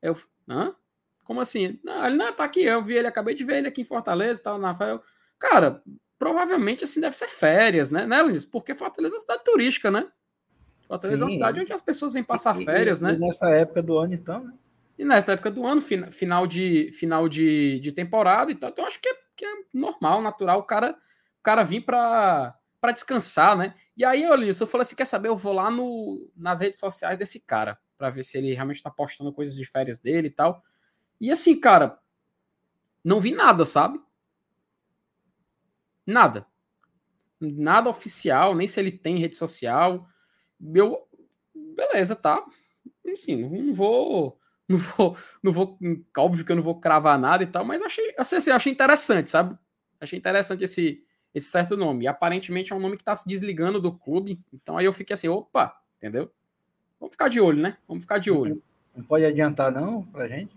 Eu, 0.01 0.19
hã? 0.47 0.75
Como 1.23 1.41
assim? 1.41 1.79
Não, 1.83 2.05
ele 2.05 2.15
não 2.15 2.33
tá 2.33 2.43
aqui, 2.43 2.63
eu 2.63 2.83
vi 2.83 2.95
ele, 2.95 3.07
acabei 3.07 3.33
de 3.33 3.43
ver 3.43 3.57
ele 3.57 3.67
aqui 3.67 3.81
em 3.81 3.85
Fortaleza 3.85 4.39
e 4.39 4.43
tal, 4.43 4.57
na 4.57 4.71
Rafael. 4.71 5.01
Cara, 5.39 5.81
provavelmente 6.19 6.83
assim 6.83 7.01
deve 7.01 7.15
ser 7.15 7.27
férias, 7.27 7.91
né, 7.91 8.05
né, 8.05 8.21
Luiz? 8.21 8.45
Porque 8.45 8.75
Fortaleza 8.75 9.15
é 9.15 9.17
uma 9.17 9.21
cidade 9.21 9.43
turística, 9.43 9.89
né? 9.89 10.07
Fortaleza 10.87 11.17
Sim. 11.17 11.23
é 11.23 11.25
uma 11.25 11.33
cidade 11.33 11.59
onde 11.59 11.73
as 11.73 11.81
pessoas 11.81 12.13
vêm 12.13 12.23
passar 12.23 12.59
e, 12.59 12.65
férias, 12.65 12.99
e, 12.99 13.03
né? 13.03 13.13
E 13.13 13.17
nessa 13.17 13.49
época 13.49 13.81
do 13.81 13.97
ano, 13.97 14.13
então, 14.13 14.43
né? 14.43 14.53
E 14.97 15.03
nessa 15.03 15.31
época 15.33 15.49
do 15.49 15.65
ano, 15.65 15.81
final 15.81 16.45
de, 16.45 16.91
final 16.93 17.27
de, 17.27 17.79
de 17.79 17.91
temporada 17.91 18.51
e 18.51 18.55
tal. 18.55 18.69
Então, 18.69 18.85
acho 18.85 19.01
que 19.01 19.09
é, 19.09 19.15
que 19.35 19.45
é 19.45 19.53
normal, 19.73 20.21
natural 20.21 20.59
o 20.59 20.63
cara, 20.63 20.91
o 20.91 21.43
cara 21.43 21.63
vir 21.63 21.81
para 21.81 22.55
descansar, 22.93 23.57
né? 23.57 23.73
E 23.97 24.05
aí, 24.05 24.25
olha 24.29 24.45
eu 24.47 24.67
falei 24.67 24.83
assim: 24.83 24.95
quer 24.95 25.05
saber? 25.05 25.29
Eu 25.29 25.37
vou 25.37 25.53
lá 25.53 25.71
no, 25.71 26.29
nas 26.35 26.59
redes 26.59 26.79
sociais 26.79 27.17
desse 27.17 27.39
cara 27.39 27.77
para 27.97 28.09
ver 28.09 28.23
se 28.23 28.37
ele 28.37 28.53
realmente 28.53 28.77
está 28.77 28.89
postando 28.89 29.33
coisas 29.33 29.55
de 29.55 29.65
férias 29.65 29.99
dele 29.99 30.27
e 30.27 30.31
tal. 30.31 30.61
E 31.23 31.31
assim, 31.31 31.57
cara, 31.57 31.97
não 33.01 33.21
vi 33.21 33.31
nada, 33.31 33.63
sabe? 33.63 33.97
Nada. 36.05 36.45
Nada 37.39 37.89
oficial, 37.89 38.53
nem 38.53 38.67
se 38.67 38.77
ele 38.77 38.91
tem 38.91 39.17
rede 39.17 39.37
social. 39.37 40.05
Eu, 40.75 41.07
beleza, 41.55 42.13
tá? 42.13 42.45
Assim, 43.07 43.47
não 43.47 43.73
vou 43.73 44.37
não 44.67 44.77
vou, 44.77 45.17
não 45.41 45.53
vou, 45.53 45.79
óbvio 46.17 46.43
que 46.43 46.51
eu 46.51 46.57
não 46.57 46.63
vou 46.63 46.81
cravar 46.81 47.17
nada 47.17 47.41
e 47.41 47.47
tal, 47.47 47.63
mas 47.63 47.81
achei, 47.81 48.13
assim, 48.17 48.35
assim, 48.35 48.51
achei 48.51 48.73
interessante, 48.73 49.29
sabe? 49.29 49.57
Achei 50.01 50.19
interessante 50.19 50.65
esse, 50.65 51.05
esse 51.33 51.47
certo 51.47 51.77
nome. 51.77 52.03
E 52.03 52.07
aparentemente 52.07 52.73
é 52.73 52.75
um 52.75 52.81
nome 52.81 52.97
que 52.97 53.03
tá 53.03 53.15
se 53.15 53.25
desligando 53.25 53.79
do 53.79 53.97
clube. 53.97 54.41
Então 54.53 54.77
aí 54.77 54.83
eu 54.83 54.91
fiquei 54.91 55.13
assim, 55.13 55.29
opa, 55.29 55.73
entendeu? 55.95 56.29
Vamos 56.99 57.13
ficar 57.13 57.29
de 57.29 57.39
olho, 57.39 57.61
né? 57.61 57.77
Vamos 57.87 58.03
ficar 58.03 58.17
de 58.17 58.29
olho. 58.29 58.61
Não 58.93 59.05
pode 59.05 59.23
adiantar, 59.23 59.71
não, 59.71 60.03
pra 60.03 60.27
gente? 60.27 60.53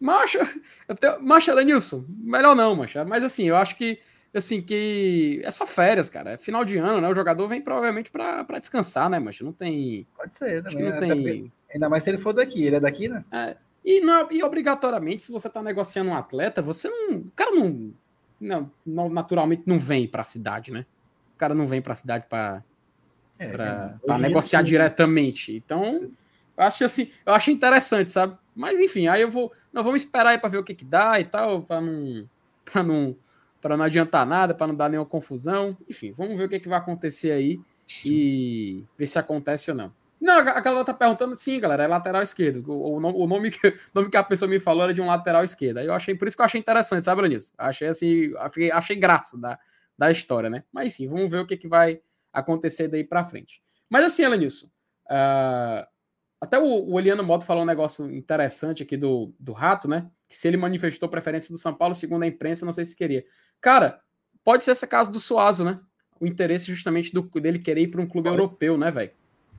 Macha, 0.00 0.48
até, 0.88 1.18
macha, 1.18 1.52
Lenilson, 1.52 2.04
melhor 2.08 2.56
não, 2.56 2.74
macha. 2.74 3.04
Mas 3.04 3.22
assim, 3.22 3.44
eu 3.44 3.56
acho 3.56 3.76
que 3.76 4.00
assim, 4.32 4.62
que 4.62 5.42
é 5.44 5.50
só 5.50 5.66
férias, 5.66 6.08
cara. 6.08 6.32
É 6.32 6.38
final 6.38 6.64
de 6.64 6.78
ano, 6.78 7.00
né? 7.00 7.08
O 7.08 7.14
jogador 7.14 7.46
vem 7.48 7.60
provavelmente 7.60 8.10
para 8.10 8.58
descansar, 8.58 9.10
né, 9.10 9.18
mas 9.18 9.40
não 9.40 9.52
tem. 9.52 10.06
Pode 10.16 10.34
ser 10.34 10.62
também. 10.62 10.84
Não 10.84 10.98
tem... 10.98 11.52
Ainda 11.72 11.88
mais 11.88 12.02
se 12.02 12.10
ele 12.10 12.18
for 12.18 12.32
daqui, 12.32 12.64
ele 12.64 12.76
é 12.76 12.80
daqui, 12.80 13.08
né? 13.08 13.24
É. 13.30 13.56
E, 13.84 14.00
não, 14.00 14.30
e 14.30 14.42
obrigatoriamente, 14.42 15.22
se 15.22 15.32
você 15.32 15.48
tá 15.48 15.62
negociando 15.62 16.10
um 16.10 16.14
atleta, 16.14 16.62
você 16.62 16.88
não. 16.88 17.18
O 17.18 17.32
cara 17.34 17.50
não. 17.50 17.92
Não, 18.40 18.70
não 18.86 19.08
naturalmente 19.10 19.64
não 19.66 19.78
vem 19.78 20.08
para 20.08 20.22
a 20.22 20.24
cidade, 20.24 20.70
né? 20.70 20.86
O 21.34 21.38
cara 21.38 21.54
não 21.54 21.66
vem 21.66 21.82
para 21.82 21.92
a 21.92 21.96
cidade 21.96 22.24
para 22.28 22.64
é, 23.38 23.48
para 24.04 24.18
negociar 24.18 24.62
diretamente. 24.62 25.54
Então, 25.56 26.08
eu 26.60 26.66
acho 26.66 26.84
assim, 26.84 27.10
eu 27.24 27.32
acho 27.32 27.50
interessante, 27.50 28.10
sabe? 28.10 28.36
Mas 28.54 28.78
enfim, 28.78 29.08
aí 29.08 29.22
eu 29.22 29.30
vou, 29.30 29.50
nós 29.72 29.82
vamos 29.82 30.02
esperar 30.02 30.30
aí 30.30 30.38
para 30.38 30.50
ver 30.50 30.58
o 30.58 30.64
que 30.64 30.74
que 30.74 30.84
dá 30.84 31.18
e 31.18 31.24
tal, 31.24 31.62
para 31.62 31.80
não 31.80 32.28
para 32.64 32.82
não 32.82 33.16
para 33.62 33.76
não 33.76 33.84
adiantar 33.84 34.26
nada, 34.26 34.54
para 34.54 34.66
não 34.66 34.74
dar 34.74 34.88
nenhuma 34.88 35.08
confusão. 35.08 35.76
Enfim, 35.88 36.12
vamos 36.12 36.36
ver 36.36 36.44
o 36.44 36.48
que, 36.48 36.60
que 36.60 36.68
vai 36.68 36.78
acontecer 36.78 37.32
aí 37.32 37.60
e 38.04 38.84
ver 38.96 39.06
se 39.06 39.18
acontece 39.18 39.70
ou 39.70 39.76
não. 39.76 39.92
Não, 40.20 40.34
a 40.34 40.60
galera 40.60 40.84
tá 40.84 40.94
perguntando, 40.94 41.38
sim, 41.38 41.58
galera, 41.58 41.84
é 41.84 41.86
lateral 41.86 42.22
esquerdo. 42.22 42.62
O, 42.70 42.98
o, 42.98 43.24
o, 43.24 43.26
nome, 43.26 43.50
que, 43.50 43.68
o 43.68 43.74
nome 43.94 44.10
que 44.10 44.16
a 44.16 44.22
pessoa 44.22 44.48
me 44.48 44.58
falou 44.58 44.84
era 44.84 44.94
de 44.94 45.00
um 45.00 45.06
lateral 45.06 45.44
esquerdo. 45.44 45.78
Aí 45.78 45.86
eu 45.86 45.94
achei, 45.94 46.14
por 46.14 46.28
isso 46.28 46.36
que 46.36 46.42
eu 46.42 46.46
achei 46.46 46.60
interessante, 46.60 47.04
sabe, 47.04 47.26
nisso? 47.28 47.52
Achei 47.56 47.88
assim, 47.88 48.32
achei, 48.38 48.70
achei 48.70 48.96
graça 48.96 49.38
da, 49.38 49.58
da 49.96 50.10
história, 50.10 50.48
né? 50.48 50.64
Mas 50.72 50.94
sim, 50.94 51.08
vamos 51.08 51.30
ver 51.30 51.40
o 51.40 51.46
que, 51.46 51.56
que 51.56 51.68
vai 51.68 52.00
acontecer 52.32 52.88
daí 52.88 53.04
para 53.04 53.24
frente. 53.24 53.62
Mas 53.88 54.04
assim, 54.04 54.24
Elenilson, 54.24 54.68
uh, 55.06 55.86
até 56.40 56.58
o, 56.58 56.90
o 56.90 56.98
Eliano 56.98 57.22
Moto 57.22 57.44
falou 57.44 57.62
um 57.62 57.66
negócio 57.66 58.10
interessante 58.10 58.82
aqui 58.82 58.96
do, 58.96 59.34
do 59.38 59.52
Rato, 59.52 59.86
né? 59.86 60.10
Que 60.26 60.36
se 60.36 60.48
ele 60.48 60.56
manifestou 60.56 61.08
preferência 61.08 61.52
do 61.52 61.58
São 61.58 61.74
Paulo, 61.74 61.94
segundo 61.94 62.22
a 62.22 62.26
imprensa, 62.26 62.64
não 62.64 62.72
sei 62.72 62.84
se 62.84 62.96
queria. 62.96 63.24
Cara, 63.60 64.00
pode 64.42 64.64
ser 64.64 64.70
essa 64.70 64.86
caso 64.86 65.12
do 65.12 65.20
Suazo, 65.20 65.64
né? 65.64 65.78
O 66.18 66.26
interesse 66.26 66.66
justamente 66.66 67.12
do, 67.12 67.22
dele 67.40 67.58
querer 67.58 67.82
ir 67.82 67.88
para 67.88 68.00
um 68.00 68.06
clube 68.06 68.28
pode. 68.28 68.40
europeu, 68.40 68.78
né, 68.78 68.90
velho? 68.90 69.12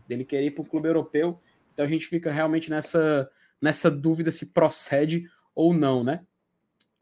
Dele 0.07 0.25
querer 0.25 0.47
ir 0.47 0.51
para 0.51 0.63
um 0.63 0.65
clube 0.65 0.87
europeu. 0.87 1.39
Então 1.73 1.85
a 1.85 1.89
gente 1.89 2.07
fica 2.07 2.31
realmente 2.31 2.69
nessa, 2.69 3.29
nessa 3.61 3.89
dúvida 3.89 4.31
se 4.31 4.47
procede 4.47 5.29
ou 5.53 5.73
não, 5.73 6.03
né? 6.03 6.25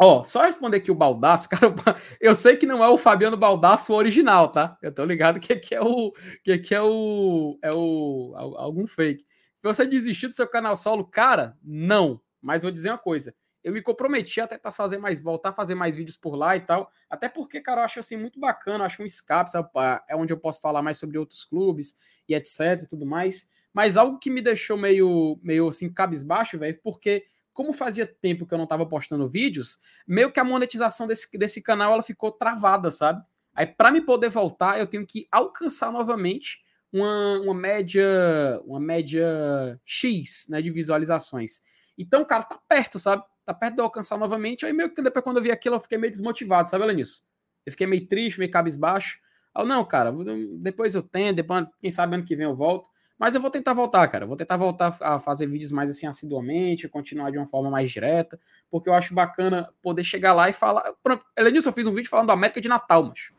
Ó, 0.01 0.23
só 0.23 0.43
responder 0.43 0.77
aqui 0.77 0.91
o 0.91 0.95
Baldaço, 0.95 1.47
cara, 1.51 1.73
eu 2.21 2.33
sei 2.33 2.55
que 2.55 2.65
não 2.65 2.81
é 2.81 2.87
o 2.87 2.97
Fabiano 2.97 3.35
Baldaço 3.35 3.93
original, 3.93 4.49
tá? 4.49 4.77
Eu 4.81 4.93
tô 4.93 5.03
ligado 5.03 5.41
que 5.41 5.51
aqui 5.51 5.75
é 5.75 5.81
o 5.81 6.13
que 6.41 6.53
aqui 6.53 6.73
é 6.73 6.81
o 6.81 7.59
é 7.61 7.71
o 7.71 8.33
algum 8.35 8.87
fake. 8.87 9.28
Você 9.61 9.85
desistiu 9.85 10.29
do 10.29 10.35
seu 10.35 10.47
canal 10.47 10.75
solo, 10.75 11.05
cara? 11.05 11.57
Não. 11.63 12.21
Mas 12.41 12.63
vou 12.63 12.71
dizer 12.71 12.89
uma 12.89 12.97
coisa, 12.97 13.35
eu 13.63 13.73
me 13.73 13.81
comprometi 13.81 14.39
a 14.39 14.47
tentar 14.47 14.71
fazer 14.71 14.97
mais, 14.97 15.21
voltar 15.21 15.49
a 15.49 15.53
fazer 15.53 15.75
mais 15.75 15.93
vídeos 15.93 16.15
por 16.15 16.35
lá 16.35 16.55
e 16.55 16.61
tal. 16.61 16.89
Até 17.09 17.27
porque, 17.27 17.59
cara, 17.59 17.81
eu 17.81 17.85
acho 17.85 17.99
assim 17.99 18.15
muito 18.17 18.39
bacana, 18.39 18.85
acho 18.85 19.01
um 19.01 19.05
escape, 19.05 19.51
sabe? 19.51 19.69
É 20.07 20.15
onde 20.15 20.31
eu 20.31 20.37
posso 20.37 20.61
falar 20.61 20.81
mais 20.81 20.97
sobre 20.97 21.17
outros 21.17 21.43
clubes 21.43 21.97
e 22.27 22.33
etc 22.33 22.81
e 22.83 22.87
tudo 22.87 23.05
mais. 23.05 23.49
Mas 23.73 23.97
algo 23.97 24.17
que 24.17 24.29
me 24.29 24.41
deixou 24.41 24.77
meio, 24.77 25.39
meio 25.43 25.67
assim, 25.67 25.91
cabisbaixo, 25.91 26.57
velho, 26.57 26.79
porque 26.81 27.25
como 27.53 27.73
fazia 27.73 28.07
tempo 28.07 28.47
que 28.47 28.53
eu 28.53 28.57
não 28.57 28.65
tava 28.65 28.85
postando 28.85 29.27
vídeos, 29.27 29.81
meio 30.07 30.31
que 30.31 30.39
a 30.39 30.43
monetização 30.45 31.05
desse, 31.05 31.37
desse 31.37 31.61
canal 31.61 31.91
ela 31.91 32.01
ficou 32.01 32.31
travada, 32.31 32.89
sabe? 32.89 33.21
Aí, 33.53 33.67
para 33.67 33.91
me 33.91 33.99
poder 33.99 34.29
voltar, 34.29 34.79
eu 34.79 34.87
tenho 34.87 35.05
que 35.05 35.27
alcançar 35.29 35.91
novamente 35.91 36.63
uma, 36.91 37.39
uma 37.41 37.53
média, 37.53 38.61
uma 38.65 38.79
média 38.79 39.79
X 39.85 40.47
né, 40.49 40.61
de 40.61 40.69
visualizações. 40.69 41.61
Então, 41.97 42.23
cara, 42.25 42.43
tá 42.43 42.59
perto, 42.67 42.99
sabe? 42.99 43.23
tá 43.49 43.53
perto 43.53 43.75
de 43.75 43.81
alcançar 43.81 44.17
novamente. 44.17 44.65
Aí 44.65 44.73
meio 44.73 44.93
que 44.93 45.01
depois, 45.01 45.23
quando 45.23 45.37
eu 45.37 45.43
vi 45.43 45.51
aquilo, 45.51 45.75
eu 45.75 45.79
fiquei 45.79 45.97
meio 45.97 46.11
desmotivado, 46.11 46.69
sabe, 46.69 46.91
nisso? 46.93 47.23
Eu 47.65 47.71
fiquei 47.71 47.87
meio 47.87 48.07
triste, 48.07 48.37
meio 48.37 48.51
cabisbaixo. 48.51 49.19
Aí, 49.55 49.65
não, 49.65 49.83
cara, 49.83 50.13
depois 50.59 50.93
eu 50.93 51.01
tenho, 51.01 51.33
depois, 51.33 51.65
quem 51.81 51.89
sabe 51.89 52.15
ano 52.15 52.23
que 52.23 52.35
vem 52.35 52.45
eu 52.45 52.55
volto. 52.55 52.89
Mas 53.17 53.35
eu 53.35 53.41
vou 53.41 53.49
tentar 53.49 53.73
voltar, 53.73 54.07
cara. 54.07 54.23
Eu 54.23 54.27
vou 54.27 54.37
tentar 54.37 54.55
voltar 54.55 54.95
a 55.01 55.19
fazer 55.19 55.47
vídeos 55.47 55.71
mais 55.71 55.89
assim 55.91 56.07
assiduamente, 56.07 56.87
continuar 56.87 57.31
de 57.31 57.37
uma 57.37 57.47
forma 57.47 57.69
mais 57.69 57.91
direta, 57.91 58.39
porque 58.71 58.87
eu 58.87 58.93
acho 58.93 59.13
bacana 59.13 59.69
poder 59.81 60.03
chegar 60.03 60.33
lá 60.33 60.47
e 60.47 60.53
falar. 60.53 60.93
Elenilson, 61.35 61.69
eu 61.69 61.73
fiz 61.73 61.87
um 61.87 61.93
vídeo 61.93 62.09
falando 62.09 62.27
da 62.27 62.33
América 62.33 62.61
de 62.61 62.69
Natal, 62.69 63.03
mas. 63.03 63.31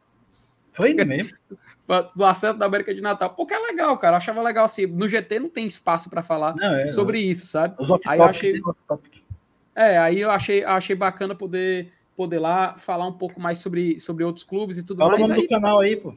Foi 0.72 0.94
mesmo? 0.94 1.36
do 2.14 2.24
acesso 2.24 2.56
da 2.56 2.66
América 2.66 2.94
de 2.94 3.00
Natal. 3.00 3.30
Porque 3.30 3.52
é 3.52 3.58
legal, 3.58 3.96
cara. 3.98 4.14
Eu 4.14 4.18
achava 4.18 4.40
legal 4.42 4.64
assim. 4.64 4.86
No 4.86 5.08
GT 5.08 5.40
não 5.40 5.48
tem 5.48 5.66
espaço 5.66 6.08
para 6.08 6.22
falar 6.22 6.54
não, 6.54 6.74
é, 6.74 6.90
sobre 6.92 7.18
isso, 7.18 7.46
sabe? 7.46 7.74
Aí 8.06 8.18
eu 8.18 8.24
achei. 8.24 8.60
É, 9.74 9.98
aí 9.98 10.20
eu 10.20 10.30
achei, 10.30 10.64
achei 10.64 10.94
bacana 10.94 11.34
poder, 11.34 11.92
poder 12.16 12.38
lá 12.38 12.76
falar 12.76 13.06
um 13.06 13.12
pouco 13.12 13.40
mais 13.40 13.58
sobre, 13.58 13.98
sobre 13.98 14.22
outros 14.22 14.44
clubes 14.44 14.76
e 14.78 14.84
tudo 14.84 14.98
Fala 14.98 15.12
mais. 15.12 15.22
Fala 15.22 15.32
o 15.32 15.36
nome 15.36 15.40
aí, 15.40 15.48
do 15.48 15.60
canal 15.60 15.80
aí, 15.80 15.96
pô. 15.96 16.14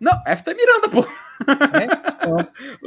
Não, 0.00 0.12
FT 0.36 0.54
Miranda, 0.54 0.88
pô. 0.88 1.00
É? 1.78 2.01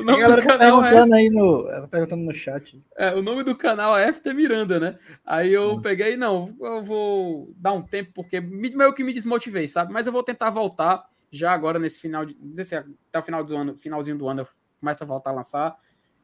o 0.06 0.12
nome 0.12 0.24
a 0.24 0.28
galera 0.28 0.42
do 0.42 0.48
tá 0.48 0.58
canal 0.58 0.80
é 0.80 0.90
perguntando 0.90 1.16
é... 1.16 1.18
aí 1.18 1.30
no, 1.30 1.70
ela 1.70 1.82
tá 1.82 1.88
perguntando 1.88 2.24
no 2.24 2.34
chat. 2.34 2.84
É, 2.96 3.14
o 3.16 3.22
nome 3.24 3.44
do 3.44 3.56
canal 3.56 3.98
é 3.98 4.14
FT 4.14 4.34
Miranda, 4.34 4.80
né? 4.80 5.00
Aí 5.26 5.52
eu 5.52 5.74
hum. 5.74 5.82
peguei, 5.82 6.16
não, 6.16 6.54
eu 6.62 6.84
vou 6.84 7.54
dar 7.58 7.74
um 7.74 7.82
tempo 7.82 8.12
porque 8.14 8.40
meio 8.40 8.94
que 8.94 9.04
me 9.04 9.14
desmotivei, 9.14 9.68
sabe? 9.68 9.92
Mas 9.92 10.06
eu 10.06 10.14
vou 10.14 10.22
tentar 10.22 10.52
voltar 10.52 11.10
já 11.32 11.52
agora 11.52 11.80
nesse 11.80 12.00
final 12.00 12.24
de, 12.26 12.38
se 12.64 12.76
até 12.76 13.20
o 13.20 13.24
final 13.24 13.44
do 13.44 13.56
ano, 13.56 13.78
finalzinho 13.78 14.18
do 14.18 14.28
ano 14.28 14.42
eu 14.42 14.48
começo 14.80 15.04
a 15.04 15.08
voltar 15.08 15.32
a 15.32 15.34
lançar. 15.34 15.76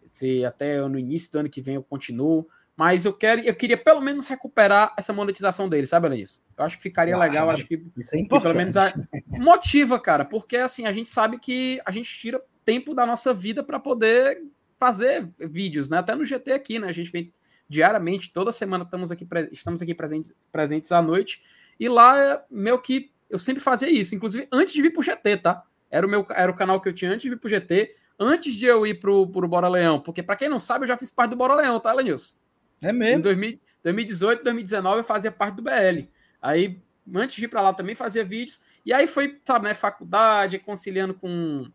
Se 0.06 0.46
até 0.46 0.80
no 0.88 1.00
início 1.00 1.32
do 1.32 1.40
ano 1.40 1.50
que 1.50 1.62
vem 1.62 1.76
eu 1.76 1.84
continuo. 1.84 2.48
Mas 2.76 3.06
eu 3.06 3.14
quero, 3.14 3.42
eu 3.42 3.54
queria 3.54 3.78
pelo 3.78 4.02
menos 4.02 4.26
recuperar 4.26 4.94
essa 4.98 5.12
monetização 5.12 5.68
dele, 5.68 5.86
sabe, 5.86 6.08
Alenis? 6.08 6.44
Eu 6.58 6.66
acho 6.66 6.78
que 6.78 6.84
ficaria 6.84 7.16
ah, 7.16 7.20
legal, 7.20 7.50
acho 7.50 7.66
que, 7.66 7.84
isso 7.98 8.16
é 8.16 8.20
importante. 8.20 8.28
que 8.30 8.40
pelo 8.42 8.58
menos 8.58 8.78
a, 8.78 8.94
motiva, 9.40 10.00
cara, 10.00 10.26
porque 10.26 10.58
assim, 10.58 10.88
a 10.88 10.92
gente 10.92 11.10
sabe 11.10 11.38
que 11.38 11.82
a 11.86 11.92
gente 11.92 12.10
tira 12.10 12.42
tempo 12.64 12.94
da 12.94 13.06
nossa 13.06 13.34
vida 13.34 13.64
para 13.64 13.80
poder 13.80 14.44
fazer 14.80 15.30
vídeos, 15.40 15.90
né? 15.90 16.00
Até 16.00 16.16
no 16.16 16.26
GT 16.26 16.52
aqui, 16.54 16.80
né? 16.80 16.88
A 16.88 16.92
gente 16.92 17.12
vem 17.12 17.34
diariamente, 17.70 18.34
toda 18.34 18.52
semana 18.52 18.84
estamos 18.84 19.12
aqui, 19.12 19.28
estamos 19.52 19.82
aqui 19.82 19.94
presentes, 19.94 20.36
presentes 20.52 20.92
à 20.92 21.02
noite. 21.02 21.42
E 21.80 21.88
lá, 21.88 22.44
meu 22.50 22.80
que 22.80 23.12
eu 23.30 23.40
sempre 23.40 23.62
fazia 23.62 23.90
isso, 23.90 24.14
inclusive 24.14 24.48
antes 24.52 24.74
de 24.74 24.82
vir 24.82 24.92
pro 24.92 25.02
GT, 25.02 25.38
tá? 25.38 25.64
Era 25.90 26.06
o 26.06 26.10
meu 26.10 26.26
era 26.32 26.52
o 26.52 26.56
canal 26.56 26.82
que 26.82 26.90
eu 26.90 26.94
tinha 26.94 27.12
antes 27.12 27.24
de 27.24 27.30
vir 27.30 27.40
pro 27.40 27.50
GT, 27.50 27.96
antes 28.20 28.54
de 28.54 28.66
eu 28.66 28.86
ir 28.86 29.00
pro, 29.00 29.26
pro 29.28 29.48
Bora 29.48 29.68
Leão, 29.68 30.00
porque 30.00 30.22
para 30.22 30.36
quem 30.36 30.50
não 30.50 30.60
sabe, 30.60 30.84
eu 30.84 30.88
já 30.88 30.98
fiz 30.98 31.10
parte 31.12 31.32
do 31.32 31.38
Bora 31.38 31.56
Leão, 31.56 31.80
tá, 31.80 31.94
Lenilson? 31.94 32.36
É 32.82 32.92
mesmo? 32.92 33.20
Em 33.20 33.22
2000, 33.22 33.60
2018, 33.84 34.44
2019 34.44 35.00
eu 35.00 35.04
fazia 35.04 35.32
parte 35.32 35.56
do 35.56 35.62
BL. 35.62 36.08
Aí, 36.42 36.80
antes 37.16 37.36
de 37.36 37.46
ir 37.46 37.48
para 37.48 37.62
lá 37.62 37.74
também 37.74 37.96
fazia 37.96 38.24
vídeos. 38.24 38.62
E 38.86 38.94
aí 38.94 39.08
foi, 39.08 39.40
sabe, 39.44 39.66
né, 39.66 39.74
faculdade, 39.74 40.60
conciliando 40.60 41.14
com, 41.14 41.66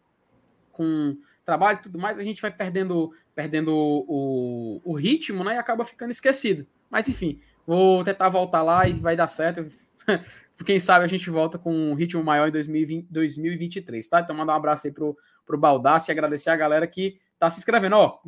com 0.76 1.16
trabalho 1.44 1.78
e 1.78 1.82
tudo 1.82 1.98
mais, 1.98 2.18
a 2.18 2.24
gente 2.24 2.42
vai 2.42 2.50
perdendo, 2.50 3.12
perdendo 3.34 3.74
o, 3.74 4.80
o 4.84 4.94
ritmo, 4.94 5.42
né? 5.44 5.54
E 5.54 5.58
acaba 5.58 5.84
ficando 5.84 6.10
esquecido. 6.10 6.66
Mas 6.90 7.08
enfim, 7.08 7.40
vou 7.66 8.04
tentar 8.04 8.28
voltar 8.28 8.62
lá 8.62 8.86
e 8.86 8.92
vai 8.94 9.16
dar 9.16 9.28
certo. 9.28 9.66
Quem 10.64 10.80
sabe 10.80 11.04
a 11.04 11.08
gente 11.08 11.28
volta 11.28 11.58
com 11.58 11.72
um 11.72 11.94
ritmo 11.94 12.22
maior 12.24 12.48
em 12.48 12.52
2020, 12.52 13.06
2023, 13.10 14.08
tá? 14.08 14.20
Então, 14.20 14.34
mandar 14.34 14.54
um 14.54 14.56
abraço 14.56 14.86
aí 14.86 14.92
pro, 14.92 15.16
pro 15.44 15.58
Baldassi 15.58 16.10
e 16.10 16.12
agradecer 16.12 16.50
a 16.50 16.56
galera 16.56 16.86
que 16.86 17.18
tá 17.38 17.50
se 17.50 17.58
inscrevendo. 17.58 17.96
Ó, 17.96 18.18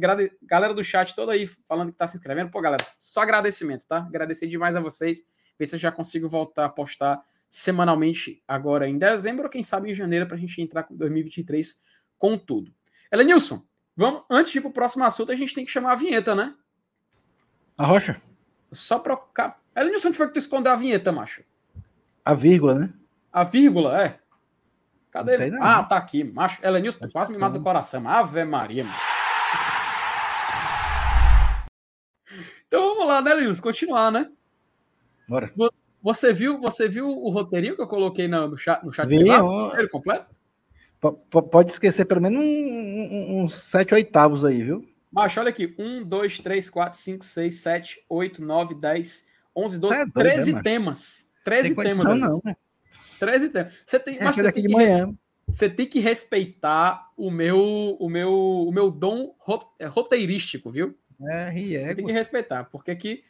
galera 0.42 0.74
do 0.74 0.84
chat 0.84 1.14
toda 1.14 1.32
aí 1.32 1.46
falando 1.66 1.90
que 1.90 1.98
tá 1.98 2.06
se 2.06 2.16
inscrevendo. 2.16 2.50
Pô, 2.50 2.60
galera, 2.60 2.84
só 2.98 3.22
agradecimento, 3.22 3.86
tá? 3.86 3.98
Agradecer 3.98 4.46
demais 4.46 4.76
a 4.76 4.80
vocês. 4.80 5.24
Ver 5.58 5.66
se 5.66 5.74
eu 5.74 5.80
já 5.80 5.90
consigo 5.90 6.28
voltar 6.28 6.66
a 6.66 6.68
postar 6.68 7.22
semanalmente 7.48 8.42
agora 8.46 8.86
em 8.86 8.98
dezembro, 8.98 9.44
ou 9.44 9.50
quem 9.50 9.62
sabe 9.62 9.90
em 9.90 9.94
janeiro, 9.94 10.26
pra 10.26 10.36
gente 10.36 10.60
entrar 10.60 10.82
com 10.82 10.94
2023 10.94 11.82
com 12.18 12.36
tudo. 12.36 12.72
Elenilson, 13.12 13.62
vamos, 13.96 14.22
antes 14.28 14.52
de 14.52 14.58
ir 14.58 14.60
pro 14.60 14.70
próximo 14.70 15.04
assunto, 15.04 15.32
a 15.32 15.36
gente 15.36 15.54
tem 15.54 15.64
que 15.64 15.70
chamar 15.70 15.92
a 15.92 15.96
vinheta, 15.96 16.34
né? 16.34 16.54
A 17.76 17.86
rocha? 17.86 18.20
Só 18.72 18.98
pra. 18.98 19.18
Elenilson, 19.76 20.08
onde 20.08 20.16
foi 20.16 20.26
que 20.26 20.34
tu 20.34 20.38
escondeu 20.38 20.72
a 20.72 20.76
vinheta, 20.76 21.12
macho? 21.12 21.42
A 22.24 22.34
vírgula, 22.34 22.74
né? 22.74 22.92
A 23.32 23.44
vírgula, 23.44 24.02
é. 24.02 24.18
Cadê 25.10 25.34
ele? 25.34 25.58
Ah, 25.60 25.82
tá 25.84 25.96
aqui, 25.96 26.24
macho. 26.24 26.64
Elenilson, 26.64 27.06
tu 27.06 27.12
quase 27.12 27.32
me 27.32 27.38
mata 27.38 27.58
do 27.58 27.64
coração. 27.64 28.06
Ave 28.08 28.44
Maria, 28.44 28.84
mano. 28.84 28.96
Então 32.66 32.94
vamos 32.94 33.06
lá, 33.06 33.22
né, 33.22 33.30
Elenilson? 33.30 33.62
Continuar, 33.62 34.10
né? 34.10 34.30
Bora. 35.28 35.52
Você 36.02 36.32
viu, 36.32 36.60
você 36.60 36.88
viu 36.88 37.08
o 37.08 37.28
roteirinho 37.30 37.74
que 37.74 37.82
eu 37.82 37.88
coloquei 37.88 38.28
no, 38.28 38.56
chat, 38.56 38.84
no 38.84 38.92
chat 38.92 39.08
Vi, 39.08 39.16
Ele 39.16 39.88
completo? 39.88 40.34
Pode 41.00 41.72
esquecer 41.72 42.04
pelo 42.04 42.20
menos 42.20 42.40
uns 42.40 42.46
um, 42.46 43.44
um, 43.44 43.48
sete 43.48 43.94
oitavos 43.94 44.44
aí, 44.44 44.62
viu? 44.62 44.84
Macho, 45.12 45.40
olha 45.40 45.50
aqui. 45.50 45.74
1, 45.78 46.04
2, 46.04 46.38
3, 46.40 46.70
4, 46.70 46.98
5, 46.98 47.24
6, 47.24 47.54
7, 47.54 48.04
8, 48.08 48.44
9, 48.44 48.74
10, 48.74 49.28
11, 49.56 49.78
12, 49.78 49.94
é 49.94 49.96
doido, 49.98 50.12
13 50.12 50.52
né, 50.52 50.62
temas. 50.62 51.32
13 51.44 51.74
tem 51.74 51.84
temas. 51.84 52.04
Não, 52.04 52.40
né? 52.44 52.56
13 53.18 53.48
temas. 53.50 53.72
Você 53.86 53.98
tem, 54.00 54.18
é, 54.18 54.24
mas 54.24 54.34
você 54.34 54.52
tem, 54.52 54.62
de 54.62 54.68
manhã. 54.68 55.14
você 55.46 55.68
tem 55.68 55.86
que 55.86 56.00
respeitar 56.00 57.10
o 57.16 57.30
meu, 57.30 57.96
o 57.98 58.08
meu, 58.08 58.32
o 58.32 58.72
meu 58.72 58.90
dom 58.90 59.34
é, 59.78 59.86
roteirístico, 59.86 60.70
viu? 60.70 60.96
É, 61.28 61.50
riego. 61.50 61.86
Você 61.86 61.94
tem 61.94 62.06
que 62.06 62.12
respeitar, 62.12 62.64
porque 62.64 62.90
aqui, 62.90 63.24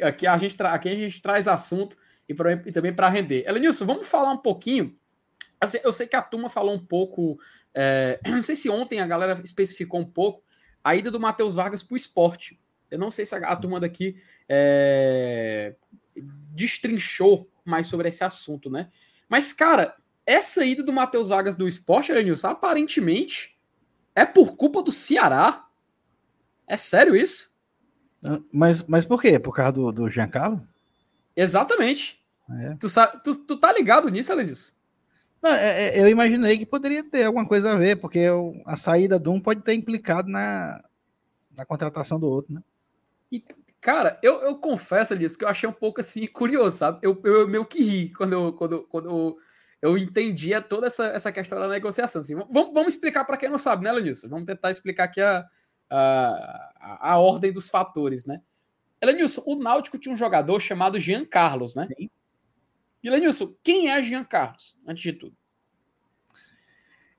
aqui, 0.00 0.26
a, 0.26 0.36
gente 0.38 0.60
aqui 0.62 0.88
a 0.88 0.94
gente 0.94 1.20
traz 1.20 1.48
assunto 1.48 1.96
e, 2.28 2.34
pra, 2.34 2.52
e 2.52 2.72
também 2.72 2.92
para 2.92 3.08
render. 3.08 3.44
Elenilson, 3.48 3.86
vamos 3.86 4.06
falar 4.06 4.32
um 4.32 4.38
pouquinho. 4.38 4.96
Assim, 5.62 5.78
eu 5.84 5.92
sei 5.92 6.08
que 6.08 6.16
a 6.16 6.22
turma 6.22 6.50
falou 6.50 6.74
um 6.74 6.84
pouco. 6.84 7.38
É, 7.74 8.20
não 8.28 8.42
sei 8.42 8.54
se 8.54 8.68
ontem 8.68 9.00
a 9.00 9.06
galera 9.06 9.40
especificou 9.42 9.98
um 9.98 10.04
pouco 10.04 10.44
a 10.84 10.94
ida 10.94 11.10
do 11.10 11.18
Matheus 11.18 11.54
Vargas 11.54 11.82
para 11.82 11.94
o 11.94 11.96
esporte. 11.96 12.60
Eu 12.90 12.98
não 12.98 13.10
sei 13.10 13.24
se 13.24 13.34
a, 13.34 13.38
a 13.38 13.56
turma 13.56 13.80
daqui 13.80 14.14
é, 14.46 15.74
destrinchou 16.50 17.50
mais 17.64 17.86
sobre 17.86 18.10
esse 18.10 18.22
assunto, 18.22 18.68
né? 18.68 18.90
Mas, 19.26 19.54
cara, 19.54 19.96
essa 20.26 20.66
ida 20.66 20.82
do 20.82 20.92
Matheus 20.92 21.28
Vargas 21.28 21.56
do 21.56 21.66
esporte, 21.66 22.12
Elenilson, 22.12 22.48
aparentemente 22.48 23.58
é 24.14 24.26
por 24.26 24.54
culpa 24.54 24.82
do 24.82 24.92
Ceará. 24.92 25.66
É 26.66 26.76
sério 26.76 27.16
isso? 27.16 27.56
Ah, 28.22 28.38
mas, 28.52 28.82
mas 28.82 29.06
por 29.06 29.22
quê? 29.22 29.38
Por 29.38 29.54
causa 29.54 29.72
do, 29.72 29.90
do 29.90 30.10
Giancarlo? 30.10 30.62
Exatamente. 31.34 32.22
É. 32.50 32.74
Tu, 32.74 32.86
tu, 33.24 33.46
tu 33.46 33.56
tá 33.56 33.72
ligado 33.72 34.10
nisso, 34.10 34.30
Elenilson? 34.30 34.74
Não, 35.42 35.50
é, 35.50 35.98
é, 35.98 36.00
eu 36.00 36.08
imaginei 36.08 36.56
que 36.56 36.64
poderia 36.64 37.02
ter 37.02 37.24
alguma 37.24 37.46
coisa 37.46 37.72
a 37.72 37.76
ver, 37.76 37.96
porque 37.96 38.18
eu, 38.20 38.62
a 38.64 38.76
saída 38.76 39.18
de 39.18 39.28
um 39.28 39.40
pode 39.40 39.60
ter 39.62 39.74
implicado 39.74 40.30
na, 40.30 40.82
na 41.56 41.66
contratação 41.66 42.20
do 42.20 42.28
outro, 42.28 42.54
né? 42.54 42.62
E, 43.30 43.44
cara, 43.80 44.18
eu, 44.22 44.40
eu 44.42 44.56
confesso 44.58 45.18
disso 45.18 45.36
que 45.36 45.44
eu 45.44 45.48
achei 45.48 45.68
um 45.68 45.72
pouco 45.72 46.00
assim 46.00 46.28
curioso, 46.28 46.76
sabe? 46.76 47.00
Eu, 47.02 47.20
eu 47.24 47.48
meio 47.48 47.64
que 47.64 47.82
ri 47.82 48.12
quando 48.12 48.32
eu, 48.34 48.52
quando, 48.52 48.82
quando 48.84 49.10
eu, 49.10 49.36
eu 49.82 49.98
entendia 49.98 50.62
toda 50.62 50.86
essa, 50.86 51.06
essa 51.06 51.32
questão 51.32 51.58
da 51.58 51.66
negociação. 51.66 52.20
Assim, 52.20 52.36
vamos, 52.36 52.72
vamos 52.72 52.94
explicar 52.94 53.24
para 53.24 53.36
quem 53.36 53.48
não 53.48 53.58
sabe, 53.58 53.82
né, 53.82 53.90
Lenilson? 53.90 54.28
Vamos 54.28 54.46
tentar 54.46 54.70
explicar 54.70 55.04
aqui 55.04 55.20
a, 55.20 55.44
a, 55.90 57.10
a 57.10 57.18
ordem 57.18 57.50
dos 57.50 57.68
fatores, 57.68 58.26
né? 58.26 58.40
Lenilson, 59.02 59.42
o 59.44 59.56
Náutico 59.56 59.98
tinha 59.98 60.14
um 60.14 60.16
jogador 60.16 60.60
chamado 60.60 61.00
Jean 61.00 61.24
Carlos, 61.24 61.74
né? 61.74 61.88
Sim. 61.98 62.08
E 63.02 63.10
Lenilson, 63.10 63.54
quem 63.62 63.90
é 63.90 64.02
Jean 64.02 64.24
Carlos, 64.24 64.78
antes 64.86 65.02
de 65.02 65.12
tudo? 65.12 65.36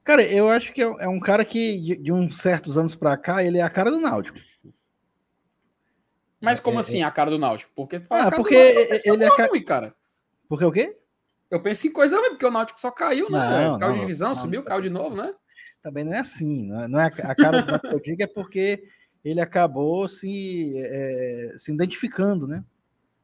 Cara, 0.03 0.23
eu 0.23 0.49
acho 0.49 0.73
que 0.73 0.81
é, 0.81 0.85
é 0.99 1.07
um 1.07 1.19
cara 1.19 1.45
que, 1.45 1.79
de, 1.79 1.95
de 1.95 2.11
uns 2.11 2.37
certos 2.37 2.77
anos 2.77 2.95
para 2.95 3.15
cá, 3.17 3.43
ele 3.43 3.57
é 3.57 3.61
a 3.61 3.69
cara 3.69 3.89
do 3.89 3.99
Náutico. 3.99 4.37
Mas 6.41 6.59
como 6.59 6.77
é, 6.77 6.81
assim 6.81 7.01
é... 7.01 7.05
a 7.05 7.11
cara 7.11 7.31
do 7.31 7.39
Náutico? 7.39 7.71
Porque, 7.73 8.01
ah, 8.09 8.29
porque 8.31 8.53
ele 9.05 9.23
é 9.23 9.29
cara... 9.29 9.49
ruim, 9.49 9.63
cara. 9.63 9.95
Porque 10.49 10.65
o 10.65 10.71
quê? 10.71 10.97
Eu 11.49 11.61
penso 11.61 11.87
em 11.87 11.91
coisa 11.91 12.17
ruim, 12.17 12.31
porque 12.31 12.45
o 12.45 12.51
Náutico 12.51 12.81
só 12.81 12.91
caiu, 12.91 13.29
né? 13.29 13.39
Não, 13.67 13.79
caiu 13.79 13.93
de 13.93 13.99
divisão, 14.01 14.29
não, 14.29 14.35
subiu, 14.35 14.59
não, 14.59 14.67
caiu 14.67 14.81
de 14.81 14.89
novo, 14.89 15.15
né? 15.15 15.33
Também 15.81 16.03
não 16.03 16.13
é 16.13 16.19
assim. 16.19 16.67
Não 16.67 16.83
é, 16.83 16.87
não 16.87 16.99
é 16.99 17.05
a 17.05 17.35
cara 17.35 17.61
do 17.61 17.67
Náutico 17.67 17.89
que 17.89 17.95
eu 17.95 18.01
digo, 18.01 18.23
é 18.23 18.27
porque 18.27 18.83
ele 19.23 19.39
acabou 19.39 20.07
se, 20.09 20.73
é, 20.77 21.53
se 21.57 21.71
identificando, 21.71 22.45
né? 22.45 22.63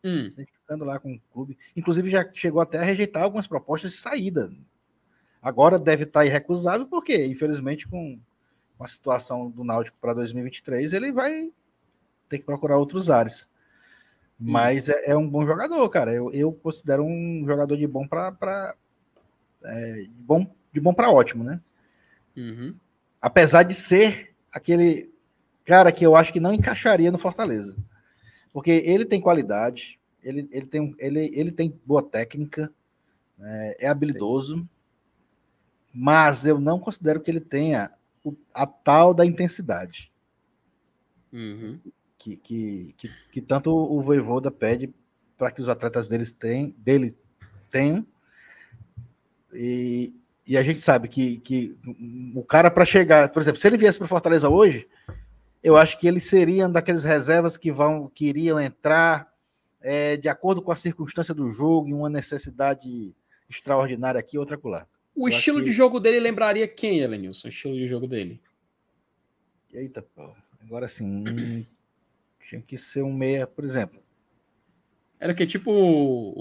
Hum. 0.02 0.34
Identificando 0.70 0.86
lá 0.86 1.00
com 1.00 1.14
o 1.14 1.20
clube. 1.34 1.58
Inclusive 1.76 2.10
já 2.10 2.30
chegou 2.34 2.62
até 2.62 2.78
a 2.78 2.84
rejeitar 2.84 3.24
algumas 3.24 3.48
propostas 3.48 3.92
de 3.92 3.98
saída. 3.98 4.52
Agora 5.42 5.80
deve 5.80 6.04
estar 6.04 6.26
irrecusável, 6.26 6.86
porque, 6.86 7.26
infelizmente, 7.26 7.88
com, 7.88 8.20
com 8.78 8.84
a 8.84 8.88
situação 8.88 9.50
do 9.50 9.64
Náutico 9.64 9.98
para 10.00 10.14
2023, 10.14 10.94
ele 10.94 11.12
vai 11.12 11.52
ter 12.28 12.40
que 12.40 12.46
procurar 12.46 12.78
outros 12.78 13.10
ares. 13.10 13.50
Hum. 14.40 14.52
Mas 14.52 14.90
é, 14.90 15.12
é, 15.12 15.18
um 15.18 15.28
bom 15.28 15.46
jogador, 15.46 15.90
cara. 15.90 16.14
Eu, 16.14 16.32
eu 16.32 16.52
considero 16.52 17.04
um 17.04 17.44
jogador 17.46 17.76
de 17.76 17.88
bom 17.88 18.08
para 18.08 18.76
é, 19.64 19.94
de 19.94 20.10
bom 20.10 20.46
de 20.72 20.80
bom 20.80 20.94
para 20.94 21.10
ótimo, 21.10 21.44
né? 21.44 21.60
Uhum. 22.38 22.76
Apesar 23.20 23.64
de 23.64 23.74
ser 23.74 24.36
aquele 24.52 25.12
cara 25.66 25.92
que 25.92 26.06
eu 26.06 26.16
acho 26.16 26.32
que 26.32 26.40
não 26.40 26.54
encaixaria 26.54 27.12
no 27.12 27.18
Fortaleza, 27.18 27.76
porque 28.54 28.72
ele 28.72 29.04
tem 29.04 29.20
qualidade, 29.20 29.99
ele, 30.24 30.48
ele, 30.52 30.66
tem, 30.66 30.96
ele, 31.00 31.32
ele 31.34 31.52
tem 31.52 31.80
boa 31.86 32.04
técnica, 32.04 32.72
é, 33.40 33.86
é 33.86 33.88
habilidoso, 33.88 34.68
mas 35.94 36.46
eu 36.46 36.60
não 36.60 36.80
considero 36.80 37.22
que 37.22 37.32
ele 37.32 37.40
tenha 37.40 37.92
o, 38.24 38.36
a 38.54 38.66
tal 38.66 39.14
da 39.14 39.26
intensidade. 39.26 40.12
Uhum 41.32 41.80
que, 42.20 42.36
que, 42.36 42.96
que, 42.98 43.12
que 43.32 43.42
tanto 43.42 43.72
o 43.72 44.02
Voivoda 44.02 44.52
pede 44.52 44.94
para 45.38 45.50
que 45.50 45.62
os 45.62 45.70
atletas 45.70 46.10
deles 46.10 46.34
tem, 46.34 46.76
dele 46.78 47.16
tenham. 47.72 48.06
E, 49.54 50.14
e 50.46 50.58
a 50.58 50.62
gente 50.62 50.82
sabe 50.82 51.08
que, 51.08 51.38
que 51.38 51.78
o 52.36 52.44
cara 52.44 52.70
para 52.70 52.86
chegar, 52.86 53.30
por 53.30 53.42
exemplo, 53.42 53.60
se 53.60 53.66
ele 53.66 53.78
viesse 53.78 53.98
para 53.98 54.08
Fortaleza 54.08 54.50
hoje, 54.50 54.88
eu 55.64 55.78
acho 55.78 55.98
que 55.98 56.08
ele 56.08 56.20
seria 56.20 56.68
um 56.68 56.72
daqueles 56.72 57.04
reservas 57.04 57.58
que 57.58 57.72
vão 57.72 58.12
que 58.14 58.28
iriam 58.28 58.60
entrar 58.60 59.29
é, 59.82 60.18
de 60.18 60.28
acordo 60.28 60.62
com 60.62 60.72
a 60.72 60.76
circunstância 60.76 61.34
do 61.34 61.52
jogo 61.52 61.88
e 61.88 61.94
uma 61.94 62.10
necessidade 62.10 63.14
extraordinária 63.50 64.20
aqui, 64.20 64.38
outra 64.38 64.58
colar. 64.58 64.88
O 65.16 65.28
eu 65.28 65.34
estilo 65.34 65.64
de 65.64 65.72
jogo 65.72 66.00
dele 66.00 66.20
lembraria 66.20 66.68
quem, 66.68 67.00
Elenilson? 67.00 67.48
O 67.48 67.50
estilo 67.50 67.74
de 67.76 67.88
jogo 67.88 68.08
dele? 68.08 68.40
Eita, 69.74 70.02
pô. 70.02 70.34
Agora 70.62 70.88
sim, 70.88 71.66
tinha 72.48 72.62
que 72.62 72.78
ser 72.78 73.02
um 73.02 73.14
meia, 73.14 73.48
por 73.48 73.64
exemplo. 73.64 74.00
Era 75.20 75.34
que 75.34 75.46
tipo 75.46 75.72
o, 75.72 76.34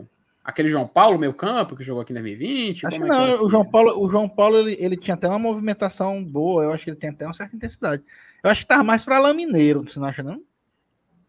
o, 0.00 0.06
aquele 0.44 0.68
João 0.68 0.86
Paulo, 0.86 1.18
meio 1.18 1.34
campo, 1.34 1.76
que 1.76 1.82
jogou 1.82 2.02
aqui 2.02 2.12
em 2.12 2.14
2020? 2.14 2.86
Acho 2.86 2.96
que 2.98 3.02
é 3.02 3.06
não, 3.06 3.26
é 3.26 3.30
assim? 3.30 3.44
o 3.44 3.48
João 3.48 3.64
Paulo, 3.64 4.00
o 4.00 4.08
João 4.08 4.28
Paulo 4.28 4.58
ele, 4.58 4.76
ele 4.78 4.96
tinha 4.96 5.14
até 5.14 5.28
uma 5.28 5.38
movimentação 5.38 6.22
boa, 6.24 6.64
eu 6.64 6.72
acho 6.72 6.84
que 6.84 6.90
ele 6.90 6.96
tem 6.96 7.10
até 7.10 7.24
uma 7.26 7.34
certa 7.34 7.56
intensidade. 7.56 8.02
Eu 8.42 8.50
acho 8.50 8.62
que 8.62 8.68
tava 8.68 8.84
mais 8.84 9.04
para 9.04 9.18
lá 9.18 9.34
mineiro, 9.34 9.82
você 9.82 9.98
não 9.98 10.06
acha, 10.06 10.22
não? 10.22 10.42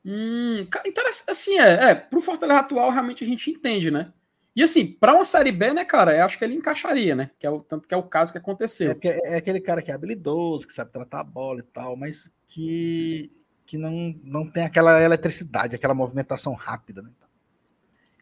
Hum, 0.04 0.68
interessante, 0.86 1.30
assim, 1.30 1.60
é, 1.60 1.92
é, 1.92 1.96
pro 1.96 2.22
Fortaleza 2.22 2.60
atual 2.60 2.90
realmente 2.90 3.24
a 3.24 3.28
gente 3.28 3.52
entende, 3.52 3.92
né? 3.92 4.12
E 4.56 4.62
assim, 4.64 4.88
para 4.88 5.14
uma 5.14 5.24
série 5.24 5.52
B, 5.52 5.74
né, 5.74 5.86
cara, 5.86 6.18
eu 6.18 6.26
acho 6.26 6.38
que 6.38 6.44
ele 6.44 6.56
encaixaria, 6.56 7.16
né? 7.16 7.32
Que 7.40 7.48
é 7.48 7.50
o 7.50 7.62
tanto 7.62 7.88
que 7.88 7.94
é 7.94 7.98
o 7.98 8.04
caso 8.04 8.32
que 8.32 8.38
aconteceu. 8.38 8.98
É, 9.04 9.34
é 9.34 9.38
aquele 9.38 9.62
cara 9.62 9.82
que 9.82 9.92
é 9.92 9.94
habilidoso, 9.94 10.68
que 10.68 10.74
sabe 10.74 10.92
tratar 10.92 11.22
a 11.22 11.24
bola 11.24 11.60
e 11.60 11.64
tal, 11.64 11.96
mas 11.96 12.32
que 12.48 13.32
que 13.66 13.78
não, 13.78 14.20
não 14.22 14.46
tem 14.46 14.66
aquela 14.66 15.02
eletricidade, 15.02 15.74
aquela 15.74 15.94
movimentação 15.94 16.54
rápida, 16.54 17.02
né? 17.02 17.10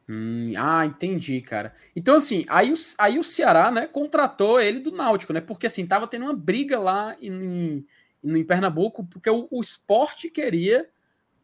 Hum, 0.07 0.53
ah, 0.55 0.85
entendi, 0.85 1.41
cara. 1.41 1.73
Então, 1.95 2.15
assim, 2.15 2.45
aí 2.47 2.71
o, 2.71 2.75
aí 2.99 3.17
o 3.17 3.23
Ceará, 3.23 3.71
né, 3.71 3.87
contratou 3.87 4.59
ele 4.59 4.79
do 4.79 4.91
Náutico, 4.91 5.33
né? 5.33 5.41
Porque, 5.41 5.65
assim, 5.65 5.87
tava 5.87 6.07
tendo 6.07 6.25
uma 6.25 6.35
briga 6.35 6.77
lá 6.77 7.15
em, 7.19 7.85
em, 8.23 8.37
em 8.37 8.43
Pernambuco, 8.43 9.03
porque 9.05 9.29
o, 9.29 9.47
o 9.49 9.59
esporte 9.59 10.29
queria 10.29 10.87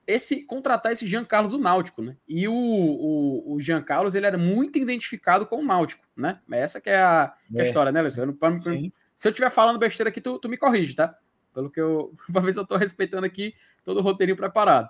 esse 0.07 0.43
contratar 0.43 0.91
esse 0.91 1.07
Jean 1.07 1.25
Carlos 1.25 1.51
do 1.51 1.57
Náutico, 1.57 2.01
né? 2.01 2.15
E 2.27 2.47
o, 2.47 2.53
o, 2.53 3.53
o 3.53 3.59
Jean 3.59 3.81
Carlos, 3.81 4.15
ele 4.15 4.25
era 4.25 4.37
muito 4.37 4.77
identificado 4.77 5.45
com 5.45 5.57
o 5.57 5.65
Náutico, 5.65 6.05
né? 6.15 6.39
Essa 6.51 6.79
que 6.79 6.89
é 6.89 6.97
a, 6.97 7.33
é. 7.49 7.53
Que 7.53 7.57
é 7.59 7.61
a 7.61 7.65
é. 7.65 7.67
história, 7.67 7.91
né, 7.91 8.01
Luciano? 8.01 8.33
Para 8.33 8.59
Se 8.59 9.27
eu 9.27 9.29
estiver 9.29 9.49
falando 9.49 9.79
besteira 9.79 10.09
aqui, 10.09 10.21
tu, 10.21 10.39
tu 10.39 10.49
me 10.49 10.57
corrige, 10.57 10.95
tá? 10.95 11.17
Pelo 11.53 11.69
que 11.69 11.79
eu. 11.79 12.13
Uma 12.29 12.41
vez 12.41 12.55
eu 12.55 12.63
estou 12.63 12.77
respeitando 12.77 13.25
aqui 13.25 13.55
todo 13.83 13.99
o 13.99 14.03
roteirinho 14.03 14.37
preparado. 14.37 14.89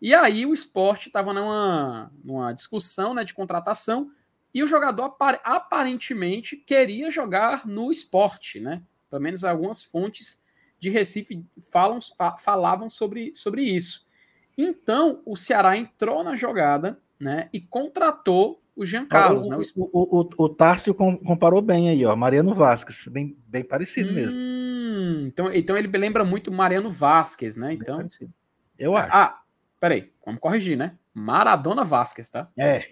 E 0.00 0.14
aí 0.14 0.44
o 0.44 0.52
esporte 0.52 1.08
estava 1.08 1.32
numa, 1.32 2.12
numa 2.22 2.52
discussão 2.52 3.14
né, 3.14 3.24
de 3.24 3.32
contratação 3.32 4.10
e 4.52 4.62
o 4.62 4.66
jogador 4.66 5.16
aparentemente 5.42 6.56
queria 6.56 7.10
jogar 7.10 7.66
no 7.66 7.90
esporte, 7.90 8.60
né? 8.60 8.82
Pelo 9.10 9.22
menos 9.22 9.44
algumas 9.44 9.82
fontes 9.82 10.44
de 10.78 10.90
Recife 10.90 11.44
falam, 11.70 11.98
falavam 12.38 12.90
sobre, 12.90 13.34
sobre 13.34 13.62
isso. 13.62 14.03
Então 14.56 15.20
o 15.24 15.36
Ceará 15.36 15.76
entrou 15.76 16.22
na 16.22 16.36
jogada 16.36 16.98
né, 17.18 17.48
e 17.52 17.60
contratou 17.60 18.62
o 18.76 18.84
Jean 18.84 19.06
Carlos. 19.06 19.46
O, 19.46 19.50
né? 19.50 19.56
o, 19.76 20.20
o, 20.20 20.28
o, 20.36 20.48
Tárcio 20.48 20.94
comparou 20.94 21.62
bem 21.62 21.88
aí, 21.88 22.04
ó. 22.04 22.14
Mariano 22.16 22.52
Vasquez, 22.52 23.06
bem, 23.08 23.36
bem 23.46 23.64
parecido 23.64 24.10
hum, 24.10 24.14
mesmo. 24.14 24.40
Então, 25.26 25.52
então 25.52 25.76
ele 25.76 25.86
lembra 25.96 26.24
muito 26.24 26.52
Mariano 26.52 26.90
Vasquez, 26.90 27.56
né? 27.56 27.72
Então, 27.72 28.04
eu 28.78 28.96
acho. 28.96 29.10
Ah, 29.12 29.40
peraí, 29.78 30.12
vamos 30.24 30.40
corrigir, 30.40 30.76
né? 30.76 30.96
Maradona 31.12 31.84
Vasquez, 31.84 32.30
tá? 32.30 32.48
É, 32.58 32.84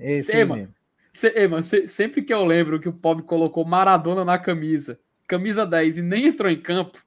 esse 0.00 0.32
Cê, 0.32 0.44
mano, 0.44 0.74
cê, 1.12 1.48
mano, 1.48 1.62
sempre 1.62 2.22
que 2.22 2.32
eu 2.32 2.44
lembro 2.44 2.80
que 2.80 2.88
o 2.88 2.92
pobre 2.92 3.22
colocou 3.22 3.64
Maradona 3.64 4.24
na 4.24 4.38
camisa, 4.38 4.98
camisa 5.28 5.66
10 5.66 5.98
e 5.98 6.02
nem 6.02 6.26
entrou 6.26 6.50
em 6.50 6.60
campo, 6.60 7.04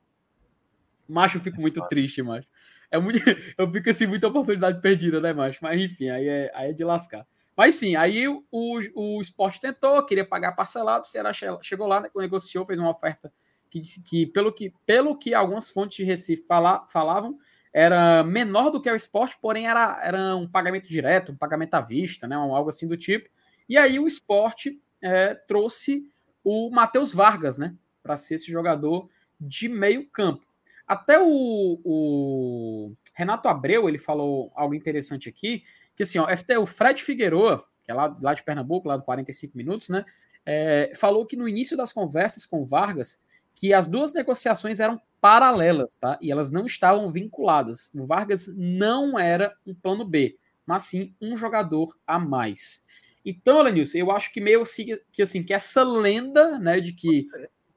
macho, 1.08 1.38
eu 1.38 1.42
fico 1.42 1.60
muito 1.60 1.82
triste, 1.88 2.22
macho. 2.22 2.48
É 2.92 2.98
muito, 3.00 3.20
eu 3.58 3.72
fico 3.72 3.90
assim, 3.90 4.08
muita 4.08 4.28
oportunidade 4.28 4.82
perdida, 4.82 5.20
né, 5.22 5.34
macho? 5.34 5.60
Mas 5.62 5.80
enfim, 5.82 6.10
aí 6.10 6.28
é, 6.28 6.52
aí 6.54 6.70
é 6.72 6.74
de 6.74 6.84
lascar. 6.84 7.26
Mas 7.56 7.76
sim, 7.76 7.96
aí 7.96 8.28
o, 8.28 8.44
o 8.52 9.22
esporte 9.22 9.60
tentou, 9.60 10.06
queria 10.06 10.26
pagar 10.26 10.54
parcelado, 10.54 11.04
o 11.04 11.08
Ceará 11.08 11.32
chegou 11.34 11.88
lá, 11.88 12.00
né, 12.00 12.10
negociou, 12.16 12.66
fez 12.66 12.80
uma 12.80 12.92
oferta 12.92 13.32
que 13.70 13.80
disse 13.80 14.04
que, 14.04 14.26
pelo 14.26 14.52
que, 14.52 14.74
pelo 14.86 15.18
que 15.18 15.34
algumas 15.34 15.70
fontes 15.70 15.98
de 15.98 16.04
Recife 16.04 16.46
fala, 16.48 16.88
falavam, 16.88 17.38
era 17.72 18.24
menor 18.24 18.72
do 18.72 18.82
que 18.82 18.90
o 18.90 18.96
esporte, 18.96 19.38
porém 19.40 19.68
era, 19.68 20.00
era 20.02 20.36
um 20.36 20.48
pagamento 20.48 20.88
direto, 20.88 21.32
um 21.32 21.38
pagamento 21.38 21.76
à 21.76 21.82
vista, 21.82 22.28
né, 22.28 22.36
algo 22.36 22.70
assim 22.70 22.88
do 22.88 22.98
tipo. 22.98 23.30
E 23.68 23.78
aí 23.78 24.00
o 24.00 24.08
esporte 24.08 24.82
é, 25.02 25.36
trouxe 25.36 26.10
o 26.44 26.72
Matheus 26.72 27.14
Vargas, 27.14 27.58
né, 27.58 27.76
para 28.02 28.18
ser 28.18 28.36
esse 28.36 28.52
jogador 28.52 29.10
de 29.40 29.70
meio 29.70 30.10
campo. 30.10 30.46
Até 30.90 31.22
o, 31.22 31.80
o, 31.86 32.96
Renato 33.14 33.48
Abreu, 33.48 33.88
ele 33.88 34.00
falou 34.00 34.52
algo 34.56 34.74
interessante 34.74 35.30
aqui, 35.30 35.64
que 35.96 36.02
assim, 36.02 36.18
ó, 36.18 36.28
o 36.60 36.66
Fred 36.66 37.04
Figueroa, 37.04 37.64
que 37.84 37.92
é 37.92 37.94
lá, 37.94 38.18
lá 38.20 38.34
de 38.34 38.42
Pernambuco, 38.42 38.88
lá 38.88 38.98
do 38.98 39.04
45 39.04 39.56
minutos, 39.56 39.90
né? 39.90 40.04
É, 40.44 40.92
falou 40.96 41.28
que 41.28 41.36
no 41.36 41.48
início 41.48 41.78
das 41.78 41.94
conversas 41.94 42.44
com 42.44 42.66
Vargas, 42.66 43.22
que 43.54 43.72
as 43.72 43.86
duas 43.86 44.16
negociações 44.16 44.80
eram 44.80 45.00
paralelas, 45.22 45.96
tá? 46.00 46.18
E 46.20 46.32
elas 46.32 46.50
não 46.50 46.66
estavam 46.66 47.12
vinculadas. 47.12 47.94
O 47.94 48.08
Vargas 48.08 48.48
não 48.58 49.20
era 49.20 49.54
um 49.68 49.76
plano 49.76 50.04
B, 50.04 50.40
mas 50.66 50.84
sim 50.84 51.14
um 51.22 51.38
jogador 51.38 51.96
a 52.08 52.18
mais. 52.18 52.84
Então, 53.24 53.62
Lenilson, 53.62 54.00
eu 54.00 54.10
acho 54.10 54.34
que 54.34 54.42
meio 54.42 54.62
assim, 54.62 54.98
que 55.12 55.22
assim, 55.22 55.44
que 55.44 55.54
essa 55.54 55.84
lenda, 55.84 56.58
né, 56.58 56.80
de 56.80 56.94
que 56.94 57.22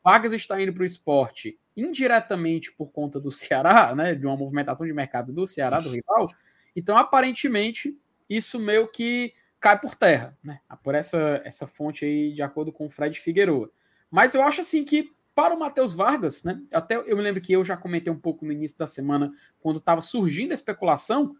Vargas 0.03 0.33
está 0.33 0.59
indo 0.63 0.73
para 0.73 0.83
o 0.83 0.87
esporte 0.87 1.59
indiretamente 1.77 2.73
por 2.73 2.91
conta 2.91 3.21
do 3.21 3.33
Ceará, 3.33 3.95
né, 3.95 4.15
de 4.15 4.27
uma 4.27 4.37
movimentação 4.37 4.87
de 4.87 4.93
mercado 4.93 5.33
do 5.33 5.47
Ceará, 5.47 5.81
do 5.81 5.91
rival, 5.91 6.29
então 6.75 6.97
aparentemente 6.97 7.97
isso 8.29 8.59
meio 8.59 8.89
que 8.89 9.33
cai 9.63 9.79
por 9.79 9.95
terra, 9.95 10.37
né? 10.43 10.61
Por 10.83 10.95
essa, 10.95 11.41
essa 11.45 11.69
fonte 11.69 12.05
aí, 12.05 12.33
de 12.33 12.43
acordo 12.43 12.73
com 12.73 12.87
o 12.87 12.91
Fred 12.91 13.19
Figueroa. 13.19 13.71
Mas 14.11 14.35
eu 14.35 14.43
acho 14.43 14.61
assim 14.61 14.85
que 14.85 15.13
para 15.35 15.55
o 15.55 15.59
Matheus 15.59 15.95
Vargas, 15.95 16.43
né? 16.43 16.61
Até 16.75 16.97
eu 16.97 17.17
me 17.17 17.23
lembro 17.23 17.41
que 17.41 17.53
eu 17.53 17.65
já 17.65 17.77
comentei 17.77 18.13
um 18.13 18.19
pouco 18.19 18.45
no 18.45 18.53
início 18.53 18.77
da 18.77 18.87
semana, 18.87 19.33
quando 19.61 19.79
estava 19.79 20.01
surgindo 20.01 20.51
a 20.51 20.55
especulação. 20.55 21.37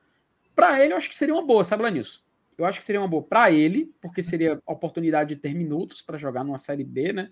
Para 0.55 0.83
ele, 0.83 0.93
eu 0.93 0.97
acho 0.97 1.09
que 1.09 1.17
seria 1.17 1.35
uma 1.35 1.45
boa, 1.45 1.65
sabe, 1.65 1.83
Lanilson? 1.83 2.21
Eu 2.57 2.65
acho 2.65 2.79
que 2.79 2.85
seria 2.85 3.01
uma 3.01 3.09
boa 3.09 3.23
para 3.23 3.51
ele, 3.51 3.93
porque 4.01 4.23
seria 4.23 4.61
oportunidade 4.67 5.35
de 5.35 5.41
ter 5.41 5.55
minutos 5.55 6.01
para 6.01 6.17
jogar 6.17 6.45
numa 6.45 6.59
Série 6.59 6.85
B, 6.85 7.13
né? 7.13 7.31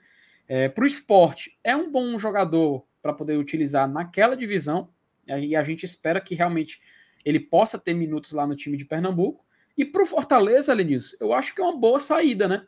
É, 0.52 0.68
para 0.68 0.82
o 0.82 0.86
esporte, 0.86 1.56
é 1.62 1.76
um 1.76 1.92
bom 1.92 2.18
jogador 2.18 2.84
para 3.00 3.12
poder 3.12 3.36
utilizar 3.36 3.88
naquela 3.88 4.36
divisão, 4.36 4.88
e 5.24 5.54
a 5.54 5.62
gente 5.62 5.84
espera 5.86 6.20
que 6.20 6.34
realmente 6.34 6.82
ele 7.24 7.38
possa 7.38 7.78
ter 7.78 7.94
minutos 7.94 8.32
lá 8.32 8.44
no 8.48 8.56
time 8.56 8.76
de 8.76 8.84
Pernambuco. 8.84 9.46
E 9.78 9.84
para 9.84 10.02
o 10.02 10.06
Fortaleza, 10.06 10.74
Lenilson, 10.74 11.16
eu 11.20 11.32
acho 11.32 11.54
que 11.54 11.60
é 11.60 11.64
uma 11.64 11.78
boa 11.78 12.00
saída, 12.00 12.48
né? 12.48 12.66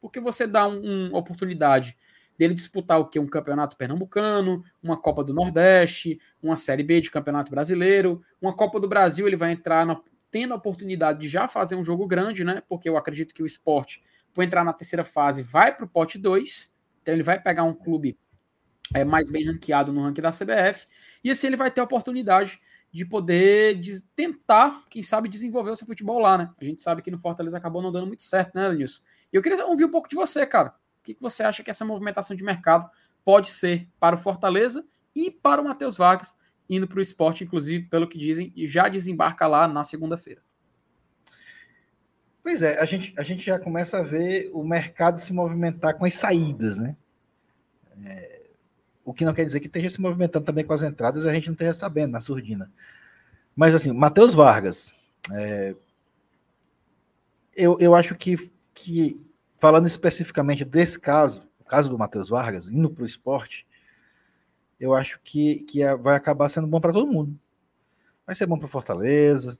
Porque 0.00 0.18
você 0.18 0.46
dá 0.46 0.66
uma 0.66 0.78
um 0.80 1.14
oportunidade 1.14 1.94
dele 2.38 2.54
disputar 2.54 2.98
o 2.98 3.04
que? 3.04 3.18
Um 3.18 3.26
campeonato 3.26 3.76
pernambucano, 3.76 4.64
uma 4.82 4.96
Copa 4.96 5.22
do 5.22 5.34
Nordeste, 5.34 6.18
uma 6.42 6.56
Série 6.56 6.82
B 6.82 7.02
de 7.02 7.10
Campeonato 7.10 7.50
Brasileiro, 7.50 8.24
uma 8.40 8.56
Copa 8.56 8.80
do 8.80 8.88
Brasil, 8.88 9.26
ele 9.26 9.36
vai 9.36 9.52
entrar 9.52 9.84
na, 9.84 10.00
tendo 10.30 10.54
a 10.54 10.56
oportunidade 10.56 11.20
de 11.20 11.28
já 11.28 11.46
fazer 11.46 11.76
um 11.76 11.84
jogo 11.84 12.06
grande, 12.06 12.44
né? 12.44 12.62
Porque 12.66 12.88
eu 12.88 12.96
acredito 12.96 13.34
que 13.34 13.42
o 13.42 13.46
esporte, 13.46 14.02
por 14.32 14.42
entrar 14.42 14.64
na 14.64 14.72
terceira 14.72 15.04
fase, 15.04 15.42
vai 15.42 15.76
para 15.76 15.84
o 15.84 15.88
pote 15.88 16.16
2, 16.16 16.79
então 17.00 17.14
ele 17.14 17.22
vai 17.22 17.40
pegar 17.40 17.64
um 17.64 17.74
clube 17.74 18.18
é, 18.94 19.04
mais 19.04 19.30
bem 19.30 19.44
ranqueado 19.44 19.92
no 19.92 20.02
ranking 20.02 20.20
da 20.20 20.30
CBF, 20.30 20.86
e 21.22 21.30
assim 21.30 21.46
ele 21.48 21.56
vai 21.56 21.70
ter 21.70 21.80
a 21.80 21.84
oportunidade 21.84 22.60
de 22.92 23.04
poder 23.04 23.80
de 23.80 24.02
tentar, 24.14 24.84
quem 24.90 25.02
sabe, 25.02 25.28
desenvolver 25.28 25.70
o 25.70 25.76
seu 25.76 25.86
futebol 25.86 26.18
lá, 26.18 26.36
né? 26.36 26.50
A 26.60 26.64
gente 26.64 26.82
sabe 26.82 27.02
que 27.02 27.10
no 27.10 27.18
Fortaleza 27.18 27.56
acabou 27.56 27.80
não 27.80 27.92
dando 27.92 28.06
muito 28.06 28.22
certo, 28.22 28.54
né, 28.54 28.72
Nilson? 28.72 29.04
E 29.32 29.36
eu 29.36 29.42
queria 29.42 29.64
ouvir 29.64 29.84
um 29.84 29.90
pouco 29.90 30.08
de 30.08 30.16
você, 30.16 30.44
cara. 30.44 30.74
O 30.98 31.02
que 31.02 31.16
você 31.20 31.42
acha 31.42 31.62
que 31.62 31.70
essa 31.70 31.84
movimentação 31.84 32.36
de 32.36 32.42
mercado 32.42 32.90
pode 33.24 33.48
ser 33.48 33.88
para 33.98 34.16
o 34.16 34.18
Fortaleza 34.18 34.84
e 35.14 35.30
para 35.30 35.60
o 35.60 35.64
Matheus 35.64 35.96
Vargas, 35.96 36.36
indo 36.68 36.86
para 36.86 36.98
o 36.98 37.00
esporte, 37.00 37.44
inclusive, 37.44 37.88
pelo 37.88 38.08
que 38.08 38.18
dizem, 38.18 38.52
e 38.56 38.66
já 38.66 38.88
desembarca 38.88 39.46
lá 39.46 39.68
na 39.68 39.84
segunda-feira? 39.84 40.42
Pois 42.42 42.62
é, 42.62 42.78
a 42.78 42.84
gente, 42.84 43.14
a 43.18 43.22
gente 43.22 43.44
já 43.44 43.58
começa 43.58 43.98
a 43.98 44.02
ver 44.02 44.50
o 44.52 44.64
mercado 44.64 45.20
se 45.20 45.32
movimentar 45.32 45.96
com 45.96 46.04
as 46.04 46.14
saídas, 46.14 46.78
né? 46.78 46.96
É, 48.04 48.40
o 49.04 49.12
que 49.12 49.24
não 49.24 49.34
quer 49.34 49.44
dizer 49.44 49.60
que 49.60 49.66
esteja 49.66 49.90
se 49.90 50.00
movimentando 50.00 50.46
também 50.46 50.64
com 50.64 50.72
as 50.72 50.82
entradas, 50.82 51.26
a 51.26 51.34
gente 51.34 51.48
não 51.48 51.52
esteja 51.52 51.74
sabendo 51.74 52.12
na 52.12 52.20
surdina. 52.20 52.70
Mas 53.54 53.74
assim, 53.74 53.92
Matheus 53.92 54.34
Vargas, 54.34 54.94
é, 55.32 55.74
eu, 57.54 57.76
eu 57.78 57.94
acho 57.94 58.14
que, 58.14 58.50
que, 58.72 59.28
falando 59.58 59.86
especificamente 59.86 60.64
desse 60.64 60.98
caso, 60.98 61.42
o 61.60 61.64
caso 61.64 61.90
do 61.90 61.98
Matheus 61.98 62.30
Vargas, 62.30 62.68
indo 62.68 62.88
para 62.88 63.02
o 63.02 63.06
esporte, 63.06 63.66
eu 64.78 64.94
acho 64.94 65.20
que, 65.22 65.56
que 65.64 65.80
vai 65.96 66.16
acabar 66.16 66.48
sendo 66.48 66.66
bom 66.66 66.80
para 66.80 66.92
todo 66.92 67.10
mundo. 67.10 67.38
Vai 68.26 68.34
ser 68.34 68.46
bom 68.46 68.58
para 68.58 68.66
Fortaleza, 68.66 69.58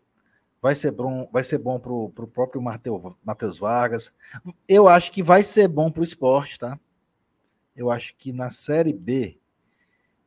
vai 0.61 0.75
ser 0.75 0.91
bom, 0.91 1.29
vai 1.33 1.43
ser 1.43 1.59
bom 1.59 1.79
para 1.79 1.93
o 1.93 2.11
próprio 2.11 2.63
Matheus 2.63 3.59
Vargas. 3.59 4.13
Eu 4.69 4.89
acho 4.89 5.11
que 5.11 5.23
vai 5.23 5.43
ser 5.43 5.69
bom 5.69 5.91
para 5.91 6.01
o 6.01 6.05
esporte, 6.05 6.59
tá? 6.59 6.79
Eu 7.75 7.91
acho 7.91 8.15
que 8.17 8.33
na 8.33 8.51
Série 8.51 8.93
B 8.93 9.39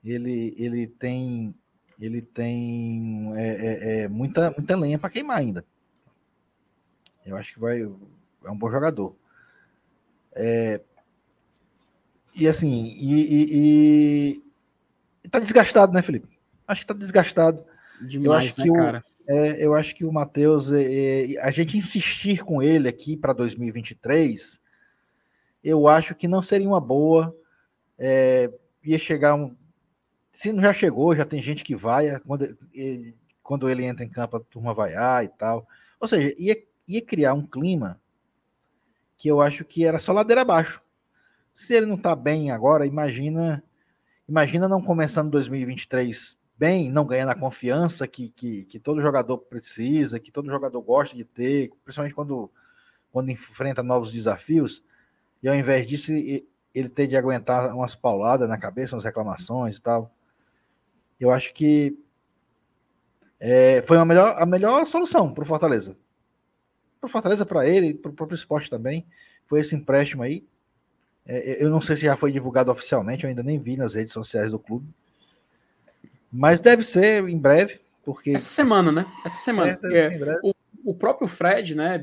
ele, 0.03 0.55
ele 0.57 0.87
tem 0.87 1.53
ele 1.99 2.21
tem 2.21 3.31
é, 3.35 3.47
é, 3.47 4.01
é 4.01 4.07
muita, 4.07 4.51
muita 4.51 4.75
lenha 4.75 4.97
para 4.97 5.09
queimar 5.09 5.37
ainda. 5.37 5.63
Eu 7.25 7.37
acho 7.37 7.53
que 7.53 7.59
vai 7.59 7.81
é 7.81 8.51
um 8.51 8.57
bom 8.57 8.69
jogador. 8.69 9.15
É, 10.35 10.81
e 12.35 12.47
assim, 12.47 12.85
e, 12.97 13.13
e, 13.21 14.41
e, 15.23 15.29
tá 15.29 15.39
desgastado, 15.39 15.93
né, 15.93 16.01
Felipe? 16.01 16.27
Acho 16.67 16.81
que 16.81 16.87
tá 16.87 16.93
desgastado. 16.93 17.63
Demais, 18.01 18.25
eu 18.25 18.33
acho 18.33 18.59
né, 18.59 18.65
que 18.65 18.71
o, 18.71 18.73
cara? 18.73 19.05
É, 19.27 19.65
eu 19.65 19.73
acho 19.73 19.95
que 19.95 20.05
o 20.05 20.11
Matheus, 20.11 20.71
é, 20.71 21.33
é 21.33 21.41
a 21.41 21.51
gente 21.51 21.77
insistir 21.77 22.43
com 22.43 22.61
ele 22.61 22.87
aqui 22.87 23.15
para 23.15 23.33
2023, 23.33 24.61
eu 25.63 25.87
acho 25.87 26.13
que 26.13 26.27
não 26.27 26.41
seria 26.41 26.67
uma 26.67 26.81
boa. 26.81 27.35
É, 27.97 28.51
ia 28.83 28.99
chegar 28.99 29.35
um, 29.35 29.55
se 30.33 30.51
não 30.51 30.61
já 30.61 30.73
chegou, 30.73 31.15
já 31.15 31.25
tem 31.25 31.41
gente 31.41 31.63
que 31.63 31.75
vai, 31.75 32.19
quando 32.21 32.57
ele, 32.73 33.15
quando 33.41 33.69
ele 33.69 33.85
entra 33.85 34.03
em 34.03 34.09
campo, 34.09 34.37
a 34.37 34.39
turma 34.39 34.73
vai 34.73 34.95
ah, 34.95 35.23
e 35.23 35.27
tal. 35.27 35.67
Ou 35.99 36.07
seja, 36.07 36.33
ia, 36.37 36.55
ia 36.87 37.01
criar 37.01 37.33
um 37.33 37.45
clima 37.45 38.01
que 39.15 39.29
eu 39.29 39.41
acho 39.41 39.63
que 39.63 39.85
era 39.85 39.99
só 39.99 40.11
ladeira 40.11 40.41
abaixo. 40.41 40.81
Se 41.51 41.73
ele 41.73 41.85
não 41.85 41.95
está 41.95 42.15
bem 42.15 42.51
agora, 42.51 42.85
imagina 42.85 43.63
imagina 44.27 44.67
não 44.67 44.81
começando 44.81 45.29
2023 45.31 46.37
bem, 46.57 46.91
não 46.91 47.05
ganhando 47.05 47.29
a 47.29 47.35
confiança 47.35 48.07
que, 48.07 48.29
que, 48.29 48.65
que 48.65 48.79
todo 48.79 49.01
jogador 49.01 49.37
precisa, 49.37 50.19
que 50.19 50.31
todo 50.31 50.49
jogador 50.49 50.81
gosta 50.81 51.15
de 51.15 51.23
ter, 51.23 51.71
principalmente 51.83 52.15
quando, 52.15 52.49
quando 53.11 53.29
enfrenta 53.29 53.83
novos 53.83 54.11
desafios, 54.11 54.83
e 55.41 55.49
ao 55.49 55.55
invés 55.55 55.85
disso 55.85 56.11
ele 56.11 56.89
ter 56.89 57.07
de 57.07 57.17
aguentar 57.17 57.75
umas 57.75 57.95
pauladas 57.95 58.47
na 58.47 58.57
cabeça, 58.57 58.95
umas 58.95 59.03
reclamações 59.03 59.77
e 59.77 59.81
tal. 59.81 60.11
Eu 61.19 61.31
acho 61.31 61.53
que 61.53 61.97
é, 63.39 63.81
foi 63.81 63.97
a 63.97 64.05
melhor, 64.05 64.35
a 64.37 64.45
melhor 64.45 64.85
solução 64.87 65.33
para 65.33 65.43
o 65.43 65.45
Fortaleza. 65.45 65.97
Para 66.99 67.07
o 67.07 67.11
Fortaleza, 67.11 67.45
para 67.45 67.67
ele, 67.67 67.93
para 67.93 68.09
o 68.09 68.13
próprio 68.13 68.35
esporte 68.35 68.69
também. 68.69 69.05
Foi 69.45 69.59
esse 69.59 69.75
empréstimo 69.75 70.23
aí. 70.23 70.45
É, 71.25 71.63
eu 71.63 71.69
não 71.69 71.81
sei 71.81 71.97
se 71.97 72.03
já 72.03 72.15
foi 72.15 72.31
divulgado 72.31 72.71
oficialmente, 72.71 73.23
eu 73.23 73.29
ainda 73.29 73.43
nem 73.43 73.59
vi 73.59 73.75
nas 73.75 73.95
redes 73.95 74.13
sociais 74.13 74.51
do 74.51 74.59
clube. 74.59 74.93
Mas 76.33 76.59
deve 76.59 76.81
ser 76.81 77.29
em 77.29 77.37
breve, 77.37 77.79
porque. 78.03 78.31
Essa 78.31 78.49
semana, 78.49 78.91
né? 78.91 79.05
Essa 79.23 79.37
semana. 79.37 79.79
É, 79.83 79.97
é, 79.99 80.39
o, 80.41 80.53
o, 80.83 80.95
próprio 80.95 81.27
Fred, 81.27 81.75
né, 81.75 81.99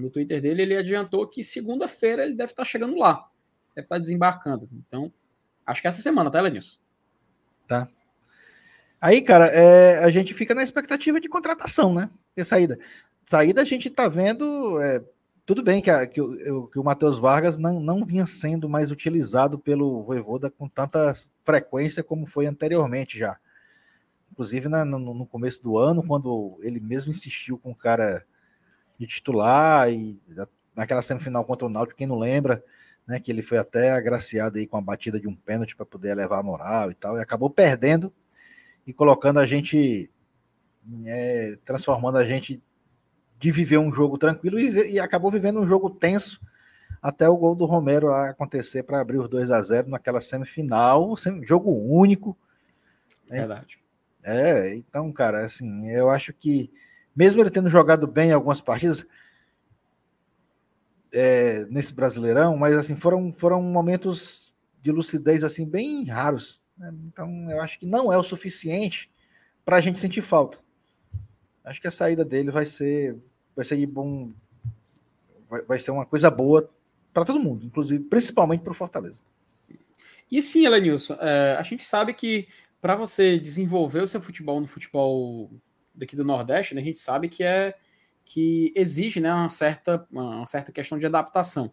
no 0.00 0.08
Twitter 0.08 0.40
dele, 0.40 0.62
ele 0.62 0.76
adiantou 0.76 1.28
que 1.28 1.44
segunda-feira 1.44 2.24
ele 2.24 2.34
deve 2.34 2.52
estar 2.52 2.64
chegando 2.64 2.96
lá. 2.96 3.28
Deve 3.76 3.84
estar 3.84 3.98
desembarcando. 3.98 4.66
Então, 4.72 5.12
acho 5.66 5.82
que 5.82 5.86
é 5.86 5.90
essa 5.90 6.00
semana, 6.00 6.30
tá, 6.30 6.40
Lenilson? 6.40 6.78
Tá. 7.68 7.86
Aí, 8.98 9.20
cara, 9.20 9.46
é, 9.48 9.98
a 9.98 10.08
gente 10.08 10.32
fica 10.32 10.54
na 10.54 10.62
expectativa 10.62 11.20
de 11.20 11.28
contratação, 11.28 11.94
né? 11.94 12.08
E 12.34 12.42
saída. 12.42 12.78
Saída 13.26 13.60
a 13.60 13.64
gente 13.66 13.90
tá 13.90 14.08
vendo. 14.08 14.80
É, 14.80 15.04
tudo 15.44 15.62
bem 15.62 15.82
que, 15.82 15.90
a, 15.90 16.06
que, 16.06 16.22
o, 16.22 16.66
que 16.68 16.78
o 16.78 16.84
Matheus 16.84 17.18
Vargas 17.18 17.58
não, 17.58 17.78
não 17.80 18.02
vinha 18.02 18.24
sendo 18.24 18.66
mais 18.66 18.90
utilizado 18.90 19.58
pelo 19.58 20.02
Voivoda 20.02 20.50
com 20.50 20.66
tanta 20.66 21.12
frequência 21.44 22.02
como 22.02 22.26
foi 22.26 22.46
anteriormente 22.46 23.18
já. 23.18 23.38
Inclusive 24.38 24.68
na, 24.68 24.84
no, 24.84 25.00
no, 25.00 25.26
começo 25.26 25.60
do 25.60 25.76
ano, 25.78 26.00
quando 26.00 26.60
ele 26.62 26.78
mesmo 26.78 27.10
insistiu 27.10 27.58
com 27.58 27.72
o 27.72 27.74
cara 27.74 28.24
de 28.96 29.04
titular 29.04 29.90
e 29.92 30.16
naquela 30.76 31.02
semifinal 31.02 31.44
contra 31.44 31.66
o 31.66 31.68
Náutico, 31.68 31.98
quem 31.98 32.06
não 32.06 32.16
lembra, 32.16 32.62
né, 33.04 33.18
que 33.18 33.32
ele 33.32 33.42
foi 33.42 33.58
até 33.58 33.90
agraciado 33.90 34.58
aí 34.58 34.64
com 34.64 34.76
a 34.76 34.80
batida 34.80 35.18
de 35.18 35.26
um 35.26 35.34
pênalti 35.34 35.74
para 35.74 35.84
poder 35.84 36.14
levar 36.14 36.38
a 36.38 36.42
moral 36.44 36.88
e 36.88 36.94
tal, 36.94 37.18
e 37.18 37.20
acabou 37.20 37.50
perdendo 37.50 38.14
e 38.86 38.92
colocando 38.92 39.40
a 39.40 39.46
gente, 39.46 40.08
é, 41.04 41.58
transformando 41.64 42.18
a 42.18 42.24
gente 42.24 42.62
de 43.40 43.50
viver 43.50 43.78
um 43.78 43.92
jogo 43.92 44.18
tranquilo 44.18 44.60
e, 44.60 44.92
e, 44.92 45.00
acabou 45.00 45.32
vivendo 45.32 45.58
um 45.58 45.66
jogo 45.66 45.90
tenso 45.90 46.40
até 47.02 47.28
o 47.28 47.36
gol 47.36 47.56
do 47.56 47.64
Romero 47.64 48.12
acontecer 48.12 48.84
para 48.84 49.00
abrir 49.00 49.18
os 49.18 49.28
2 49.28 49.50
a 49.50 49.60
0 49.60 49.88
naquela 49.88 50.20
semifinal, 50.20 51.12
jogo 51.42 51.72
único. 51.72 52.38
Né? 53.28 53.40
Verdade. 53.40 53.87
É, 54.22 54.74
então, 54.74 55.12
cara, 55.12 55.44
assim, 55.44 55.88
eu 55.88 56.10
acho 56.10 56.32
que 56.32 56.70
mesmo 57.14 57.40
ele 57.40 57.50
tendo 57.50 57.70
jogado 57.70 58.06
bem 58.06 58.32
algumas 58.32 58.60
partidas 58.60 59.06
é, 61.12 61.64
nesse 61.66 61.94
Brasileirão, 61.94 62.56
mas 62.56 62.74
assim 62.74 62.94
foram 62.94 63.32
foram 63.32 63.62
momentos 63.62 64.54
de 64.82 64.92
lucidez 64.92 65.42
assim 65.42 65.66
bem 65.66 66.04
raros. 66.04 66.60
Né? 66.76 66.92
Então, 67.06 67.50
eu 67.50 67.60
acho 67.60 67.78
que 67.78 67.86
não 67.86 68.12
é 68.12 68.18
o 68.18 68.22
suficiente 68.22 69.10
para 69.64 69.76
a 69.76 69.80
gente 69.80 69.98
sentir 69.98 70.22
falta. 70.22 70.58
Acho 71.64 71.80
que 71.80 71.88
a 71.88 71.92
saída 71.92 72.24
dele 72.24 72.50
vai 72.50 72.64
ser 72.64 73.16
vai 73.54 73.64
ser 73.64 73.84
bom, 73.86 74.30
vai, 75.50 75.62
vai 75.62 75.78
ser 75.78 75.90
uma 75.90 76.06
coisa 76.06 76.30
boa 76.30 76.70
para 77.12 77.24
todo 77.24 77.40
mundo, 77.40 77.66
inclusive 77.66 78.04
principalmente 78.04 78.62
para 78.62 78.70
o 78.70 78.74
Fortaleza. 78.74 79.20
E 80.30 80.40
sim, 80.42 80.66
Elenilson, 80.66 81.14
é, 81.20 81.56
a 81.58 81.62
gente 81.62 81.84
sabe 81.84 82.12
que 82.12 82.46
para 82.80 82.94
você 82.94 83.38
desenvolver 83.38 84.00
o 84.00 84.06
seu 84.06 84.20
futebol 84.20 84.60
no 84.60 84.66
futebol 84.66 85.50
daqui 85.94 86.14
do 86.14 86.24
Nordeste, 86.24 86.74
né, 86.74 86.80
a 86.80 86.84
gente 86.84 86.98
sabe 86.98 87.28
que 87.28 87.42
é 87.42 87.74
que 88.24 88.72
exige 88.76 89.20
né, 89.20 89.32
uma, 89.32 89.48
certa, 89.48 90.06
uma 90.10 90.46
certa 90.46 90.70
questão 90.70 90.98
de 90.98 91.06
adaptação. 91.06 91.72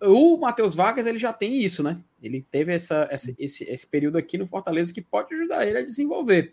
O 0.00 0.36
Matheus 0.36 0.74
Vargas 0.74 1.06
ele 1.06 1.18
já 1.18 1.32
tem 1.32 1.60
isso, 1.62 1.84
né? 1.84 2.02
Ele 2.20 2.44
teve 2.50 2.74
essa, 2.74 3.06
essa, 3.08 3.32
esse, 3.38 3.62
esse 3.70 3.86
período 3.86 4.18
aqui 4.18 4.36
no 4.36 4.44
Fortaleza 4.44 4.92
que 4.92 5.00
pode 5.00 5.32
ajudar 5.32 5.64
ele 5.64 5.78
a 5.78 5.84
desenvolver. 5.84 6.52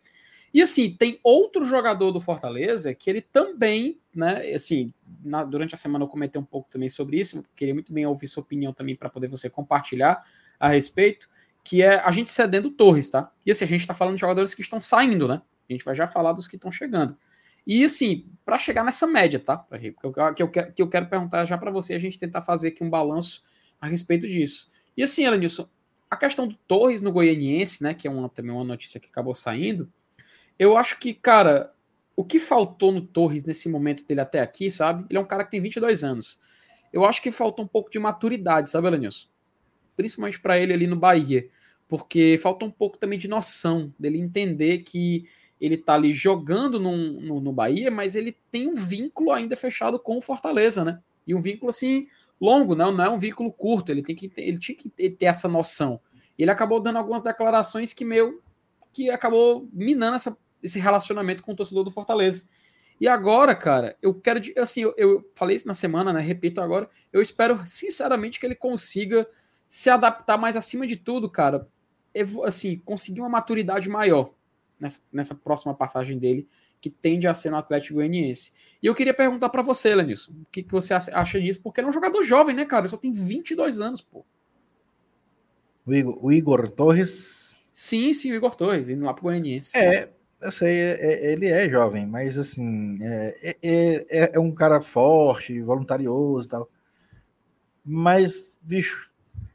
E 0.53 0.61
assim, 0.61 0.95
tem 0.95 1.19
outro 1.23 1.65
jogador 1.65 2.11
do 2.11 2.22
Fortaleza 2.22 2.94
que 2.94 3.10
ele 3.10 3.22
também, 3.22 3.99
né? 4.14 4.53
Assim, 4.53 4.94
na, 5.23 5.44
durante 5.44 5.73
a 5.73 5.77
semana 5.77 6.06
eu 6.06 6.10
comentei 6.10 6.40
um 6.40 6.45
pouco 6.45 6.69
também 6.69 6.90
sobre 6.90 7.19
isso, 7.19 7.44
queria 7.56 7.73
muito 7.73 7.91
bem 7.91 8.06
ouvir 8.06 8.27
sua 8.27 8.44
opinião 8.44 8.72
também 8.72 8.95
para 8.95 9.10
poder 9.10 9.27
você 9.27 9.49
compartilhar 9.49 10.23
a 10.60 10.68
respeito, 10.68 11.27
que 11.70 11.82
é 11.84 12.00
a 12.00 12.12
gente 12.12 12.32
cedendo 12.32 12.72
Torres, 12.72 13.10
tá? 13.10 13.32
E 13.46 13.52
assim, 13.52 13.66
a 13.66 13.68
gente 13.68 13.86
tá 13.86 13.94
falando 13.94 14.16
de 14.16 14.22
jogadores 14.22 14.56
que 14.56 14.62
estão 14.62 14.82
saindo, 14.82 15.28
né? 15.28 15.41
A 15.70 15.74
gente 15.74 15.86
vai 15.86 15.94
já 15.94 16.08
falar 16.08 16.34
dos 16.34 16.48
que 16.48 16.56
estão 16.56 16.72
chegando. 16.72 17.16
E 17.68 17.84
assim, 17.84 18.26
para 18.44 18.58
chegar 18.58 18.84
nessa 18.84 19.06
média, 19.06 19.40
tá? 19.40 19.66
Que 19.80 19.96
eu, 20.02 20.34
que 20.34 20.44
eu, 20.44 20.50
que 20.50 20.82
eu 20.82 20.90
quero 20.90 21.06
perguntar 21.06 21.46
já 21.46 21.58
para 21.58 21.70
você, 21.70 21.94
a 21.94 22.00
gente 22.00 22.18
tentar 22.18 22.41
fazer 22.41 22.70
aqui 22.70 22.84
um 22.84 22.90
balanço 22.90 23.44
a 23.80 23.86
respeito 23.86 24.28
disso. 24.28 24.72
E 24.98 25.04
assim, 25.04 25.26
Elenilson, 25.26 25.70
a 26.10 26.18
questão 26.18 26.48
do 26.48 26.56
Torres 26.68 27.02
no 27.04 27.12
Goianiense, 27.12 27.84
né? 27.84 27.94
Que 27.94 28.08
é 28.08 28.12
uma, 28.12 28.30
também 28.30 28.52
uma 28.52 28.64
notícia 28.64 29.00
que 29.00 29.08
acabou 29.08 29.36
saindo 29.36 29.88
eu 30.60 30.76
acho 30.76 31.00
que, 31.00 31.14
cara, 31.14 31.74
o 32.18 32.26
que 32.26 32.38
faltou 32.38 32.91
no 32.91 33.02
Torres 33.02 33.46
nesse 33.46 33.70
momento 33.70 34.06
dele 34.06 34.20
até 34.20 34.41
aqui, 34.41 34.70
sabe? 34.70 35.06
Ele 35.10 35.18
é 35.18 35.22
um 35.22 35.26
cara 35.26 35.46
que 35.46 35.52
tem 35.52 35.62
22 35.62 36.04
anos. 36.04 36.41
Eu 36.91 37.06
acho 37.06 37.22
que 37.22 37.32
faltou 37.32 37.64
um 37.64 37.68
pouco 37.68 37.90
de 37.90 37.98
maturidade, 37.98 38.70
sabe, 38.70 38.88
Elenilson? 38.88 39.30
Principalmente 39.96 40.40
para 40.40 40.60
ele 40.60 40.74
ali 40.74 40.86
no 40.86 40.98
Bahia. 40.98 41.50
Porque 41.90 42.40
falta 42.41 42.64
um 42.64 42.72
pouco 42.72 42.98
também 42.98 43.20
de 43.20 43.28
noção 43.28 43.94
dele 43.99 44.18
entender 44.18 44.80
que 44.80 45.28
ele 45.60 45.76
tá 45.76 45.95
ali 45.95 46.14
jogando 46.14 46.80
no, 46.80 46.95
no, 46.95 47.41
no 47.41 47.52
Bahia, 47.52 47.91
mas 47.91 48.16
ele 48.16 48.38
tem 48.49 48.70
um 48.70 48.76
vínculo 48.76 49.34
ainda 49.34 49.57
fechado 49.57 49.99
com 49.99 50.18
o 50.18 50.22
Fortaleza, 50.22 50.86
né? 50.86 51.02
E 51.28 51.36
um 51.36 51.41
vínculo 51.41 51.70
assim 51.70 52.07
longo, 52.40 52.76
não, 52.76 52.91
não 52.91 53.03
é 53.03 53.10
um 53.10 53.18
vínculo 53.18 53.52
curto. 53.52 53.91
Ele 53.91 54.02
tem 54.02 54.16
que 54.16 54.32
ele 54.38 54.57
tinha 54.57 54.78
que 54.78 54.90
ter 54.90 55.26
essa 55.26 55.49
noção. 55.49 55.99
Ele 56.38 56.52
acabou 56.52 56.80
dando 56.80 56.98
algumas 56.98 57.24
declarações 57.24 57.91
que 57.91 58.06
meu 58.06 58.41
que 58.94 59.10
acabou 59.10 59.68
minando 59.74 60.16
essa 60.16 60.38
esse 60.61 60.80
relacionamento 60.80 61.44
com 61.44 61.53
o 61.53 61.56
torcedor 61.56 61.84
do 61.84 61.91
Fortaleza. 61.91 62.48
E 62.99 63.07
agora, 63.07 63.56
cara, 63.56 63.95
eu 64.02 64.14
quero. 64.14 64.41
Assim, 64.57 64.82
eu, 64.82 64.94
eu, 64.98 65.32
falei 65.36 65.56
isso 65.56 65.68
na 65.68 65.74
semana, 65.74 66.11
né? 66.11 66.20
Repito 66.20 66.60
agora. 66.60 66.90
Eu 67.14 67.22
espero, 67.22 67.61
sinceramente, 67.66 68.40
que 68.40 68.45
ele 68.45 68.56
consiga 68.56 69.28
se 69.68 69.90
adaptar 69.90 70.38
mais 70.38 70.57
acima 70.57 70.86
de 70.86 70.98
tudo, 70.98 71.30
cara. 71.30 71.68
Assim, 72.44 72.77
conseguir 72.80 73.22
uma 73.22 73.30
maturidade 73.30 73.90
maior 73.90 74.34
nessa, 74.80 75.02
nessa 75.11 75.36
próxima 75.36 75.73
passagem 75.73 76.18
dele, 76.18 76.48
que 76.81 76.90
tende 76.90 77.27
a 77.27 77.34
ser 77.34 77.49
no 77.49 77.57
Atlético 77.57 77.95
Goianiense. 77.95 78.53
E 78.81 78.88
eu 78.88 78.95
queria 78.95 79.14
perguntar 79.14 79.49
para 79.49 79.61
você, 79.61 79.94
Lenilson, 79.94 80.31
o 80.31 80.45
que, 80.52 80.64
que 80.64 80.72
você 80.72 80.94
acha 80.94 81.41
disso? 81.41 81.61
Porque 81.61 81.81
ele 81.81 81.88
é 81.88 81.90
um 81.90 81.94
jogador 81.94 82.23
jovem, 82.23 82.56
né, 82.56 82.65
cara? 82.65 82.84
Ele 82.84 82.90
só 82.90 82.98
tem 82.98 83.11
22 83.11 83.81
anos, 83.81 84.02
pô. 84.02 84.26
O 85.86 85.94
Igor, 85.94 86.26
o 86.26 86.31
Igor 86.31 86.69
Torres. 86.69 87.61
Sim, 87.73 88.14
sim, 88.14 88.31
o 88.31 88.36
Igor 88.36 88.56
Torres, 88.56 88.88
indo 88.88 89.03
lá 89.03 89.14
pro 89.14 89.23
Goianiense. 89.23 89.77
É, 89.77 90.10
eu 90.41 90.52
sei, 90.52 90.80
é, 90.80 90.98
é, 91.02 91.31
ele 91.34 91.48
é 91.48 91.69
jovem, 91.69 92.06
mas 92.06 92.38
assim, 92.38 92.99
é, 93.02 93.56
é, 93.61 94.06
é, 94.10 94.31
é 94.36 94.40
um 94.40 94.53
cara 94.53 94.81
forte, 94.81 95.61
voluntarioso 95.61 96.48
e 96.48 96.52
tal. 96.52 96.69
Mas, 97.84 98.57
bicho, 98.61 99.10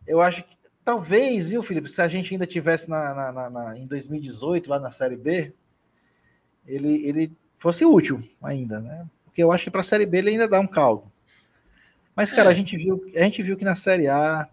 eu 0.06 0.20
acho 0.20 0.44
que 0.44 0.53
talvez, 0.84 1.50
viu, 1.50 1.62
Felipe, 1.62 1.88
se 1.88 2.02
a 2.02 2.08
gente 2.08 2.34
ainda 2.34 2.46
tivesse 2.46 2.90
na, 2.90 3.14
na, 3.14 3.32
na, 3.32 3.50
na 3.50 3.78
em 3.78 3.86
2018, 3.86 4.68
lá 4.68 4.78
na 4.78 4.90
Série 4.90 5.16
B, 5.16 5.52
ele, 6.66 7.06
ele 7.06 7.32
fosse 7.58 7.84
útil 7.84 8.22
ainda, 8.42 8.80
né? 8.80 9.06
Porque 9.24 9.42
eu 9.42 9.50
acho 9.50 9.64
que 9.64 9.70
para 9.70 9.80
a 9.80 9.84
Série 9.84 10.06
B 10.06 10.18
ele 10.18 10.30
ainda 10.30 10.46
dá 10.46 10.60
um 10.60 10.66
caldo. 10.66 11.10
Mas, 12.14 12.32
cara, 12.32 12.50
a, 12.50 12.52
é. 12.52 12.54
gente 12.54 12.76
viu, 12.76 13.04
a 13.14 13.20
gente 13.20 13.42
viu 13.42 13.56
que 13.56 13.64
na 13.64 13.74
Série 13.74 14.06
A 14.06 14.48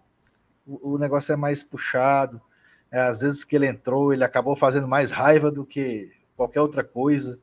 o, 0.65 0.93
o 0.93 0.97
negócio 0.97 1.33
é 1.33 1.35
mais 1.35 1.61
puxado. 1.61 2.41
É, 2.89 2.99
às 2.99 3.21
vezes 3.21 3.43
que 3.43 3.55
ele 3.55 3.67
entrou, 3.67 4.11
ele 4.11 4.23
acabou 4.23 4.55
fazendo 4.55 4.87
mais 4.87 5.11
raiva 5.11 5.51
do 5.51 5.65
que 5.65 6.11
qualquer 6.35 6.61
outra 6.61 6.83
coisa. 6.83 7.39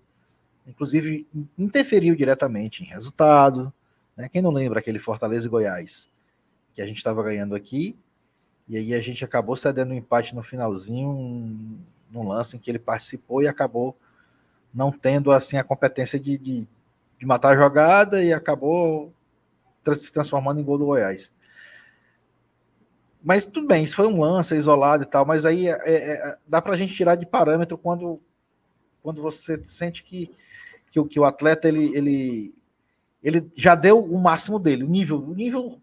Inclusive, 0.67 1.27
interferiu 1.57 2.15
diretamente 2.15 2.83
em 2.83 2.87
resultado. 2.87 3.73
Né? 4.17 4.29
Quem 4.29 4.43
não 4.43 4.51
lembra 4.51 4.81
aquele 4.81 4.99
Fortaleza 4.99 5.47
e 5.47 5.51
Goiás, 5.51 6.11
que 6.75 6.83
a 6.83 6.87
gente 6.87 6.99
estava 6.99 7.23
ganhando 7.23 7.55
aqui, 7.55 7.97
e 8.69 8.77
aí 8.77 8.95
a 8.95 9.01
gente 9.01 9.25
acabou 9.25 9.57
cedendo 9.57 9.93
um 9.93 9.97
empate 9.97 10.35
no 10.35 10.43
finalzinho, 10.43 11.09
um, 11.09 11.79
num 12.11 12.29
lance 12.29 12.57
em 12.57 12.59
que 12.59 12.71
ele 12.71 12.79
participou 12.79 13.43
e 13.43 13.49
acabou 13.49 13.97
não 14.75 14.93
tendo 14.93 15.33
assim 15.33 15.57
a 15.57 15.65
competência 15.65 16.21
de, 16.21 16.37
de, 16.37 16.69
de 17.19 17.27
matar 17.27 17.51
a 17.51 17.57
jogada 17.57 18.23
e 18.23 18.33
acabou 18.33 19.13
se 19.97 20.13
transformando 20.13 20.61
em 20.61 20.65
gol 20.65 20.77
do 20.77 20.87
Goiás. 20.87 21.33
Mas 23.23 23.47
tudo 23.47 23.67
bem, 23.67 23.85
isso 23.85 23.97
foi 23.97 24.07
um 24.07 24.21
lance 24.21 24.55
isolado 24.55 25.03
e 25.03 25.07
tal, 25.07 25.25
mas 25.25 25.47
aí 25.47 25.69
é, 25.69 25.73
é, 25.87 26.39
dá 26.47 26.61
para 26.61 26.75
a 26.75 26.77
gente 26.77 26.95
tirar 26.95 27.15
de 27.15 27.27
parâmetro 27.27 27.79
quando 27.79 28.21
quando 29.03 29.23
você 29.23 29.63
sente 29.65 30.03
que, 30.03 30.35
que, 30.91 31.03
que 31.05 31.21
o 31.21 31.25
atleta 31.25 31.69
ele, 31.69 31.97
ele, 31.97 32.55
ele 33.23 33.51
já 33.57 33.75
deu 33.75 34.05
o 34.05 34.21
máximo 34.21 34.59
dele, 34.59 34.85
o 34.85 34.89
nível, 34.89 35.19
o 35.19 35.35
nível 35.35 35.81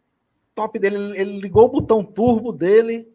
top 0.55 0.79
dele, 0.79 1.19
ele, 1.19 1.39
ligou 1.39 1.65
o 1.65 1.69
botão 1.69 2.03
turbo 2.03 2.51
dele 2.51 3.07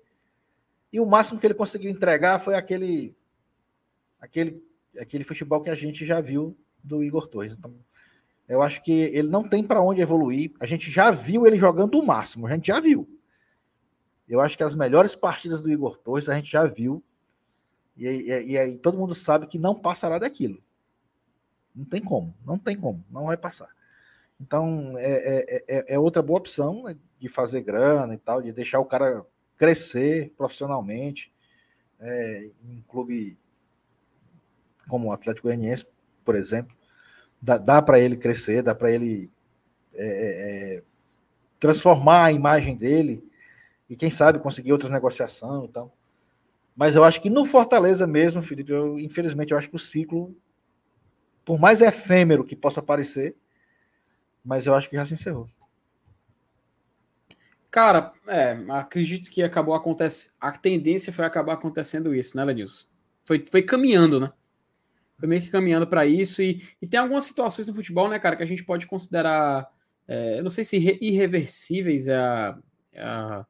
e 0.92 1.00
o 1.00 1.06
máximo 1.06 1.40
que 1.40 1.46
ele 1.46 1.54
conseguiu 1.54 1.90
entregar 1.90 2.38
foi 2.38 2.54
aquele 2.54 3.16
aquele 4.20 4.62
aquele 4.98 5.24
futebol 5.24 5.62
que 5.62 5.70
a 5.70 5.74
gente 5.74 6.04
já 6.04 6.20
viu 6.20 6.56
do 6.84 7.02
Igor 7.02 7.26
Torres. 7.26 7.56
Então, 7.56 7.74
eu 8.46 8.62
acho 8.62 8.82
que 8.82 8.92
ele 8.92 9.28
não 9.28 9.48
tem 9.48 9.64
para 9.64 9.80
onde 9.80 10.00
evoluir. 10.00 10.52
A 10.60 10.66
gente 10.66 10.90
já 10.90 11.10
viu 11.10 11.46
ele 11.46 11.56
jogando 11.56 11.98
o 11.98 12.06
máximo, 12.06 12.46
a 12.46 12.50
gente 12.50 12.66
já 12.66 12.80
viu. 12.80 13.08
Eu 14.28 14.40
acho 14.40 14.56
que 14.56 14.62
as 14.62 14.74
melhores 14.74 15.14
partidas 15.14 15.62
do 15.62 15.70
Igor 15.70 15.96
Torres 15.98 16.28
a 16.28 16.34
gente 16.34 16.50
já 16.50 16.66
viu 16.66 17.02
e, 17.96 18.06
e, 18.06 18.52
e 18.52 18.58
aí 18.58 18.76
todo 18.76 18.98
mundo 18.98 19.14
sabe 19.14 19.46
que 19.46 19.58
não 19.58 19.74
passará 19.74 20.18
daquilo. 20.18 20.62
Não 21.74 21.84
tem 21.84 22.02
como, 22.02 22.34
não 22.44 22.58
tem 22.58 22.76
como, 22.76 23.04
não 23.10 23.26
vai 23.26 23.36
passar. 23.36 23.68
Então, 24.40 24.96
é, 24.96 25.10
é, 25.10 25.64
é, 25.68 25.94
é 25.94 25.98
outra 25.98 26.22
boa 26.22 26.38
opção 26.38 26.84
né, 26.84 26.96
de 27.18 27.28
fazer 27.28 27.60
grana 27.60 28.14
e 28.14 28.18
tal, 28.18 28.40
de 28.40 28.50
deixar 28.50 28.80
o 28.80 28.86
cara 28.86 29.24
crescer 29.56 30.32
profissionalmente 30.38 31.30
é, 32.00 32.50
em 32.64 32.78
um 32.78 32.82
clube 32.88 33.36
como 34.88 35.08
o 35.08 35.12
Atlético 35.12 35.48
Goianiense, 35.48 35.86
por 36.24 36.34
exemplo. 36.34 36.74
Dá, 37.40 37.58
dá 37.58 37.82
para 37.82 38.00
ele 38.00 38.16
crescer, 38.16 38.62
dá 38.62 38.74
para 38.74 38.90
ele 38.90 39.30
é, 39.94 40.76
é, 40.78 40.82
transformar 41.58 42.24
a 42.24 42.32
imagem 42.32 42.74
dele 42.76 43.22
e, 43.88 43.94
quem 43.94 44.10
sabe, 44.10 44.38
conseguir 44.38 44.72
outras 44.72 44.90
negociações 44.90 45.68
e 45.68 45.72
tal. 45.72 45.94
Mas 46.74 46.96
eu 46.96 47.04
acho 47.04 47.20
que 47.20 47.28
no 47.28 47.44
Fortaleza 47.44 48.06
mesmo, 48.06 48.42
Felipe, 48.42 48.72
eu, 48.72 48.98
infelizmente, 48.98 49.52
eu 49.52 49.58
acho 49.58 49.68
que 49.68 49.76
o 49.76 49.80
ciclo, 49.80 50.34
por 51.44 51.58
mais 51.58 51.82
efêmero 51.82 52.44
que 52.44 52.56
possa 52.56 52.80
parecer, 52.80 53.36
mas 54.44 54.66
eu 54.66 54.74
acho 54.74 54.88
que 54.88 54.96
já 54.96 55.04
se 55.04 55.14
encerrou. 55.14 55.48
Cara, 57.70 58.12
é, 58.26 58.58
acredito 58.70 59.30
que 59.30 59.42
acabou 59.42 59.74
acontecendo. 59.74 60.32
A 60.40 60.50
tendência 60.50 61.12
foi 61.12 61.24
acabar 61.24 61.52
acontecendo 61.52 62.14
isso, 62.14 62.36
né, 62.36 62.44
Lenilson? 62.44 62.86
Foi, 63.24 63.44
foi 63.48 63.62
caminhando, 63.62 64.18
né? 64.18 64.32
Foi 65.18 65.28
meio 65.28 65.40
que 65.40 65.50
caminhando 65.50 65.86
para 65.86 66.04
isso. 66.04 66.42
E, 66.42 66.64
e 66.82 66.86
tem 66.86 66.98
algumas 66.98 67.24
situações 67.24 67.68
no 67.68 67.74
futebol, 67.74 68.08
né, 68.08 68.18
cara, 68.18 68.34
que 68.34 68.42
a 68.42 68.46
gente 68.46 68.64
pode 68.64 68.86
considerar. 68.86 69.70
É, 70.08 70.38
eu 70.38 70.42
não 70.42 70.50
sei 70.50 70.64
se 70.64 70.98
irreversíveis 71.00 72.08
é 72.08 72.16
a, 72.16 72.58
é 72.92 73.02
a, 73.02 73.46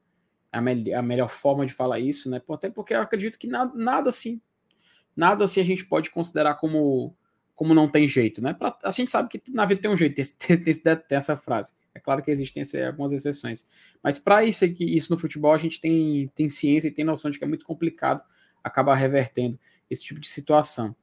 a, 0.53 0.61
me, 0.61 0.93
a, 0.93 1.01
melhor 1.01 1.29
forma 1.31 1.65
de 1.65 1.73
falar 1.73 1.99
isso, 1.99 2.29
né? 2.29 2.43
Até 2.51 2.69
porque 2.69 2.93
eu 2.93 3.01
acredito 3.01 3.39
que 3.39 3.47
nada, 3.47 3.73
nada 3.75 4.11
assim. 4.11 4.43
Nada 5.17 5.45
assim 5.45 5.61
a 5.61 5.65
gente 5.65 5.87
pode 5.87 6.11
considerar 6.11 6.57
como 6.57 7.17
como 7.61 7.74
não 7.74 7.91
tem 7.91 8.09
jeito, 8.09 8.41
né? 8.41 8.55
Pra, 8.55 8.74
a 8.82 8.91
gente 8.91 9.11
sabe 9.11 9.28
que 9.28 9.53
na 9.53 9.66
vida 9.66 9.82
tem 9.82 9.91
um 9.91 9.97
jeito, 9.97 10.15
tem, 10.15 10.57
tem, 10.65 10.74
tem 10.74 11.19
essa 11.19 11.37
frase. 11.37 11.74
É 11.95 12.01
claro 12.01 12.23
que 12.23 12.31
existem 12.31 12.62
algumas 12.87 13.12
exceções. 13.12 13.66
Mas 14.03 14.19
para 14.19 14.43
isso 14.43 14.65
aqui, 14.65 14.97
isso 14.97 15.12
no 15.12 15.20
futebol, 15.20 15.53
a 15.53 15.59
gente 15.59 15.78
tem, 15.78 16.32
tem 16.35 16.49
ciência 16.49 16.89
e 16.89 16.91
tem 16.91 17.05
noção 17.05 17.31
de 17.31 17.39
que 17.39 17.45
é 17.45 17.47
muito 17.47 17.66
complicado 17.66 18.23
acabar 18.65 18.95
revertendo 18.95 19.59
esse 19.91 20.03
tipo 20.03 20.19
de 20.19 20.27
situação. 20.27 20.97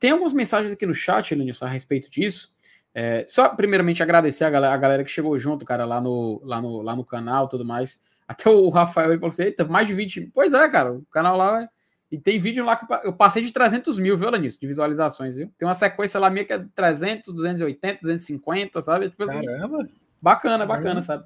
Tem 0.00 0.10
algumas 0.10 0.32
mensagens 0.32 0.72
aqui 0.72 0.84
no 0.84 0.96
chat, 0.96 1.32
Lenilson, 1.32 1.66
a 1.66 1.68
respeito 1.68 2.10
disso. 2.10 2.56
É, 2.92 3.24
só, 3.28 3.48
primeiramente, 3.50 4.02
agradecer 4.02 4.42
a 4.42 4.50
galera, 4.50 4.74
a 4.74 4.78
galera, 4.78 5.04
que 5.04 5.12
chegou 5.12 5.38
junto, 5.38 5.64
cara, 5.64 5.84
lá 5.84 6.00
no, 6.00 6.42
lá 6.42 6.60
no, 6.60 6.82
lá 6.82 6.96
no 6.96 7.04
canal 7.04 7.46
tudo 7.48 7.64
mais. 7.64 8.02
Até 8.26 8.50
o 8.50 8.68
Rafael 8.68 9.10
ele 9.10 9.20
falou 9.20 9.32
assim: 9.32 9.44
eita, 9.44 9.64
mais 9.64 9.86
de 9.86 9.94
20. 9.94 10.32
Pois 10.34 10.54
é, 10.54 10.68
cara, 10.68 10.92
o 10.92 11.06
canal 11.12 11.36
lá 11.36 11.62
é 11.62 11.68
e 12.10 12.18
tem 12.18 12.40
vídeo 12.40 12.64
lá 12.64 12.76
que 12.76 12.86
eu 13.04 13.12
passei 13.12 13.42
de 13.42 13.52
300 13.52 13.98
mil, 13.98 14.16
viu, 14.16 14.28
Alanis, 14.28 14.58
de 14.58 14.66
visualizações, 14.66 15.36
viu? 15.36 15.52
Tem 15.56 15.66
uma 15.66 15.74
sequência 15.74 16.18
lá 16.18 16.28
minha 16.28 16.44
que 16.44 16.52
é 16.52 16.64
300, 16.74 17.32
280, 17.32 18.00
250, 18.00 18.82
sabe? 18.82 19.10
Tipo 19.10 19.22
assim, 19.22 19.44
Caramba! 19.44 19.88
Bacana, 20.20 20.66
bacana, 20.66 20.84
Caramba. 20.84 21.02
sabe? 21.02 21.24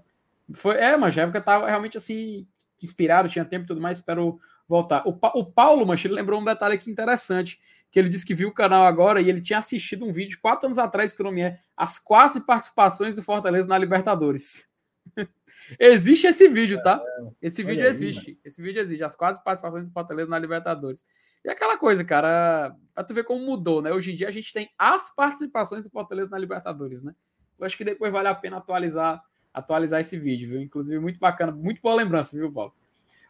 Foi, 0.52 0.76
é, 0.76 0.96
mas 0.96 1.16
época 1.16 1.40
tava 1.40 1.66
realmente 1.66 1.96
assim, 1.96 2.46
inspirado, 2.82 3.30
tinha 3.30 3.44
tempo 3.46 3.64
e 3.64 3.68
tudo 3.68 3.80
mais, 3.80 3.98
espero 3.98 4.38
voltar. 4.68 5.02
O, 5.06 5.18
o 5.34 5.44
Paulo, 5.44 5.86
mas 5.86 6.04
ele 6.04 6.14
lembrou 6.14 6.38
um 6.38 6.44
detalhe 6.44 6.74
aqui 6.74 6.90
interessante, 6.90 7.58
que 7.90 7.98
ele 7.98 8.10
disse 8.10 8.26
que 8.26 8.34
viu 8.34 8.48
o 8.48 8.54
canal 8.54 8.84
agora 8.84 9.22
e 9.22 9.28
ele 9.30 9.40
tinha 9.40 9.58
assistido 9.58 10.04
um 10.04 10.12
vídeo 10.12 10.38
quatro 10.42 10.66
anos 10.66 10.78
atrás 10.78 11.14
que 11.14 11.22
o 11.22 11.24
nome 11.24 11.40
é 11.40 11.60
As 11.74 11.98
Quase 11.98 12.44
Participações 12.44 13.14
do 13.14 13.22
Fortaleza 13.22 13.68
na 13.68 13.78
Libertadores. 13.78 14.68
Existe 15.78 16.26
esse 16.26 16.48
vídeo, 16.48 16.82
tá? 16.82 17.02
Esse 17.40 17.62
vídeo 17.62 17.86
existe. 17.86 18.38
Esse 18.44 18.62
vídeo 18.62 18.80
existe. 18.80 19.02
As 19.02 19.16
quase 19.16 19.42
participações 19.42 19.86
do 19.86 19.92
Fortaleza 19.92 20.30
na 20.30 20.38
Libertadores. 20.38 21.06
E 21.44 21.50
aquela 21.50 21.76
coisa, 21.76 22.04
cara, 22.04 22.74
pra 22.94 23.04
tu 23.04 23.14
ver 23.14 23.24
como 23.24 23.44
mudou, 23.44 23.82
né? 23.82 23.92
Hoje 23.92 24.12
em 24.12 24.16
dia 24.16 24.28
a 24.28 24.32
gente 24.32 24.52
tem 24.52 24.70
as 24.78 25.14
participações 25.14 25.82
do 25.82 25.90
Fortaleza 25.90 26.30
na 26.30 26.38
Libertadores, 26.38 27.02
né? 27.02 27.14
Eu 27.58 27.66
acho 27.66 27.76
que 27.76 27.84
depois 27.84 28.12
vale 28.12 28.28
a 28.28 28.34
pena 28.34 28.56
atualizar, 28.58 29.22
atualizar 29.52 30.00
esse 30.00 30.18
vídeo, 30.18 30.50
viu? 30.50 30.60
Inclusive, 30.60 30.98
muito 30.98 31.18
bacana, 31.18 31.52
muito 31.52 31.80
boa 31.80 31.94
lembrança, 31.94 32.36
viu, 32.36 32.50
Paulo? 32.50 32.74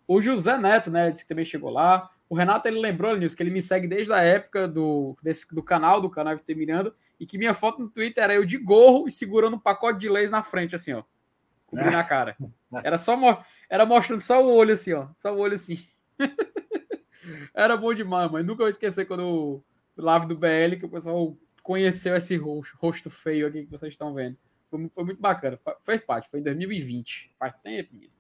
O 0.07 0.21
José 0.21 0.57
Neto, 0.59 0.91
né, 0.91 1.11
disse 1.11 1.25
que 1.25 1.29
também 1.29 1.45
chegou 1.45 1.71
lá. 1.71 2.11
O 2.29 2.35
Renato, 2.35 2.69
ele 2.69 2.79
lembrou, 2.79 3.17
Nilson, 3.17 3.37
que 3.37 3.43
ele 3.43 3.51
me 3.51 3.63
segue 3.63 3.87
desde 3.87 4.13
a 4.13 4.19
época 4.19 4.69
do, 4.69 5.17
desse, 5.23 5.53
do 5.55 5.63
canal, 5.63 6.01
do 6.01 6.11
canal 6.11 6.37
FT 6.37 6.55
Miranda, 6.55 6.95
e 7.19 7.27
que 7.27 7.39
minha 7.39 7.55
foto 7.55 7.81
no 7.81 7.89
Twitter 7.89 8.23
era 8.23 8.35
eu 8.35 8.45
de 8.45 8.59
gorro 8.59 9.07
e 9.07 9.11
segurando 9.11 9.57
um 9.57 9.59
pacote 9.59 9.99
de 9.99 10.09
leis 10.09 10.31
na 10.31 10.43
frente, 10.43 10.75
assim, 10.75 10.93
ó 10.93 11.03
cobrindo 11.75 11.97
a 11.97 12.05
cara. 12.05 12.37
Era 12.83 12.99
só 12.99 13.45
era 13.69 13.87
mostrando 13.87 14.21
só 14.21 14.45
o 14.45 14.53
olho 14.53 14.75
assim, 14.75 14.93
ó. 14.93 15.09
Só 15.15 15.35
o 15.35 15.39
olho 15.39 15.55
assim. 15.55 15.87
era 17.55 17.77
bom 17.77 17.93
demais, 17.95 18.31
mas 18.31 18.45
nunca 18.45 18.65
vou 18.65 18.69
esquecer 18.69 19.05
quando 19.07 19.63
o 19.97 20.03
live 20.03 20.27
do 20.27 20.37
BL 20.37 20.77
que 20.79 20.87
o 20.87 20.91
pessoal 20.91 21.37
conheceu 21.63 22.15
esse 22.15 22.37
rosto, 22.37 22.77
rosto 22.77 23.11
feio 23.11 23.47
aqui 23.47 23.65
que 23.65 23.71
vocês 23.71 23.93
estão 23.93 24.13
vendo. 24.15 24.37
Foi, 24.71 24.89
foi 24.93 25.05
muito 25.05 25.21
bacana. 25.21 25.59
Foi 25.81 25.99
parte, 25.99 26.29
foi 26.29 26.41
em 26.41 26.43
2020. 26.43 27.33
Faz 27.39 27.55
tempo, 27.63 27.95
menino. 27.95 28.13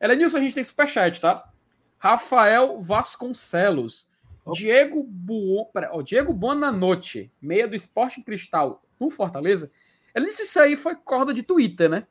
Elenilson, 0.00 0.38
a 0.38 0.40
gente 0.40 0.54
tem 0.54 0.64
superchat, 0.64 1.20
tá? 1.20 1.50
Rafael 1.98 2.80
Vasconcelos. 2.82 4.10
Diego, 4.54 5.04
Bu... 5.04 5.68
oh, 5.92 6.02
Diego 6.02 6.32
Bonanote, 6.32 7.30
meia 7.40 7.68
do 7.68 7.76
Esporte 7.76 8.22
Cristal 8.22 8.82
no 8.98 9.10
Fortaleza. 9.10 9.70
Ele 10.14 10.26
disse 10.26 10.42
isso 10.42 10.58
aí 10.58 10.76
foi 10.76 10.96
corda 10.96 11.32
de 11.32 11.42
Twitter, 11.42 11.88
né? 11.88 12.06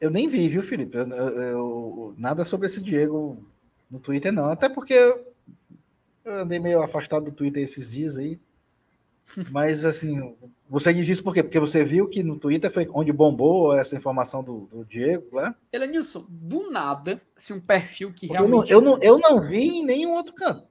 Eu 0.00 0.10
nem 0.10 0.28
vi, 0.28 0.48
viu, 0.48 0.62
Felipe? 0.62 0.96
Eu, 0.96 1.08
eu, 1.08 2.14
nada 2.16 2.44
sobre 2.44 2.66
esse 2.66 2.80
Diego 2.80 3.42
no 3.90 3.98
Twitter, 3.98 4.32
não. 4.32 4.46
Até 4.46 4.68
porque 4.68 4.94
eu, 4.94 5.26
andei 6.24 6.58
meio 6.58 6.82
afastado 6.82 7.24
do 7.24 7.32
Twitter 7.32 7.62
esses 7.62 7.92
dias 7.92 8.16
aí. 8.16 8.38
Mas, 9.50 9.84
assim, 9.84 10.34
você 10.68 10.92
diz 10.92 11.08
isso 11.08 11.22
por 11.22 11.34
quê? 11.34 11.42
Porque 11.42 11.60
você 11.60 11.84
viu 11.84 12.08
que 12.08 12.22
no 12.22 12.38
Twitter 12.38 12.70
foi 12.70 12.88
onde 12.92 13.12
bombou 13.12 13.76
essa 13.76 13.96
informação 13.96 14.42
do, 14.42 14.68
do 14.72 14.84
Diego, 14.84 15.36
né? 15.36 15.54
Ele, 15.72 15.86
Nilson, 15.86 16.26
do 16.28 16.70
nada, 16.70 17.20
assim, 17.36 17.52
um 17.52 17.60
perfil 17.60 18.12
que 18.12 18.26
realmente. 18.26 18.70
Eu 18.70 18.80
não, 18.80 18.96
eu, 18.98 18.98
não, 18.98 19.02
eu 19.02 19.18
não 19.18 19.40
vi 19.40 19.80
em 19.80 19.84
nenhum 19.84 20.12
outro 20.12 20.34
canto. 20.34 20.66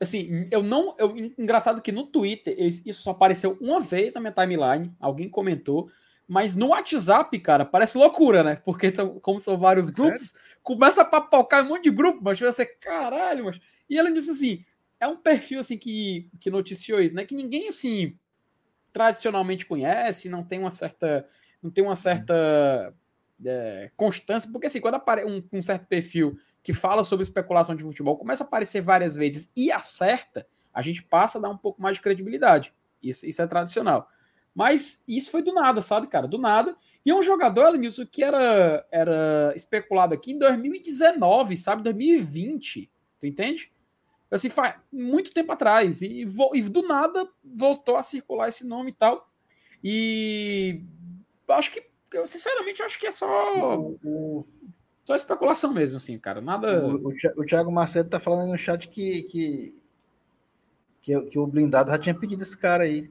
Assim, 0.00 0.48
eu 0.50 0.62
não. 0.62 0.94
Eu, 0.98 1.14
engraçado 1.38 1.82
que 1.82 1.92
no 1.92 2.06
Twitter 2.06 2.56
isso 2.58 3.02
só 3.02 3.10
apareceu 3.10 3.58
uma 3.60 3.80
vez 3.80 4.14
na 4.14 4.20
minha 4.20 4.32
timeline. 4.32 4.90
Alguém 4.98 5.28
comentou. 5.28 5.90
Mas 6.30 6.54
no 6.54 6.68
WhatsApp, 6.68 7.36
cara, 7.40 7.64
parece 7.64 7.98
loucura, 7.98 8.44
né? 8.44 8.62
Porque 8.64 8.92
como 9.20 9.40
são 9.40 9.58
vários 9.58 9.90
grupos, 9.90 10.28
Sério? 10.28 10.46
começa 10.62 11.02
a 11.02 11.04
papocar 11.04 11.64
um 11.64 11.70
monte 11.70 11.82
de 11.82 11.90
grupo, 11.90 12.20
mas 12.22 12.38
você, 12.38 12.64
caralho, 12.64 13.46
mas. 13.46 13.60
E 13.88 13.98
ela 13.98 14.12
disse 14.12 14.30
assim: 14.30 14.64
é 15.00 15.08
um 15.08 15.16
perfil 15.16 15.58
assim 15.58 15.76
que, 15.76 16.30
que 16.38 16.48
noticiou 16.48 17.00
isso, 17.00 17.16
né? 17.16 17.24
Que 17.24 17.34
ninguém 17.34 17.66
assim 17.66 18.16
tradicionalmente 18.92 19.66
conhece, 19.66 20.28
não 20.28 20.44
tem 20.44 20.60
uma 20.60 20.70
certa. 20.70 21.26
Não 21.60 21.68
tem 21.68 21.82
uma 21.82 21.96
certa 21.96 22.94
é, 23.44 23.90
constância, 23.96 24.48
porque 24.52 24.68
assim, 24.68 24.80
quando 24.80 24.94
aparece 24.94 25.28
um, 25.28 25.42
um 25.52 25.60
certo 25.60 25.88
perfil 25.88 26.38
que 26.62 26.72
fala 26.72 27.02
sobre 27.02 27.24
especulação 27.24 27.74
de 27.74 27.82
futebol, 27.82 28.16
começa 28.16 28.44
a 28.44 28.46
aparecer 28.46 28.80
várias 28.80 29.16
vezes 29.16 29.50
e 29.56 29.72
acerta, 29.72 30.46
a 30.72 30.80
gente 30.80 31.02
passa 31.02 31.38
a 31.38 31.40
dar 31.40 31.50
um 31.50 31.58
pouco 31.58 31.82
mais 31.82 31.96
de 31.96 32.02
credibilidade. 32.02 32.72
Isso, 33.02 33.26
isso 33.26 33.42
é 33.42 33.48
tradicional. 33.48 34.08
Mas 34.54 35.04
isso 35.06 35.30
foi 35.30 35.42
do 35.42 35.52
nada, 35.52 35.80
sabe, 35.80 36.06
cara? 36.06 36.26
Do 36.26 36.38
nada. 36.38 36.76
E 37.04 37.10
é 37.10 37.14
um 37.14 37.22
jogador, 37.22 37.68
Elenilson, 37.68 38.06
que 38.06 38.22
era, 38.22 38.86
era 38.90 39.52
especulado 39.56 40.14
aqui 40.14 40.32
em 40.32 40.38
2019, 40.38 41.56
sabe? 41.56 41.82
2020. 41.82 42.90
Tu 43.20 43.26
entende? 43.26 43.72
Assim, 44.30 44.48
faz 44.48 44.76
muito 44.92 45.32
tempo 45.32 45.52
atrás. 45.52 46.02
E, 46.02 46.26
e 46.54 46.62
do 46.62 46.82
nada 46.82 47.28
voltou 47.42 47.96
a 47.96 48.02
circular 48.02 48.48
esse 48.48 48.66
nome 48.66 48.90
e 48.90 48.94
tal. 48.94 49.28
E 49.82 50.82
acho 51.48 51.72
que, 51.72 51.82
eu, 52.12 52.26
sinceramente, 52.26 52.82
acho 52.82 52.98
que 52.98 53.06
é 53.06 53.12
só. 53.12 53.92
Só 55.04 55.16
especulação 55.16 55.72
mesmo, 55.72 55.96
assim, 55.96 56.18
cara. 56.18 56.40
Nada. 56.40 56.86
O, 56.86 57.08
o, 57.08 57.46
Thiago 57.46 57.72
Macedo 57.72 58.10
tá 58.10 58.20
falando 58.20 58.50
no 58.50 58.58
chat 58.58 58.88
que, 58.88 59.22
que, 59.24 59.74
que, 61.02 61.20
que 61.22 61.38
o 61.38 61.46
blindado 61.46 61.90
já 61.90 61.98
tinha 61.98 62.14
pedido 62.14 62.42
esse 62.42 62.56
cara 62.56 62.84
aí. 62.84 63.10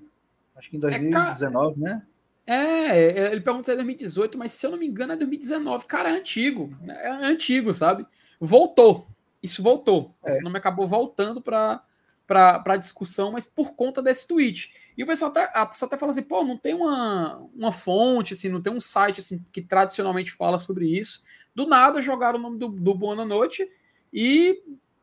Acho 0.59 0.69
que 0.69 0.77
em 0.77 0.79
2019, 0.79 1.75
é, 1.75 1.83
né? 1.83 2.01
É, 2.45 3.31
ele 3.31 3.41
pergunta 3.41 3.65
se 3.65 3.71
é 3.71 3.75
2018, 3.75 4.37
mas 4.37 4.51
se 4.51 4.65
eu 4.65 4.71
não 4.71 4.77
me 4.77 4.87
engano 4.87 5.13
é 5.13 5.15
2019. 5.15 5.85
Cara, 5.85 6.09
é 6.09 6.17
antigo. 6.17 6.75
É 6.87 7.09
antigo, 7.09 7.73
sabe? 7.73 8.05
Voltou. 8.39 9.07
Isso 9.41 9.63
voltou. 9.63 10.15
É. 10.23 10.29
Esse 10.29 10.43
nome 10.43 10.57
acabou 10.57 10.87
voltando 10.87 11.41
para 11.41 11.83
para 12.27 12.77
discussão, 12.77 13.31
mas 13.31 13.47
por 13.47 13.73
conta 13.73 14.03
desse 14.03 14.27
tweet. 14.27 14.71
E 14.95 15.03
o 15.03 15.07
pessoal 15.07 15.31
até, 15.31 15.49
a 15.51 15.65
pessoa 15.65 15.87
até 15.87 15.97
fala 15.97 16.11
assim, 16.11 16.21
pô, 16.21 16.43
não 16.43 16.55
tem 16.55 16.75
uma, 16.75 17.37
uma 17.55 17.71
fonte, 17.71 18.33
assim, 18.33 18.49
não 18.49 18.61
tem 18.61 18.71
um 18.71 18.79
site 18.79 19.19
assim, 19.19 19.43
que 19.51 19.63
tradicionalmente 19.63 20.31
fala 20.33 20.59
sobre 20.59 20.85
isso. 20.87 21.23
Do 21.55 21.65
nada 21.65 22.03
jogaram 22.03 22.37
o 22.37 22.41
nome 22.41 22.59
do, 22.59 22.67
do 22.67 22.93
Boa 22.93 23.25
Noite 23.25 23.67
e 24.13 24.61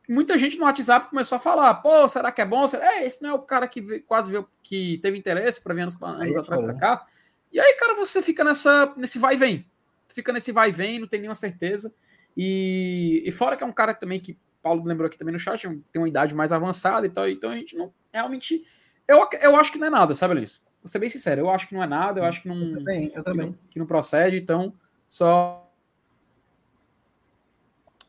muita 0.09 0.39
gente 0.39 0.59
no 0.59 0.65
WhatsApp 0.65 1.11
começou 1.11 1.37
a 1.37 1.39
falar: 1.39 1.75
pô, 1.75 2.09
será 2.09 2.31
que 2.33 2.41
é 2.41 2.45
bom? 2.45 2.65
É, 2.81 3.05
esse 3.05 3.23
não 3.23 3.31
é 3.31 3.35
o 3.35 3.41
cara 3.41 3.67
que 3.67 4.01
quase 4.01 4.31
viu 4.31 4.47
que 4.63 4.99
teve 4.99 5.19
interesse 5.19 5.63
para 5.63 5.75
ver 5.75 5.83
anos, 5.83 6.01
anos 6.03 6.37
atrás 6.37 6.61
para 6.61 6.79
cá. 6.79 7.07
E 7.53 7.61
aí, 7.61 7.75
cara, 7.75 7.95
você 7.95 8.23
fica 8.23 8.45
nessa, 8.45 8.93
nesse 8.97 9.19
vai 9.19 9.35
e 9.35 9.39
vem. 9.39 9.67
Fica 10.09 10.33
nesse 10.33 10.53
vai 10.53 10.71
e 10.71 10.73
vem, 10.73 10.99
não 10.99 11.07
tem 11.07 11.21
nenhuma 11.21 11.35
certeza. 11.35 11.95
E, 12.37 13.23
e 13.25 13.33
fora 13.33 13.57
que 13.57 13.65
é 13.65 13.67
um 13.67 13.73
cara 13.73 13.95
também 13.95 14.21
que 14.21 14.39
Paulo 14.63 14.85
lembrou 14.85 15.07
aqui 15.07 15.17
também 15.17 15.33
no 15.33 15.39
chat, 15.39 15.63
tem 15.63 16.03
uma 16.03 16.09
idade 16.09 16.35
mais 16.35 16.53
avançada 16.53 17.07
e 17.07 17.09
tal, 17.09 17.29
então 17.29 17.51
a 17.51 17.57
gente 17.57 17.77
não 17.77 17.93
realmente 18.13 18.65
Eu, 19.07 19.25
eu 19.41 19.57
acho 19.57 19.71
que 19.71 19.79
não 19.79 19.87
é 19.87 19.91
nada, 19.91 20.13
sabe, 20.13 20.35
Luiz? 20.35 20.61
Vou 20.83 20.89
ser 20.89 20.99
bem 20.99 21.09
sincero, 21.09 21.43
eu 21.43 21.51
acho 21.51 21.69
que 21.69 21.75
não 21.75 21.83
é 21.83 21.87
nada, 21.87 22.21
eu 22.21 22.25
acho 22.25 22.43
que 22.43 22.49
não. 22.49 22.61
Eu 22.61 22.79
também, 22.79 23.13
eu 23.15 23.23
também. 23.23 23.47
Que 23.47 23.53
não, 23.53 23.69
que 23.71 23.79
não 23.79 23.87
procede, 23.87 24.37
então 24.37 24.75
só. 25.07 25.66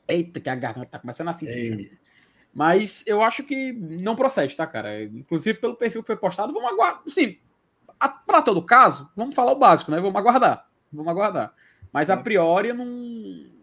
Eita, 0.08 0.40
que 0.40 0.50
a 0.50 0.56
garganta 0.56 0.88
tá 0.88 1.00
começando 1.00 1.30
a 1.30 1.34
sentir. 1.34 2.00
Mas 2.54 3.06
eu 3.06 3.22
acho 3.22 3.44
que 3.44 3.74
não 3.74 4.16
procede, 4.16 4.56
tá, 4.56 4.66
cara? 4.66 5.04
Inclusive 5.04 5.60
pelo 5.60 5.76
perfil 5.76 6.02
que 6.02 6.08
foi 6.08 6.18
postado, 6.18 6.54
vamos 6.54 6.72
aguardar. 6.72 7.04
Sim, 7.08 7.38
para 8.26 8.42
todo 8.42 8.62
caso, 8.62 9.12
vamos 9.16 9.36
falar 9.36 9.52
o 9.52 9.60
básico, 9.60 9.92
né? 9.92 10.00
Vamos 10.00 10.16
aguardar. 10.16 10.68
Vamos 10.92 11.10
aguardar. 11.10 11.54
Mas 11.92 12.10
a 12.10 12.18
priori 12.18 12.74
não. 12.74 13.58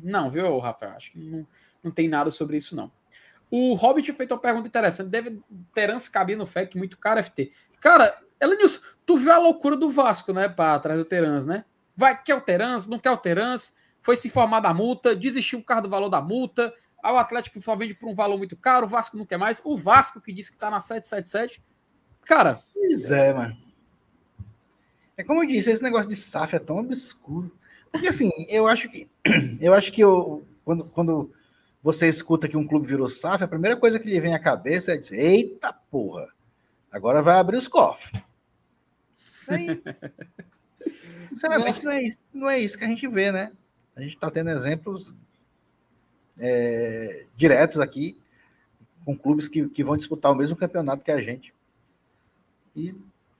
Não, 0.00 0.30
viu, 0.30 0.58
Rafael? 0.58 0.92
Acho 0.92 1.12
que 1.12 1.18
não, 1.18 1.46
não 1.82 1.90
tem 1.90 2.08
nada 2.08 2.30
sobre 2.30 2.56
isso, 2.56 2.76
não. 2.76 2.90
O 3.50 3.74
Hobbit 3.74 4.12
fez 4.12 4.30
uma 4.30 4.38
pergunta 4.38 4.68
interessante. 4.68 5.08
Deve 5.08 5.40
Terence 5.74 6.10
caber 6.10 6.36
no 6.36 6.46
FEC 6.46 6.76
muito 6.76 6.98
caro, 6.98 7.22
FT. 7.22 7.50
Cara, 7.80 8.16
Elenilson, 8.40 8.80
tu 9.06 9.16
viu 9.16 9.32
a 9.32 9.38
loucura 9.38 9.76
do 9.76 9.90
Vasco, 9.90 10.32
né? 10.32 10.48
Para 10.48 10.74
atrás 10.74 10.98
do 10.98 11.04
Terans, 11.04 11.46
né? 11.46 11.64
Vai, 11.96 12.20
quer 12.22 12.34
o 12.34 12.40
Terans, 12.40 12.88
não 12.88 12.98
quer 12.98 13.10
o 13.10 13.16
Terans, 13.16 13.76
foi 14.00 14.16
se 14.16 14.28
informar 14.28 14.60
da 14.60 14.72
multa, 14.72 15.14
desistiu 15.14 15.58
o 15.58 15.64
carro 15.64 15.82
do 15.82 15.90
valor 15.90 16.08
da 16.08 16.20
multa. 16.20 16.72
O 17.02 17.16
Atlético 17.16 17.60
só 17.60 17.76
vende 17.76 17.94
por 17.94 18.08
um 18.08 18.14
valor 18.14 18.38
muito 18.38 18.56
caro, 18.56 18.86
o 18.86 18.88
Vasco 18.88 19.16
não 19.16 19.26
quer 19.26 19.38
mais. 19.38 19.60
O 19.64 19.76
Vasco, 19.76 20.20
que 20.20 20.32
disse 20.32 20.50
que 20.50 20.58
tá 20.58 20.70
na 20.70 20.80
777. 20.80 21.62
Cara. 22.24 22.62
Pois 22.74 23.10
é, 23.10 23.32
mano. 23.32 23.56
É 25.16 25.24
como 25.24 25.42
eu 25.42 25.48
disse, 25.48 25.70
esse 25.70 25.82
negócio 25.82 26.08
de 26.08 26.14
SAF 26.14 26.54
é 26.54 26.58
tão 26.58 26.78
obscuro. 26.78 27.50
Porque 27.90 28.08
assim, 28.08 28.30
eu 28.48 28.68
acho 28.68 28.88
que. 28.88 29.10
Eu 29.60 29.74
acho 29.74 29.92
que 29.92 30.00
eu, 30.00 30.46
quando, 30.64 30.84
quando 30.84 31.32
você 31.82 32.08
escuta 32.08 32.48
que 32.48 32.56
um 32.56 32.66
clube 32.66 32.86
virou 32.86 33.08
SAF, 33.08 33.42
a 33.42 33.48
primeira 33.48 33.76
coisa 33.76 33.98
que 33.98 34.08
lhe 34.08 34.20
vem 34.20 34.34
à 34.34 34.38
cabeça 34.38 34.92
é 34.92 34.96
dizer: 34.96 35.18
eita 35.18 35.72
porra, 35.72 36.28
agora 36.92 37.22
vai 37.22 37.38
abrir 37.38 37.56
os 37.56 37.66
cofres. 37.66 38.22
Aí, 39.48 39.82
sinceramente, 41.26 41.82
não 41.84 41.90
é, 41.90 42.02
isso, 42.02 42.26
não 42.32 42.50
é 42.50 42.58
isso 42.58 42.78
que 42.78 42.84
a 42.84 42.88
gente 42.88 43.08
vê, 43.08 43.32
né? 43.32 43.52
A 43.98 44.00
gente 44.00 44.14
está 44.14 44.30
tendo 44.30 44.48
exemplos 44.50 45.12
é, 46.38 47.26
diretos 47.36 47.80
aqui 47.80 48.16
com 49.04 49.18
clubes 49.18 49.48
que, 49.48 49.68
que 49.68 49.82
vão 49.82 49.96
disputar 49.96 50.30
o 50.30 50.36
mesmo 50.36 50.56
campeonato 50.56 51.02
que 51.02 51.10
a 51.10 51.20
gente. 51.20 51.52
E, 52.76 52.94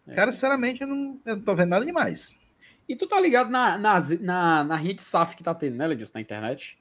é. 0.04 0.14
cara, 0.16 0.32
sinceramente, 0.32 0.80
eu 0.82 0.88
não, 0.88 1.20
eu 1.24 1.36
não 1.36 1.44
tô 1.44 1.54
vendo 1.54 1.68
nada 1.68 1.86
demais. 1.86 2.40
E 2.88 2.96
tu 2.96 3.06
tá 3.06 3.20
ligado 3.20 3.50
na, 3.50 3.78
na, 3.78 4.00
na, 4.20 4.64
na 4.64 4.74
rede 4.74 5.00
SAF 5.00 5.36
que 5.36 5.44
tá 5.44 5.54
tendo, 5.54 5.76
né, 5.76 5.86
Ledilson, 5.86 6.14
na 6.16 6.22
internet? 6.22 6.76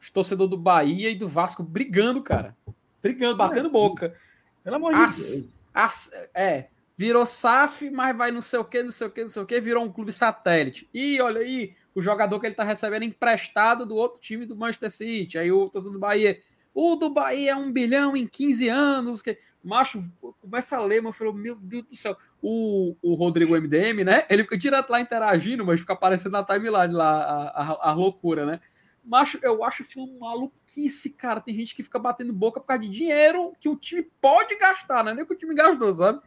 Os 0.00 0.12
torcedores 0.12 0.50
do 0.50 0.56
Bahia 0.56 1.10
e 1.10 1.16
do 1.16 1.28
Vasco 1.28 1.64
brigando, 1.64 2.22
cara. 2.22 2.56
Brigando, 3.02 3.36
batendo 3.36 3.66
é, 3.66 3.72
boca. 3.72 4.14
Pelo 4.62 4.76
amor 4.76 4.92
de 4.92 5.00
Deus. 5.00 5.52
As, 5.74 6.12
é, 6.32 6.68
virou 6.96 7.26
SAF, 7.26 7.90
mas 7.90 8.16
vai 8.16 8.30
não 8.30 8.40
sei 8.40 8.60
o 8.60 8.64
que, 8.64 8.84
não 8.84 8.90
sei 8.92 9.08
o 9.08 9.10
que, 9.10 9.22
não 9.22 9.30
sei 9.30 9.42
o 9.42 9.46
que, 9.46 9.60
virou 9.60 9.82
um 9.82 9.90
clube 9.90 10.12
satélite. 10.12 10.88
E 10.94 11.20
olha 11.20 11.40
aí, 11.40 11.74
o 11.94 12.02
jogador 12.02 12.40
que 12.40 12.46
ele 12.46 12.54
tá 12.54 12.64
recebendo 12.64 13.04
emprestado 13.04 13.86
do 13.86 13.94
outro 13.94 14.20
time 14.20 14.44
do 14.46 14.56
Manchester 14.56 14.90
City. 14.90 15.38
Aí 15.38 15.52
o 15.52 15.68
todo 15.68 15.90
do 15.90 15.98
Bahia. 15.98 16.40
O 16.74 16.96
do 16.96 17.08
Bahia 17.08 17.52
é 17.52 17.56
um 17.56 17.70
bilhão 17.70 18.16
em 18.16 18.26
15 18.26 18.68
anos. 18.68 19.22
Que... 19.22 19.38
Macho, 19.62 20.02
começa 20.40 20.76
a 20.76 20.84
ler, 20.84 21.00
mas 21.00 21.16
falou: 21.16 21.32
Meu 21.32 21.54
Deus 21.54 21.84
do 21.84 21.96
céu. 21.96 22.16
O, 22.42 22.96
o 23.00 23.14
Rodrigo 23.14 23.54
MDM, 23.54 24.04
né? 24.04 24.26
Ele 24.28 24.42
fica 24.42 24.58
direto 24.58 24.90
lá 24.90 25.00
interagindo, 25.00 25.64
mas 25.64 25.80
fica 25.80 25.92
aparecendo 25.92 26.32
na 26.32 26.42
timeline 26.42 26.92
lá 26.92 27.22
a, 27.22 27.62
a, 27.62 27.90
a 27.90 27.92
loucura, 27.92 28.44
né? 28.44 28.60
Macho, 29.04 29.38
eu 29.42 29.62
acho 29.62 29.82
assim 29.82 30.00
uma 30.00 30.30
maluquice, 30.30 31.10
cara. 31.10 31.40
Tem 31.40 31.54
gente 31.54 31.74
que 31.74 31.82
fica 31.82 31.98
batendo 31.98 32.32
boca 32.32 32.58
por 32.58 32.66
causa 32.66 32.82
de 32.82 32.88
dinheiro 32.88 33.52
que 33.60 33.68
o 33.68 33.76
time 33.76 34.02
pode 34.20 34.56
gastar, 34.56 35.04
né? 35.04 35.14
Nem 35.14 35.26
que 35.26 35.32
o 35.32 35.36
time 35.36 35.54
gastou, 35.54 35.92
sabe? 35.92 36.20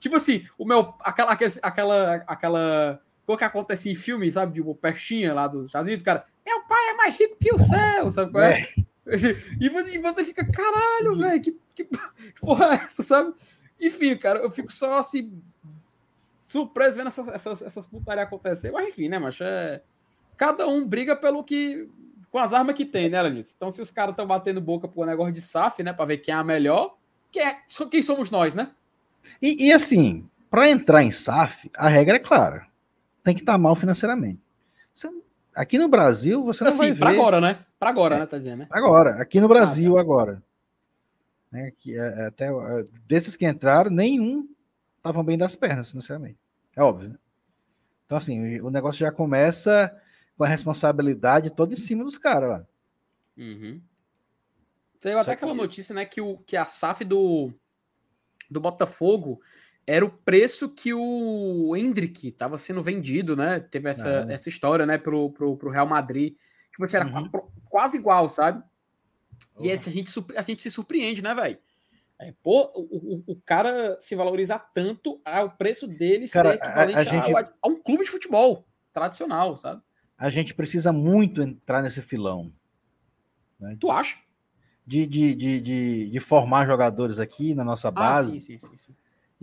Tipo 0.00 0.16
assim, 0.16 0.44
o 0.58 0.64
meu. 0.64 0.94
Aquela. 1.00 1.32
Aquela. 1.62 2.14
aquela 2.26 3.00
o 3.26 3.36
que 3.36 3.44
acontece 3.44 3.90
em 3.90 3.94
filme, 3.94 4.30
sabe? 4.30 4.54
De 4.54 4.60
uma 4.60 4.74
pestinha 4.74 5.32
lá 5.32 5.46
dos 5.46 5.66
Estados 5.66 5.86
Unidos, 5.86 6.04
cara. 6.04 6.24
Meu 6.44 6.62
pai 6.62 6.90
é 6.90 6.94
mais 6.94 7.16
rico 7.16 7.36
que 7.40 7.54
o 7.54 7.58
céu, 7.58 8.10
sabe 8.10 8.32
qual 8.32 8.44
é? 8.44 8.60
é. 8.60 8.62
E, 9.60 9.68
você, 9.68 9.96
e 9.96 9.98
você 9.98 10.24
fica, 10.24 10.48
caralho, 10.48 11.16
velho, 11.16 11.42
que, 11.42 11.58
que 11.74 11.84
porra 12.40 12.66
é 12.66 12.74
essa, 12.84 13.02
sabe? 13.02 13.34
Enfim, 13.80 14.16
cara, 14.16 14.38
eu 14.38 14.50
fico 14.50 14.72
só 14.72 14.96
assim. 14.96 15.42
Surpreso 16.46 16.98
vendo 16.98 17.08
essas, 17.08 17.26
essas, 17.26 17.62
essas 17.62 17.86
putarias 17.86 18.26
acontecer. 18.26 18.70
Mas 18.70 18.88
enfim, 18.88 19.08
né, 19.08 19.18
mas 19.18 19.40
é. 19.40 19.82
Cada 20.36 20.68
um 20.68 20.86
briga 20.86 21.16
pelo 21.16 21.42
que 21.42 21.88
com 22.30 22.38
as 22.38 22.54
armas 22.54 22.74
que 22.74 22.86
tem, 22.86 23.10
né, 23.10 23.20
Lenis? 23.20 23.52
Então, 23.54 23.70
se 23.70 23.82
os 23.82 23.90
caras 23.90 24.12
estão 24.12 24.26
batendo 24.26 24.60
boca 24.60 24.88
por 24.88 25.02
um 25.02 25.08
negócio 25.08 25.32
de 25.32 25.40
SAF, 25.42 25.82
né, 25.82 25.92
para 25.92 26.06
ver 26.06 26.18
quem 26.18 26.32
é 26.32 26.36
a 26.38 26.42
melhor, 26.42 26.96
quem, 27.30 27.42
é, 27.42 27.58
quem 27.90 28.02
somos 28.02 28.30
nós, 28.30 28.54
né? 28.54 28.70
E, 29.40 29.68
e 29.68 29.72
assim, 29.72 30.26
para 30.50 30.68
entrar 30.68 31.02
em 31.02 31.10
SAF, 31.10 31.70
a 31.76 31.88
regra 31.88 32.16
é 32.16 32.18
clara. 32.18 32.66
Tem 33.22 33.34
que 33.34 33.42
estar 33.42 33.52
tá 33.52 33.58
mal 33.58 33.74
financeiramente. 33.74 34.40
Você, 34.92 35.08
aqui 35.54 35.78
no 35.78 35.88
Brasil, 35.88 36.44
você 36.44 36.64
não 36.64 36.68
assim, 36.68 36.78
vai 36.78 36.92
ver... 36.92 36.98
Para 36.98 37.10
agora, 37.10 37.40
né? 37.40 37.66
Para 37.78 37.90
agora, 37.90 38.16
é, 38.16 38.18
né, 38.20 38.26
tá 38.26 38.38
dizendo, 38.38 38.58
né? 38.60 38.66
Agora, 38.70 39.20
aqui 39.20 39.40
no 39.40 39.48
Brasil, 39.48 39.92
ah, 39.92 39.94
tá. 39.96 40.00
agora. 40.00 40.42
Né, 41.50 41.72
que, 41.78 41.96
é, 41.96 42.26
até, 42.26 42.48
desses 43.06 43.36
que 43.36 43.46
entraram, 43.46 43.90
nenhum 43.90 44.48
estavam 44.96 45.24
bem 45.24 45.36
das 45.36 45.56
pernas, 45.56 45.88
sinceramente. 45.88 46.38
É 46.76 46.82
óbvio, 46.82 47.10
né? 47.10 47.18
Então, 48.06 48.18
assim, 48.18 48.60
o 48.60 48.70
negócio 48.70 49.00
já 49.00 49.10
começa 49.10 49.94
com 50.36 50.44
a 50.44 50.48
responsabilidade 50.48 51.50
toda 51.50 51.72
em 51.72 51.76
cima 51.76 52.04
dos 52.04 52.18
caras 52.18 52.50
lá. 52.50 52.66
Uhum. 53.36 53.80
Saiu 55.00 55.18
até 55.18 55.32
aquela 55.32 55.54
notícia, 55.54 55.94
né, 55.94 56.04
que, 56.04 56.20
o, 56.20 56.38
que 56.38 56.56
a 56.56 56.66
SAF 56.66 57.04
do, 57.04 57.52
do 58.50 58.60
Botafogo 58.60 59.40
era 59.86 60.04
o 60.04 60.10
preço 60.10 60.68
que 60.68 60.94
o 60.94 61.76
Hendrick 61.76 62.28
estava 62.28 62.58
sendo 62.58 62.82
vendido, 62.82 63.36
né? 63.36 63.60
Teve 63.60 63.88
essa, 63.88 64.26
essa 64.30 64.48
história, 64.48 64.86
né, 64.86 64.98
pro, 64.98 65.30
pro, 65.30 65.56
pro 65.56 65.70
Real 65.70 65.86
Madrid. 65.86 66.34
Tipo, 66.70 66.84
assim, 66.84 66.96
era 66.96 67.06
uhum. 67.06 67.30
quase 67.68 67.96
igual, 67.96 68.30
sabe? 68.30 68.62
E 69.60 69.68
esse 69.68 69.88
a 69.88 69.92
gente, 69.92 70.12
a 70.36 70.42
gente 70.42 70.62
se 70.62 70.70
surpreende, 70.70 71.22
né, 71.22 71.34
velho? 71.34 71.58
É, 72.18 72.32
pô, 72.42 72.70
o, 72.74 73.16
o, 73.16 73.24
o, 73.32 73.36
cara 73.44 73.96
se 73.98 74.14
valorizar 74.14 74.60
tanto 74.72 75.20
ao 75.24 75.50
preço 75.50 75.88
dele 75.88 76.28
cara, 76.28 76.50
ser 76.50 76.56
equivalente 76.56 76.96
a, 76.96 77.00
a, 77.00 77.04
gente... 77.04 77.36
a, 77.36 77.52
a, 77.62 77.68
um 77.68 77.82
clube 77.82 78.04
de 78.04 78.10
futebol 78.10 78.64
tradicional, 78.92 79.56
sabe? 79.56 79.82
a 80.22 80.30
gente 80.30 80.54
precisa 80.54 80.92
muito 80.92 81.42
entrar 81.42 81.82
nesse 81.82 82.00
filão. 82.00 82.52
Né? 83.58 83.76
Tu 83.80 83.90
acha? 83.90 84.16
De, 84.86 85.04
de, 85.04 85.34
de, 85.34 85.60
de, 85.60 86.10
de 86.10 86.20
formar 86.20 86.64
jogadores 86.64 87.18
aqui 87.18 87.56
na 87.56 87.64
nossa 87.64 87.90
base 87.90 88.36
ah, 88.36 88.40
sim, 88.40 88.56
sim, 88.56 88.76
sim, 88.76 88.94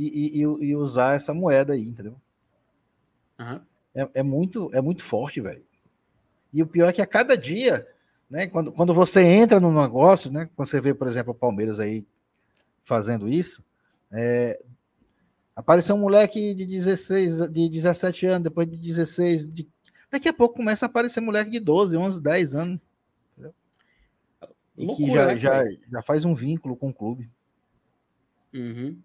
e, 0.08 0.38
e, 0.38 0.42
e, 0.42 0.76
usar 0.76 1.16
essa 1.16 1.34
moeda 1.34 1.74
aí, 1.74 1.88
entendeu? 1.88 2.16
Uhum. 3.40 3.60
É, 3.94 4.10
é, 4.16 4.24
muito, 4.24 4.70
é 4.74 4.82
muito 4.82 5.04
forte, 5.04 5.42
velho. 5.42 5.64
E 6.54 6.64
o 6.64 6.68
pior 6.68 6.88
é 6.88 6.94
que 6.94 7.02
a 7.02 7.08
cada 7.08 7.36
dia, 7.36 7.88
né, 8.30 8.48
quando, 8.48 8.72
quando 8.72 8.94
você 8.94 9.22
entra 9.22 9.60
no 9.60 9.72
negócio, 9.72 10.32
né, 10.32 10.50
quando 10.56 10.68
você 10.68 10.80
vê, 10.80 10.94
por 10.94 11.08
exemplo, 11.08 11.32
o 11.32 11.36
Palmeiras 11.36 11.80
aí 11.80 12.06
fazendo 12.84 13.28
isso, 13.28 13.64
é, 14.12 14.60
apareceu 15.56 15.96
um 15.96 16.00
moleque 16.00 16.54
de 16.54 16.66
16, 16.66 17.52
de 17.52 17.70
17 17.70 18.26
anos, 18.28 18.44
depois 18.44 18.70
de 18.70 18.78
16, 18.78 19.52
de 19.52 19.68
Daqui 20.12 20.28
a 20.28 20.34
pouco 20.34 20.56
começa 20.56 20.86
a 20.86 20.90
aparecer 20.90 21.22
moleque 21.22 21.52
de 21.52 21.60
12, 21.60 21.96
11, 21.96 22.22
10 22.22 22.56
anos. 22.56 22.80
E 24.76 24.86
Loucura, 24.86 25.36
que 25.36 25.42
já, 25.42 25.64
né, 25.64 25.72
já, 25.72 25.80
já 25.92 26.02
faz 26.02 26.26
um 26.26 26.34
vínculo 26.34 26.76
com 26.76 26.90
o 26.90 26.94
clube. 26.94 27.30
Uhum. 28.54 28.98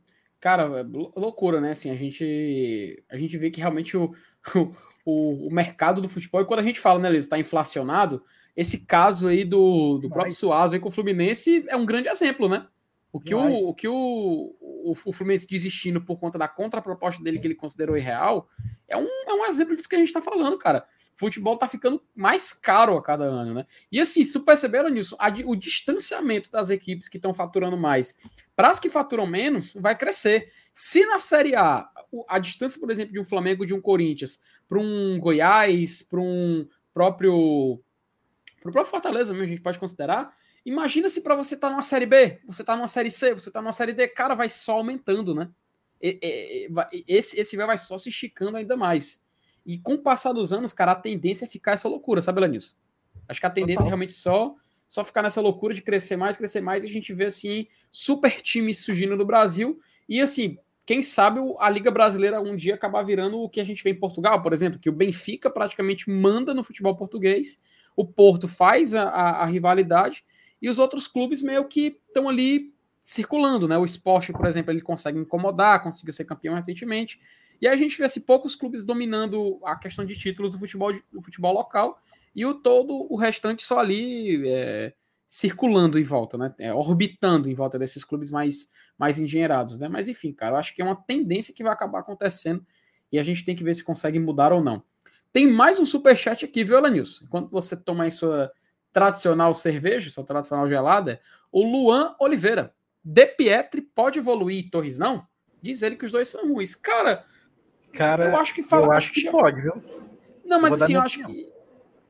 Cara, 0.44 0.64
é 0.80 0.82
loucura, 1.18 1.58
né? 1.58 1.70
Assim, 1.70 1.90
a 1.90 1.96
gente, 1.96 3.02
a 3.10 3.16
gente 3.16 3.38
vê 3.38 3.50
que 3.50 3.60
realmente 3.60 3.96
o, 3.96 4.12
o, 5.02 5.48
o 5.48 5.50
mercado 5.50 6.02
do 6.02 6.08
futebol, 6.08 6.42
e 6.42 6.44
quando 6.44 6.60
a 6.60 6.62
gente 6.62 6.78
fala, 6.78 6.98
né, 7.00 7.08
Liz, 7.08 7.24
está 7.24 7.38
inflacionado, 7.38 8.22
esse 8.54 8.84
caso 8.84 9.28
aí 9.28 9.42
do, 9.42 9.96
do 9.96 10.10
próprio 10.10 10.34
Suazo 10.34 10.74
aí 10.74 10.80
com 10.80 10.90
o 10.90 10.92
Fluminense 10.92 11.64
é 11.66 11.74
um 11.74 11.86
grande 11.86 12.10
exemplo, 12.10 12.46
né? 12.46 12.66
O 13.16 13.20
que, 13.20 13.34
o, 13.34 13.70
o, 13.70 13.74
que 13.74 13.86
o, 13.86 14.56
o, 14.60 14.92
o 15.04 15.12
Fluminense 15.12 15.46
desistindo 15.46 16.00
por 16.00 16.18
conta 16.18 16.36
da 16.36 16.48
contraproposta 16.48 17.22
dele 17.22 17.38
que 17.38 17.46
ele 17.46 17.54
considerou 17.54 17.96
irreal 17.96 18.48
é 18.88 18.96
um, 18.96 19.06
é 19.28 19.32
um 19.32 19.44
exemplo 19.46 19.76
disso 19.76 19.88
que 19.88 19.94
a 19.94 19.98
gente 19.98 20.08
está 20.08 20.20
falando, 20.20 20.58
cara 20.58 20.84
futebol 21.14 21.56
tá 21.56 21.68
ficando 21.68 22.02
mais 22.14 22.52
caro 22.52 22.96
a 22.96 23.02
cada 23.02 23.24
ano, 23.24 23.54
né? 23.54 23.66
E 23.90 24.00
assim, 24.00 24.24
se 24.24 24.32
tu 24.32 24.40
perceberam 24.40 24.88
nisso, 24.88 25.16
o 25.46 25.56
distanciamento 25.56 26.50
das 26.50 26.70
equipes 26.70 27.08
que 27.08 27.18
estão 27.18 27.32
faturando 27.32 27.76
mais 27.76 28.16
para 28.54 28.68
as 28.68 28.80
que 28.80 28.90
faturam 28.90 29.26
menos 29.26 29.74
vai 29.74 29.96
crescer. 29.96 30.52
Se 30.72 31.06
na 31.06 31.18
Série 31.18 31.54
A 31.54 31.88
a 32.28 32.38
distância, 32.38 32.78
por 32.78 32.90
exemplo, 32.90 33.12
de 33.12 33.18
um 33.18 33.24
Flamengo, 33.24 33.66
de 33.66 33.74
um 33.74 33.80
Corinthians, 33.80 34.42
para 34.68 34.78
um 34.78 35.18
Goiás, 35.18 36.02
para 36.02 36.20
um 36.20 36.66
próprio 36.92 37.80
para 38.60 38.70
o 38.70 38.72
próprio 38.72 38.90
Fortaleza 38.90 39.32
mesmo, 39.32 39.46
a 39.46 39.48
gente 39.48 39.62
pode 39.62 39.78
considerar. 39.78 40.34
Imagina 40.64 41.08
se 41.08 41.22
para 41.22 41.34
você 41.36 41.56
tá 41.56 41.68
numa 41.68 41.82
série 41.82 42.06
B, 42.06 42.40
você 42.46 42.64
tá 42.64 42.74
numa 42.74 42.88
série 42.88 43.10
C, 43.10 43.34
você 43.34 43.50
tá 43.50 43.60
numa 43.60 43.72
série 43.72 43.92
D, 43.92 44.08
cara, 44.08 44.34
vai 44.34 44.48
só 44.48 44.72
aumentando, 44.72 45.34
né? 45.34 45.50
Esse, 46.00 47.38
esse 47.38 47.56
vai 47.56 47.78
só 47.78 47.98
se 47.98 48.08
esticando 48.08 48.56
ainda 48.56 48.76
mais. 48.76 49.26
E 49.64 49.78
com 49.78 49.94
o 49.94 49.98
passar 49.98 50.32
dos 50.32 50.52
anos, 50.52 50.72
cara, 50.72 50.92
a 50.92 50.96
tendência 50.96 51.44
é 51.44 51.48
ficar 51.48 51.72
essa 51.72 51.88
loucura, 51.88 52.20
sabe, 52.20 52.40
Lanilson? 52.40 52.76
Acho 53.28 53.40
que 53.40 53.46
a 53.46 53.50
tendência 53.50 53.84
Total. 53.84 53.86
é 53.86 53.90
realmente 53.90 54.12
só 54.12 54.54
só 54.86 55.02
ficar 55.02 55.22
nessa 55.22 55.40
loucura 55.40 55.74
de 55.74 55.82
crescer 55.82 56.16
mais, 56.16 56.36
crescer 56.36 56.60
mais, 56.60 56.84
e 56.84 56.86
a 56.86 56.90
gente 56.90 57.12
vê 57.12 57.24
assim 57.24 57.66
super 57.90 58.40
times 58.42 58.84
surgindo 58.84 59.16
no 59.16 59.24
Brasil 59.24 59.80
E 60.08 60.20
assim, 60.20 60.58
quem 60.84 61.02
sabe 61.02 61.40
a 61.58 61.70
Liga 61.70 61.90
Brasileira 61.90 62.40
um 62.40 62.54
dia 62.54 62.74
acabar 62.74 63.02
virando 63.02 63.38
o 63.38 63.48
que 63.48 63.60
a 63.60 63.64
gente 63.64 63.82
vê 63.82 63.90
em 63.90 63.98
Portugal, 63.98 64.42
por 64.42 64.52
exemplo, 64.52 64.78
que 64.78 64.88
o 64.88 64.92
Benfica 64.92 65.50
praticamente 65.50 66.10
manda 66.10 66.52
no 66.52 66.62
futebol 66.62 66.94
português, 66.94 67.62
o 67.96 68.04
Porto 68.06 68.46
faz 68.46 68.94
a, 68.94 69.04
a, 69.04 69.42
a 69.42 69.46
rivalidade 69.46 70.24
e 70.64 70.68
os 70.70 70.78
outros 70.78 71.06
clubes 71.06 71.42
meio 71.42 71.68
que 71.68 72.00
estão 72.08 72.26
ali 72.26 72.72
circulando, 73.02 73.68
né? 73.68 73.76
O 73.76 73.84
esporte, 73.84 74.32
por 74.32 74.46
exemplo, 74.46 74.72
ele 74.72 74.80
consegue 74.80 75.18
incomodar, 75.18 75.82
conseguiu 75.82 76.14
ser 76.14 76.24
campeão 76.24 76.54
recentemente. 76.54 77.20
E 77.60 77.68
a 77.68 77.76
gente 77.76 77.98
vê 77.98 78.04
assim, 78.04 78.22
poucos 78.22 78.54
clubes 78.54 78.82
dominando 78.82 79.60
a 79.62 79.76
questão 79.76 80.06
de 80.06 80.16
títulos 80.16 80.52
do 80.52 80.58
futebol, 80.58 80.90
do 81.12 81.20
futebol 81.20 81.52
local 81.52 82.00
e 82.34 82.46
o 82.46 82.54
todo, 82.54 83.06
o 83.12 83.14
restante 83.14 83.62
só 83.62 83.78
ali 83.78 84.42
é, 84.48 84.94
circulando 85.28 85.98
em 85.98 86.02
volta, 86.02 86.38
né? 86.38 86.54
É, 86.58 86.72
orbitando 86.72 87.50
em 87.50 87.54
volta 87.54 87.78
desses 87.78 88.02
clubes 88.02 88.30
mais 88.30 88.72
mais 88.96 89.18
engenheirados, 89.18 89.78
né? 89.78 89.86
Mas 89.86 90.08
enfim, 90.08 90.32
cara, 90.32 90.54
eu 90.54 90.58
acho 90.58 90.74
que 90.74 90.80
é 90.80 90.84
uma 90.86 90.96
tendência 90.96 91.52
que 91.52 91.62
vai 91.62 91.74
acabar 91.74 91.98
acontecendo 91.98 92.64
e 93.12 93.18
a 93.18 93.22
gente 93.22 93.44
tem 93.44 93.54
que 93.54 93.62
ver 93.62 93.74
se 93.74 93.84
consegue 93.84 94.18
mudar 94.18 94.50
ou 94.50 94.64
não. 94.64 94.82
Tem 95.30 95.46
mais 95.46 95.78
um 95.78 95.84
super 95.84 96.16
chat 96.16 96.42
aqui, 96.42 96.64
viu, 96.64 96.78
Elenilson? 96.78 97.26
Enquanto 97.26 97.50
você 97.50 97.76
toma 97.76 98.04
aí 98.04 98.10
sua 98.10 98.50
tradicional 98.94 99.52
cerveja, 99.52 100.10
sua 100.10 100.24
tradicional 100.24 100.66
gelada, 100.66 101.20
o 101.52 101.62
Luan 101.62 102.14
Oliveira. 102.18 102.74
De 103.04 103.26
Pietri 103.26 103.82
pode 103.82 104.18
evoluir 104.18 104.70
Torres 104.70 104.98
não? 104.98 105.26
Diz 105.60 105.82
ele 105.82 105.96
que 105.96 106.06
os 106.06 106.12
dois 106.12 106.28
são 106.28 106.48
ruins. 106.48 106.74
Cara, 106.74 107.26
cara 107.92 108.24
eu 108.24 108.36
acho 108.36 108.54
que 108.54 108.62
fala. 108.62 108.86
Eu 108.86 108.92
acho 108.92 109.12
que, 109.12 109.22
que 109.22 109.30
pode, 109.30 109.60
viu? 109.60 109.82
Não, 110.46 110.58
mas 110.58 110.80
assim, 110.80 110.94
eu 110.94 111.02
acho 111.02 111.20
opinião. 111.20 111.44
que. 111.44 111.54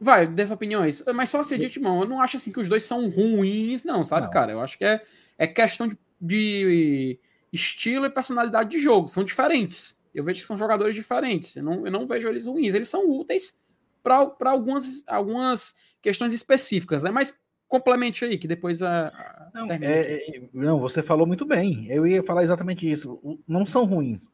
Vai, 0.00 0.26
dê 0.26 0.46
sua 0.46 0.54
opinião 0.54 0.86
isso. 0.86 1.04
Mas 1.12 1.30
só 1.30 1.40
assim, 1.40 1.58
de 1.58 1.80
mão, 1.80 2.00
eu 2.00 2.08
não 2.08 2.20
acho 2.20 2.36
assim 2.36 2.52
que 2.52 2.60
os 2.60 2.68
dois 2.68 2.84
são 2.84 3.08
ruins, 3.08 3.82
não, 3.82 4.04
sabe, 4.04 4.26
não. 4.26 4.32
cara? 4.32 4.52
Eu 4.52 4.60
acho 4.60 4.78
que 4.78 4.84
é, 4.84 5.02
é 5.36 5.46
questão 5.46 5.88
de 5.88 5.98
de 6.24 7.20
estilo 7.52 8.06
e 8.06 8.10
personalidade 8.10 8.70
de 8.70 8.78
jogo. 8.78 9.08
São 9.08 9.24
diferentes. 9.24 10.00
Eu 10.14 10.24
vejo 10.24 10.40
que 10.40 10.46
são 10.46 10.56
jogadores 10.56 10.94
diferentes. 10.94 11.54
Eu 11.56 11.62
não, 11.62 11.86
eu 11.86 11.92
não 11.92 12.06
vejo 12.06 12.28
eles 12.28 12.46
ruins. 12.46 12.74
Eles 12.74 12.88
são 12.88 13.10
úteis 13.10 13.62
para 14.02 14.50
algumas, 14.50 15.06
algumas 15.06 15.76
questões 16.04 16.32
específicas, 16.32 17.02
né? 17.02 17.10
Mas 17.10 17.40
complemente 17.66 18.24
aí, 18.24 18.36
que 18.36 18.46
depois 18.46 18.82
a. 18.82 19.50
não, 19.54 19.66
é, 19.70 19.78
é, 19.82 20.42
não, 20.52 20.78
você 20.78 21.02
falou 21.02 21.26
muito 21.26 21.46
bem. 21.46 21.90
Eu 21.90 22.06
ia 22.06 22.22
falar 22.22 22.44
exatamente 22.44 22.88
isso. 22.88 23.18
Não 23.48 23.64
são 23.64 23.86
ruins. 23.86 24.30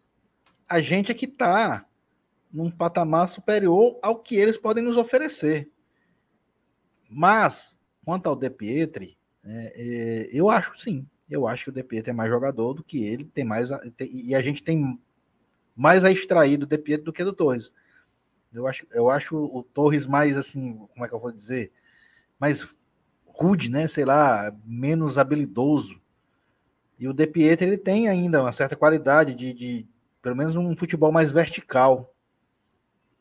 A 0.68 0.80
gente 0.80 1.12
é 1.12 1.14
que 1.14 1.26
está 1.26 1.86
num 2.52 2.70
patamar 2.70 3.28
superior 3.28 3.98
ao 4.02 4.18
que 4.18 4.34
eles 4.34 4.58
podem 4.58 4.82
nos 4.82 4.96
oferecer. 4.96 5.70
Mas, 7.08 7.78
quanto 8.04 8.28
ao 8.28 8.34
De 8.34 8.50
Pietri, 8.50 9.16
é, 9.44 9.72
é, 9.76 10.28
eu 10.32 10.50
acho 10.50 10.76
sim 10.76 11.06
eu 11.30 11.46
acho 11.46 11.64
que 11.64 11.70
o 11.70 11.72
De 11.72 11.84
Pietro 11.84 12.10
é 12.10 12.12
mais 12.12 12.28
jogador 12.28 12.74
do 12.74 12.82
que 12.82 13.04
ele, 13.04 13.24
tem 13.24 13.44
mais 13.44 13.70
tem, 13.96 14.10
e 14.12 14.34
a 14.34 14.42
gente 14.42 14.64
tem 14.64 14.98
mais 15.76 16.04
a 16.04 16.10
extrair 16.10 16.56
do 16.56 16.66
De 16.66 16.76
Pietro 16.76 17.04
do 17.04 17.12
que 17.12 17.22
do 17.22 17.32
Torres. 17.32 17.72
Eu 18.52 18.66
acho, 18.66 18.86
eu 18.90 19.10
acho 19.10 19.36
o 19.36 19.62
Torres 19.62 20.06
mais 20.06 20.36
assim, 20.36 20.74
como 20.92 21.04
é 21.04 21.08
que 21.08 21.14
eu 21.14 21.20
vou 21.20 21.30
dizer, 21.30 21.72
mais 22.38 22.68
rude, 23.26 23.70
né? 23.70 23.86
Sei 23.86 24.04
lá, 24.04 24.54
menos 24.64 25.18
habilidoso. 25.18 26.00
E 26.98 27.08
o 27.08 27.12
De 27.12 27.26
Pietro 27.26 27.66
ele 27.66 27.78
tem 27.78 28.08
ainda 28.08 28.42
uma 28.42 28.52
certa 28.52 28.76
qualidade 28.76 29.34
de, 29.34 29.54
de 29.54 29.86
pelo 30.20 30.36
menos 30.36 30.54
um 30.56 30.76
futebol 30.76 31.10
mais 31.10 31.30
vertical. 31.30 32.12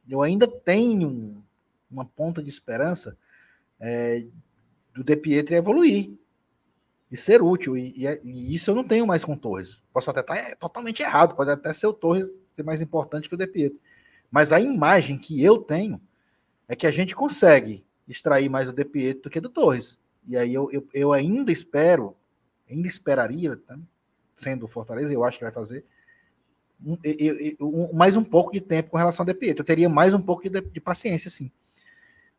Eu 0.07 0.21
ainda 0.21 0.47
tenho 0.47 1.43
uma 1.89 2.05
ponta 2.05 2.43
de 2.43 2.49
esperança 2.49 3.17
é, 3.79 4.25
do 4.93 5.03
De 5.03 5.15
Pietro 5.15 5.55
evoluir 5.55 6.11
e 7.11 7.17
ser 7.17 7.41
útil. 7.41 7.77
E, 7.77 7.93
e, 7.95 8.07
é, 8.07 8.19
e, 8.23 8.53
isso 8.53 8.69
eu 8.69 8.75
não 8.75 8.83
tenho 8.83 9.07
mais 9.07 9.23
com 9.23 9.33
o 9.33 9.37
Torres. 9.37 9.81
Posso 9.93 10.09
até 10.11 10.19
estar 10.19 10.35
é, 10.35 10.55
totalmente 10.55 11.01
errado, 11.01 11.35
pode 11.35 11.51
até 11.51 11.73
ser 11.73 11.87
o 11.87 11.93
Torres 11.93 12.43
ser 12.45 12.63
mais 12.63 12.81
importante 12.81 13.29
que 13.29 13.35
o 13.35 13.37
De 13.37 13.47
Pietro. 13.47 13.79
Mas 14.31 14.51
a 14.51 14.59
imagem 14.59 15.17
que 15.17 15.43
eu 15.43 15.57
tenho 15.57 15.99
é 16.67 16.75
que 16.75 16.85
a 16.85 16.91
gente 16.91 17.15
consegue 17.15 17.85
extrair 18.07 18.49
mais 18.49 18.69
o 18.69 18.73
De 18.73 18.85
Pietro 18.85 19.23
do 19.23 19.29
que 19.29 19.39
do 19.39 19.49
Torres. 19.49 19.99
E 20.27 20.37
aí 20.37 20.53
eu, 20.53 20.71
eu, 20.71 20.87
eu 20.93 21.13
ainda 21.13 21.51
espero, 21.51 22.15
ainda 22.69 22.87
esperaria, 22.87 23.55
tá? 23.57 23.77
sendo 24.37 24.65
o 24.65 24.69
Fortaleza, 24.69 25.11
eu 25.11 25.23
acho 25.23 25.37
que 25.37 25.43
vai 25.43 25.53
fazer, 25.53 25.83
um, 26.83 26.97
eu, 27.03 27.93
mais 27.93 28.15
um 28.15 28.23
pouco 28.23 28.51
de 28.51 28.61
tempo 28.61 28.91
com 28.91 28.97
relação 28.97 29.23
ao 29.23 29.27
De 29.27 29.33
Pietro. 29.33 29.61
Eu 29.61 29.65
teria 29.65 29.89
mais 29.89 30.13
um 30.13 30.21
pouco 30.21 30.49
de, 30.49 30.61
de 30.61 30.79
paciência, 30.79 31.29
sim. 31.29 31.51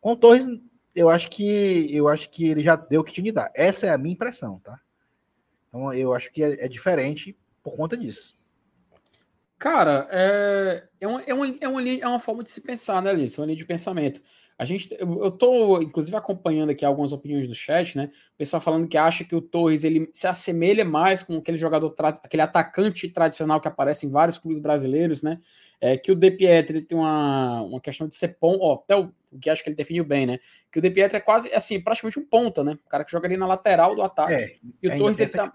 Com 0.00 0.12
o 0.12 0.16
Torres, 0.16 0.46
eu 0.94 1.10
acho 1.10 1.30
que 1.30 1.94
eu 1.94 2.08
acho 2.08 2.30
que 2.30 2.48
ele 2.48 2.62
já 2.62 2.74
deu 2.74 3.02
o 3.02 3.04
que 3.04 3.12
tinha 3.12 3.24
de 3.24 3.32
dar. 3.32 3.50
Essa 3.54 3.86
é 3.86 3.90
a 3.90 3.98
minha 3.98 4.14
impressão, 4.14 4.58
tá? 4.60 4.80
Então 5.68 5.92
eu 5.92 6.14
acho 6.14 6.32
que 6.32 6.42
é, 6.42 6.64
é 6.64 6.68
diferente 6.68 7.36
por 7.62 7.76
conta 7.76 7.96
disso. 7.96 8.36
Cara, 9.60 10.08
é, 10.10 10.88
é, 11.02 11.06
uma, 11.06 11.22
é, 11.22 11.34
uma, 11.34 11.46
é, 11.60 11.68
uma, 11.68 11.88
é 11.88 12.08
uma 12.08 12.18
forma 12.18 12.42
de 12.42 12.50
se 12.50 12.62
pensar, 12.62 13.02
né, 13.02 13.10
Alice? 13.10 13.38
É 13.38 13.42
uma 13.42 13.46
linha 13.46 13.58
de 13.58 13.66
pensamento. 13.66 14.22
A 14.58 14.64
gente, 14.64 14.88
eu, 14.98 15.30
tô, 15.30 15.82
inclusive, 15.82 16.16
acompanhando 16.16 16.70
aqui 16.70 16.82
algumas 16.82 17.12
opiniões 17.12 17.46
do 17.46 17.54
chat, 17.54 17.94
né? 17.94 18.10
O 18.34 18.38
pessoal 18.38 18.60
falando 18.60 18.88
que 18.88 18.96
acha 18.96 19.22
que 19.22 19.36
o 19.36 19.40
Torres 19.42 19.84
ele 19.84 20.08
se 20.14 20.26
assemelha 20.26 20.82
mais 20.82 21.22
com 21.22 21.36
aquele 21.36 21.58
jogador, 21.58 21.94
aquele 22.22 22.42
atacante 22.42 23.06
tradicional 23.10 23.60
que 23.60 23.68
aparece 23.68 24.06
em 24.06 24.10
vários 24.10 24.38
clubes 24.38 24.60
brasileiros, 24.62 25.22
né? 25.22 25.38
É, 25.80 25.96
que 25.96 26.12
o 26.12 26.14
De 26.14 26.30
Pietri 26.30 26.82
tem 26.82 26.98
uma, 26.98 27.62
uma 27.62 27.80
questão 27.80 28.06
de 28.06 28.14
ser 28.14 28.36
ponto, 28.38 28.62
ó, 28.62 28.74
até 28.74 28.94
o, 28.94 29.10
o, 29.32 29.38
que 29.38 29.48
acho 29.48 29.64
que 29.64 29.70
ele 29.70 29.76
definiu 29.76 30.04
bem, 30.04 30.26
né? 30.26 30.38
Que 30.70 30.78
o 30.78 30.82
De 30.82 30.90
Pietri 30.90 31.16
é 31.16 31.20
quase, 31.20 31.50
assim, 31.54 31.80
praticamente 31.80 32.18
um 32.18 32.26
ponta, 32.26 32.62
né? 32.62 32.78
O 32.84 32.88
cara 32.88 33.02
que 33.02 33.10
joga 33.10 33.26
ali 33.26 33.36
na 33.36 33.46
lateral 33.46 33.96
do 33.96 34.02
ataque. 34.02 34.34
É, 34.34 34.56
e 34.82 34.88
o 34.88 34.98
Torres, 34.98 35.18
ele 35.18 35.30
tá, 35.30 35.50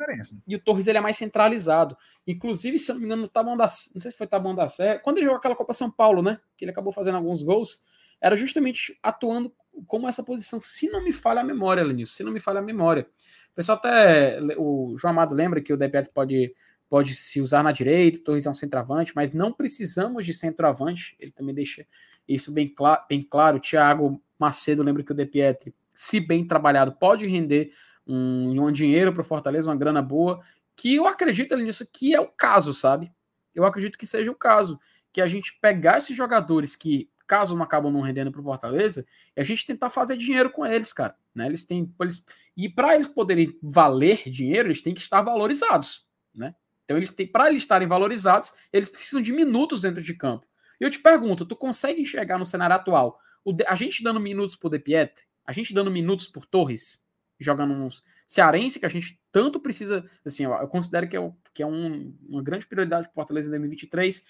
e 0.48 0.56
o 0.56 0.60
Torres 0.60 0.88
ele 0.88 0.98
é 0.98 1.02
mais 1.02 1.16
centralizado. 1.16 1.96
Inclusive, 2.26 2.80
se 2.80 2.90
eu 2.90 2.96
não 2.96 3.02
me 3.02 3.06
engano, 3.06 3.22
no 3.22 3.28
Taboão 3.28 3.56
da, 3.56 3.66
não 3.66 4.02
sei 4.02 4.10
se 4.10 4.18
foi 4.18 4.26
Taboão 4.26 4.56
da 4.56 4.68
Serra, 4.68 5.00
quando 5.00 5.18
ele 5.18 5.26
jogou 5.26 5.38
aquela 5.38 5.56
Copa 5.56 5.74
São 5.74 5.92
Paulo, 5.92 6.24
né? 6.24 6.40
Que 6.58 6.66
ele 6.66 6.72
acabou 6.72 6.92
fazendo 6.92 7.16
alguns 7.16 7.44
gols, 7.44 7.86
era 8.20 8.36
justamente 8.36 8.98
atuando 9.04 9.54
como 9.88 10.08
essa 10.08 10.24
posição, 10.24 10.60
se 10.60 10.90
não 10.90 11.04
me 11.04 11.14
falha 11.14 11.42
a 11.42 11.44
memória, 11.44 11.84
Lenilson, 11.84 12.14
se 12.14 12.24
não 12.24 12.32
me 12.32 12.40
falha 12.40 12.60
a 12.60 12.64
memória. 12.64 13.08
O 13.52 13.56
pessoal 13.56 13.78
até, 13.78 14.40
o 14.58 14.96
João 14.98 15.12
Amado 15.12 15.36
lembra 15.36 15.62
que 15.62 15.72
o 15.72 15.78
De 15.78 15.88
Pietri 15.88 16.12
pode 16.12 16.54
pode 16.90 17.16
se 17.16 17.42
usar 17.42 17.64
na 17.64 17.72
direita, 17.72 18.24
Torres 18.24 18.46
é 18.46 18.50
um 18.50 18.54
centroavante, 18.54 19.14
mas 19.16 19.34
não 19.34 19.52
precisamos 19.52 20.26
de 20.26 20.34
centroavante, 20.34 21.16
ele 21.20 21.32
também 21.32 21.54
deixa 21.54 21.86
isso 22.28 22.52
bem, 22.52 22.68
cl 22.68 22.98
bem 23.10 23.24
claro. 23.24 23.60
Thiago 23.60 24.22
Macedo 24.38 24.84
lembra 24.84 25.04
que 25.04 25.12
o 25.12 25.16
De 25.16 25.26
Pietri, 25.26 25.74
se 25.90 26.20
bem 26.20 26.46
trabalhado, 26.46 26.92
pode 26.94 27.26
render 27.26 27.72
um, 28.06 28.62
um 28.62 28.72
dinheiro 28.72 29.14
para 29.14 29.22
o 29.22 29.26
Fortaleza, 29.26 29.70
uma 29.70 29.76
grana 29.76 30.02
boa, 30.02 30.42
que 30.76 30.96
eu 30.96 31.08
acredito 31.08 31.56
nisso 31.58 31.88
que 31.92 32.14
é 32.14 32.20
o 32.20 32.28
caso, 32.28 32.74
sabe? 32.74 33.12
Eu 33.54 33.66
acredito 33.66 33.98
que 33.98 34.06
seja 34.06 34.30
o 34.30 34.36
caso, 34.36 34.80
que 35.14 35.22
a 35.22 35.28
gente 35.28 35.58
pegar 35.62 35.98
esses 35.98 36.16
jogadores 36.16 36.76
que, 36.76 37.10
caso 37.26 37.56
não 37.56 37.64
acabam 37.64 37.92
não 37.92 38.02
rendendo 38.02 38.32
para 38.32 38.42
o 38.42 38.44
Fortaleza, 38.44 39.06
e 39.36 39.42
a 39.42 39.44
gente 39.44 39.66
tentar 39.66 39.90
fazer 39.90 40.18
dinheiro 40.18 40.50
com 40.50 40.66
eles, 40.66 40.92
cara. 40.92 41.16
Né? 41.34 41.46
Eles 41.46 41.64
têm, 41.64 41.94
eles, 42.00 42.26
e 42.56 42.70
para 42.70 42.96
eles 42.96 43.08
poderem 43.08 43.58
valer 43.62 44.30
dinheiro, 44.30 44.68
eles 44.68 44.82
têm 44.82 44.94
que 44.94 45.02
estar 45.02 45.22
valorizados, 45.22 46.08
né? 46.34 46.54
Então, 46.86 46.98
eles 46.98 47.12
têm, 47.12 47.28
para 47.28 47.50
eles 47.50 47.64
estarem 47.64 47.88
valorizados, 47.88 48.54
eles 48.72 48.90
precisam 48.90 49.22
de 49.22 49.34
minutos 49.34 49.82
dentro 49.82 50.02
de 50.02 50.14
campo. 50.14 50.48
E 50.80 50.84
eu 50.84 50.90
te 50.90 51.00
pergunto, 51.00 51.46
tu 51.46 51.56
consegue 51.56 52.02
enxergar 52.02 52.38
no 52.38 52.46
cenário 52.46 52.76
atual 52.76 53.20
de, 53.54 53.66
a 53.68 53.76
gente 53.76 54.04
dando 54.04 54.20
minutos 54.20 54.56
por 54.56 54.70
De 54.70 54.80
Pietri, 54.80 55.26
a 55.46 55.52
gente 55.52 55.74
dando 55.74 55.92
minutos 55.92 56.28
por 56.28 56.46
Torres, 56.46 57.06
jogando 57.40 57.74
um 57.74 57.90
cearense 58.26 58.80
que 58.80 58.86
a 58.86 58.90
gente 58.90 59.22
tanto 59.32 59.60
precisa, 59.60 60.10
assim, 60.26 60.46
eu 60.46 60.68
considero 60.68 61.08
que 61.08 61.18
é, 61.18 61.34
que 61.54 61.62
é 61.62 61.66
um, 61.66 62.16
uma 62.28 62.42
grande 62.42 62.66
prioridade 62.66 63.08
para 63.08 63.12
o 63.12 63.16
Fortaleza 63.16 63.48
em 63.48 63.52
2023, 63.52 64.26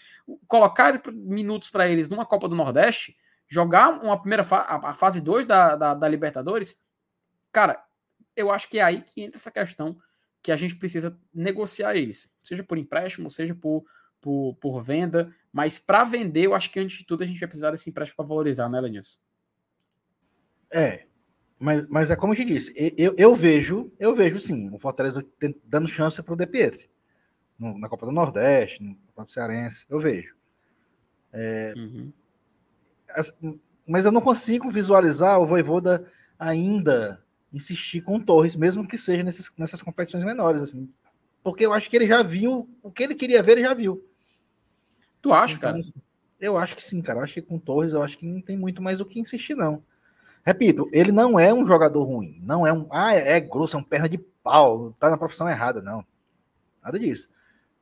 colocar 0.48 1.02
minutos 1.14 1.69
para 1.69 1.88
eles 1.88 2.10
numa 2.10 2.26
Copa 2.26 2.49
do 2.49 2.56
Nordeste, 2.56 3.15
jogar 3.48 3.90
uma 4.03 4.19
primeira 4.19 4.44
fa 4.44 4.61
a 4.61 4.94
fase 4.94 5.22
2 5.22 5.45
da, 5.45 5.76
da, 5.76 5.94
da 5.94 6.07
Libertadores, 6.07 6.84
cara, 7.52 7.82
eu 8.36 8.52
acho 8.52 8.68
que 8.68 8.80
é 8.80 8.84
aí 8.84 9.02
que 9.02 9.22
entra 9.22 9.38
essa 9.38 9.52
questão 9.52 9.98
que 10.46 10.52
a 10.52 10.56
gente 10.56 10.76
precisa 10.76 11.20
negociar 11.34 11.96
eles, 11.96 12.32
seja 12.44 12.64
por 12.64 12.78
empréstimo, 12.78 13.32
seja 13.32 13.56
por, 13.56 13.84
por, 14.22 14.54
por 14.62 14.80
venda, 14.80 15.34
mas 15.52 15.80
para 15.80 16.04
vender, 16.04 16.46
eu 16.46 16.54
acho 16.54 16.72
que 16.72 16.80
antes 16.80 17.00
de 17.00 17.04
tudo 17.04 17.24
a 17.24 17.26
gente 17.26 17.40
vai 17.40 17.48
precisar 17.48 17.72
desse 17.72 17.90
empréstimo 17.90 18.18
para 18.18 18.28
valorizar, 18.28 18.70
né, 18.70 18.80
Lenilson? 18.80 19.20
É, 20.72 21.08
mas, 21.58 21.88
mas 21.90 22.12
é 22.12 22.16
como 22.16 22.34
eu 22.34 22.38
te 22.38 22.46
disse, 22.46 22.72
eu, 22.96 23.16
eu 23.18 23.34
vejo, 23.34 23.92
eu 24.00 24.14
vejo 24.14 24.38
sim, 24.38 24.70
o 24.72 24.78
Fortaleza 24.78 25.26
dando 25.64 25.88
chance 25.88 26.22
para 26.22 26.34
o 26.36 26.38
De 26.38 26.46
Pietri, 26.46 26.92
no, 27.58 27.76
na 27.80 27.90
Copa 27.90 28.06
do 28.06 28.12
Nordeste, 28.12 28.84
no 28.84 28.96
Copa 29.08 29.24
do 29.24 29.32
Cearense, 29.32 29.84
eu 29.90 30.00
vejo. 30.00 30.36
É, 31.34 31.74
uhum. 31.76 32.14
as, 33.10 33.36
mas 33.88 34.06
eu 34.06 34.12
não 34.12 34.22
consigo 34.22 34.70
visualizar 34.70 35.42
o 35.42 35.48
Voivoda 35.48 36.08
ainda 36.38 37.24
insistir 37.56 38.02
com 38.02 38.18
o 38.18 38.23
Torres, 38.23 38.56
mesmo 38.56 38.88
que 38.88 38.98
seja 38.98 39.23
nesses, 39.23 39.52
nessas 39.57 39.82
competições 39.82 40.23
menores, 40.23 40.61
assim. 40.61 40.90
Porque 41.44 41.65
eu 41.65 41.73
acho 41.73 41.90
que 41.90 41.95
ele 41.95 42.07
já 42.07 42.22
viu 42.22 42.69
o 42.82 42.91
que 42.91 43.03
ele 43.03 43.15
queria 43.15 43.41
ver, 43.41 43.53
ele 43.53 43.61
já 43.61 43.73
viu. 43.73 44.03
Tu 45.22 45.34
acha, 45.34 45.56
então, 45.56 45.69
cara? 45.69 45.80
Assim, 45.80 45.94
eu 46.40 46.57
acho 46.57 46.76
que 46.76 46.84
sim, 46.84 47.02
cara. 47.02 47.19
Eu 47.19 47.23
acho 47.23 47.34
que 47.36 47.41
com 47.41 47.56
o 47.56 47.60
Torres, 47.60 47.94
eu 47.94 48.03
acho 48.03 48.18
que 48.18 48.26
não 48.26 48.41
tem 48.41 48.57
muito 48.57 48.82
mais 48.82 48.99
o 48.99 49.06
que 49.06 49.19
insistir, 49.19 49.56
não. 49.56 49.84
Repito, 50.45 50.88
ele 50.91 51.11
não 51.11 51.40
é 51.40 51.53
um 51.53 51.65
jogador 51.65 52.03
ruim. 52.03 52.40
Não 52.44 52.68
é 52.68 52.73
um. 52.73 52.88
Ah, 52.91 53.15
é, 53.15 53.38
é 53.38 53.40
grosso, 53.40 53.76
é 53.76 53.80
um 53.80 53.84
perna 53.84 54.07
de 54.07 54.18
pau. 54.18 54.94
Tá 54.99 55.10
na 55.10 55.18
profissão 55.18 55.49
errada, 55.49 55.82
não. 55.82 56.06
Nada 56.84 56.99
disso. 56.99 57.30